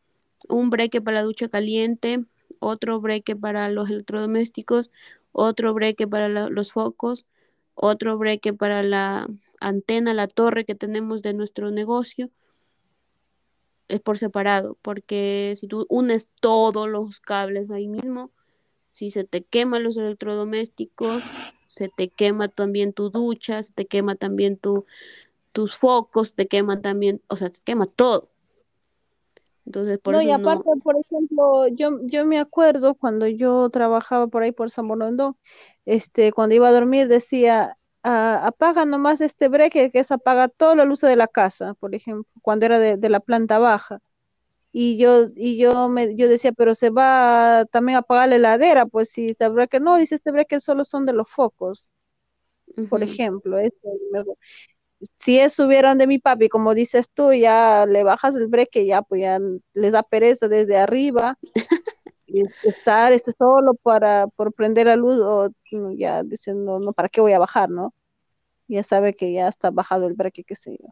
un 0.48 0.70
breaker 0.70 1.04
para 1.04 1.18
la 1.18 1.24
ducha 1.24 1.50
caliente, 1.50 2.24
otro 2.60 3.00
breaker 3.00 3.38
para 3.38 3.70
los 3.70 3.90
electrodomésticos, 3.90 4.92
otro 5.40 5.74
breaker 5.74 6.10
para 6.10 6.30
los 6.30 6.72
focos, 6.74 7.26
otro 7.74 8.18
breaker 8.18 8.56
para 8.56 8.84
la 8.84 9.28
antena, 9.60 10.14
la 10.14 10.28
torre 10.28 10.66
que 10.66 10.76
tenemos 10.76 11.22
de 11.22 11.34
nuestro 11.34 11.72
negocio. 11.72 12.30
Es 13.88 14.02
por 14.02 14.18
separado, 14.18 14.78
porque 14.82 15.54
si 15.58 15.68
tú 15.68 15.86
unes 15.90 16.28
todos 16.42 16.88
los 16.88 17.20
cables 17.20 17.72
ahí 17.72 17.88
mismo, 17.88 18.32
si 18.92 19.10
se 19.10 19.24
te 19.24 19.44
queman 19.44 19.84
los 19.84 19.98
electrodomésticos, 19.98 21.24
se 21.68 21.90
te 21.90 22.10
quema 22.10 22.50
también 22.50 22.94
tu 22.94 23.10
ducha, 23.10 23.64
se 23.64 23.72
te 23.74 23.86
quema 23.86 24.16
también 24.16 24.58
tu, 24.58 24.86
tus 25.54 25.76
focos, 25.76 26.36
te 26.36 26.48
queman 26.48 26.82
también, 26.82 27.22
o 27.28 27.36
sea, 27.36 27.50
se 27.50 27.62
quema 27.64 27.86
todo. 27.86 28.30
Entonces, 29.70 30.00
por 30.00 30.16
no, 30.16 30.22
y 30.24 30.32
aparte, 30.32 30.64
por 30.84 30.96
ejemplo, 30.98 31.68
yo, 31.68 32.00
yo 32.08 32.26
me 32.26 32.40
acuerdo 32.40 32.96
cuando 32.96 33.28
yo 33.28 33.70
trabajaba 33.70 34.26
por 34.26 34.42
ahí 34.42 34.52
por 34.52 34.72
San 34.72 34.88
Borondón, 34.88 35.38
este, 35.86 36.32
cuando 36.32 36.56
iba 36.56 36.70
a 36.70 36.72
dormir 36.72 37.08
decía, 37.08 37.78
ah, 38.02 38.48
apaga 38.48 38.86
nomás 38.86 39.22
este 39.22 39.48
breaker 39.48 39.92
que 39.92 40.00
es 40.00 40.12
apaga 40.12 40.48
toda 40.48 40.74
la 40.74 40.86
luz 40.86 41.02
de 41.02 41.16
la 41.16 41.28
casa, 41.28 41.76
por 41.76 41.94
ejemplo, 41.94 42.26
cuando 42.42 42.66
era 42.66 42.80
de, 42.80 43.10
la 43.10 43.20
planta 43.20 43.60
baja. 43.60 44.00
Y 44.72 44.98
yo, 44.98 45.28
y 45.36 45.58
yo 45.60 45.88
me, 45.88 46.16
yo 46.16 46.28
decía, 46.28 46.52
pero 46.52 46.74
se 46.74 46.90
va 46.90 47.66
también 47.72 47.98
a 47.98 48.00
apagar 48.00 48.30
la 48.30 48.38
heladera, 48.38 48.88
pues 48.88 49.12
si 49.12 49.28
este 49.28 49.50
breaker, 49.50 49.84
no, 49.84 49.98
dice 49.98 50.16
este 50.16 50.32
breaker 50.32 50.62
solo 50.62 50.84
son 50.84 51.06
de 51.06 51.14
los 51.14 51.30
focos, 51.30 51.86
por 52.90 53.04
ejemplo, 53.04 53.60
eso, 53.60 53.78
si 55.16 55.40
es 55.40 55.54
subieron 55.54 55.98
de 55.98 56.08
mi 56.08 56.20
papi, 56.20 56.50
como 56.50 56.74
dices 56.74 57.10
tú, 57.14 57.34
ya 57.34 57.86
le 57.86 58.04
bajas 58.04 58.36
el 58.36 58.48
breque, 58.48 58.86
ya 58.86 59.02
pues 59.02 59.22
ya 59.22 59.40
les 59.74 59.94
da 59.94 60.04
pereza 60.04 60.48
desde 60.48 60.78
arriba. 60.78 61.38
y 62.30 62.44
estar 62.64 63.12
este 63.12 63.32
solo 63.32 63.74
para 63.74 64.28
por 64.28 64.54
prender 64.54 64.88
la 64.88 64.96
luz 64.96 65.20
o 65.20 65.50
ya 65.96 66.24
diciendo 66.24 66.80
no 66.80 66.94
para 66.94 67.10
qué 67.10 67.22
voy 67.22 67.34
a 67.34 67.40
bajar 67.40 67.70
no 67.70 67.94
ya 68.68 68.84
sabe 68.84 69.16
que 69.16 69.34
ya 69.34 69.48
está 69.48 69.72
bajado 69.72 70.08
el 70.08 70.14
breque 70.14 70.44
qué 70.44 70.56
sé 70.56 70.78
yo. 70.80 70.90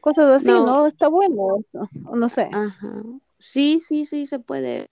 Cosas 0.00 0.42
así 0.42 0.48
no, 0.48 0.86
está 0.86 1.08
bueno 1.08 1.58
no, 1.72 1.88
no 2.14 2.28
sé. 2.28 2.48
Ajá. 2.52 3.02
sí 3.38 3.80
sí 3.80 4.06
sí 4.06 4.26
se 4.26 4.38
puede. 4.38 4.86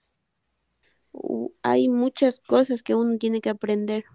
Hay 1.63 1.89
muchas 1.89 2.39
cosas 2.39 2.83
que 2.83 2.95
uno 2.95 3.17
tiene 3.17 3.41
que 3.41 3.49
aprender. 3.49 4.05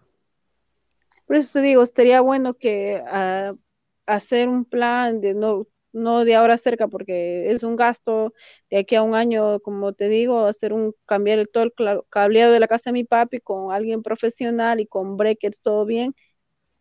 Por 1.26 1.36
eso 1.36 1.54
te 1.54 1.62
digo 1.62 1.82
estaría 1.82 2.20
bueno 2.20 2.54
que 2.54 3.02
uh, 3.02 3.58
hacer 4.06 4.48
un 4.48 4.64
plan 4.64 5.20
de 5.20 5.34
no, 5.34 5.66
no 5.92 6.24
de 6.24 6.34
ahora 6.34 6.58
cerca 6.58 6.88
porque 6.88 7.50
es 7.52 7.62
un 7.62 7.76
gasto 7.76 8.32
de 8.70 8.78
aquí 8.78 8.94
a 8.96 9.02
un 9.02 9.14
año, 9.14 9.60
como 9.60 9.92
te 9.94 10.08
digo, 10.08 10.46
hacer 10.46 10.72
un 10.72 10.94
cambiar 11.06 11.46
todo 11.48 11.64
el 11.64 11.72
cableado 12.10 12.52
de 12.52 12.60
la 12.60 12.68
casa 12.68 12.90
de 12.90 12.94
mi 12.94 13.04
papi 13.04 13.40
con 13.40 13.72
alguien 13.72 14.02
profesional 14.02 14.80
y 14.80 14.86
con 14.86 15.16
breakers 15.16 15.60
todo 15.60 15.84
bien 15.86 16.14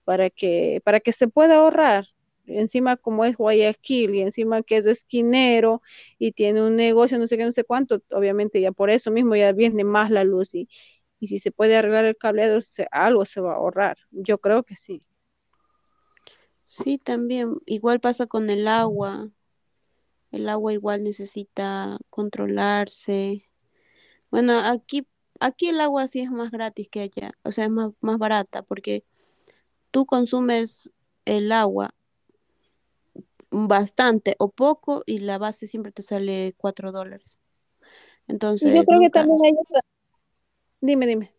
para 0.04 0.30
que 0.30 0.82
para 0.84 1.00
que 1.00 1.12
se 1.12 1.28
pueda 1.28 1.56
ahorrar. 1.58 2.06
Encima 2.48 2.96
como 2.98 3.26
es 3.26 3.38
Guayaquil 3.38 4.14
y 4.16 4.22
encima 4.22 4.62
que 4.62 4.78
es 4.78 4.86
esquinero 4.86 5.82
y 6.20 6.32
tiene 6.34 6.62
un 6.62 6.76
negocio, 6.76 7.18
no 7.18 7.26
sé 7.28 7.38
qué, 7.38 7.44
no 7.46 7.52
sé 7.52 7.64
cuánto, 7.64 8.02
obviamente 8.12 8.62
ya 8.62 8.72
por 8.72 8.92
eso 8.92 9.10
mismo 9.12 9.36
ya 9.36 9.52
viene 9.52 9.84
más 9.84 10.12
la 10.12 10.24
luz 10.24 10.54
y, 10.54 10.70
y 11.20 11.28
si 11.28 11.40
se 11.40 11.52
puede 11.52 11.76
arreglar 11.78 12.06
el 12.06 12.18
cableado, 12.18 12.60
algo 12.92 13.26
se 13.26 13.42
va 13.42 13.54
a 13.54 13.56
ahorrar. 13.58 13.98
Yo 14.12 14.38
creo 14.40 14.62
que 14.64 14.76
sí. 14.76 15.04
Sí, 16.84 16.98
también. 16.98 17.58
Igual 17.66 18.02
pasa 18.02 18.28
con 18.28 18.50
el 18.50 18.68
agua. 18.68 19.30
El 20.32 20.50
agua 20.50 20.74
igual 20.74 21.04
necesita 21.04 21.98
controlarse. 22.10 23.50
Bueno, 24.30 24.60
aquí, 24.60 25.08
aquí 25.40 25.70
el 25.70 25.80
agua 25.80 26.08
sí 26.08 26.20
es 26.20 26.30
más 26.30 26.52
gratis 26.52 26.90
que 26.90 27.02
allá. 27.02 27.32
O 27.44 27.52
sea, 27.52 27.66
es 27.66 27.72
más, 27.72 27.92
más 28.02 28.18
barata 28.18 28.62
porque 28.64 29.06
tú 29.92 30.06
consumes 30.06 30.92
el 31.24 31.52
agua 31.54 31.94
bastante 33.52 34.36
o 34.40 34.50
poco 34.50 35.04
y 35.06 35.20
la 35.20 35.38
base 35.38 35.68
siempre 35.68 35.94
te 35.94 36.02
sale 36.02 36.56
cuatro 36.58 36.92
dólares. 36.92 37.40
Entonces, 38.28 38.76
yo 38.76 38.84
creo 38.84 39.00
que 39.00 39.10
también 39.10 39.40
hay 39.46 39.54
otra. 39.54 39.80
Dime, 40.82 41.08
dime. 41.08 41.32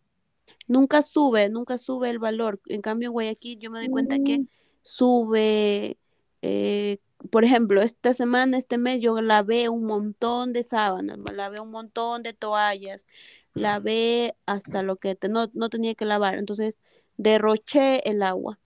Nunca 0.67 1.03
sube, 1.03 1.47
nunca 1.49 1.77
sube 1.77 2.09
el 2.09 2.17
valor. 2.17 2.59
En 2.65 2.81
cambio, 2.81 3.09
en 3.09 3.13
Guayaquil 3.13 3.59
yo 3.59 3.69
me 3.69 3.79
doy 3.79 3.89
cuenta 3.89 4.17
que 4.17 4.39
mm 4.39 4.47
sube, 4.87 5.97
eh, 6.41 6.97
por 7.29 7.43
ejemplo, 7.43 7.81
esta 7.81 8.13
semana, 8.13 8.57
este 8.57 8.77
mes, 8.77 9.01
yo 9.01 9.21
lavé 9.21 9.69
un 9.69 9.83
montón 9.83 10.53
de 10.53 10.63
sábanas, 10.63 11.19
lavé 11.33 11.59
un 11.59 11.71
montón 11.71 12.23
de 12.23 12.33
toallas, 12.33 13.05
lavé 13.53 14.35
hasta 14.45 14.83
lo 14.83 14.95
que 14.95 15.17
no, 15.29 15.49
no 15.53 15.69
tenía 15.69 15.95
que 15.95 16.05
lavar. 16.05 16.35
Entonces, 16.35 16.75
derroché 17.17 18.07
el 18.09 18.23
agua. 18.23 18.59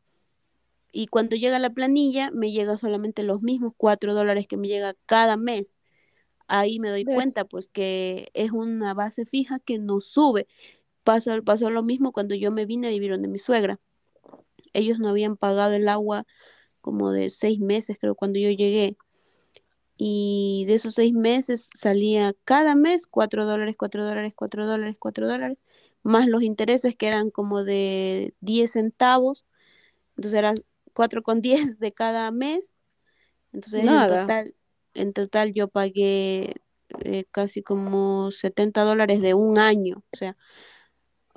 Y 0.92 1.08
cuando 1.08 1.36
llega 1.36 1.58
la 1.58 1.70
planilla, 1.72 2.32
me 2.32 2.52
llega 2.52 2.78
solamente 2.78 3.24
los 3.24 3.42
mismos 3.42 3.74
cuatro 3.78 4.14
dólares 4.14 4.48
que 4.48 4.58
me 4.58 4.68
llega 4.68 4.96
cada 5.06 5.38
mes. 5.38 5.78
Ahí 6.48 6.80
me 6.80 6.90
doy 6.90 7.06
cuenta, 7.06 7.46
pues, 7.46 7.68
que 7.68 8.30
es 8.34 8.52
una 8.52 8.94
base 8.94 9.26
fija 9.26 9.60
que 9.60 9.80
no 9.80 10.02
sube. 10.02 10.48
Pasó, 11.04 11.42
pasó 11.44 11.70
lo 11.72 11.82
mismo 11.84 12.12
cuando 12.12 12.36
yo 12.36 12.52
me 12.52 12.66
vine 12.66 12.88
a 12.88 12.92
vivir 12.92 13.12
donde 13.12 13.30
mi 13.30 13.40
suegra 13.40 13.80
ellos 14.74 15.00
no 15.00 15.10
habían 15.10 15.38
pagado 15.38 15.74
el 15.74 15.88
agua 15.90 16.26
como 16.82 17.12
de 17.12 17.30
seis 17.30 17.60
meses, 17.60 17.98
creo, 18.00 18.16
cuando 18.16 18.40
yo 18.40 18.50
llegué. 18.50 18.98
Y 19.98 20.66
de 20.68 20.74
esos 20.76 20.96
seis 20.96 21.14
meses 21.14 21.70
salía 21.76 22.34
cada 22.44 22.76
mes 22.76 23.06
cuatro 23.08 23.46
dólares, 23.46 23.76
cuatro 23.78 24.04
dólares, 24.04 24.34
cuatro 24.36 24.66
dólares, 24.66 24.96
cuatro 25.00 25.28
dólares, 25.28 25.58
más 26.04 26.28
los 26.28 26.42
intereses 26.42 26.96
que 26.96 27.08
eran 27.08 27.30
como 27.30 27.64
de 27.64 28.34
10 28.40 28.72
centavos. 28.72 29.46
Entonces 30.18 30.40
eran 30.40 30.58
cuatro 30.94 31.22
con 31.24 31.42
diez 31.42 31.80
de 31.80 31.94
cada 31.94 32.32
mes. 32.32 32.76
Entonces 33.54 33.86
en 33.86 34.08
total, 34.08 34.56
en 34.96 35.14
total 35.14 35.54
yo 35.54 35.68
pagué 35.68 36.56
eh, 37.02 37.26
casi 37.32 37.62
como 37.62 38.32
70 38.32 38.82
dólares 38.84 39.22
de 39.22 39.34
un 39.36 39.60
año. 39.60 40.04
O 40.12 40.18
sea, 40.18 40.36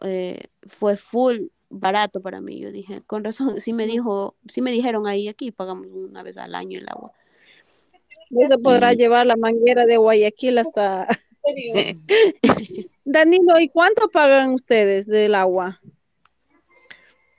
eh, 0.03 0.49
fue 0.67 0.97
full 0.97 1.49
barato 1.69 2.21
para 2.21 2.41
mí. 2.41 2.61
Yo 2.61 2.71
dije, 2.71 3.01
con 3.07 3.25
razón, 3.25 3.61
sí 3.61 3.73
me 3.73 3.87
dijo, 3.87 4.35
sí 4.49 4.61
me 4.61 4.73
dijeron 4.73 5.07
ahí, 5.07 5.29
aquí 5.29 5.51
pagamos 5.51 5.87
una 5.89 6.23
vez 6.23 6.37
al 6.39 6.55
año 6.55 6.79
el 6.79 6.89
agua. 6.89 7.13
Eso 8.31 8.59
podrá 8.59 8.93
llevar 8.95 9.27
la 9.27 9.37
manguera 9.37 9.87
de 9.87 9.97
Guayaquil 9.97 10.59
hasta... 10.59 11.07
Danilo, 13.05 13.61
¿y 13.61 13.69
cuánto 13.69 14.09
pagan 14.09 14.51
ustedes 14.51 15.07
del 15.07 15.35
agua? 15.35 15.81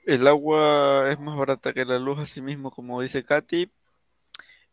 El 0.04 0.26
agua 0.28 1.10
es 1.10 1.18
más 1.18 1.36
barata 1.36 1.72
que 1.72 1.84
la 1.84 1.98
luz, 1.98 2.20
así 2.20 2.40
mismo, 2.40 2.70
como 2.70 3.00
dice 3.00 3.24
Katy. 3.24 3.68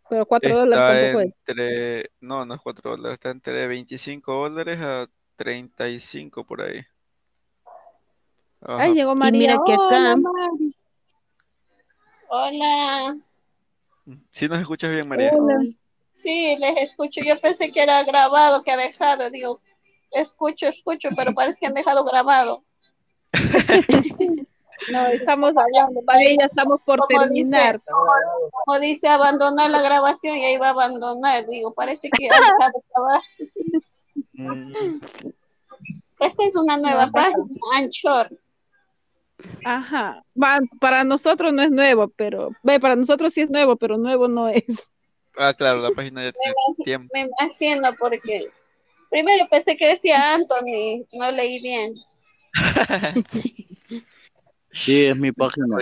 Pero 0.07 0.27
4 0.27 0.55
dólares 0.55 1.15
entre... 1.15 2.11
No, 2.21 2.45
no 2.45 2.53
es 2.53 2.61
4 2.61 2.91
dólares, 2.91 3.13
está 3.13 3.31
entre 3.31 3.65
25 3.65 4.31
dólares 4.31 4.77
a 4.80 5.09
35 5.38 6.43
por 6.45 6.61
ahí. 6.61 6.81
Ay, 8.65 8.94
llegó 8.94 9.15
María. 9.15 9.40
mira 9.40 9.57
que 9.65 9.73
acá. 9.73 10.15
Hola. 12.30 13.18
¿Sí 14.31 14.48
nos 14.48 14.60
escuchas 14.60 14.91
bien, 14.91 15.07
María? 15.07 15.31
Sí, 16.14 16.56
les 16.57 16.90
escucho. 16.90 17.22
Yo 17.23 17.40
pensé 17.40 17.72
que 17.72 17.84
era 17.84 18.03
grabado, 18.03 18.64
que 18.64 18.72
ha 18.72 18.77
dejado. 18.77 19.30
Digo, 19.30 19.60
escucho, 20.11 20.68
escucho, 20.68 21.10
pero 21.15 21.34
parece 21.35 21.60
que 21.60 21.65
han 21.65 21.73
dejado 21.73 22.03
grabado. 22.03 22.64
No, 24.91 25.06
estamos 25.06 25.53
hablando, 25.56 26.02
para 26.02 26.22
ella 26.23 26.45
estamos 26.45 26.81
por 26.81 26.99
terminar. 27.07 27.80
como 27.85 28.80
dice, 28.80 29.07
abandonar 29.07 29.69
la 29.69 29.81
grabación 29.81 30.35
y 30.35 30.44
ahí 30.44 30.57
va 30.57 30.68
a 30.68 30.72
abandonar. 30.72 31.48
Digo, 31.48 31.73
parece 31.73 32.10
que 32.10 32.27
mm. 34.34 34.99
Esta 36.19 36.44
es 36.44 36.56
una 36.57 36.76
nueva 36.76 37.07
página, 37.07 37.45
Anchor. 37.76 38.30
Ajá, 39.65 40.24
para 40.80 41.03
nosotros 41.03 41.53
no 41.53 41.61
es 41.64 41.72
nuevo, 41.72 42.07
pero 42.10 42.52
ve, 42.64 42.80
para 42.80 42.95
nosotros 42.95 43.34
sí 43.34 43.41
es 43.41 43.49
nuevo, 43.49 43.76
pero 43.76 43.98
nuevo 43.98 44.28
no 44.28 44.49
es. 44.49 44.64
Ah, 45.38 45.53
claro, 45.53 45.80
la 45.80 45.91
página 45.91 46.24
ya 46.24 46.32
tiene 46.32 46.56
tiempo. 46.84 47.10
Me 47.14 47.22
imagino 47.22 47.94
porque 47.98 48.49
primero 49.10 49.48
pensé 49.49 49.76
que 49.78 49.88
decía 49.88 50.34
Anthony, 50.34 51.06
no 51.14 51.32
leí 51.32 51.61
bien. 51.61 51.94
sí, 54.72 55.06
es 55.06 55.18
mi 55.18 55.32
página. 55.32 55.78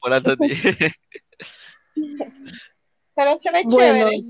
por 0.00 0.12
Anthony. 0.12 0.48
pero 3.14 3.36
se 3.36 3.50
ve 3.50 3.64
chévere. 3.66 4.20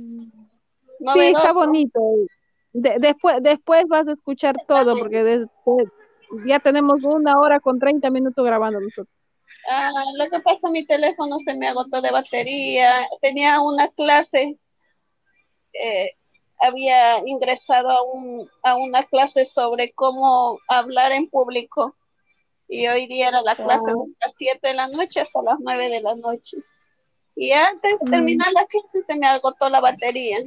Sí, 1.14 1.20
está 1.20 1.52
bonito. 1.52 2.00
después, 2.72 3.42
después 3.42 3.86
vas 3.88 4.08
a 4.08 4.12
escuchar 4.12 4.56
todo, 4.66 4.98
porque 4.98 5.22
después 5.22 5.88
ya 6.44 6.58
tenemos 6.60 7.04
una 7.04 7.38
hora 7.38 7.60
con 7.60 7.78
30 7.78 8.10
minutos 8.10 8.44
grabando 8.44 8.80
nosotros. 8.80 9.14
Ah, 9.68 9.90
lo 10.16 10.30
que 10.30 10.40
pasa, 10.40 10.68
mi 10.70 10.86
teléfono 10.86 11.38
se 11.40 11.54
me 11.54 11.68
agotó 11.68 12.00
de 12.00 12.10
batería. 12.10 13.06
Tenía 13.20 13.60
una 13.60 13.88
clase, 13.88 14.58
eh, 15.72 16.12
había 16.58 17.18
ingresado 17.26 17.90
a, 17.90 18.02
un, 18.02 18.48
a 18.62 18.76
una 18.76 19.02
clase 19.02 19.44
sobre 19.44 19.92
cómo 19.92 20.58
hablar 20.68 21.12
en 21.12 21.28
público. 21.28 21.96
Y 22.68 22.86
hoy 22.88 23.06
día 23.06 23.28
era 23.28 23.42
la 23.42 23.54
clase 23.54 23.90
de 23.90 24.14
las 24.20 24.34
7 24.36 24.66
de 24.66 24.74
la 24.74 24.88
noche 24.88 25.20
hasta 25.20 25.42
las 25.42 25.58
9 25.60 25.88
de 25.88 26.00
la 26.00 26.14
noche. 26.14 26.58
Y 27.34 27.52
antes 27.52 27.98
de 27.98 28.06
mm. 28.06 28.10
terminar 28.10 28.52
la 28.52 28.66
clase 28.66 29.02
se 29.02 29.16
me 29.16 29.26
agotó 29.26 29.68
la 29.68 29.80
batería. 29.80 30.38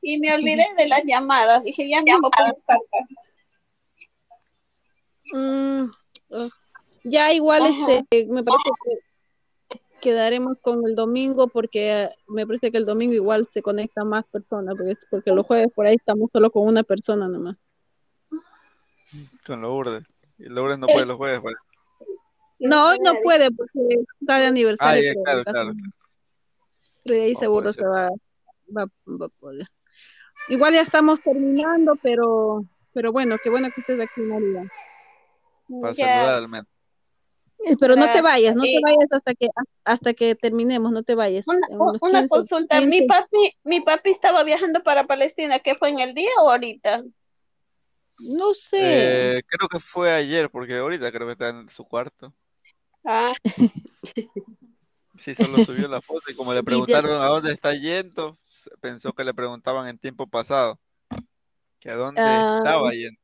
Y 0.00 0.18
me 0.20 0.32
olvidé 0.32 0.66
de 0.76 0.88
las 0.88 1.02
llamadas. 1.04 1.64
Dije, 1.64 1.88
ya 1.88 2.02
mismo 2.02 2.30
puedo 2.30 2.56
Mm, 5.32 5.90
ya 7.04 7.32
igual 7.32 7.66
este 7.66 8.26
me 8.28 8.42
parece 8.42 8.70
que 8.84 9.80
quedaremos 10.00 10.58
con 10.62 10.86
el 10.86 10.94
domingo 10.94 11.48
porque 11.48 12.10
me 12.28 12.46
parece 12.46 12.70
que 12.70 12.78
el 12.78 12.86
domingo 12.86 13.14
igual 13.14 13.46
se 13.50 13.62
conecta 13.62 14.04
más 14.04 14.24
personas 14.26 14.74
porque, 14.76 14.94
porque 15.10 15.30
los 15.32 15.46
jueves 15.46 15.68
por 15.74 15.86
ahí 15.86 15.96
estamos 15.96 16.30
solo 16.32 16.50
con 16.50 16.66
una 16.66 16.82
persona 16.82 17.28
nomás. 17.28 17.56
Con 19.46 19.62
Lourdes. 19.62 20.04
Y 20.38 20.44
Lourdes 20.44 20.78
no 20.78 20.86
puede 20.86 21.06
los 21.06 21.16
jueves. 21.16 21.40
Pues. 21.40 21.56
No, 22.58 22.94
no 22.96 23.14
puede 23.22 23.50
porque 23.50 23.80
está 24.20 24.38
de 24.38 24.46
aniversario. 24.46 25.10
Ah, 25.10 25.22
claro, 25.24 25.44
claro, 25.44 25.72
Pero 27.04 27.22
ahí 27.22 27.34
seguro 27.34 27.72
se 27.72 27.84
va, 27.84 28.08
va, 28.76 28.86
va, 29.06 29.26
a 29.26 29.28
poder. 29.28 29.66
Igual 30.48 30.74
ya 30.74 30.82
estamos 30.82 31.20
terminando, 31.20 31.96
pero, 32.02 32.64
pero 32.92 33.12
bueno, 33.12 33.36
qué 33.42 33.50
bueno 33.50 33.68
que 33.74 33.80
estés 33.80 34.00
aquí, 34.00 34.20
María. 34.20 34.70
Para 35.80 35.94
saludar 35.94 36.34
al 36.36 36.48
menos. 36.48 36.66
Pero 37.80 37.96
no 37.96 38.10
te 38.12 38.20
vayas, 38.20 38.54
no 38.54 38.62
te 38.62 38.80
vayas 38.82 39.10
hasta 39.10 39.34
que 39.34 39.48
hasta 39.84 40.14
que 40.14 40.34
terminemos, 40.36 40.92
no 40.92 41.02
te 41.02 41.14
vayas. 41.14 41.46
Una, 41.48 42.26
consulta, 42.28 42.80
mi 42.80 43.06
papi, 43.06 43.56
mi 43.64 43.80
papi 43.80 44.10
estaba 44.10 44.44
viajando 44.44 44.82
para 44.82 45.06
Palestina, 45.06 45.58
¿qué 45.58 45.74
fue 45.74 45.88
en 45.88 45.98
el 45.98 46.14
día 46.14 46.30
o 46.40 46.50
ahorita? 46.50 47.02
No 48.20 48.54
sé. 48.54 49.38
Eh, 49.38 49.42
creo 49.46 49.68
que 49.68 49.80
fue 49.80 50.12
ayer, 50.12 50.50
porque 50.50 50.76
ahorita 50.76 51.10
creo 51.10 51.26
que 51.26 51.32
está 51.32 51.48
en 51.48 51.68
su 51.68 51.84
cuarto. 51.84 52.32
Ah. 53.04 53.32
Sí, 55.18 55.34
solo 55.34 55.64
subió 55.64 55.88
la 55.88 56.00
foto 56.00 56.30
y 56.30 56.34
como 56.34 56.54
le 56.54 56.62
preguntaron 57.02 57.20
a 57.20 57.26
dónde 57.26 57.52
está 57.52 57.74
yendo, 57.74 58.38
pensó 58.80 59.12
que 59.12 59.24
le 59.24 59.34
preguntaban 59.34 59.88
en 59.88 59.98
tiempo 59.98 60.28
pasado, 60.28 60.78
que 61.80 61.90
a 61.90 61.96
dónde 61.96 62.20
ah. 62.20 62.58
estaba 62.58 62.92
yendo. 62.92 63.20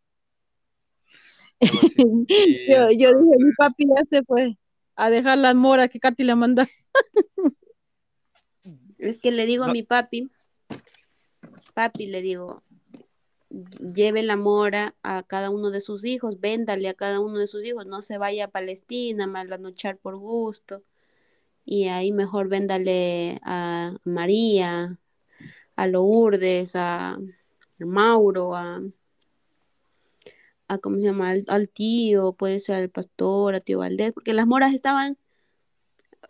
yo, 2.69 2.91
yo 2.91 3.13
dije, 3.13 3.37
mi 3.39 3.53
papi 3.57 3.87
ya 3.87 4.05
se 4.09 4.23
fue 4.25 4.57
a 4.97 5.11
dejar 5.11 5.39
las 5.39 5.55
moras 5.55 5.91
que 5.91 6.01
Katy 6.01 6.25
le 6.25 6.35
manda. 6.35 6.69
es 8.99 9.19
que 9.19 9.31
le 9.31 9.47
digo 9.47 9.65
a 9.65 9.73
mi 9.73 9.83
papi, 9.83 10.31
papi, 11.75 12.07
le 12.07 12.23
digo, 12.23 12.63
lleve 13.95 14.23
la 14.23 14.37
mora 14.37 14.95
a 15.03 15.23
cada 15.23 15.51
uno 15.51 15.71
de 15.71 15.81
sus 15.81 16.05
hijos, 16.05 16.41
véndale 16.41 16.89
a 16.89 16.95
cada 16.95 17.21
uno 17.21 17.39
de 17.39 17.47
sus 17.47 17.65
hijos, 17.65 17.87
no 17.87 18.03
se 18.03 18.19
vaya 18.19 18.47
a 18.47 18.51
Palestina, 18.51 19.27
malanochar 19.27 19.97
por 19.99 20.17
gusto. 20.17 20.83
Y 21.65 21.89
ahí 21.89 22.13
mejor 22.13 22.49
véndale 22.49 23.41
a 23.43 23.97
María, 24.05 24.99
a 25.77 25.87
Lourdes, 25.87 26.77
a 26.77 27.19
Mauro, 27.79 28.55
a, 28.55 28.83
a 30.69 30.79
¿cómo 30.79 30.97
se 30.97 31.03
llama? 31.03 31.35
Al, 31.49 31.69
tío, 31.69 32.33
puede 32.33 32.59
ser 32.59 32.77
al 32.77 32.91
pastor, 32.91 33.55
a 33.55 33.61
tío 33.61 33.79
Valdés, 33.79 34.13
porque 34.13 34.35
las 34.35 34.47
moras 34.47 34.75
estaban 34.75 35.19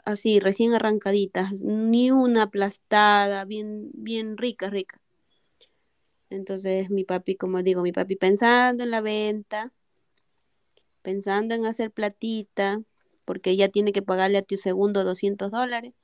así, 0.05 0.41
recién 0.41 0.75
arrancaditas, 0.75 1.65
ni 1.65 2.11
una 2.11 2.43
aplastada, 2.43 3.45
bien, 3.45 3.91
bien 3.95 4.37
rica, 4.37 4.71
rica. 4.71 5.01
Entonces 6.31 6.91
mi 6.91 7.05
papi, 7.05 7.37
como 7.37 7.63
digo, 7.63 7.83
mi 7.83 7.93
papi 7.93 8.17
pensando 8.17 8.83
en 8.85 8.91
la 8.91 9.01
venta, 9.01 9.73
pensando 11.03 11.55
en 11.55 11.67
hacer 11.67 11.91
platita, 11.93 12.83
porque 13.25 13.51
ella 13.51 13.69
tiene 13.69 13.93
que 13.93 14.03
pagarle 14.03 14.39
a 14.39 14.43
tu 14.43 14.57
segundo 14.57 15.05
200 15.05 15.51
dólares. 15.51 15.95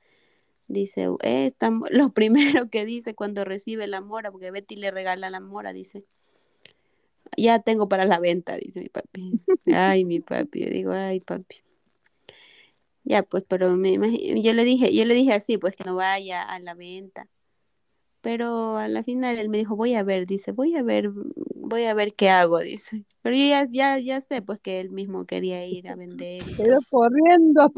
Dice, 0.67 1.09
eh, 1.23 1.51
lo 1.91 2.13
primero 2.13 2.69
que 2.69 2.85
dice 2.85 3.13
cuando 3.15 3.43
recibe 3.45 3.87
la 3.87 4.01
mora, 4.01 4.31
porque 4.31 4.51
Betty 4.51 4.75
le 4.75 4.91
regala 4.91 5.29
la 5.29 5.39
mora, 5.39 5.73
dice, 5.73 6.05
ya 7.37 7.59
tengo 7.59 7.87
para 7.87 8.05
la 8.05 8.19
venta, 8.19 8.57
dice 8.57 8.79
mi 8.79 8.89
papi. 8.89 9.31
Ay, 9.73 10.05
mi 10.05 10.19
papi, 10.19 10.65
yo 10.65 10.69
digo, 10.69 10.91
ay, 10.91 11.19
papi. 11.19 11.63
Ya, 13.03 13.23
pues, 13.23 13.43
pero 13.47 13.75
me, 13.75 13.93
yo 14.41 14.53
le 14.53 14.63
dije, 14.63 14.95
yo 14.95 15.05
le 15.05 15.15
dije 15.15 15.33
así, 15.33 15.57
pues 15.57 15.75
que 15.75 15.83
no 15.83 15.95
vaya 15.95 16.43
a 16.43 16.59
la 16.59 16.75
venta. 16.75 17.27
Pero 18.21 18.77
a 18.77 18.87
la 18.87 19.01
final 19.01 19.39
él 19.39 19.49
me 19.49 19.57
dijo, 19.57 19.75
voy 19.75 19.95
a 19.95 20.03
ver, 20.03 20.27
dice, 20.27 20.51
voy 20.51 20.75
a 20.75 20.83
ver, 20.83 21.09
voy 21.55 21.85
a 21.85 21.95
ver 21.95 22.13
qué 22.13 22.29
hago, 22.29 22.59
dice. 22.59 23.05
Pero 23.23 23.35
yo 23.35 23.43
ya, 23.43 23.65
ya, 23.69 23.97
ya 23.97 24.21
sé, 24.21 24.43
pues 24.43 24.59
que 24.59 24.79
él 24.79 24.91
mismo 24.91 25.25
quería 25.25 25.65
ir 25.65 25.89
a 25.89 25.95
vender. 25.95 26.43
Pero 26.55 26.77
corriendo 26.89 27.63
a 27.63 27.71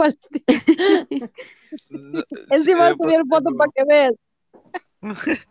Encima 2.50 2.90
de 2.90 2.96
subir 2.96 3.22
foto 3.30 3.56
para 3.58 3.72
que 3.74 3.84
veas. 3.86 4.14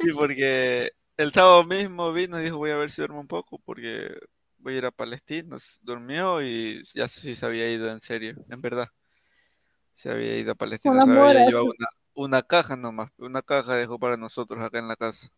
sí, 0.00 0.12
porque 0.14 0.90
el 1.16 1.32
sábado 1.32 1.64
mismo 1.64 2.12
vino 2.12 2.40
y 2.40 2.44
dijo 2.44 2.58
voy 2.58 2.70
a 2.70 2.76
ver 2.76 2.90
si 2.90 3.00
duermo 3.00 3.20
un 3.20 3.26
poco 3.26 3.58
porque 3.58 4.14
voy 4.58 4.74
a 4.74 4.78
ir 4.78 4.86
a 4.86 4.90
Palestina. 4.90 5.56
Durmió 5.82 6.42
y 6.42 6.82
ya 6.94 7.08
sí 7.08 7.34
se 7.34 7.46
había 7.46 7.70
ido 7.70 7.90
en 7.90 8.00
serio, 8.00 8.36
en 8.48 8.60
verdad. 8.60 8.88
Se 9.92 10.10
había 10.10 10.36
ido 10.36 10.52
a 10.52 10.54
Palestina, 10.54 11.02
se 11.04 11.10
había 11.10 11.46
llevado 11.46 11.64
una, 11.64 11.88
una, 12.14 12.42
caja 12.42 12.76
nomás, 12.76 13.10
una 13.16 13.40
caja 13.40 13.76
dejó 13.76 13.98
para 13.98 14.18
nosotros 14.18 14.62
acá 14.62 14.78
en 14.78 14.88
la 14.88 14.96
casa. 14.96 15.28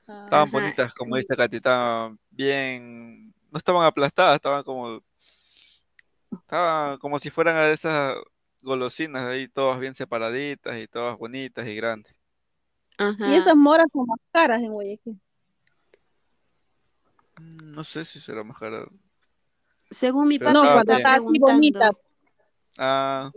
estaban 0.00 0.50
bonitas, 0.50 0.92
como 0.94 1.16
dice 1.16 1.36
Katy, 1.36 1.56
estaban 1.58 2.18
bien, 2.30 3.32
no 3.52 3.58
estaban 3.58 3.84
aplastadas, 3.84 4.36
estaban 4.36 4.64
como, 4.64 5.00
estaban 6.32 6.98
como 6.98 7.20
si 7.20 7.30
fueran 7.30 7.54
de 7.54 7.72
esas 7.72 8.16
golosinas 8.62 9.22
ahí, 9.26 9.46
todas 9.46 9.78
bien 9.78 9.94
separaditas 9.94 10.76
y 10.78 10.88
todas 10.88 11.16
bonitas 11.16 11.64
y 11.68 11.76
grandes. 11.76 12.12
Y 12.98 13.34
esas 13.34 13.56
moras 13.56 13.86
son 13.92 14.06
más 14.06 14.18
caras 14.32 14.62
en 14.62 14.72
Guayaquil. 14.72 15.20
Mm, 17.40 17.72
no 17.72 17.84
sé 17.84 18.04
si 18.04 18.20
será 18.20 18.44
más 18.44 18.58
cara. 18.58 18.86
Según 19.90 20.28
mi 20.28 20.38
papá, 20.38 20.52
no, 20.52 20.80
está 20.80 21.20
bonita. 21.20 21.90
Ah. 22.78 23.30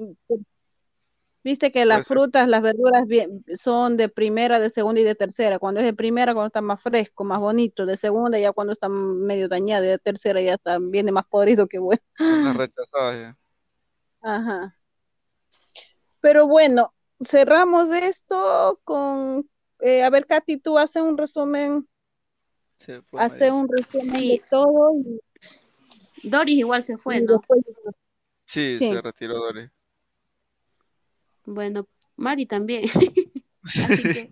Viste 1.44 1.72
que 1.72 1.86
las 1.86 2.08
frutas, 2.08 2.48
las 2.48 2.64
verduras 2.64 3.08
son 3.54 3.98
de 3.98 4.10
primera, 4.10 4.60
de 4.60 4.72
segunda 4.72 5.02
y 5.02 5.04
de 5.04 5.14
tercera. 5.14 5.60
Cuando 5.60 5.80
es 5.80 5.86
de 5.86 5.94
primera, 5.94 6.34
cuando 6.34 6.48
está 6.48 6.62
más 6.62 6.82
fresco, 6.82 7.24
más 7.24 7.40
bonito. 7.40 7.86
De 7.86 7.98
segunda, 7.98 8.40
ya 8.40 8.52
cuando 8.52 8.74
está 8.74 8.90
medio 8.90 9.48
dañado. 9.48 9.86
Y 9.86 9.90
de 9.90 10.00
tercera, 10.00 10.42
ya 10.42 10.56
está, 10.56 10.80
viene 10.80 11.12
más 11.12 11.26
podrido 11.28 11.68
que 11.68 11.78
bueno. 11.78 12.02
Son 12.18 12.18
rechazadas 12.58 13.36
Ajá. 14.24 14.76
Pero 16.20 16.48
bueno, 16.48 16.95
cerramos 17.20 17.90
esto 17.92 18.80
con, 18.84 19.50
eh, 19.80 20.04
a 20.04 20.10
ver, 20.10 20.26
Katy, 20.26 20.58
tú 20.58 20.78
haces 20.78 21.02
un 21.02 21.18
resumen, 21.18 21.88
hace 23.18 23.52
un 23.52 23.68
resumen 23.70 24.22
de 24.22 24.42
todo. 24.50 24.94
Doris 26.24 26.58
igual 26.58 26.84
se 26.84 26.98
fue, 26.98 27.22
¿no? 27.22 27.42
Sí, 28.46 28.78
se 28.78 29.02
retiró 29.02 29.38
Doris. 29.38 29.70
Bueno, 31.46 31.88
Mari 32.16 32.46
también. 32.46 32.84
Así 33.64 34.04
que... 34.04 34.32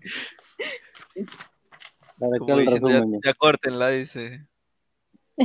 ya, 2.47 3.03
ya 3.23 3.33
cortenla, 3.33 3.89
dice. 3.89 4.47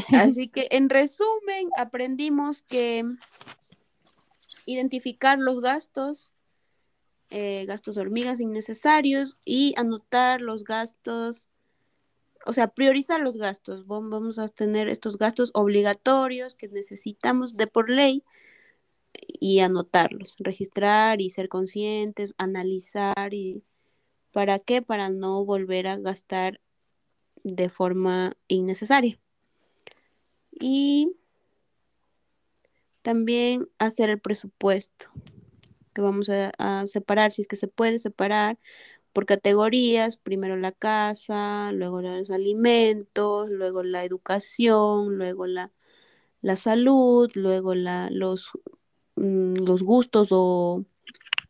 Así 0.09 0.49
que 0.49 0.69
en 0.71 0.91
resumen, 0.91 1.71
aprendimos 1.77 2.63
que 2.63 3.05
identificar 4.67 5.39
los 5.39 5.61
gastos, 5.61 6.33
eh, 7.31 7.65
gastos 7.67 7.97
hormigas 7.97 8.41
innecesarios 8.41 9.39
y 9.45 9.75
anotar 9.77 10.41
los 10.41 10.65
gastos, 10.65 11.49
o 12.47 12.53
sea, 12.53 12.69
priorizar 12.69 13.21
los 13.21 13.37
gastos. 13.37 13.87
Vamos 13.87 14.39
a 14.39 14.49
tener 14.49 14.89
estos 14.89 15.19
gastos 15.19 15.51
obligatorios 15.55 16.55
que 16.55 16.69
necesitamos 16.69 17.57
de 17.57 17.67
por 17.67 17.91
ley 17.91 18.25
y 19.13 19.61
anotarlos, 19.61 20.37
registrar 20.39 21.21
y 21.21 21.31
ser 21.31 21.49
conscientes, 21.49 22.35
analizar 22.39 23.35
y 23.35 23.63
¿para 24.33 24.59
qué? 24.59 24.83
Para 24.83 25.11
no 25.11 25.45
volver 25.45 25.87
a 25.87 25.97
gastar 25.97 26.61
de 27.45 27.69
forma 27.69 28.37
innecesaria. 28.49 29.19
Y 30.53 31.13
también 33.03 33.69
hacer 33.79 34.11
el 34.11 34.21
presupuesto, 34.21 35.07
que 35.99 36.03
vamos 36.03 36.31
a, 36.31 36.87
separar, 36.87 37.33
si 37.33 37.43
es 37.43 37.49
que 37.49 37.57
se 37.57 37.67
puede 37.67 37.99
separar 37.99 38.57
por 39.13 39.27
categorías, 39.27 40.17
primero 40.17 40.57
la 40.57 40.71
casa, 40.71 41.73
luego 41.73 42.01
los 42.01 42.31
alimentos, 42.31 43.51
luego 43.51 43.83
la 43.83 44.05
educación, 44.05 45.19
luego 45.19 45.49
la, 45.49 45.73
la 46.41 46.55
salud, 46.55 47.29
luego 47.35 47.75
la, 47.75 48.11
los, 48.13 48.53
mm, 49.17 49.57
los 49.67 49.83
gustos 49.83 50.29
o, 50.31 50.85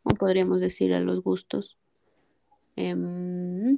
¿cómo 0.01 0.15
podríamos 0.15 0.61
decir 0.61 0.95
a 0.95 0.99
los 0.99 1.21
gustos? 1.21 1.77
Em, 2.75 3.77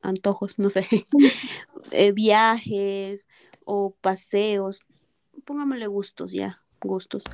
antojos, 0.00 0.60
no 0.60 0.70
sé, 0.70 0.86
eh, 1.90 2.12
viajes 2.12 3.26
o 3.64 3.96
paseos, 4.00 4.78
pongámosle 5.44 5.88
gustos 5.88 6.30
ya, 6.30 6.62
gustos. 6.80 7.24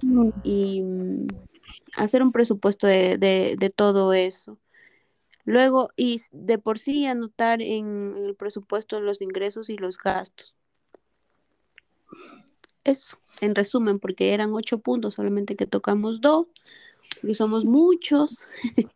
Mm. 0.00 0.30
Y 0.42 0.80
mm, 0.80 1.26
hacer 1.96 2.22
un 2.22 2.32
presupuesto 2.32 2.86
de, 2.86 3.18
de, 3.18 3.70
todo 3.70 4.12
eso. 4.12 4.58
Luego, 5.44 5.90
y 5.96 6.20
de 6.32 6.58
por 6.58 6.78
sí 6.78 7.06
anotar 7.06 7.62
en 7.62 8.14
el 8.16 8.34
presupuesto 8.34 9.00
los 9.00 9.20
ingresos 9.20 9.70
y 9.70 9.76
los 9.76 9.98
gastos. 9.98 10.54
Eso, 12.84 13.16
en 13.40 13.54
resumen, 13.54 13.98
porque 13.98 14.34
eran 14.34 14.52
ocho 14.52 14.78
puntos, 14.78 15.14
solamente 15.14 15.56
que 15.56 15.66
tocamos 15.66 16.20
dos, 16.20 16.46
porque 17.20 17.34
somos 17.34 17.64
muchos, 17.64 18.48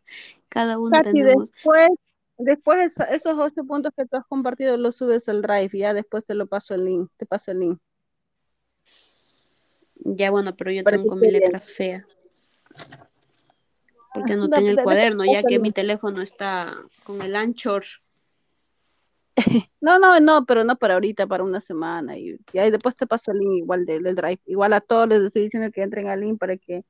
cada 0.49 0.79
uno 0.79 1.01
tenemos. 1.01 1.51
Después, 1.51 1.89
después 2.37 2.95
esos 3.11 3.37
ocho 3.37 3.63
puntos 3.63 3.93
que 3.95 4.05
tú 4.05 4.17
has 4.17 4.25
compartido 4.25 4.75
los 4.77 4.97
subes 4.97 5.29
al 5.29 5.41
drive 5.41 5.69
ya 5.73 5.93
después 5.93 6.25
te 6.25 6.35
lo 6.35 6.47
paso 6.47 6.75
el 6.75 6.85
link, 6.85 7.09
te 7.17 7.25
paso 7.25 7.51
el 7.51 7.59
link. 7.59 7.79
Ya 9.95 10.31
bueno, 10.31 10.55
pero 10.55 10.71
yo 10.71 10.83
tengo 10.83 11.15
mi 11.15 11.31
letra 11.31 11.59
fea. 11.59 12.05
Porque 14.13 14.35
no, 14.37 14.49
tengo 14.49 14.69
el 14.69 14.83
cuaderno, 14.83 15.23
ya 15.25 15.43
que 15.43 15.59
mi 15.59 15.71
teléfono 15.71 16.21
está 16.21 16.73
con 17.03 17.21
el 17.21 17.35
anchor. 17.35 17.83
No, 19.79 19.99
no, 19.99 20.19
no, 20.19 20.45
pero 20.47 20.63
no 20.63 20.75
para 20.75 20.95
ahorita, 20.95 21.27
para 21.27 21.43
una 21.43 21.61
semana. 21.61 22.17
Y, 22.17 22.39
ahí 22.55 22.71
después 22.71 22.95
te 22.95 23.05
paso 23.05 23.31
el 23.31 23.37
link 23.37 23.57
igual 23.59 23.85
del, 23.85 24.15
drive. 24.15 24.39
Igual 24.47 24.73
a 24.73 24.81
todos 24.81 25.07
les 25.07 25.21
estoy 25.21 25.43
diciendo 25.43 25.71
que 25.71 25.83
entren 25.83 26.07
al 26.07 26.21
link 26.21 26.39
para 26.39 26.57
que 26.57 26.83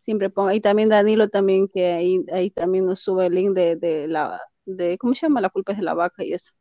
siempre 0.00 0.28
pongan. 0.28 0.56
Y 0.56 0.60
también 0.60 0.88
Danilo 0.88 1.28
también, 1.28 1.68
que 1.68 1.92
ahí, 1.92 2.24
ahí 2.32 2.50
también 2.50 2.86
nos 2.86 3.00
sube 3.00 3.26
el 3.26 3.34
link 3.34 3.54
de, 3.54 3.76
de 3.76 4.08
la, 4.08 4.40
de, 4.64 4.98
¿cómo 4.98 5.14
se 5.14 5.26
llama? 5.26 5.40
La 5.40 5.50
culpa 5.50 5.72
es 5.72 5.78
de 5.78 5.84
la 5.84 5.94
vaca 5.94 6.24
y 6.24 6.32
eso. 6.32 6.52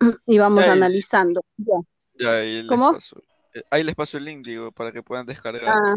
Y 0.26 0.38
vamos 0.38 0.66
analizando. 0.66 1.44
Ya. 2.18 2.66
¿Cómo? 2.68 2.96
Eh, 3.54 3.62
ahí 3.70 3.82
les 3.82 3.94
paso 3.94 4.18
el 4.18 4.24
link, 4.24 4.44
digo, 4.44 4.72
para 4.72 4.92
que 4.92 5.02
puedan 5.02 5.26
descargar. 5.26 5.68
Ah, 5.68 5.94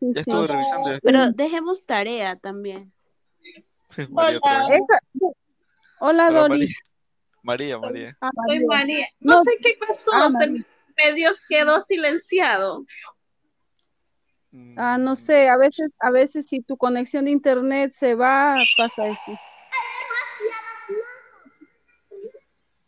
ya 0.00 0.20
estuve 0.20 0.46
revisando. 0.46 0.98
Pero 1.02 1.32
dejemos 1.32 1.84
tarea 1.84 2.36
también. 2.36 2.92
Hola, 4.12 4.68
Hola, 5.98 6.30
Dori. 6.30 6.74
María, 7.42 7.78
María. 7.78 8.16
Ah, 8.20 8.30
Soy 8.48 8.64
María. 8.66 9.06
No, 9.20 9.42
sé 9.44 9.52
qué 9.62 9.78
pasó, 9.78 10.10
ah, 10.12 10.30
se 10.32 10.48
me 10.48 10.64
quedó 11.48 11.80
silenciado. 11.80 12.84
Ah, 14.76 14.96
no 14.98 15.16
sé, 15.16 15.48
a 15.48 15.56
veces, 15.56 15.90
a 16.00 16.10
veces 16.10 16.46
si 16.48 16.60
tu 16.60 16.76
conexión 16.76 17.26
de 17.26 17.30
internet 17.30 17.92
se 17.92 18.14
va, 18.14 18.56
pasa 18.76 19.06
eso. 19.06 19.40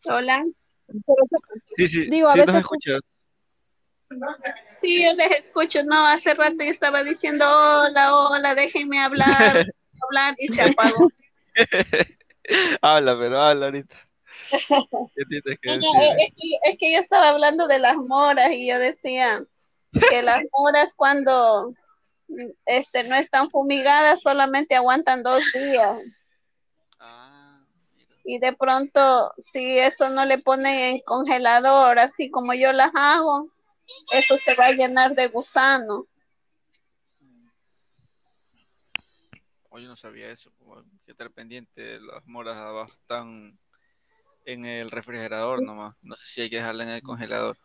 Hola. 0.05 0.41
Sí, 1.77 1.87
sí, 1.87 2.09
Digo, 2.09 2.27
a 2.27 2.33
veces... 2.33 2.47
nos 2.47 2.61
escuchas. 2.61 3.01
Sí, 4.81 5.03
yo 5.03 5.13
les 5.13 5.45
escucho. 5.45 5.83
No, 5.83 6.05
hace 6.07 6.33
rato 6.33 6.55
yo 6.59 6.71
estaba 6.71 7.03
diciendo 7.03 7.45
hola, 7.45 8.15
hola, 8.15 8.55
déjenme 8.55 8.99
hablar, 9.01 9.27
hablar 10.01 10.35
y 10.37 10.47
se 10.47 10.61
apagó. 10.61 11.09
habla, 12.81 13.17
pero 13.19 13.41
habla 13.41 13.65
ahorita. 13.65 13.95
¿Qué 15.15 15.25
tienes 15.25 15.59
que 15.59 15.71
decir? 15.71 15.89
Es, 16.19 16.33
que, 16.35 16.71
es 16.71 16.77
que 16.77 16.93
yo 16.93 16.99
estaba 16.99 17.29
hablando 17.29 17.67
de 17.67 17.79
las 17.79 17.97
moras 17.97 18.51
y 18.51 18.67
yo 18.67 18.79
decía 18.79 19.43
que 20.09 20.21
las 20.21 20.41
moras 20.57 20.91
cuando 20.95 21.69
este, 22.65 23.03
no 23.03 23.15
están 23.15 23.49
fumigadas 23.49 24.21
solamente 24.21 24.75
aguantan 24.75 25.23
dos 25.23 25.43
días. 25.53 25.99
Ah, 26.99 27.59
y 28.23 28.39
de 28.39 28.53
pronto, 28.53 29.33
si 29.37 29.79
eso 29.79 30.09
no 30.09 30.25
le 30.25 30.37
ponen 30.37 30.75
en 30.75 30.99
congelador, 31.01 31.99
así 31.99 32.29
como 32.29 32.53
yo 32.53 32.71
las 32.71 32.91
hago, 32.93 33.49
eso 34.11 34.37
se 34.37 34.55
va 34.55 34.67
a 34.67 34.71
llenar 34.71 35.15
de 35.15 35.27
gusano. 35.27 36.07
Oye, 39.69 39.85
no 39.85 39.95
sabía 39.95 40.31
eso. 40.31 40.51
Que 41.05 41.11
estar 41.11 41.31
pendiente, 41.31 41.99
las 41.99 42.25
moras 42.25 42.57
abajo 42.57 42.91
están 42.93 43.57
en 44.45 44.65
el 44.65 44.89
refrigerador 44.89 45.61
nomás. 45.61 45.95
No 46.01 46.15
sé 46.15 46.25
si 46.27 46.41
hay 46.41 46.49
que 46.49 46.57
dejarla 46.57 46.83
en 46.83 46.89
el 46.89 47.01
congelador. 47.01 47.57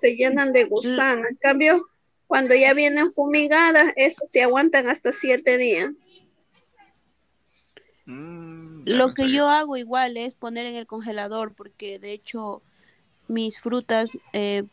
se 0.00 0.16
llenan 0.16 0.52
de 0.52 0.64
gusano. 0.64 1.28
En 1.28 1.36
cambio, 1.36 1.86
cuando 2.26 2.54
ya 2.54 2.74
vienen 2.74 3.12
fumigadas, 3.12 3.92
eso 3.96 4.26
se 4.26 4.42
aguantan 4.42 4.88
hasta 4.88 5.12
siete 5.12 5.56
días. 5.56 5.92
Mm, 8.06 8.82
Lo 8.86 9.14
que 9.14 9.30
yo 9.30 9.48
hago 9.48 9.76
igual 9.76 10.16
es 10.16 10.34
poner 10.34 10.66
en 10.66 10.74
el 10.74 10.86
congelador, 10.86 11.54
porque 11.54 11.98
de 11.98 12.12
hecho 12.12 12.62
mis 13.28 13.60
frutas 13.60 14.18
eh, 14.32 14.64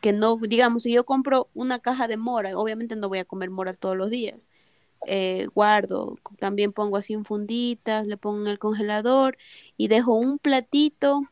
que 0.00 0.12
no, 0.12 0.36
digamos, 0.36 0.82
si 0.82 0.92
yo 0.92 1.04
compro 1.04 1.48
una 1.54 1.78
caja 1.78 2.08
de 2.08 2.16
mora, 2.16 2.56
obviamente 2.56 2.96
no 2.96 3.08
voy 3.08 3.18
a 3.18 3.24
comer 3.24 3.50
mora 3.50 3.74
todos 3.74 3.96
los 3.96 4.10
días. 4.10 4.48
Eh, 5.06 5.48
guardo, 5.54 6.18
también 6.38 6.72
pongo 6.72 6.96
así 6.96 7.12
en 7.12 7.24
funditas, 7.24 8.06
le 8.06 8.16
pongo 8.16 8.42
en 8.42 8.48
el 8.48 8.58
congelador 8.58 9.36
y 9.76 9.88
dejo 9.88 10.14
un 10.14 10.38
platito 10.38 11.22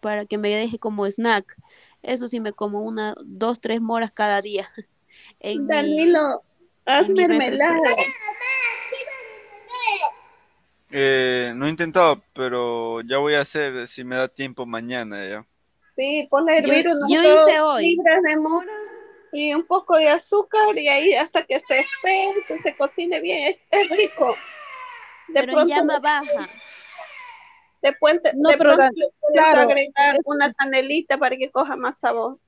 para 0.00 0.26
que 0.26 0.38
me 0.38 0.50
deje 0.50 0.78
como 0.78 1.06
snack. 1.06 1.56
Eso 2.02 2.28
sí 2.28 2.40
me 2.40 2.52
como 2.52 2.82
una, 2.82 3.14
dos, 3.24 3.60
tres 3.60 3.80
moras 3.80 4.12
cada 4.12 4.42
día. 4.42 4.70
Danilo, 5.40 6.42
haz 6.84 7.08
mermelada. 7.08 7.78
Eh, 10.90 11.52
no 11.56 11.66
he 11.66 11.70
intentado, 11.70 12.22
pero 12.34 13.00
ya 13.00 13.18
voy 13.18 13.34
a 13.34 13.40
hacer 13.40 13.88
si 13.88 14.04
me 14.04 14.16
da 14.16 14.28
tiempo 14.28 14.64
mañana 14.64 15.26
ya. 15.28 15.46
Sí, 15.96 16.26
ponle 16.30 16.54
a 16.54 16.58
hervir 16.58 16.88
unos 16.88 17.08
dos 17.08 17.80
libras 17.80 18.22
de 18.22 18.36
mora 18.36 18.72
y 19.32 19.52
un 19.52 19.66
poco 19.66 19.96
de 19.96 20.08
azúcar 20.08 20.76
y 20.76 20.88
ahí 20.88 21.14
hasta 21.14 21.44
que 21.44 21.60
se 21.60 21.80
espese, 21.80 22.62
se 22.62 22.76
cocine 22.76 23.20
bien, 23.20 23.54
es, 23.70 23.90
rico. 23.90 24.34
De 25.28 25.40
pero 25.40 25.62
en 25.62 25.68
llama 25.68 25.98
baja. 25.98 26.48
Después 27.82 28.20
no, 28.34 28.48
de 28.48 28.56
pronto 28.56 28.82
le 28.94 29.08
puedes 29.20 29.44
agregar 29.44 30.16
una 30.24 30.52
canelita 30.54 31.18
para 31.18 31.36
que 31.36 31.50
coja 31.50 31.76
más 31.76 31.98
sabor. 31.98 32.38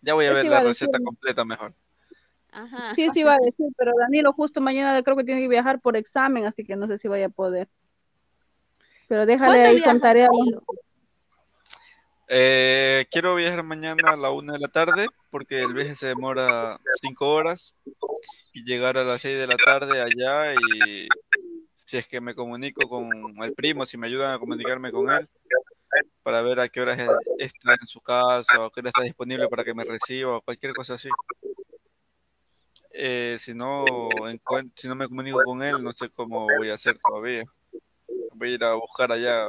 Ya 0.00 0.14
voy 0.14 0.26
a 0.26 0.32
ver 0.32 0.46
la 0.46 0.60
receta 0.60 0.98
completa 1.04 1.44
mejor. 1.44 1.72
Ajá. 2.50 2.94
Sí, 2.94 3.08
sí 3.12 3.22
va 3.22 3.34
a 3.34 3.38
decir, 3.38 3.66
pero 3.76 3.92
Danilo 3.98 4.32
justo 4.32 4.60
mañana 4.60 5.02
creo 5.02 5.16
que 5.16 5.24
tiene 5.24 5.42
que 5.42 5.48
viajar 5.48 5.80
por 5.80 5.96
examen, 5.96 6.46
así 6.46 6.64
que 6.64 6.76
no 6.76 6.86
sé 6.86 6.96
si 6.96 7.08
vaya 7.08 7.26
a 7.26 7.30
poder. 7.30 7.68
Pero 9.08 9.26
déjale 9.26 9.60
ahí 9.60 9.82
con 9.82 10.00
tarea. 10.00 10.28
Eh, 12.28 13.06
quiero 13.10 13.36
viajar 13.36 13.62
mañana 13.62 14.12
a 14.12 14.16
la 14.16 14.32
una 14.32 14.54
de 14.54 14.58
la 14.58 14.68
tarde 14.68 15.06
porque 15.30 15.62
el 15.62 15.74
viaje 15.74 15.94
se 15.94 16.08
demora 16.08 16.80
cinco 17.00 17.32
horas 17.32 17.76
y 18.52 18.64
llegar 18.64 18.98
a 18.98 19.04
las 19.04 19.20
seis 19.20 19.38
de 19.38 19.46
la 19.46 19.56
tarde 19.56 20.02
allá 20.02 20.52
y 20.54 21.08
si 21.76 21.96
es 21.96 22.06
que 22.08 22.20
me 22.20 22.34
comunico 22.34 22.88
con 22.88 23.08
el 23.44 23.52
primo, 23.54 23.86
si 23.86 23.96
me 23.96 24.08
ayudan 24.08 24.34
a 24.34 24.40
comunicarme 24.40 24.90
con 24.90 25.08
él 25.08 25.28
para 26.24 26.42
ver 26.42 26.58
a 26.58 26.68
qué 26.68 26.80
hora 26.80 26.96
está 27.38 27.76
en 27.80 27.86
su 27.86 28.00
casa 28.00 28.66
o 28.66 28.70
qué 28.70 28.80
hora 28.80 28.90
está 28.90 29.02
disponible 29.02 29.48
para 29.48 29.62
que 29.62 29.74
me 29.74 29.84
reciba 29.84 30.38
o 30.38 30.42
cualquier 30.42 30.74
cosa 30.74 30.94
así. 30.94 31.08
Eh, 32.90 33.36
si 33.38 33.54
no 33.54 33.84
si 34.74 34.88
no 34.88 34.96
me 34.96 35.06
comunico 35.06 35.40
con 35.44 35.62
él, 35.62 35.80
no 35.80 35.92
sé 35.92 36.10
cómo 36.10 36.48
voy 36.58 36.70
a 36.70 36.74
hacer 36.74 36.98
todavía. 36.98 37.44
Voy 38.34 38.48
a 38.48 38.54
ir 38.54 38.64
a 38.64 38.74
buscar 38.74 39.12
allá, 39.12 39.46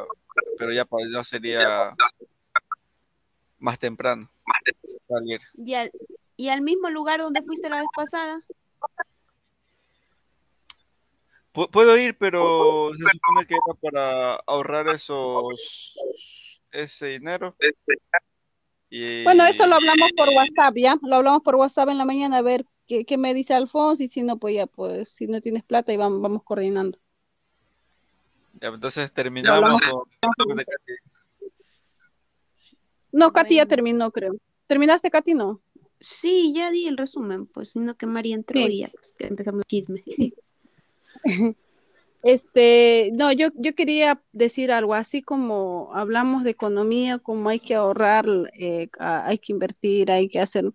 pero 0.59 0.71
ya 0.71 0.85
para 0.85 1.05
allá 1.05 1.23
sería 1.23 1.95
más 3.59 3.79
temprano. 3.79 4.29
¿Y 5.55 5.73
al, 5.73 5.91
¿Y 6.35 6.49
al 6.49 6.61
mismo 6.61 6.89
lugar 6.89 7.19
donde 7.19 7.41
fuiste 7.41 7.69
la 7.69 7.79
vez 7.79 7.87
pasada? 7.95 8.41
Puedo 11.51 11.97
ir, 11.97 12.15
pero 12.17 12.91
se 12.93 12.99
supone 12.99 13.47
que 13.47 13.55
era 13.55 13.79
para 13.81 14.35
ahorrar 14.45 14.87
esos 14.89 15.95
ese 16.71 17.07
dinero. 17.07 17.55
Bueno, 19.23 19.45
eso 19.45 19.65
lo 19.65 19.75
hablamos 19.75 20.11
por 20.15 20.29
WhatsApp, 20.29 20.75
¿ya? 20.77 20.97
Lo 21.01 21.15
hablamos 21.15 21.41
por 21.41 21.55
WhatsApp 21.55 21.89
en 21.89 21.97
la 21.97 22.05
mañana 22.05 22.37
a 22.37 22.41
ver 22.43 22.65
qué, 22.87 23.05
qué 23.05 23.17
me 23.17 23.33
dice 23.33 23.55
Alfonso 23.55 24.03
y 24.03 24.07
si 24.07 24.21
no, 24.21 24.37
pues 24.37 24.55
ya, 24.55 24.67
pues 24.67 25.09
si 25.09 25.25
no 25.25 25.41
tienes 25.41 25.63
plata 25.63 25.91
y 25.91 25.97
vamos, 25.97 26.21
vamos 26.21 26.43
coordinando. 26.43 26.99
Ya, 28.61 28.69
entonces 28.69 29.11
terminamos 29.11 29.79
con... 29.81 30.03
No, 33.17 33.33
Katy 33.33 33.55
ya 33.55 33.65
terminó, 33.65 34.11
creo. 34.11 34.35
¿Terminaste, 34.67 35.09
Katy? 35.09 35.33
No. 35.33 35.59
Sí, 35.99 36.53
ya 36.55 36.69
di 36.69 36.85
el 36.85 36.97
resumen, 36.97 37.47
pues, 37.47 37.71
sino 37.71 37.95
que 37.95 38.05
María 38.05 38.35
entró 38.35 38.59
y 38.59 38.81
ya, 38.81 38.91
pues, 38.91 39.15
empezamos 39.17 39.61
el 39.61 39.65
chisme. 39.65 40.03
Este, 42.23 43.11
no, 43.13 43.31
yo, 43.31 43.49
yo 43.55 43.75
quería 43.75 44.21
decir 44.33 44.71
algo, 44.71 44.95
así 44.95 45.21
como 45.21 45.91
hablamos 45.93 46.43
de 46.43 46.49
economía, 46.49 47.19
como 47.19 47.47
hay 47.47 47.59
que 47.59 47.75
ahorrar, 47.75 48.25
eh, 48.59 48.89
hay 48.99 49.37
que 49.37 49.53
invertir, 49.53 50.11
hay 50.11 50.27
que 50.27 50.39
hacer, 50.39 50.65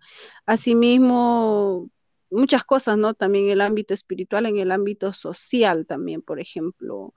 asimismo, 0.45 1.89
muchas 2.31 2.63
cosas, 2.63 2.97
¿no? 2.97 3.13
También 3.13 3.45
en 3.45 3.51
el 3.51 3.61
ámbito 3.61 3.93
espiritual, 3.93 4.45
en 4.45 4.57
el 4.57 4.71
ámbito 4.71 5.11
social 5.11 5.85
también, 5.85 6.21
por 6.21 6.39
ejemplo. 6.39 7.13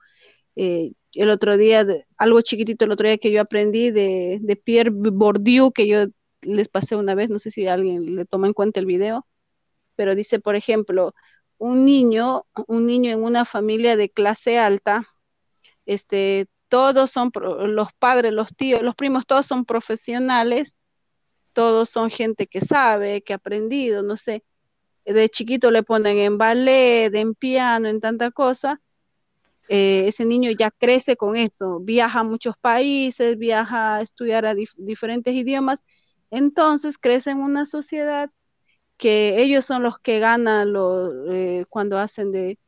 Eh, 0.56 0.92
el 1.22 1.30
otro 1.30 1.56
día, 1.56 1.86
algo 2.16 2.40
chiquitito 2.42 2.84
el 2.84 2.92
otro 2.92 3.08
día 3.08 3.18
que 3.18 3.32
yo 3.32 3.40
aprendí 3.40 3.90
de, 3.90 4.38
de 4.40 4.56
Pierre 4.56 4.90
Bourdieu, 4.92 5.72
que 5.72 5.86
yo 5.86 6.06
les 6.42 6.68
pasé 6.68 6.96
una 6.96 7.14
vez, 7.14 7.30
no 7.30 7.38
sé 7.38 7.50
si 7.50 7.66
alguien 7.66 8.14
le 8.16 8.24
toma 8.24 8.46
en 8.46 8.52
cuenta 8.52 8.80
el 8.80 8.86
video, 8.86 9.26
pero 9.96 10.14
dice, 10.14 10.40
por 10.40 10.56
ejemplo, 10.56 11.14
un 11.58 11.84
niño, 11.84 12.44
un 12.66 12.86
niño 12.86 13.12
en 13.12 13.22
una 13.22 13.44
familia 13.44 13.96
de 13.96 14.10
clase 14.10 14.58
alta, 14.58 15.08
este, 15.86 16.48
todos 16.68 17.10
son, 17.10 17.30
los 17.34 17.92
padres, 17.98 18.32
los 18.32 18.54
tíos, 18.54 18.82
los 18.82 18.94
primos, 18.94 19.26
todos 19.26 19.46
son 19.46 19.64
profesionales, 19.64 20.76
todos 21.52 21.88
son 21.88 22.10
gente 22.10 22.46
que 22.46 22.60
sabe, 22.60 23.22
que 23.22 23.32
ha 23.32 23.36
aprendido, 23.36 24.02
no 24.02 24.16
sé, 24.16 24.44
de 25.04 25.28
chiquito 25.28 25.70
le 25.70 25.82
ponen 25.82 26.18
en 26.18 26.36
ballet, 26.38 27.14
en 27.14 27.34
piano, 27.34 27.88
en 27.88 28.00
tanta 28.00 28.30
cosa, 28.30 28.80
eh, 29.68 30.04
ese 30.08 30.24
niño 30.24 30.50
ya 30.58 30.70
crece 30.70 31.16
con 31.16 31.36
eso, 31.36 31.80
viaja 31.80 32.20
a 32.20 32.24
muchos 32.24 32.56
países, 32.58 33.38
viaja 33.38 33.96
a 33.96 34.02
estudiar 34.02 34.46
a 34.46 34.54
diferentes 34.54 35.34
idiomas, 35.34 35.84
entonces 36.30 36.98
crece 36.98 37.30
en 37.30 37.38
una 37.38 37.66
sociedad 37.66 38.30
que 38.98 39.42
ellos 39.42 39.66
son 39.66 39.82
los 39.82 39.98
que 39.98 40.20
ganan 40.20 40.72
eh, 41.30 41.64
cuando 41.68 41.98
hacen 41.98 42.32
de 42.32 42.58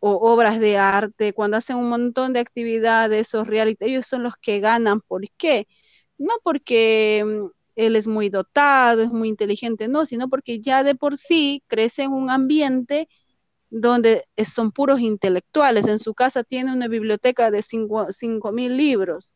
obras 0.00 0.60
de 0.60 0.76
arte, 0.78 1.32
cuando 1.32 1.56
hacen 1.56 1.76
un 1.76 1.88
montón 1.88 2.32
de 2.34 2.40
actividades 2.40 3.34
o 3.34 3.44
reality, 3.44 3.86
ellos 3.86 4.06
son 4.06 4.22
los 4.22 4.34
que 4.36 4.60
ganan. 4.60 5.00
¿Por 5.00 5.22
qué? 5.38 5.66
No 6.18 6.34
porque 6.42 7.24
mm, 7.24 7.46
él 7.76 7.96
es 7.96 8.06
muy 8.06 8.28
dotado, 8.30 9.02
es 9.02 9.10
muy 9.10 9.28
inteligente, 9.28 9.88
no, 9.88 10.06
sino 10.06 10.28
porque 10.28 10.60
ya 10.60 10.82
de 10.84 10.94
por 10.94 11.16
sí 11.18 11.62
crece 11.68 12.02
en 12.04 12.12
un 12.12 12.30
ambiente 12.30 13.08
donde 13.76 14.24
son 14.44 14.70
puros 14.70 15.00
intelectuales. 15.00 15.88
En 15.88 15.98
su 15.98 16.14
casa 16.14 16.44
tiene 16.44 16.72
una 16.72 16.86
biblioteca 16.86 17.50
de 17.50 17.62
cinco 17.62 18.52
mil 18.52 18.76
libros, 18.76 19.32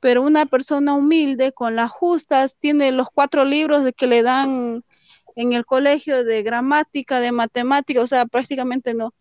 pero 0.00 0.20
una 0.22 0.44
persona 0.44 0.92
humilde 0.94 1.52
con 1.52 1.76
las 1.76 1.90
justas 1.90 2.56
tiene 2.58 2.92
los 2.92 3.08
cuatro 3.10 3.46
libros 3.46 3.90
que 3.96 4.06
le 4.06 4.22
dan 4.22 4.84
en 5.34 5.52
el 5.54 5.64
colegio 5.64 6.24
de 6.24 6.42
gramática, 6.42 7.20
de 7.20 7.32
matemática, 7.32 8.02
o 8.02 8.06
sea, 8.06 8.26
prácticamente 8.26 8.92
no, 8.92 9.14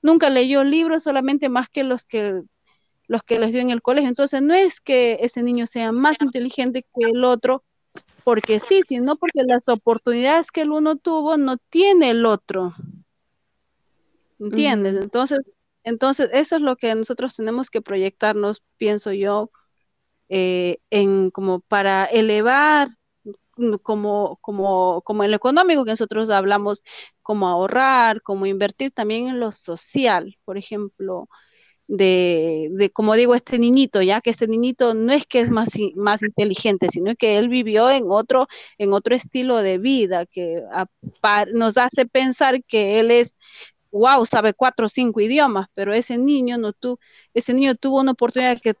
nunca 0.00 0.30
leyó 0.30 0.64
libros 0.64 1.02
solamente 1.02 1.50
más 1.50 1.68
que 1.68 1.84
los 1.84 2.06
que 2.06 2.40
los 3.08 3.22
que 3.22 3.38
les 3.38 3.52
dio 3.52 3.60
en 3.60 3.70
el 3.70 3.82
colegio. 3.82 4.08
Entonces, 4.08 4.40
no 4.40 4.54
es 4.54 4.80
que 4.80 5.18
ese 5.20 5.42
niño 5.42 5.66
sea 5.66 5.92
más 5.92 6.20
inteligente 6.22 6.82
que 6.82 7.10
el 7.10 7.24
otro, 7.24 7.62
porque 8.24 8.60
sí, 8.60 8.82
sino 8.88 9.16
porque 9.16 9.42
las 9.44 9.68
oportunidades 9.68 10.50
que 10.50 10.62
el 10.62 10.70
uno 10.70 10.96
tuvo 10.96 11.36
no 11.36 11.58
tiene 11.70 12.10
el 12.10 12.24
otro. 12.24 12.74
¿Entiendes? 14.38 14.96
Entonces, 15.02 15.40
entonces, 15.84 16.30
eso 16.32 16.56
es 16.56 16.62
lo 16.62 16.76
que 16.76 16.94
nosotros 16.94 17.34
tenemos 17.36 17.70
que 17.70 17.82
proyectarnos, 17.82 18.62
pienso 18.76 19.12
yo, 19.12 19.50
eh, 20.28 20.78
en 20.90 21.30
como 21.30 21.60
para 21.60 22.04
elevar 22.06 22.88
como, 23.82 24.38
como, 24.40 25.02
como 25.02 25.24
en 25.24 25.30
lo 25.30 25.36
económico 25.36 25.84
que 25.84 25.90
nosotros 25.92 26.30
hablamos, 26.30 26.82
como 27.22 27.48
ahorrar, 27.48 28.22
como 28.22 28.46
invertir 28.46 28.92
también 28.92 29.28
en 29.28 29.40
lo 29.40 29.52
social, 29.52 30.36
por 30.44 30.58
ejemplo, 30.58 31.28
de, 31.88 32.68
de, 32.72 32.90
como 32.90 33.14
digo, 33.14 33.34
este 33.34 33.58
niñito, 33.58 34.02
ya 34.02 34.20
que 34.20 34.30
este 34.30 34.46
niñito 34.46 34.94
no 34.94 35.12
es 35.12 35.26
que 35.26 35.40
es 35.40 35.50
más, 35.50 35.70
más 35.96 36.22
inteligente, 36.22 36.88
sino 36.90 37.14
que 37.16 37.38
él 37.38 37.48
vivió 37.48 37.90
en 37.90 38.04
otro, 38.08 38.46
en 38.78 38.92
otro 38.92 39.14
estilo 39.14 39.58
de 39.58 39.78
vida 39.78 40.26
que 40.26 40.62
nos 41.54 41.76
hace 41.78 42.06
pensar 42.06 42.62
que 42.64 43.00
él 43.00 43.10
es 43.10 43.36
wow, 43.90 44.24
sabe 44.26 44.54
cuatro 44.54 44.86
o 44.86 44.88
cinco 44.88 45.20
idiomas, 45.20 45.68
pero 45.74 45.92
ese 45.92 46.18
niño 46.18 46.58
no 46.58 46.72
tu, 46.72 46.98
ese 47.34 47.54
niño 47.54 47.74
tuvo 47.74 48.00
una 48.00 48.12
oportunidad 48.12 48.60
que 48.60 48.74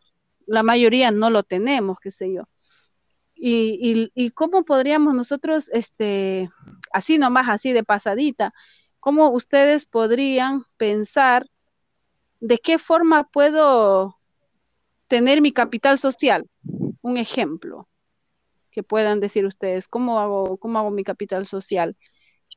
la 0.46 0.62
mayoría 0.62 1.10
no 1.10 1.30
lo 1.30 1.42
tenemos, 1.42 1.98
qué 2.00 2.10
sé 2.10 2.32
yo. 2.32 2.48
Y, 3.40 4.10
y, 4.14 4.30
cómo 4.30 4.64
podríamos 4.64 5.14
nosotros, 5.14 5.70
este, 5.72 6.50
así 6.92 7.18
nomás, 7.18 7.48
así 7.48 7.72
de 7.72 7.84
pasadita, 7.84 8.52
cómo 8.98 9.30
ustedes 9.30 9.86
podrían 9.86 10.64
pensar 10.76 11.46
de 12.40 12.58
qué 12.58 12.78
forma 12.78 13.28
puedo 13.28 14.16
tener 15.06 15.40
mi 15.40 15.52
capital 15.52 15.98
social. 15.98 16.48
Un 17.00 17.16
ejemplo 17.16 17.88
que 18.72 18.82
puedan 18.82 19.20
decir 19.20 19.46
ustedes, 19.46 19.86
¿cómo 19.86 20.20
hago, 20.20 20.56
cómo 20.56 20.80
hago 20.80 20.90
mi 20.90 21.04
capital 21.04 21.46
social? 21.46 21.96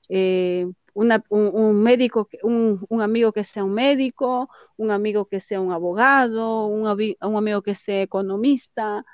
Eh, 0.10 0.66
un, 0.94 1.84
médico, 1.84 2.30
un, 2.44 2.86
un, 2.90 3.02
amigo 3.02 3.32
que 3.32 3.44
sea 3.44 3.64
un 3.64 3.74
médico, 3.74 4.50
un 4.78 4.92
amigo 4.92 5.26
que 5.26 5.40
sea 5.40 5.62
un 5.62 5.72
abogado, 5.72 6.68
un, 6.68 6.88
un 7.22 7.36
amigo 7.38 7.62
que 7.62 7.76
sea 7.76 8.02
economista, 8.02 9.06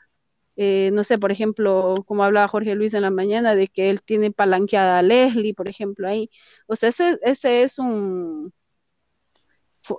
eh, 0.59 0.89
no 0.91 1.03
sé, 1.03 1.19
por 1.19 1.31
ejemplo, 1.31 2.03
como 2.07 2.23
hablaba 2.23 2.47
Jorge 2.47 2.73
Luis 2.75 2.95
en 2.95 3.03
la 3.03 3.11
mañana, 3.11 3.53
de 3.55 3.67
que 3.67 3.91
él 3.91 4.01
tiene 4.01 4.31
palanqueada 4.31 4.97
a 4.99 5.03
Leslie, 5.03 5.53
por 5.53 5.69
ejemplo, 5.69 6.07
ahí. 6.07 6.31
O 6.65 6.75
sea, 6.75 6.89
ese, 6.89 7.19
ese 7.21 7.61
es 7.61 7.77
un, 7.77 8.51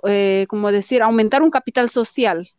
eh, 0.03 0.45
como 0.49 0.71
decir, 0.71 1.01
aumentar 1.01 1.41
un 1.43 1.49
capital 1.49 1.89
social. 1.89 2.49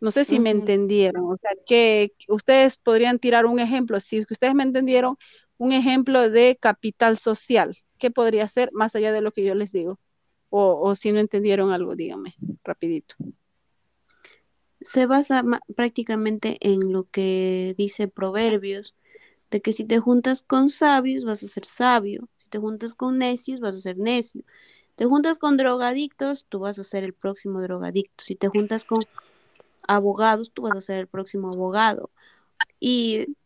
No 0.00 0.10
sé 0.12 0.24
si 0.24 0.38
me 0.40 0.50
entendieron. 0.50 1.24
O 1.32 1.36
sea, 1.36 1.50
que 1.66 2.12
ustedes 2.28 2.76
podrían 2.76 3.18
tirar 3.18 3.46
un 3.46 3.58
ejemplo, 3.58 3.98
si 4.00 4.20
ustedes 4.20 4.54
me 4.54 4.62
entendieron, 4.62 5.16
un 5.62 5.70
ejemplo 5.72 6.28
de 6.28 6.58
capital 6.60 7.18
social. 7.18 7.78
¿Qué 7.96 8.10
podría 8.10 8.48
ser 8.48 8.70
más 8.72 8.96
allá 8.96 9.12
de 9.12 9.20
lo 9.20 9.30
que 9.30 9.44
yo 9.44 9.54
les 9.54 9.70
digo? 9.70 10.00
O, 10.50 10.96
si 10.96 11.12
no 11.12 11.20
entendieron 11.20 11.70
algo, 11.70 11.94
díganme, 11.94 12.34
rapidito 12.64 13.14
se 14.80 15.06
basa 15.06 15.44
prácticamente 15.76 16.58
en 16.60 16.92
lo 16.92 17.08
que 17.08 17.76
dice 17.78 18.08
Proverbios, 18.08 18.96
de 19.48 19.60
que 19.60 19.72
si 19.72 19.84
te 19.84 20.00
juntas 20.00 20.42
con 20.42 20.70
sabios 20.70 21.24
vas 21.24 21.44
a 21.44 21.48
ser 21.48 21.64
sabio, 21.64 22.28
si 22.36 22.48
te 22.48 22.58
juntas 22.58 22.96
con 22.96 23.16
necios 23.18 23.60
vas 23.60 23.76
a 23.76 23.80
ser 23.80 23.96
necio, 23.96 24.42
te 24.96 25.04
juntas 25.04 25.38
con 25.38 25.56
drogadictos, 25.56 26.46
tú 26.48 26.58
vas 26.58 26.80
a 26.80 26.84
ser 26.84 27.04
el 27.04 27.14
próximo 27.14 27.62
drogadicto, 27.62 28.24
si 28.24 28.34
te 28.34 28.48
juntas 28.48 28.84
con 28.84 28.98
abogados, 29.86 30.50
tú 30.52 30.62
vas 30.62 30.76
a 30.76 30.80
ser 30.80 30.98
el 30.98 31.06
próximo 31.06 31.52
abogado. 31.52 32.10
Y 32.80 33.36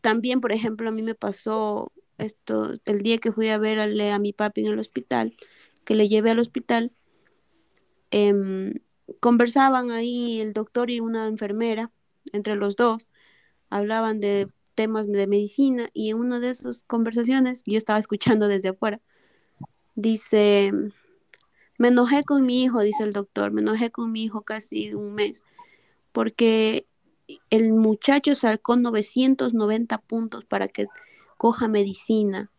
también, 0.00 0.40
por 0.40 0.52
ejemplo, 0.52 0.88
a 0.88 0.92
mí 0.92 1.02
me 1.02 1.14
pasó 1.14 1.92
esto 2.18 2.74
el 2.84 3.02
día 3.02 3.18
que 3.18 3.32
fui 3.32 3.48
a 3.48 3.58
ver 3.58 3.78
a, 3.80 4.14
a 4.14 4.18
mi 4.18 4.32
papi 4.32 4.62
en 4.62 4.72
el 4.72 4.78
hospital, 4.78 5.36
que 5.84 5.94
le 5.94 6.08
llevé 6.08 6.30
al 6.30 6.38
hospital. 6.38 6.92
Eh, 8.10 8.34
conversaban 9.20 9.90
ahí 9.90 10.40
el 10.40 10.52
doctor 10.52 10.90
y 10.90 11.00
una 11.00 11.26
enfermera, 11.26 11.90
entre 12.32 12.54
los 12.54 12.76
dos, 12.76 13.08
hablaban 13.70 14.20
de 14.20 14.48
temas 14.74 15.06
de 15.06 15.26
medicina 15.26 15.90
y 15.92 16.10
en 16.10 16.18
una 16.18 16.38
de 16.38 16.50
esas 16.50 16.84
conversaciones, 16.86 17.62
yo 17.66 17.76
estaba 17.76 17.98
escuchando 17.98 18.48
desde 18.48 18.70
afuera, 18.70 19.00
dice, 19.94 20.72
me 21.78 21.88
enojé 21.88 22.24
con 22.24 22.46
mi 22.46 22.62
hijo, 22.62 22.80
dice 22.80 23.04
el 23.04 23.12
doctor, 23.12 23.52
me 23.52 23.62
enojé 23.62 23.90
con 23.90 24.12
mi 24.12 24.24
hijo 24.24 24.42
casi 24.42 24.94
un 24.94 25.14
mes, 25.14 25.44
porque 26.12 26.86
el 27.50 27.72
muchacho 27.72 28.34
sacó 28.34 28.76
990 28.76 29.98
puntos 29.98 30.44
para 30.44 30.68
que 30.68 30.86
coja 31.36 31.68
medicina 31.68 32.50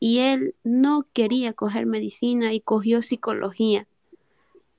y 0.00 0.18
él 0.18 0.54
no 0.64 1.06
quería 1.12 1.52
coger 1.52 1.86
medicina 1.86 2.52
y 2.52 2.60
cogió 2.60 3.02
psicología. 3.02 3.88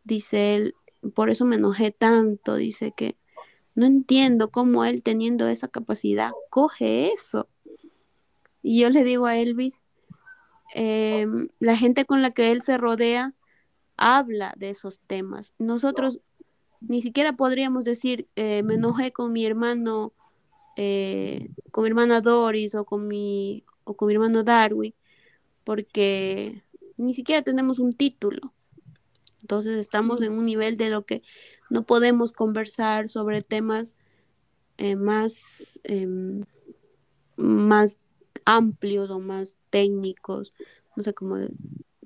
Dice 0.04 0.56
él, 0.56 0.76
por 1.14 1.30
eso 1.30 1.46
me 1.46 1.58
enojé 1.58 1.92
tanto, 1.92 2.56
dice 2.56 2.94
que 2.96 3.18
no 3.76 3.86
entiendo 3.86 4.50
cómo 4.50 4.86
él 4.86 5.04
teniendo 5.04 5.48
esa 5.48 5.68
capacidad 5.68 6.32
coge 6.50 7.12
eso. 7.12 7.48
Y 8.62 8.82
yo 8.82 8.90
le 8.90 9.04
digo 9.04 9.26
a 9.26 9.38
Elvis, 9.38 9.82
em, 10.74 11.50
la 11.60 11.78
gente 11.78 12.06
con 12.06 12.22
la 12.22 12.32
que 12.32 12.52
él 12.52 12.62
se 12.62 12.78
rodea 12.78 13.34
habla 13.98 14.54
de 14.58 14.70
esos 14.70 15.00
temas. 15.08 15.54
Nosotros 15.58 16.20
ni 16.82 17.02
siquiera 17.02 17.34
podríamos 17.34 17.84
decir, 17.84 18.28
eh, 18.36 18.64
me 18.64 18.76
enojé 18.76 19.12
con 19.12 19.32
mi 19.32 19.46
hermano, 19.46 20.14
eh, 20.76 21.50
con 21.72 21.84
mi 21.84 21.90
hermana 21.90 22.22
Doris 22.22 22.76
o 22.76 22.86
con 22.86 23.08
mi, 23.08 23.64
o 23.84 23.96
con 23.96 24.08
mi 24.08 24.14
hermano 24.14 24.44
Darwin, 24.44 24.94
porque 25.64 26.64
ni 26.98 27.14
siquiera 27.14 27.42
tenemos 27.42 27.80
un 27.80 27.94
título. 27.94 28.54
Entonces 29.42 29.78
estamos 29.78 30.22
en 30.22 30.34
un 30.34 30.46
nivel 30.46 30.78
de 30.78 30.90
lo 30.90 31.06
que 31.06 31.22
no 31.70 31.84
podemos 31.84 32.32
conversar 32.34 33.08
sobre 33.08 33.42
temas 33.42 33.96
eh, 34.78 34.96
más, 34.96 35.80
em, 35.84 36.44
más 37.38 37.98
amplios 38.46 39.10
o 39.10 39.20
más 39.20 39.58
técnicos, 39.70 40.54
no 40.96 41.04
sé 41.04 41.14
cómo 41.14 41.38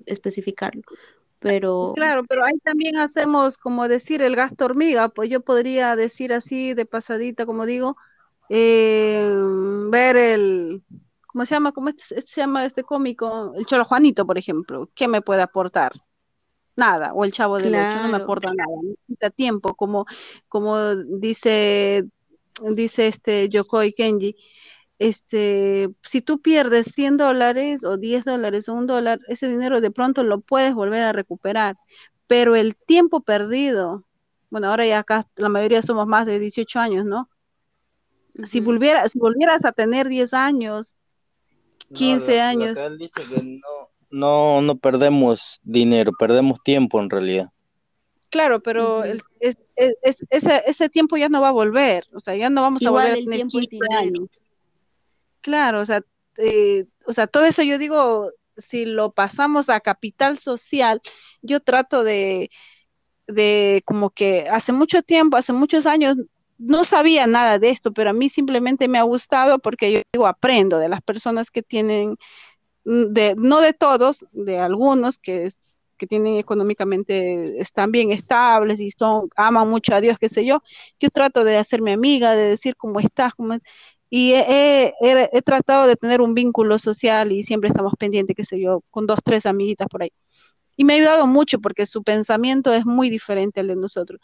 especificarlo. 0.06 0.82
Pero... 1.44 1.92
Claro, 1.94 2.24
pero 2.26 2.42
ahí 2.42 2.58
también 2.64 2.96
hacemos, 2.96 3.58
como 3.58 3.86
decir, 3.86 4.22
el 4.22 4.34
gasto 4.34 4.64
hormiga, 4.64 5.10
pues 5.10 5.28
yo 5.28 5.42
podría 5.42 5.94
decir 5.94 6.32
así 6.32 6.72
de 6.72 6.86
pasadita, 6.86 7.44
como 7.44 7.66
digo, 7.66 7.96
eh, 8.48 9.30
ver 9.90 10.16
el, 10.16 10.82
¿cómo 11.26 11.44
se 11.44 11.54
llama? 11.54 11.72
¿Cómo 11.72 11.90
se 11.98 12.22
llama 12.34 12.64
este 12.64 12.82
cómico? 12.82 13.52
El 13.56 13.66
Cholo 13.66 13.84
Juanito, 13.84 14.26
por 14.26 14.38
ejemplo, 14.38 14.88
¿qué 14.94 15.06
me 15.06 15.20
puede 15.20 15.42
aportar? 15.42 15.92
Nada, 16.76 17.12
o 17.12 17.24
el 17.24 17.32
Chavo 17.32 17.58
del 17.58 17.74
Ocho 17.74 18.02
no 18.02 18.08
me 18.08 18.16
aporta 18.16 18.48
nada, 18.52 18.76
necesita 18.82 19.30
tiempo, 19.30 19.74
como, 19.74 20.06
como 20.48 20.96
dice, 20.96 22.04
dice 22.74 23.06
este 23.06 23.50
Yokoi 23.50 23.92
Kenji, 23.92 24.34
este, 24.98 25.90
si 26.02 26.20
tú 26.20 26.40
pierdes 26.40 26.86
100 26.94 27.16
dólares 27.16 27.84
o 27.84 27.96
10 27.96 28.24
dólares 28.24 28.68
o 28.68 28.74
un 28.74 28.86
dólar, 28.86 29.20
ese 29.28 29.48
dinero 29.48 29.80
de 29.80 29.90
pronto 29.90 30.22
lo 30.22 30.40
puedes 30.40 30.74
volver 30.74 31.02
a 31.02 31.12
recuperar, 31.12 31.76
pero 32.26 32.56
el 32.56 32.76
tiempo 32.76 33.20
perdido, 33.20 34.04
bueno, 34.50 34.68
ahora 34.68 34.86
ya 34.86 35.00
acá 35.00 35.26
la 35.36 35.48
mayoría 35.48 35.82
somos 35.82 36.06
más 36.06 36.26
de 36.26 36.38
18 36.38 36.78
años, 36.78 37.04
¿no? 37.04 37.28
Si, 38.44 38.60
volviera, 38.60 39.08
si 39.08 39.18
volvieras 39.18 39.64
a 39.64 39.72
tener 39.72 40.08
10 40.08 40.34
años, 40.34 40.96
15 41.92 42.40
años. 42.40 42.78
él 42.78 42.98
dice 42.98 43.22
que 43.22 43.42
no, 43.42 43.90
no, 44.10 44.60
no 44.60 44.76
perdemos 44.76 45.60
dinero, 45.62 46.12
perdemos 46.18 46.60
tiempo 46.62 47.00
en 47.00 47.10
realidad. 47.10 47.50
Claro, 48.30 48.60
pero 48.60 49.04
es, 49.04 49.24
ese, 49.76 50.62
ese 50.66 50.88
tiempo 50.88 51.16
ya 51.16 51.28
no 51.28 51.40
va 51.40 51.50
a 51.50 51.52
volver, 51.52 52.04
o 52.12 52.18
sea, 52.18 52.34
ya 52.34 52.50
no 52.50 52.62
vamos 52.62 52.84
a 52.84 52.90
volver 52.90 53.12
a 53.12 53.14
tener 53.14 53.46
15 53.46 53.78
años. 53.96 54.28
Claro, 55.44 55.80
o 55.80 55.84
sea, 55.84 56.00
eh, 56.38 56.86
o 57.06 57.12
sea, 57.12 57.26
todo 57.26 57.44
eso 57.44 57.62
yo 57.62 57.76
digo, 57.78 58.30
si 58.56 58.86
lo 58.86 59.12
pasamos 59.12 59.68
a 59.68 59.80
capital 59.80 60.38
social, 60.38 61.02
yo 61.42 61.60
trato 61.60 62.02
de, 62.02 62.50
de 63.28 63.82
como 63.86 64.10
que 64.10 64.48
hace 64.50 64.72
mucho 64.72 65.02
tiempo, 65.02 65.36
hace 65.38 65.52
muchos 65.54 65.86
años, 65.86 66.16
no 66.58 66.84
sabía 66.84 67.26
nada 67.26 67.58
de 67.58 67.70
esto, 67.70 67.92
pero 67.92 68.10
a 68.10 68.14
mí 68.14 68.28
simplemente 68.30 68.88
me 68.88 68.98
ha 68.98 69.04
gustado 69.04 69.58
porque 69.60 69.92
yo 69.92 70.00
digo, 70.12 70.26
aprendo 70.28 70.78
de 70.78 70.88
las 70.90 71.02
personas 71.02 71.50
que 71.50 71.62
tienen, 71.62 72.16
mm, 72.84 73.12
de, 73.12 73.34
no 73.36 73.60
de 73.60 73.72
todos, 73.74 74.26
de 74.32 74.58
algunos 74.58 75.18
que, 75.18 75.48
que 75.96 76.06
tienen 76.06 76.36
económicamente, 76.36 77.60
están 77.60 77.92
bien 77.92 78.10
estables 78.12 78.80
y 78.80 78.90
son, 78.90 79.28
aman 79.36 79.68
mucho 79.68 79.94
a 79.94 80.00
Dios, 80.00 80.18
qué 80.18 80.28
sé 80.28 80.44
yo, 80.44 80.62
yo 81.00 81.10
trato 81.10 81.44
de 81.44 81.56
hacerme 81.56 81.92
amiga, 81.92 82.34
de 82.34 82.48
decir 82.50 82.76
cómo 82.76 83.00
estás, 83.00 83.34
cómo, 83.34 83.58
y 84.16 84.32
he, 84.32 84.94
he, 85.00 85.42
tratado 85.42 85.88
de 85.88 85.96
tener 85.96 86.20
un 86.20 86.34
vínculo 86.34 86.78
social 86.78 87.32
y 87.32 87.42
siempre 87.42 87.68
estamos 87.68 87.94
pendientes, 87.98 88.36
qué 88.36 88.44
sé 88.44 88.60
yo, 88.60 88.84
con 88.90 89.08
dos, 89.08 89.18
tres 89.24 89.44
amiguitas 89.44 89.88
por 89.88 90.04
ahí. 90.04 90.12
Y 90.76 90.84
me 90.84 90.92
ha 90.92 90.96
ayudado 90.98 91.26
mucho 91.26 91.58
porque 91.60 91.84
su 91.84 92.04
pensamiento 92.04 92.72
es 92.72 92.86
muy 92.86 93.10
diferente 93.10 93.58
al 93.58 93.66
de 93.66 93.74
nosotros. 93.74 94.20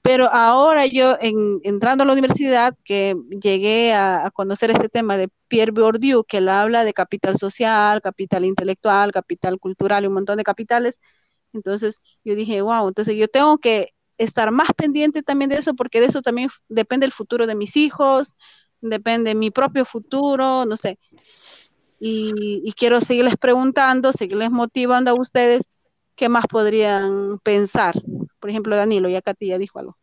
Pero 0.00 0.32
ahora 0.32 0.86
yo, 0.86 1.18
en, 1.20 1.60
entrando 1.62 2.04
a 2.04 2.06
la 2.06 2.14
universidad, 2.14 2.74
que 2.82 3.14
llegué 3.42 3.92
a, 3.92 4.30
conocer 4.32 4.70
este 4.70 4.88
tema 4.88 5.18
de 5.18 5.28
Pierre 5.48 5.72
Bourdieu, 5.72 6.24
que 6.24 6.38
él 6.38 6.48
habla 6.48 6.82
de 6.84 6.94
capital 6.94 7.36
social, 7.36 8.00
capital 8.00 8.46
intelectual, 8.46 9.12
capital 9.12 9.58
cultural 9.58 10.04
y 10.04 10.06
un 10.06 10.14
montón 10.14 10.38
de 10.38 10.44
capitales, 10.44 10.98
entonces 11.52 12.00
yo 12.24 12.34
dije, 12.34 12.62
wow, 12.62 12.88
entonces 12.88 13.14
yo 13.16 13.28
tengo 13.28 13.58
que 13.58 13.90
estar 14.16 14.50
más 14.52 14.70
pendiente 14.74 15.22
también 15.22 15.50
de 15.50 15.56
eso, 15.56 15.74
porque 15.74 16.00
de 16.00 16.06
eso 16.06 16.22
también 16.22 16.48
depende 16.68 17.04
el 17.04 17.12
futuro 17.12 17.46
de 17.46 17.54
mis 17.54 17.76
hijos, 17.76 18.36
depende 18.80 19.30
de 19.30 19.34
mi 19.34 19.50
propio 19.50 19.84
futuro, 19.84 20.64
no 20.64 20.76
sé. 20.76 20.98
Y, 22.02 22.72
quiero 22.78 23.02
seguirles 23.02 23.36
preguntando, 23.36 24.12
seguirles 24.12 24.50
motivando 24.50 25.10
a 25.10 25.20
ustedes 25.20 25.64
qué 26.16 26.30
más 26.30 26.46
podrían 26.46 27.38
pensar. 27.40 27.94
Por 28.40 28.48
ejemplo, 28.48 28.74
Danilo, 28.74 29.10
ya 29.10 29.20
Katy 29.20 29.48
ya 29.48 29.58
dijo 29.58 29.78
algo. 29.78 29.98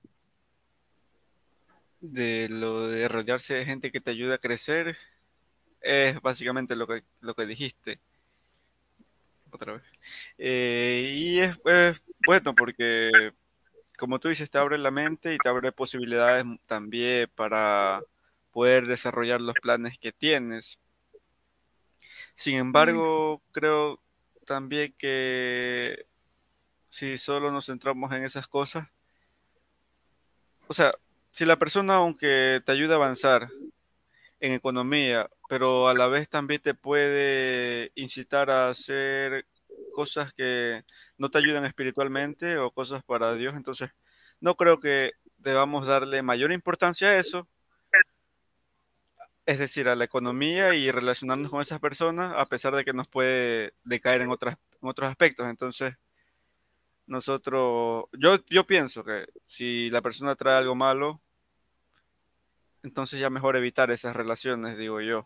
De 2.00 2.48
lo 2.50 2.88
de 2.88 3.08
rodearse 3.08 3.56
de 3.56 3.66
gente 3.66 3.92
que 3.92 4.00
te 4.00 4.12
ayuda 4.12 4.36
a 4.36 4.38
crecer, 4.38 4.96
es 5.82 6.22
básicamente 6.22 6.76
lo 6.76 6.86
que, 6.86 7.04
lo 7.20 7.34
que 7.34 7.48
dijiste. 7.48 8.00
Otra 9.50 9.74
vez. 9.74 9.84
Eh, 10.38 11.14
y 11.16 11.40
es, 11.40 11.58
es 11.66 12.02
bueno 12.28 12.54
porque, 12.54 13.32
como 13.98 14.20
tú 14.20 14.28
dices, 14.28 14.52
te 14.52 14.60
abre 14.60 14.78
la 14.78 14.92
mente 14.92 15.34
y 15.34 15.38
te 15.40 15.50
abre 15.50 15.72
posibilidades 15.72 16.46
también 16.68 17.28
para 17.34 18.04
poder 18.58 18.88
desarrollar 18.88 19.40
los 19.40 19.54
planes 19.62 20.00
que 20.00 20.12
tienes. 20.12 20.80
Sin 22.34 22.56
embargo, 22.56 23.40
creo 23.52 24.02
también 24.48 24.96
que 24.98 26.08
si 26.90 27.20
solo 27.20 27.52
nos 27.52 27.68
centramos 27.68 28.12
en 28.14 28.24
esas 28.24 28.48
cosas, 28.48 28.88
o 30.68 30.74
sea, 30.74 30.92
si 31.32 31.46
la 31.46 31.60
persona, 31.60 31.98
aunque 31.98 32.60
te 32.66 32.72
ayuda 32.72 32.96
a 32.96 32.98
avanzar 32.98 33.48
en 34.40 34.54
economía, 34.54 35.30
pero 35.48 35.88
a 35.88 35.94
la 35.94 36.08
vez 36.08 36.28
también 36.28 36.60
te 36.60 36.74
puede 36.74 37.92
incitar 37.94 38.50
a 38.50 38.72
hacer 38.72 39.46
cosas 39.94 40.34
que 40.34 40.84
no 41.20 41.30
te 41.30 41.38
ayudan 41.38 41.66
espiritualmente 41.66 42.58
o 42.58 42.72
cosas 42.72 43.04
para 43.04 43.36
Dios, 43.36 43.54
entonces 43.54 43.92
no 44.40 44.56
creo 44.56 44.80
que 44.80 45.12
debamos 45.38 45.86
darle 45.86 46.24
mayor 46.24 46.52
importancia 46.52 47.10
a 47.10 47.20
eso 47.20 47.48
es 49.48 49.60
decir, 49.60 49.88
a 49.88 49.96
la 49.96 50.04
economía 50.04 50.76
y 50.76 50.92
relacionarnos 50.92 51.50
con 51.50 51.62
esas 51.62 51.80
personas, 51.80 52.34
a 52.36 52.46
pesar 52.46 52.76
de 52.76 52.84
que 52.84 52.92
nos 52.92 53.08
puede 53.08 53.74
decaer 53.86 54.20
en, 54.20 54.30
otras, 54.30 54.58
en 54.82 54.90
otros 54.90 55.10
aspectos. 55.10 55.48
Entonces, 55.48 55.96
nosotros, 57.06 58.08
yo, 58.12 58.44
yo 58.50 58.68
pienso 58.68 59.06
que 59.06 59.26
si 59.48 59.90
la 59.90 60.02
persona 60.02 60.36
trae 60.36 60.58
algo 60.58 60.76
malo, 60.76 61.22
entonces 62.84 63.22
ya 63.22 63.30
mejor 63.30 63.56
evitar 63.56 63.90
esas 63.90 64.18
relaciones, 64.18 64.78
digo 64.78 65.00
yo. 65.00 65.26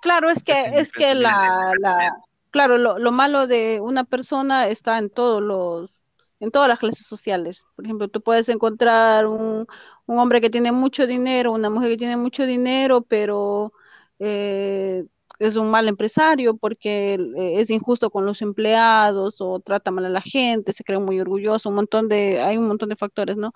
Claro, 0.00 0.30
es 0.30 0.44
que, 0.44 0.52
es 0.52 0.92
que 0.92 1.16
la, 1.16 1.72
la, 1.80 2.14
claro, 2.52 2.78
lo, 2.78 3.00
lo 3.00 3.10
malo 3.10 3.48
de 3.48 3.80
una 3.80 4.04
persona 4.04 4.68
está 4.68 4.98
en 4.98 5.10
todos 5.10 5.42
los, 5.42 6.04
en 6.38 6.52
todas 6.52 6.68
las 6.68 6.78
clases 6.78 7.08
sociales. 7.08 7.66
Por 7.74 7.86
ejemplo, 7.86 8.06
tú 8.06 8.20
puedes 8.20 8.48
encontrar 8.48 9.26
un, 9.26 9.66
un 10.06 10.18
hombre 10.18 10.40
que 10.40 10.50
tiene 10.50 10.72
mucho 10.72 11.06
dinero, 11.06 11.52
una 11.52 11.70
mujer 11.70 11.90
que 11.90 11.96
tiene 11.98 12.16
mucho 12.16 12.44
dinero, 12.46 13.02
pero 13.02 13.72
eh, 14.18 15.04
es 15.38 15.56
un 15.56 15.70
mal 15.70 15.88
empresario 15.88 16.56
porque 16.56 17.14
eh, 17.14 17.60
es 17.60 17.70
injusto 17.70 18.10
con 18.10 18.24
los 18.26 18.42
empleados 18.42 19.40
o 19.40 19.60
trata 19.60 19.90
mal 19.90 20.06
a 20.06 20.08
la 20.08 20.20
gente, 20.22 20.72
se 20.72 20.84
cree 20.84 20.98
muy 21.00 21.20
orgulloso, 21.20 21.68
un 21.68 21.76
montón 21.76 22.08
de, 22.08 22.40
hay 22.40 22.56
un 22.56 22.68
montón 22.68 22.88
de 22.88 22.96
factores, 22.96 23.36
¿no? 23.36 23.52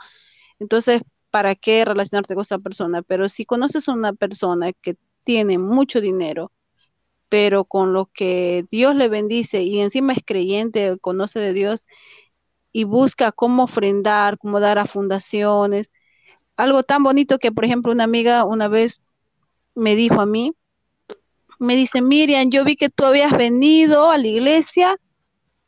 Entonces, 0.59 1.03
¿para 1.31 1.55
qué 1.57 1.85
relacionarte 1.85 2.35
con 2.35 2.43
esa 2.43 2.59
persona? 2.59 3.03
Pero 3.03 3.29
si 3.29 3.45
conoces 3.47 3.89
a 3.89 3.93
una 3.93 4.13
persona 4.13 4.73
que 4.73 4.97
tiene 5.25 5.59
mucho 5.59 6.01
dinero, 6.01 6.53
pero 7.29 7.65
con 7.65 7.93
lo 7.93 8.07
que 8.07 8.67
Dios 8.71 8.97
le 8.97 9.09
bendice 9.09 9.63
y 9.63 9.81
encima 9.81 10.13
es 10.15 10.21
creyente, 10.25 10.99
conoce 11.01 11.41
de 11.41 11.53
Dios 11.53 11.87
y 12.73 12.85
busca 12.85 13.33
cómo 13.33 13.65
ofrendar, 13.65 14.39
cómo 14.39 14.61
dar 14.61 14.79
a 14.79 14.87
fundaciones, 14.87 15.91
algo 16.63 16.83
tan 16.83 17.03
bonito 17.03 17.39
que, 17.39 17.53
por 17.53 17.65
ejemplo, 17.65 17.93
una 17.93 18.05
amiga 18.05 18.45
una 18.45 18.69
vez 18.69 19.03
me 19.75 19.97
dijo 19.97 20.21
a 20.21 20.27
mí, 20.27 20.55
me 21.59 21.77
dice, 21.77 22.01
Miriam, 22.03 22.51
yo 22.51 22.65
vi 22.65 22.77
que 22.77 22.89
tú 22.89 23.05
habías 23.05 23.33
venido 23.37 24.11
a 24.11 24.19
la 24.19 24.27
iglesia 24.27 24.97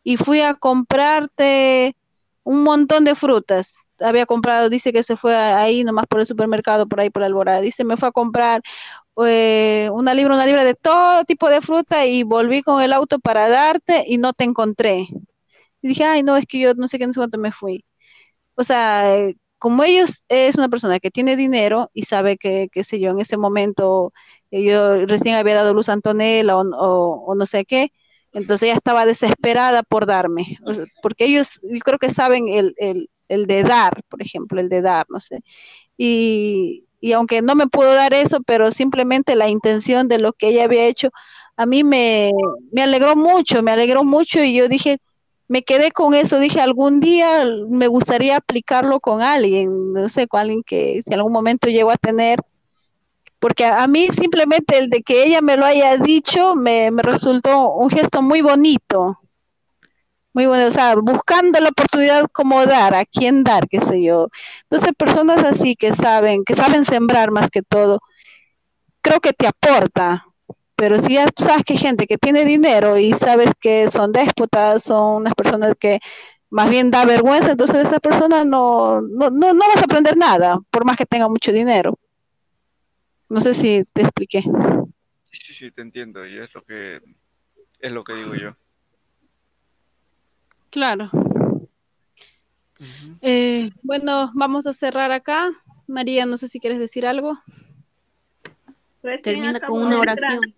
y 0.05 0.17
fui 0.19 0.41
a 0.43 0.55
comprarte 0.55 1.97
un 2.45 2.65
montón 2.65 3.05
de 3.05 3.15
frutas. 3.15 3.75
Había 4.01 4.27
comprado, 4.27 4.71
dice 4.71 4.93
que 4.93 5.03
se 5.05 5.17
fue 5.17 5.37
ahí 5.37 5.85
nomás 5.85 6.07
por 6.09 6.21
el 6.21 6.27
supermercado, 6.27 6.89
por 6.89 7.01
ahí 7.01 7.11
por 7.11 7.21
la 7.23 7.27
alborada. 7.27 7.61
Dice, 7.61 7.85
me 7.85 7.97
fue 7.97 8.09
a 8.11 8.13
comprar 8.13 8.63
eh, 9.27 9.91
una 9.93 10.15
libra, 10.15 10.35
una 10.35 10.47
libra 10.47 10.65
de 10.65 10.75
todo 10.75 11.25
tipo 11.25 11.49
de 11.51 11.61
fruta 11.63 12.07
y 12.07 12.25
volví 12.25 12.63
con 12.63 12.83
el 12.83 12.93
auto 12.93 13.19
para 13.21 13.49
darte 13.49 14.05
y 14.09 14.19
no 14.19 14.33
te 14.35 14.45
encontré. 14.45 15.09
Y 15.83 15.89
dije, 15.89 16.05
ay, 16.05 16.23
no, 16.23 16.37
es 16.37 16.47
que 16.47 16.61
yo 16.61 16.75
no 16.75 16.89
sé 16.89 16.99
qué, 16.99 17.07
no 17.07 17.13
sé 17.13 17.21
cuánto 17.21 17.39
me 17.39 17.53
fui. 17.53 17.85
o 18.57 18.65
sea, 18.65 19.15
como 19.63 19.85
ellos 19.85 20.25
es 20.29 20.57
una 20.57 20.69
persona 20.69 20.99
que 20.99 21.13
tiene 21.13 21.37
dinero 21.37 21.89
y 21.95 22.03
sabe 22.03 22.37
que, 22.37 22.69
qué 22.73 22.83
sé 22.83 22.99
yo, 22.99 23.13
en 23.13 23.21
ese 23.21 23.37
momento 23.37 24.13
yo 24.51 25.07
recién 25.07 25.37
había 25.37 25.55
dado 25.55 25.73
luz 25.73 25.89
a 25.89 25.93
Antonella 25.93 26.57
o, 26.59 27.33
no 27.37 27.47
sé 27.47 27.65
qué, 27.65 27.93
entonces 28.33 28.65
ella 28.65 28.75
estaba 28.75 29.07
desesperada 29.07 29.85
por 29.85 30.07
darme, 30.07 30.59
porque 31.01 31.27
ellos, 31.27 31.61
yo 31.63 31.79
creo 31.79 32.01
que 32.01 32.11
saben 32.11 32.49
el, 32.49 32.75
el, 32.77 33.09
el 33.29 33.47
de 33.47 33.63
dar, 33.63 34.03
por 34.09 34.21
ejemplo, 34.21 34.61
el 34.61 34.69
de 34.69 34.83
dar, 34.83 35.07
no 35.09 35.21
sé. 35.21 35.45
Y, 35.97 36.87
y 37.01 37.13
aunque 37.13 37.41
no 37.41 37.55
me 37.55 37.69
pudo 37.69 37.95
dar 37.95 38.15
eso, 38.15 38.41
pero 38.45 38.73
simplemente 38.73 39.37
la 39.37 39.49
intención 39.49 40.09
de 40.09 40.19
lo 40.19 40.33
que 40.33 40.49
ella 40.49 40.65
había 40.65 40.87
hecho, 40.87 41.11
a 41.57 41.67
mí 41.67 41.85
me, 41.85 42.33
me 42.73 42.83
alegró 42.83 43.15
mucho, 43.15 43.63
me 43.63 43.71
alegró 43.71 44.03
mucho 44.03 44.43
y 44.43 44.57
yo 44.57 44.67
dije, 44.67 44.99
me 45.53 45.65
quedé 45.65 45.93
con 45.93 46.15
eso, 46.15 46.39
dije, 46.39 46.63
algún 46.63 46.99
día 46.99 47.45
me 47.69 47.87
gustaría 47.87 48.39
aplicarlo 48.39 49.01
con 49.01 49.23
alguien, 49.23 49.93
no 49.93 50.09
sé, 50.09 50.27
con 50.27 50.41
alguien 50.41 50.63
que 50.65 51.03
si 51.05 51.13
en 51.13 51.19
algún 51.19 51.33
momento 51.33 51.69
llego 51.69 51.91
a 51.91 51.99
tener, 51.99 52.39
porque 53.39 53.67
a, 53.67 53.87
mí 53.87 54.09
simplemente 54.13 54.79
el 54.79 54.89
de 54.89 55.03
que 55.03 55.25
ella 55.25 55.43
me 55.43 55.59
lo 55.59 55.67
haya 55.67 55.99
dicho 55.99 56.55
me, 56.55 56.91
me 56.91 57.03
resultó 57.03 57.71
un 57.75 57.91
gesto 57.91 58.23
muy 58.23 58.41
bonito, 58.41 59.19
muy 60.33 60.47
bueno, 60.47 60.69
o 60.69 60.71
sea, 60.71 60.95
buscando 60.97 61.61
la 61.61 61.69
oportunidad 61.69 62.31
como 62.33 62.65
dar, 62.65 62.95
a 62.95 63.05
quién 63.05 63.45
dar, 63.45 63.69
qué 63.69 63.81
sé 63.83 64.03
yo. 64.03 64.29
Entonces, 64.63 64.95
personas 64.97 65.45
así 65.45 65.77
que 65.77 65.95
saben, 65.95 66.45
que 66.47 66.57
saben 66.57 66.87
sembrar 66.87 67.31
más 67.31 67.51
que 67.51 67.61
todo, 67.61 68.01
creo 69.03 69.21
que 69.21 69.35
te 69.35 69.47
aporta. 69.47 70.25
Pero 70.83 70.99
si 70.99 71.13
ya 71.13 71.29
sabes 71.37 71.65
que 71.65 71.75
hay 71.75 71.79
gente 71.79 72.09
que 72.09 72.19
tiene 72.19 72.45
dinero 72.45 72.99
y 72.99 73.13
sabes 73.13 73.53
que 73.61 73.89
son 73.89 74.11
déspotas, 74.11 74.83
son 74.83 75.19
unas 75.19 75.33
personas 75.33 75.77
que 75.79 76.01
más 76.51 76.69
bien 76.69 76.91
da 76.91 77.05
vergüenza, 77.05 77.53
entonces 77.53 77.87
esa 77.87 78.01
persona 78.01 78.45
no, 78.45 79.01
no, 79.01 79.31
no, 79.31 79.53
no 79.53 79.69
vas 79.69 79.77
a 79.77 79.85
aprender 79.85 80.17
nada, 80.17 80.59
por 80.73 80.85
más 80.85 80.97
que 80.97 81.07
tenga 81.07 81.29
mucho 81.29 81.53
dinero. 81.53 81.97
No 83.29 83.39
sé 83.39 83.55
si 83.55 83.85
te 83.93 84.03
expliqué. 84.03 84.43
Sí, 85.31 85.55
sí, 85.55 85.71
te 85.71 85.83
entiendo, 85.83 86.27
y 86.27 86.39
es 86.39 86.53
lo 86.53 86.65
que 86.65 87.01
es 87.79 87.93
lo 87.93 88.03
que 88.03 88.15
digo 88.15 88.35
yo. 88.35 88.51
Claro. 90.71 91.11
Eh, 93.21 93.71
bueno, 93.83 94.33
vamos 94.35 94.67
a 94.67 94.73
cerrar 94.73 95.13
acá. 95.13 95.53
María, 95.87 96.27
no 96.27 96.37
sé 96.37 96.49
si 96.49 96.59
quieres 96.59 96.81
decir 96.81 97.07
algo. 97.07 97.39
Termina 99.23 99.61
con 99.61 99.81
una 99.81 100.01
oración. 100.01 100.57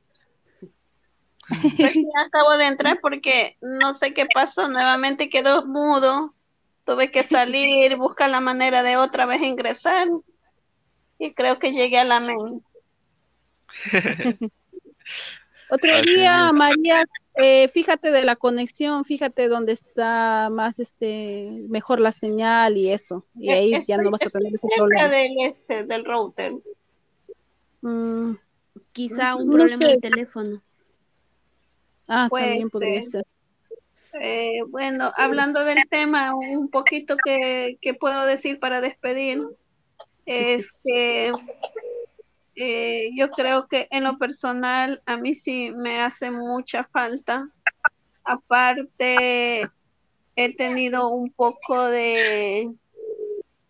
acabo 2.26 2.56
de 2.56 2.66
entrar 2.66 3.00
porque 3.00 3.56
no 3.60 3.94
sé 3.94 4.14
qué 4.14 4.26
pasó, 4.32 4.68
nuevamente 4.68 5.28
quedó 5.28 5.66
mudo. 5.66 6.34
Tuve 6.84 7.10
que 7.10 7.22
salir, 7.22 7.96
buscar 7.96 8.30
la 8.30 8.40
manera 8.40 8.82
de 8.82 8.96
otra 8.96 9.26
vez 9.26 9.42
ingresar 9.42 10.08
y 11.18 11.32
creo 11.34 11.58
que 11.58 11.72
llegué 11.72 11.98
a 11.98 12.04
la 12.04 12.20
mente. 12.20 12.64
Otro 15.70 16.02
día, 16.02 16.52
María, 16.52 17.04
eh, 17.36 17.68
fíjate 17.68 18.10
de 18.12 18.22
la 18.22 18.36
conexión, 18.36 19.04
fíjate 19.04 19.48
dónde 19.48 19.72
está 19.72 20.48
más 20.50 20.78
este 20.78 21.64
mejor 21.68 22.00
la 22.00 22.12
señal 22.12 22.76
y 22.76 22.90
eso. 22.90 23.24
Y 23.34 23.50
ahí 23.50 23.72
ya 23.86 23.96
no 23.96 24.10
vas 24.10 24.22
a 24.22 24.30
tener 24.30 24.52
ese 24.52 24.68
problema. 24.76 25.08
del 25.08 25.32
este, 25.40 25.84
del 25.84 26.04
router. 26.04 26.52
Mm, 27.80 28.34
quizá 28.92 29.36
un 29.36 29.50
problema 29.50 29.86
de 29.88 29.98
teléfono. 29.98 30.62
Ah, 32.08 32.28
también 32.30 32.68
podría 32.68 33.02
ser. 33.02 33.24
Eh, 34.20 34.60
bueno, 34.68 35.12
hablando 35.16 35.64
del 35.64 35.88
tema, 35.88 36.34
un 36.34 36.68
poquito 36.68 37.16
que, 37.24 37.78
que 37.80 37.94
puedo 37.94 38.26
decir 38.26 38.60
para 38.60 38.80
despedir 38.80 39.42
es 40.24 40.72
que 40.84 41.32
eh, 42.56 43.10
yo 43.14 43.30
creo 43.30 43.66
que 43.66 43.88
en 43.90 44.04
lo 44.04 44.16
personal 44.18 45.02
a 45.06 45.16
mí 45.16 45.34
sí 45.34 45.72
me 45.72 46.00
hace 46.00 46.30
mucha 46.30 46.84
falta. 46.84 47.48
Aparte, 48.22 49.68
he 50.36 50.56
tenido 50.56 51.08
un 51.08 51.30
poco 51.32 51.86
de, 51.86 52.70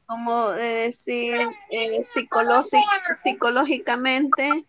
como 0.06 0.50
de 0.50 0.64
decir, 0.64 1.34
eh, 1.70 2.04
psicológicamente, 3.14 4.64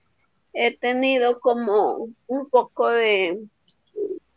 he 0.53 0.77
tenido 0.77 1.39
como 1.41 2.07
un 2.27 2.49
poco 2.49 2.87
de, 2.89 3.37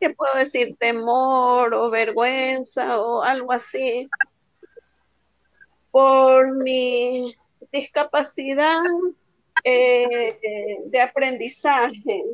¿qué 0.01 0.11
puedo 0.11 0.35
decir? 0.37 0.77
Temor 0.79 1.75
o 1.75 1.91
vergüenza 1.91 3.01
o 3.01 3.23
algo 3.23 3.53
así 3.53 4.09
por 5.91 6.55
mi 6.55 7.35
discapacidad 7.73 8.83
eh, 9.65 10.81
de 10.87 11.01
aprendizaje. 11.01 12.25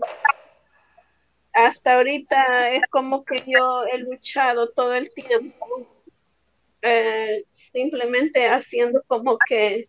Hasta 1.53 1.95
ahorita 1.95 2.71
es 2.71 2.83
como 2.91 3.25
que 3.25 3.43
yo 3.47 3.85
he 3.85 3.99
luchado 3.99 4.71
todo 4.71 4.93
el 4.95 5.09
tiempo, 5.15 5.87
eh, 6.83 7.45
simplemente 7.51 8.47
haciendo 8.49 9.03
como 9.07 9.39
que 9.49 9.89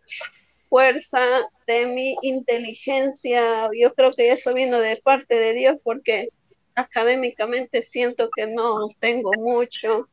fuerza 0.68 1.20
de 1.66 1.86
mi 1.86 2.16
inteligencia. 2.22 3.68
Yo 3.78 3.92
creo 3.94 4.12
que 4.12 4.30
eso 4.30 4.54
vino 4.54 4.78
de 4.80 4.96
parte 5.02 5.34
de 5.34 5.54
Dios 5.54 5.76
porque 5.82 6.28
académicamente 6.76 7.82
siento 7.82 8.28
que 8.36 8.46
no 8.46 8.88
tengo 9.00 9.32
mucho. 9.38 10.08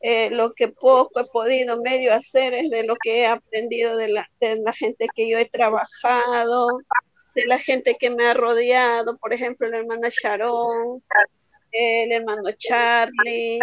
Eh, 0.00 0.30
lo 0.30 0.54
que 0.54 0.68
poco 0.68 1.20
he 1.20 1.26
podido 1.26 1.80
medio 1.80 2.14
hacer 2.14 2.54
es 2.54 2.70
de 2.70 2.84
lo 2.84 2.96
que 2.96 3.20
he 3.20 3.26
aprendido 3.26 3.96
de 3.96 4.08
la, 4.08 4.30
de 4.40 4.56
la 4.56 4.72
gente 4.72 5.06
que 5.14 5.28
yo 5.28 5.38
he 5.38 5.46
trabajado, 5.46 6.78
de 7.34 7.46
la 7.46 7.58
gente 7.58 7.96
que 7.98 8.10
me 8.10 8.26
ha 8.26 8.34
rodeado, 8.34 9.18
por 9.18 9.32
ejemplo, 9.32 9.68
la 9.68 9.78
hermana 9.78 10.08
Sharon, 10.10 11.02
el 11.70 12.12
hermano 12.12 12.50
Charlie, 12.56 13.58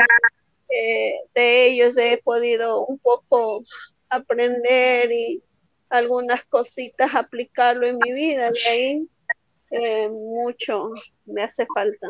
eh, 0.70 1.16
de 1.34 1.66
ellos 1.66 1.98
he 1.98 2.18
podido 2.24 2.86
un 2.86 3.00
poco 3.00 3.64
aprender 4.10 5.12
y 5.12 5.42
algunas 5.90 6.46
cositas 6.46 7.16
aplicarlo 7.16 7.88
en 7.88 7.98
mi 7.98 8.14
vida, 8.14 8.52
de 8.52 8.70
ahí 8.70 9.08
eh, 9.72 10.10
mucho 10.10 10.92
me 11.26 11.44
hace 11.44 11.66
falta 11.74 12.10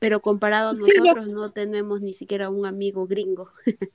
pero 0.00 0.20
comparado 0.20 0.70
a 0.70 0.72
nosotros 0.72 1.28
no 1.28 1.52
tenemos 1.52 2.00
ni 2.00 2.14
siquiera 2.14 2.48
un 2.48 2.66
amigo 2.66 3.06
gringo. 3.06 3.52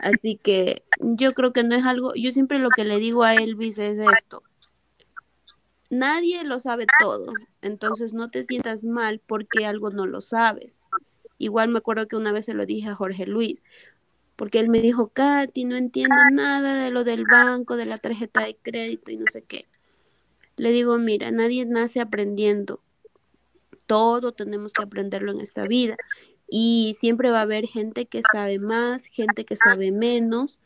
Así 0.00 0.36
que 0.36 0.84
yo 0.98 1.34
creo 1.34 1.52
que 1.52 1.62
no 1.62 1.76
es 1.76 1.84
algo, 1.84 2.14
yo 2.14 2.32
siempre 2.32 2.58
lo 2.58 2.70
que 2.70 2.84
le 2.84 2.98
digo 2.98 3.22
a 3.22 3.34
Elvis 3.34 3.78
es 3.78 3.98
esto. 3.98 4.42
Nadie 5.90 6.42
lo 6.44 6.58
sabe 6.58 6.86
todo, 6.98 7.34
entonces 7.60 8.14
no 8.14 8.30
te 8.30 8.42
sientas 8.42 8.84
mal 8.84 9.20
porque 9.24 9.66
algo 9.66 9.90
no 9.90 10.06
lo 10.06 10.22
sabes. 10.22 10.80
Igual 11.36 11.68
me 11.68 11.78
acuerdo 11.78 12.08
que 12.08 12.16
una 12.16 12.32
vez 12.32 12.46
se 12.46 12.54
lo 12.54 12.64
dije 12.64 12.88
a 12.88 12.94
Jorge 12.94 13.26
Luis, 13.26 13.62
porque 14.36 14.60
él 14.60 14.70
me 14.70 14.80
dijo, 14.80 15.08
Katy, 15.08 15.66
no 15.66 15.76
entiendo 15.76 16.16
nada 16.32 16.82
de 16.82 16.90
lo 16.90 17.04
del 17.04 17.24
banco, 17.30 17.76
de 17.76 17.84
la 17.84 17.98
tarjeta 17.98 18.42
de 18.42 18.56
crédito 18.56 19.10
y 19.10 19.18
no 19.18 19.26
sé 19.30 19.42
qué. 19.42 19.68
Le 20.56 20.70
digo, 20.70 20.96
mira, 20.96 21.30
nadie 21.30 21.66
nace 21.66 22.00
aprendiendo 22.00 22.80
todo 23.86 24.32
tenemos 24.32 24.72
que 24.72 24.82
aprenderlo 24.82 25.32
en 25.32 25.40
esta 25.40 25.66
vida. 25.66 25.96
Y 26.48 26.94
siempre 26.98 27.30
va 27.30 27.38
a 27.38 27.42
haber 27.42 27.66
gente 27.66 28.06
que 28.06 28.20
sabe 28.32 28.58
más, 28.58 29.06
gente 29.06 29.44
que 29.44 29.56
sabe 29.56 29.90
menos. 29.92 30.60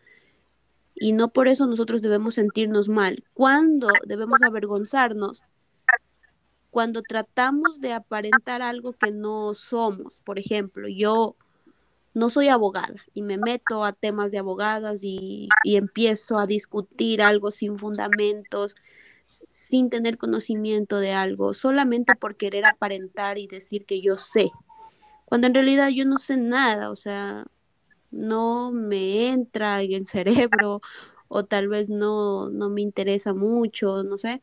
Y 0.95 1.13
no 1.13 1.29
por 1.29 1.49
eso 1.49 1.67
nosotros 1.67 2.03
debemos 2.03 2.35
sentirnos 2.35 2.89
mal. 2.89 3.25
¿Cuándo 3.35 3.89
debemos 4.07 4.43
avergonzarnos? 4.43 5.45
Cuando 6.71 7.03
tratamos 7.03 7.81
de 7.81 7.93
aparentar 7.93 8.63
algo 8.63 8.93
que 8.95 9.13
no 9.13 9.55
somos. 9.55 10.21
Por 10.23 10.39
ejemplo, 10.39 10.89
yo 10.89 11.37
no 12.15 12.31
soy 12.31 12.49
abogada 12.49 12.97
y 13.13 13.21
me 13.21 13.37
meto 13.37 13.85
a 13.85 13.93
temas 13.93 14.33
de 14.33 14.39
abogadas 14.39 15.01
y, 15.03 15.51
y 15.63 15.77
empiezo 15.77 16.39
a 16.39 16.47
discutir 16.47 17.21
algo 17.21 17.51
sin 17.51 17.77
fundamentos, 17.77 18.75
sin 19.47 19.91
tener 19.91 20.19
conocimiento 20.19 20.99
de 20.99 21.13
algo, 21.13 21.55
solamente 21.55 22.15
por 22.15 22.37
querer 22.37 22.65
aparentar 22.67 23.39
y 23.39 23.47
decir 23.47 23.87
que 23.87 24.01
yo 24.01 24.17
sé, 24.17 24.51
cuando 25.25 25.47
en 25.49 25.55
realidad 25.55 25.89
yo 25.89 26.05
no 26.05 26.19
sé 26.19 26.37
nada, 26.37 26.91
o 26.91 26.97
sea, 26.97 27.47
no 28.11 28.73
me 28.73 29.29
entra 29.31 29.83
en 29.83 29.93
el 29.93 30.07
cerebro 30.07 30.81
o 31.29 31.45
tal 31.45 31.69
vez 31.69 31.89
no, 31.89 32.51
no 32.51 32.71
me 32.71 32.83
interesa 32.83 33.35
mucho, 33.35 34.05
no 34.05 34.19
sé. 34.19 34.43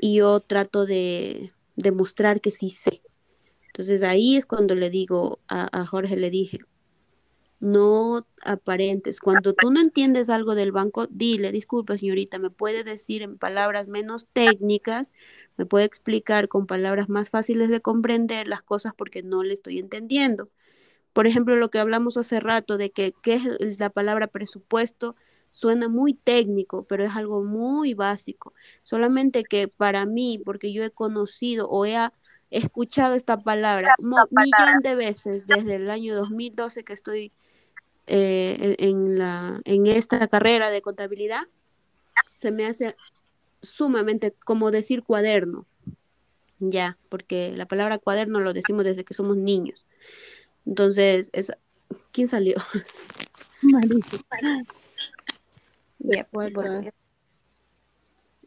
Y 0.00 0.16
yo 0.16 0.40
trato 0.40 0.86
de 0.86 1.52
demostrar 1.76 2.40
que 2.40 2.50
sí 2.50 2.70
sé. 2.70 3.02
Entonces 3.68 4.02
ahí 4.02 4.36
es 4.36 4.46
cuando 4.46 4.74
le 4.74 4.90
digo 4.90 5.40
a, 5.48 5.68
a 5.78 5.86
Jorge, 5.86 6.16
le 6.16 6.30
dije, 6.30 6.60
no 7.60 8.26
aparentes. 8.42 9.20
Cuando 9.20 9.52
tú 9.52 9.70
no 9.70 9.80
entiendes 9.80 10.30
algo 10.30 10.54
del 10.54 10.72
banco, 10.72 11.06
dile, 11.10 11.52
disculpa 11.52 11.98
señorita, 11.98 12.38
me 12.38 12.50
puede 12.50 12.84
decir 12.84 13.22
en 13.22 13.38
palabras 13.38 13.86
menos 13.86 14.26
técnicas, 14.32 15.12
me 15.56 15.66
puede 15.66 15.84
explicar 15.84 16.48
con 16.48 16.66
palabras 16.66 17.10
más 17.10 17.28
fáciles 17.28 17.68
de 17.68 17.82
comprender 17.82 18.48
las 18.48 18.62
cosas 18.62 18.94
porque 18.96 19.22
no 19.22 19.42
le 19.44 19.52
estoy 19.52 19.78
entendiendo. 19.78 20.48
Por 21.12 21.26
ejemplo, 21.26 21.56
lo 21.56 21.70
que 21.70 21.78
hablamos 21.78 22.16
hace 22.16 22.40
rato 22.40 22.78
de 22.78 22.90
que 22.90 23.14
qué 23.22 23.40
es 23.60 23.78
la 23.78 23.90
palabra 23.90 24.26
presupuesto, 24.26 25.16
suena 25.50 25.88
muy 25.88 26.14
técnico, 26.14 26.84
pero 26.84 27.04
es 27.04 27.14
algo 27.14 27.42
muy 27.42 27.92
básico. 27.92 28.54
Solamente 28.84 29.44
que 29.44 29.68
para 29.68 30.06
mí, 30.06 30.40
porque 30.42 30.72
yo 30.72 30.82
he 30.84 30.90
conocido 30.90 31.68
o 31.68 31.84
he 31.84 31.96
escuchado 32.50 33.14
esta 33.14 33.36
palabra 33.38 33.94
un 33.98 34.14
millón 34.30 34.80
de 34.82 34.94
veces 34.94 35.46
desde 35.46 35.74
el 35.74 35.90
año 35.90 36.14
2012 36.14 36.84
que 36.84 36.92
estoy 36.92 37.32
eh, 38.06 38.76
en, 38.78 39.18
la, 39.18 39.60
en 39.64 39.86
esta 39.86 40.26
carrera 40.28 40.70
de 40.70 40.82
contabilidad, 40.82 41.42
se 42.34 42.50
me 42.50 42.66
hace 42.66 42.96
sumamente 43.62 44.34
como 44.44 44.70
decir 44.70 45.02
cuaderno, 45.02 45.66
ya, 46.58 46.98
porque 47.08 47.52
la 47.56 47.66
palabra 47.66 47.98
cuaderno 47.98 48.40
lo 48.40 48.52
decimos 48.52 48.84
desde 48.84 49.04
que 49.04 49.14
somos 49.14 49.36
niños. 49.36 49.86
Entonces, 50.66 51.30
es, 51.32 51.52
¿quién 52.12 52.28
salió? 52.28 52.56
Ya, 55.98 56.26
pues, 56.30 56.52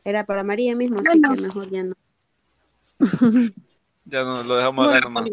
Era 0.04 0.26
para 0.26 0.44
María 0.44 0.76
mismo, 0.76 1.00
así 1.00 1.22
que 1.22 1.42
mejor 1.42 1.70
ya 1.70 1.84
no. 1.84 1.96
ya 4.06 4.24
no 4.24 4.44
lo 4.44 4.56
dejamos 4.56 4.88
bueno. 4.88 5.02
nomás. 5.02 5.32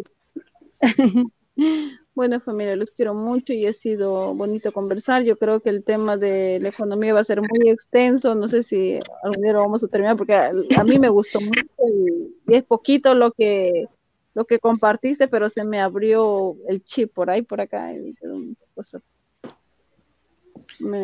Bueno, 2.21 2.39
familia, 2.39 2.77
los 2.77 2.91
quiero 2.91 3.15
mucho 3.15 3.55
y 3.55 3.65
ha 3.65 3.73
sido 3.73 4.35
bonito 4.35 4.73
conversar. 4.73 5.23
Yo 5.23 5.39
creo 5.39 5.61
que 5.61 5.71
el 5.71 5.83
tema 5.83 6.19
de 6.19 6.59
la 6.61 6.69
economía 6.69 7.15
va 7.15 7.21
a 7.21 7.25
ser 7.25 7.41
muy 7.41 7.71
extenso. 7.71 8.35
No 8.35 8.47
sé 8.47 8.63
si 8.63 8.99
algún 9.23 9.43
día 9.43 9.55
lo 9.55 9.61
vamos 9.61 9.83
a 9.83 9.89
terminar 9.89 10.19
porque 10.19 10.35
a, 10.35 10.85
mí 10.85 10.99
me 10.99 11.09
gustó 11.09 11.41
mucho 11.41 11.65
y, 12.47 12.55
es 12.55 12.63
poquito 12.65 13.15
lo 13.15 13.33
que 13.33 13.87
lo 14.35 14.45
que 14.45 14.59
compartiste, 14.59 15.29
pero 15.29 15.49
se 15.49 15.65
me 15.65 15.81
abrió 15.81 16.57
el 16.69 16.85
chip 16.85 17.11
por 17.15 17.31
ahí, 17.31 17.41
por 17.41 17.63
acá. 17.63 17.91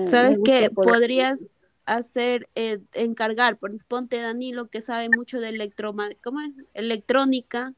¿Sabes 0.05 0.39
qué? 0.45 0.69
Podrías 0.69 1.47
hacer, 1.87 2.47
eh, 2.57 2.81
encargar, 2.93 3.59
ponte 3.89 4.21
Danilo 4.21 4.67
que 4.67 4.83
sabe 4.83 5.09
mucho 5.09 5.41
de 5.41 5.49
electro, 5.49 5.95
¿cómo 6.23 6.41
es? 6.43 6.59
electrónica, 6.75 7.73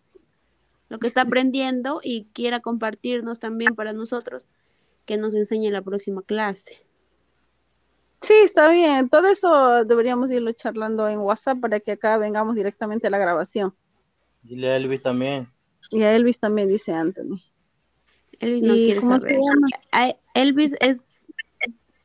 lo 0.89 0.99
que 0.99 1.07
está 1.07 1.23
aprendiendo 1.23 2.01
y 2.03 2.27
quiera 2.33 2.61
compartirnos 2.61 3.39
también 3.39 3.75
para 3.75 3.93
nosotros, 3.93 4.47
que 5.05 5.17
nos 5.17 5.35
enseñe 5.35 5.71
la 5.71 5.83
próxima 5.83 6.23
clase. 6.23 6.85
Sí, 8.23 8.35
está 8.45 8.71
bien. 8.71 9.09
Todo 9.09 9.29
eso 9.29 9.85
deberíamos 9.85 10.31
irlo 10.31 10.53
charlando 10.53 11.09
en 11.09 11.21
WhatsApp 11.21 11.61
para 11.61 11.81
que 11.81 11.93
acá 11.93 12.17
vengamos 12.17 12.55
directamente 12.57 13.07
a 13.07 13.11
la 13.11 13.19
grabación. 13.19 13.75
Dile 14.43 14.71
a 14.71 14.77
Elvis 14.77 15.03
también. 15.03 15.47
Y 15.91 16.03
a 16.03 16.15
Elvis 16.15 16.39
también, 16.39 16.69
dice 16.69 16.93
Anthony. 16.93 17.41
Elvis 18.41 18.63
no 18.63 18.75
quiere 18.75 19.01
saber. 19.01 19.41
Elvis 20.35 20.75
es 20.81 21.07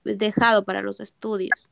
dejado 0.03 0.65
para 0.65 0.81
los 0.81 0.99
estudios. 0.99 1.71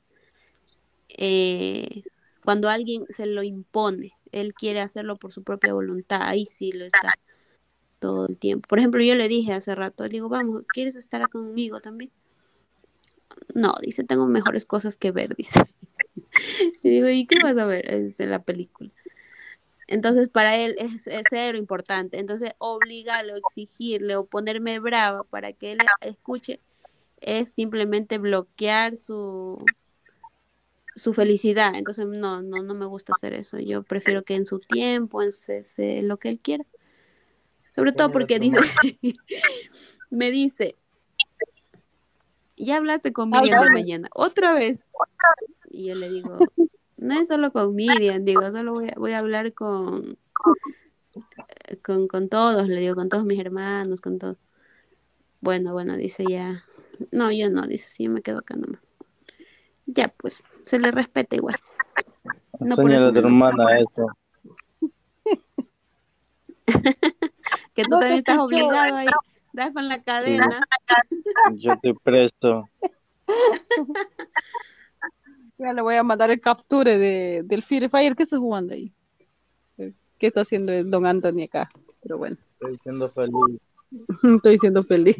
Eh, 1.10 2.04
cuando 2.44 2.70
alguien 2.70 3.06
se 3.10 3.26
lo 3.26 3.44
impone, 3.44 4.14
él 4.32 4.54
quiere 4.54 4.82
hacerlo 4.82 5.18
por 5.18 5.34
su 5.34 5.44
propia 5.44 5.74
voluntad, 5.74 6.22
ahí 6.24 6.46
sí 6.46 6.72
lo 6.72 6.86
está 6.86 7.16
todo 8.00 8.28
el 8.28 8.38
tiempo. 8.38 8.68
Por 8.68 8.80
ejemplo, 8.80 9.02
yo 9.02 9.16
le 9.16 9.28
dije 9.28 9.54
hace 9.54 9.76
rato, 9.76 10.04
le 10.04 10.10
digo, 10.10 10.30
vamos, 10.30 10.66
¿quieres 10.68 10.96
estar 10.96 11.28
conmigo 11.30 11.80
también? 11.82 12.12
No, 13.54 13.74
dice, 13.82 14.04
tengo 14.04 14.28
mejores 14.28 14.66
cosas 14.66 14.98
que 14.98 15.12
ver, 15.12 15.36
dice. 15.38 15.62
y 16.82 16.90
digo, 16.90 17.10
¿y 17.10 17.26
qué 17.26 17.38
vas 17.44 17.58
a 17.58 17.66
ver? 17.66 17.90
Es 17.90 18.20
en 18.20 18.32
la 18.32 18.42
película. 18.42 18.92
Entonces, 19.88 20.30
para 20.30 20.58
él 20.58 20.76
es, 20.78 21.08
es 21.08 21.24
cero 21.30 21.58
importante. 21.58 22.18
Entonces, 22.18 22.54
obligarlo, 22.60 23.36
exigirle 23.36 24.16
o 24.16 24.26
ponerme 24.26 24.80
brava 24.80 25.24
para 25.26 25.52
que 25.54 25.74
él 25.74 25.80
escuche 26.00 26.60
es 27.20 27.54
simplemente 27.54 28.18
bloquear 28.18 28.96
su, 28.96 29.64
su 30.96 31.14
felicidad. 31.14 31.76
Entonces, 31.76 32.06
no, 32.08 32.42
no, 32.42 32.64
no 32.64 32.74
me 32.76 32.86
gusta 32.86 33.14
hacer 33.16 33.34
eso. 33.34 33.60
Yo 33.60 33.84
prefiero 33.84 34.24
que 34.24 34.36
en 34.36 34.46
su 34.46 34.60
tiempo, 34.60 35.22
en 35.22 36.08
lo 36.08 36.18
que 36.18 36.30
él 36.30 36.40
quiera. 36.40 36.66
Sobre 37.74 37.94
todo 37.94 38.12
porque 38.12 38.40
dice, 38.40 38.60
me 40.10 40.32
dice, 40.32 40.76
ya 42.58 42.78
hablaste 42.78 43.14
con 43.14 43.30
Miriam 43.30 43.64
de 43.64 43.72
mañana, 43.72 44.10
otra 44.14 44.54
vez. 44.54 44.90
Y 45.70 45.88
yo 45.88 45.96
le 45.96 46.10
digo, 46.10 46.38
no 46.98 47.20
es 47.20 47.30
solo 47.30 47.52
con 47.52 47.74
Miriam, 47.74 48.26
digo, 48.26 48.50
solo 48.52 48.74
voy 48.74 48.90
a, 48.90 48.94
voy 48.98 49.14
a 49.14 49.20
hablar 49.20 49.54
con, 49.54 50.18
con, 51.82 52.08
con 52.08 52.30
todos, 52.30 52.68
le 52.68 52.80
digo, 52.82 52.96
con 52.96 53.08
todos 53.08 53.24
mis 53.24 53.40
hermanos, 53.40 54.02
con 54.02 54.20
todos. 54.20 54.38
Bueno, 55.40 55.72
bueno, 55.72 55.96
dice 55.96 56.26
ya, 56.30 56.66
no, 57.12 57.32
yo 57.32 57.50
no, 57.50 57.64
dice, 57.64 57.90
sí, 57.90 58.04
yo 58.04 58.12
me 58.12 58.22
quedo 58.22 58.40
acá 58.40 58.56
nomás. 58.56 58.82
Ya, 59.86 60.10
pues, 60.10 60.44
se 60.64 60.80
le 60.80 60.92
respeta 60.92 61.36
igual. 61.36 61.56
No 62.60 62.76
por 62.76 62.92
eso. 62.92 63.10
hermana 63.10 63.78
eso. 63.78 64.08
que 67.74 67.84
tú 67.84 68.00
también 68.00 68.14
estás 68.14 68.38
obligado 68.38 68.98
ahí. 68.98 69.08
Das 69.54 69.72
con 69.74 69.88
la 69.88 70.02
cadena. 70.02 70.62
Yo 71.54 71.78
te 71.82 71.94
presto. 71.94 72.66
Ya 75.58 75.74
le 75.74 75.82
voy 75.84 75.96
a 75.96 76.02
mandar 76.02 76.32
el 76.32 76.42
capture 76.42 76.98
de, 76.98 77.44
del 77.46 77.62
Free 77.62 77.88
Fire 77.88 78.16
que 78.16 78.24
está 78.24 78.40
jugando 78.40 78.74
ahí. 78.74 78.92
¿Qué 79.78 80.28
está 80.28 80.42
haciendo 80.42 80.72
el 80.72 80.90
don 80.90 81.06
Anthony 81.06 81.44
acá? 81.44 81.70
Pero 82.02 82.18
bueno. 82.18 82.36
Estoy 82.54 82.78
siendo 82.82 83.08
feliz. 83.10 83.60
Estoy 84.36 84.58
siendo 84.58 84.84
feliz. 84.84 85.18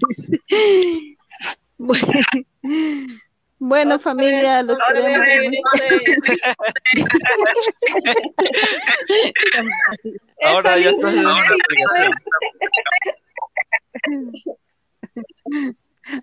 Bueno, 1.78 2.12
familia, 4.00 4.64
los 4.64 4.80
queremos. 4.88 5.28
Ahora 10.44 10.80
ya 10.80 10.90
estás 10.90 11.14
en 11.14 11.26
una 11.26 11.44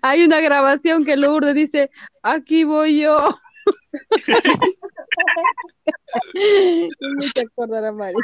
Hay 0.01 0.23
una 0.23 0.41
grabación 0.41 1.05
que 1.05 1.15
Lourdes 1.15 1.55
dice, 1.55 1.89
aquí 2.21 2.65
voy 2.65 2.99
yo. 2.99 3.29
Me 6.33 6.89
acordará 7.41 7.91
María. 7.91 8.19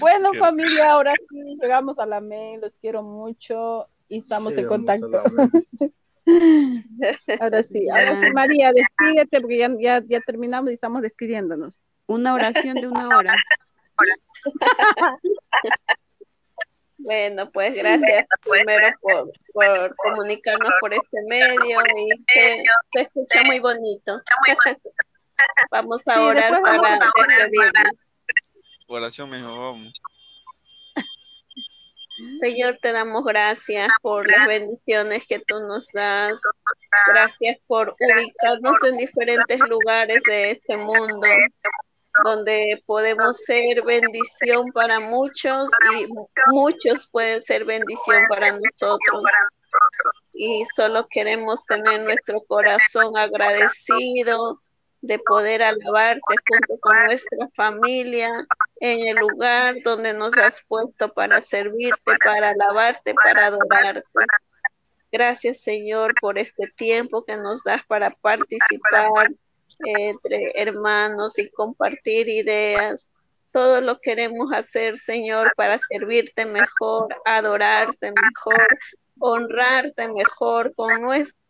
Bueno, 0.00 0.34
familia, 0.34 0.92
ahora 0.92 1.14
sí 1.28 1.56
llegamos 1.60 1.98
a 1.98 2.06
la 2.06 2.20
mail, 2.20 2.60
los 2.60 2.74
quiero 2.74 3.02
mucho 3.02 3.88
y 4.08 4.18
estamos 4.18 4.56
en 4.56 4.66
contacto. 4.66 5.22
ahora 7.40 7.62
sí, 7.62 7.88
ahora 7.88 8.20
sí, 8.20 8.30
María, 8.32 8.72
despídete 8.72 9.40
porque 9.40 9.58
ya, 9.58 10.02
ya, 10.06 10.20
terminamos 10.20 10.70
y 10.70 10.74
estamos 10.74 11.02
despidiéndonos. 11.02 11.80
Una 12.06 12.34
oración 12.34 12.74
de 12.76 12.88
una 12.88 13.08
hora. 13.08 13.34
Bueno, 17.00 17.48
pues 17.52 17.74
gracias 17.74 18.26
primero 18.42 18.88
por, 19.00 19.30
por, 19.52 19.96
comunicarnos 19.96 20.72
por 20.80 20.92
este 20.92 21.22
medio 21.28 21.80
y 21.96 22.08
se, 22.26 22.62
se 22.92 23.00
escucha 23.02 23.44
muy 23.44 23.60
bonito. 23.60 24.20
Vamos 25.70 26.06
a 26.08 26.20
orar 26.20 26.60
para 26.60 27.12
despedirnos. 27.22 28.12
Oración 28.88 29.30
mejor, 29.30 29.58
vamos. 29.58 29.92
Señor, 32.40 32.78
te 32.82 32.92
damos 32.92 33.24
gracias 33.24 33.88
por 34.02 34.28
las 34.28 34.46
bendiciones 34.46 35.24
que 35.26 35.38
tú 35.38 35.60
nos 35.60 35.88
das. 35.92 36.40
Gracias 37.06 37.58
por 37.66 37.94
ubicarnos 38.00 38.76
en 38.82 38.96
diferentes 38.96 39.60
lugares 39.60 40.22
de 40.26 40.50
este 40.50 40.76
mundo, 40.76 41.26
donde 42.24 42.82
podemos 42.86 43.36
ser 43.38 43.82
bendición 43.82 44.72
para 44.72 44.98
muchos 44.98 45.70
y 45.94 46.08
muchos 46.50 47.08
pueden 47.10 47.40
ser 47.40 47.64
bendición 47.64 48.24
para 48.28 48.52
nosotros. 48.52 49.22
Y 50.34 50.64
solo 50.74 51.06
queremos 51.08 51.64
tener 51.66 52.02
nuestro 52.02 52.42
corazón 52.48 53.16
agradecido 53.16 54.60
de 55.00 55.18
poder 55.20 55.62
alabarte 55.62 56.20
junto 56.48 56.80
con 56.80 57.04
nuestra 57.04 57.48
familia 57.54 58.30
en 58.80 59.06
el 59.06 59.16
lugar 59.16 59.76
donde 59.84 60.12
nos 60.12 60.36
has 60.38 60.64
puesto 60.66 61.12
para 61.12 61.40
servirte, 61.40 62.12
para 62.24 62.50
alabarte, 62.50 63.14
para 63.14 63.46
adorarte. 63.46 64.04
Gracias 65.10 65.60
Señor 65.60 66.14
por 66.20 66.38
este 66.38 66.66
tiempo 66.76 67.24
que 67.24 67.36
nos 67.36 67.62
das 67.64 67.82
para 67.86 68.10
participar 68.10 69.30
entre 69.80 70.52
hermanos 70.54 71.38
y 71.38 71.48
compartir 71.50 72.28
ideas. 72.28 73.08
Todo 73.52 73.80
lo 73.80 74.00
queremos 74.00 74.52
hacer, 74.52 74.98
Señor, 74.98 75.52
para 75.56 75.78
servirte 75.78 76.44
mejor, 76.44 77.08
adorarte 77.24 78.12
mejor, 78.12 78.78
honrarte 79.18 80.08
mejor 80.08 80.74
con 80.74 81.00
nuestra 81.00 81.47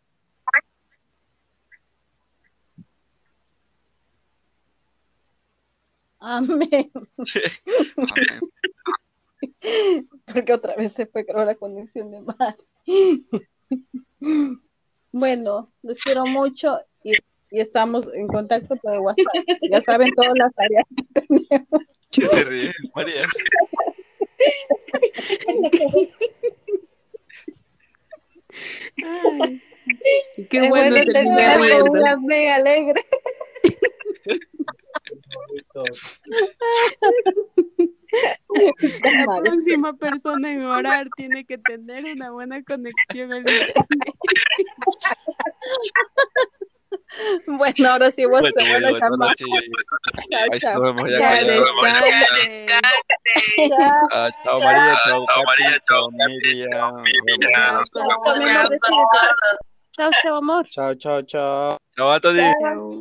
Amén. 6.19 6.91
porque 10.33 10.53
otra 10.53 10.75
vez 10.75 10.93
se 10.93 11.05
fue, 11.05 11.25
creo, 11.25 11.45
la 11.45 11.55
conexión 11.55 12.11
de 12.11 12.21
mar. 12.21 12.57
bueno, 15.11 15.71
los 15.81 15.97
quiero 15.99 16.25
mucho 16.25 16.79
y, 17.03 17.13
y, 17.51 17.59
estamos 17.59 18.07
en 18.13 18.27
contacto 18.27 18.75
por 18.75 18.99
WhatsApp. 18.99 19.25
Ya 19.71 19.81
saben 19.81 20.13
todas 20.13 20.33
las 20.35 20.53
tareas 20.53 20.85
que 20.95 21.21
tenemos. 21.21 21.81
¿Qué 22.11 22.27
te 22.27 22.43
ríes, 22.43 22.75
María? 22.95 23.27
Ay, 29.03 29.61
qué 30.49 30.67
bueno, 30.67 30.95
bueno 30.95 31.11
terminar 31.11 31.61
riendo. 31.61 31.91
Una 31.91 32.17
mega 32.17 32.55
alegre. 32.55 33.05
La 39.27 39.41
próxima 39.41 39.93
persona 39.93 40.51
en 40.51 40.65
orar 40.65 41.07
tiene 41.15 41.45
que 41.45 41.57
tener 41.57 42.05
una 42.15 42.31
buena 42.31 42.63
conexión 42.63 43.31
al 43.33 43.39
internet. 43.39 43.73
Bueno, 47.47 47.89
ahora 47.89 48.11
sí 48.11 48.25
vos 48.25 48.41
bueno, 48.41 48.53
bueno, 48.55 48.89
bueno, 48.91 49.17
bueno, 49.17 49.33
sí. 49.37 49.45
Ahí 50.35 50.57
estamos 50.57 51.09
ya. 51.09 51.17
Ya, 51.19 51.53
descanse. 51.53 52.65
Ah, 54.11 54.29
chao 54.43 54.59
María, 54.61 54.95
chao 55.05 55.25
María, 55.45 55.79
chao 55.87 56.09
Miriam. 56.11 57.83
Chao, 59.91 60.11
chao, 60.23 60.35
amor. 60.37 60.67
Chao, 60.69 60.95
chao, 60.95 61.21
chao. 61.23 61.77
Chao 61.95 62.11
a 62.11 62.19
todos. 62.19 62.35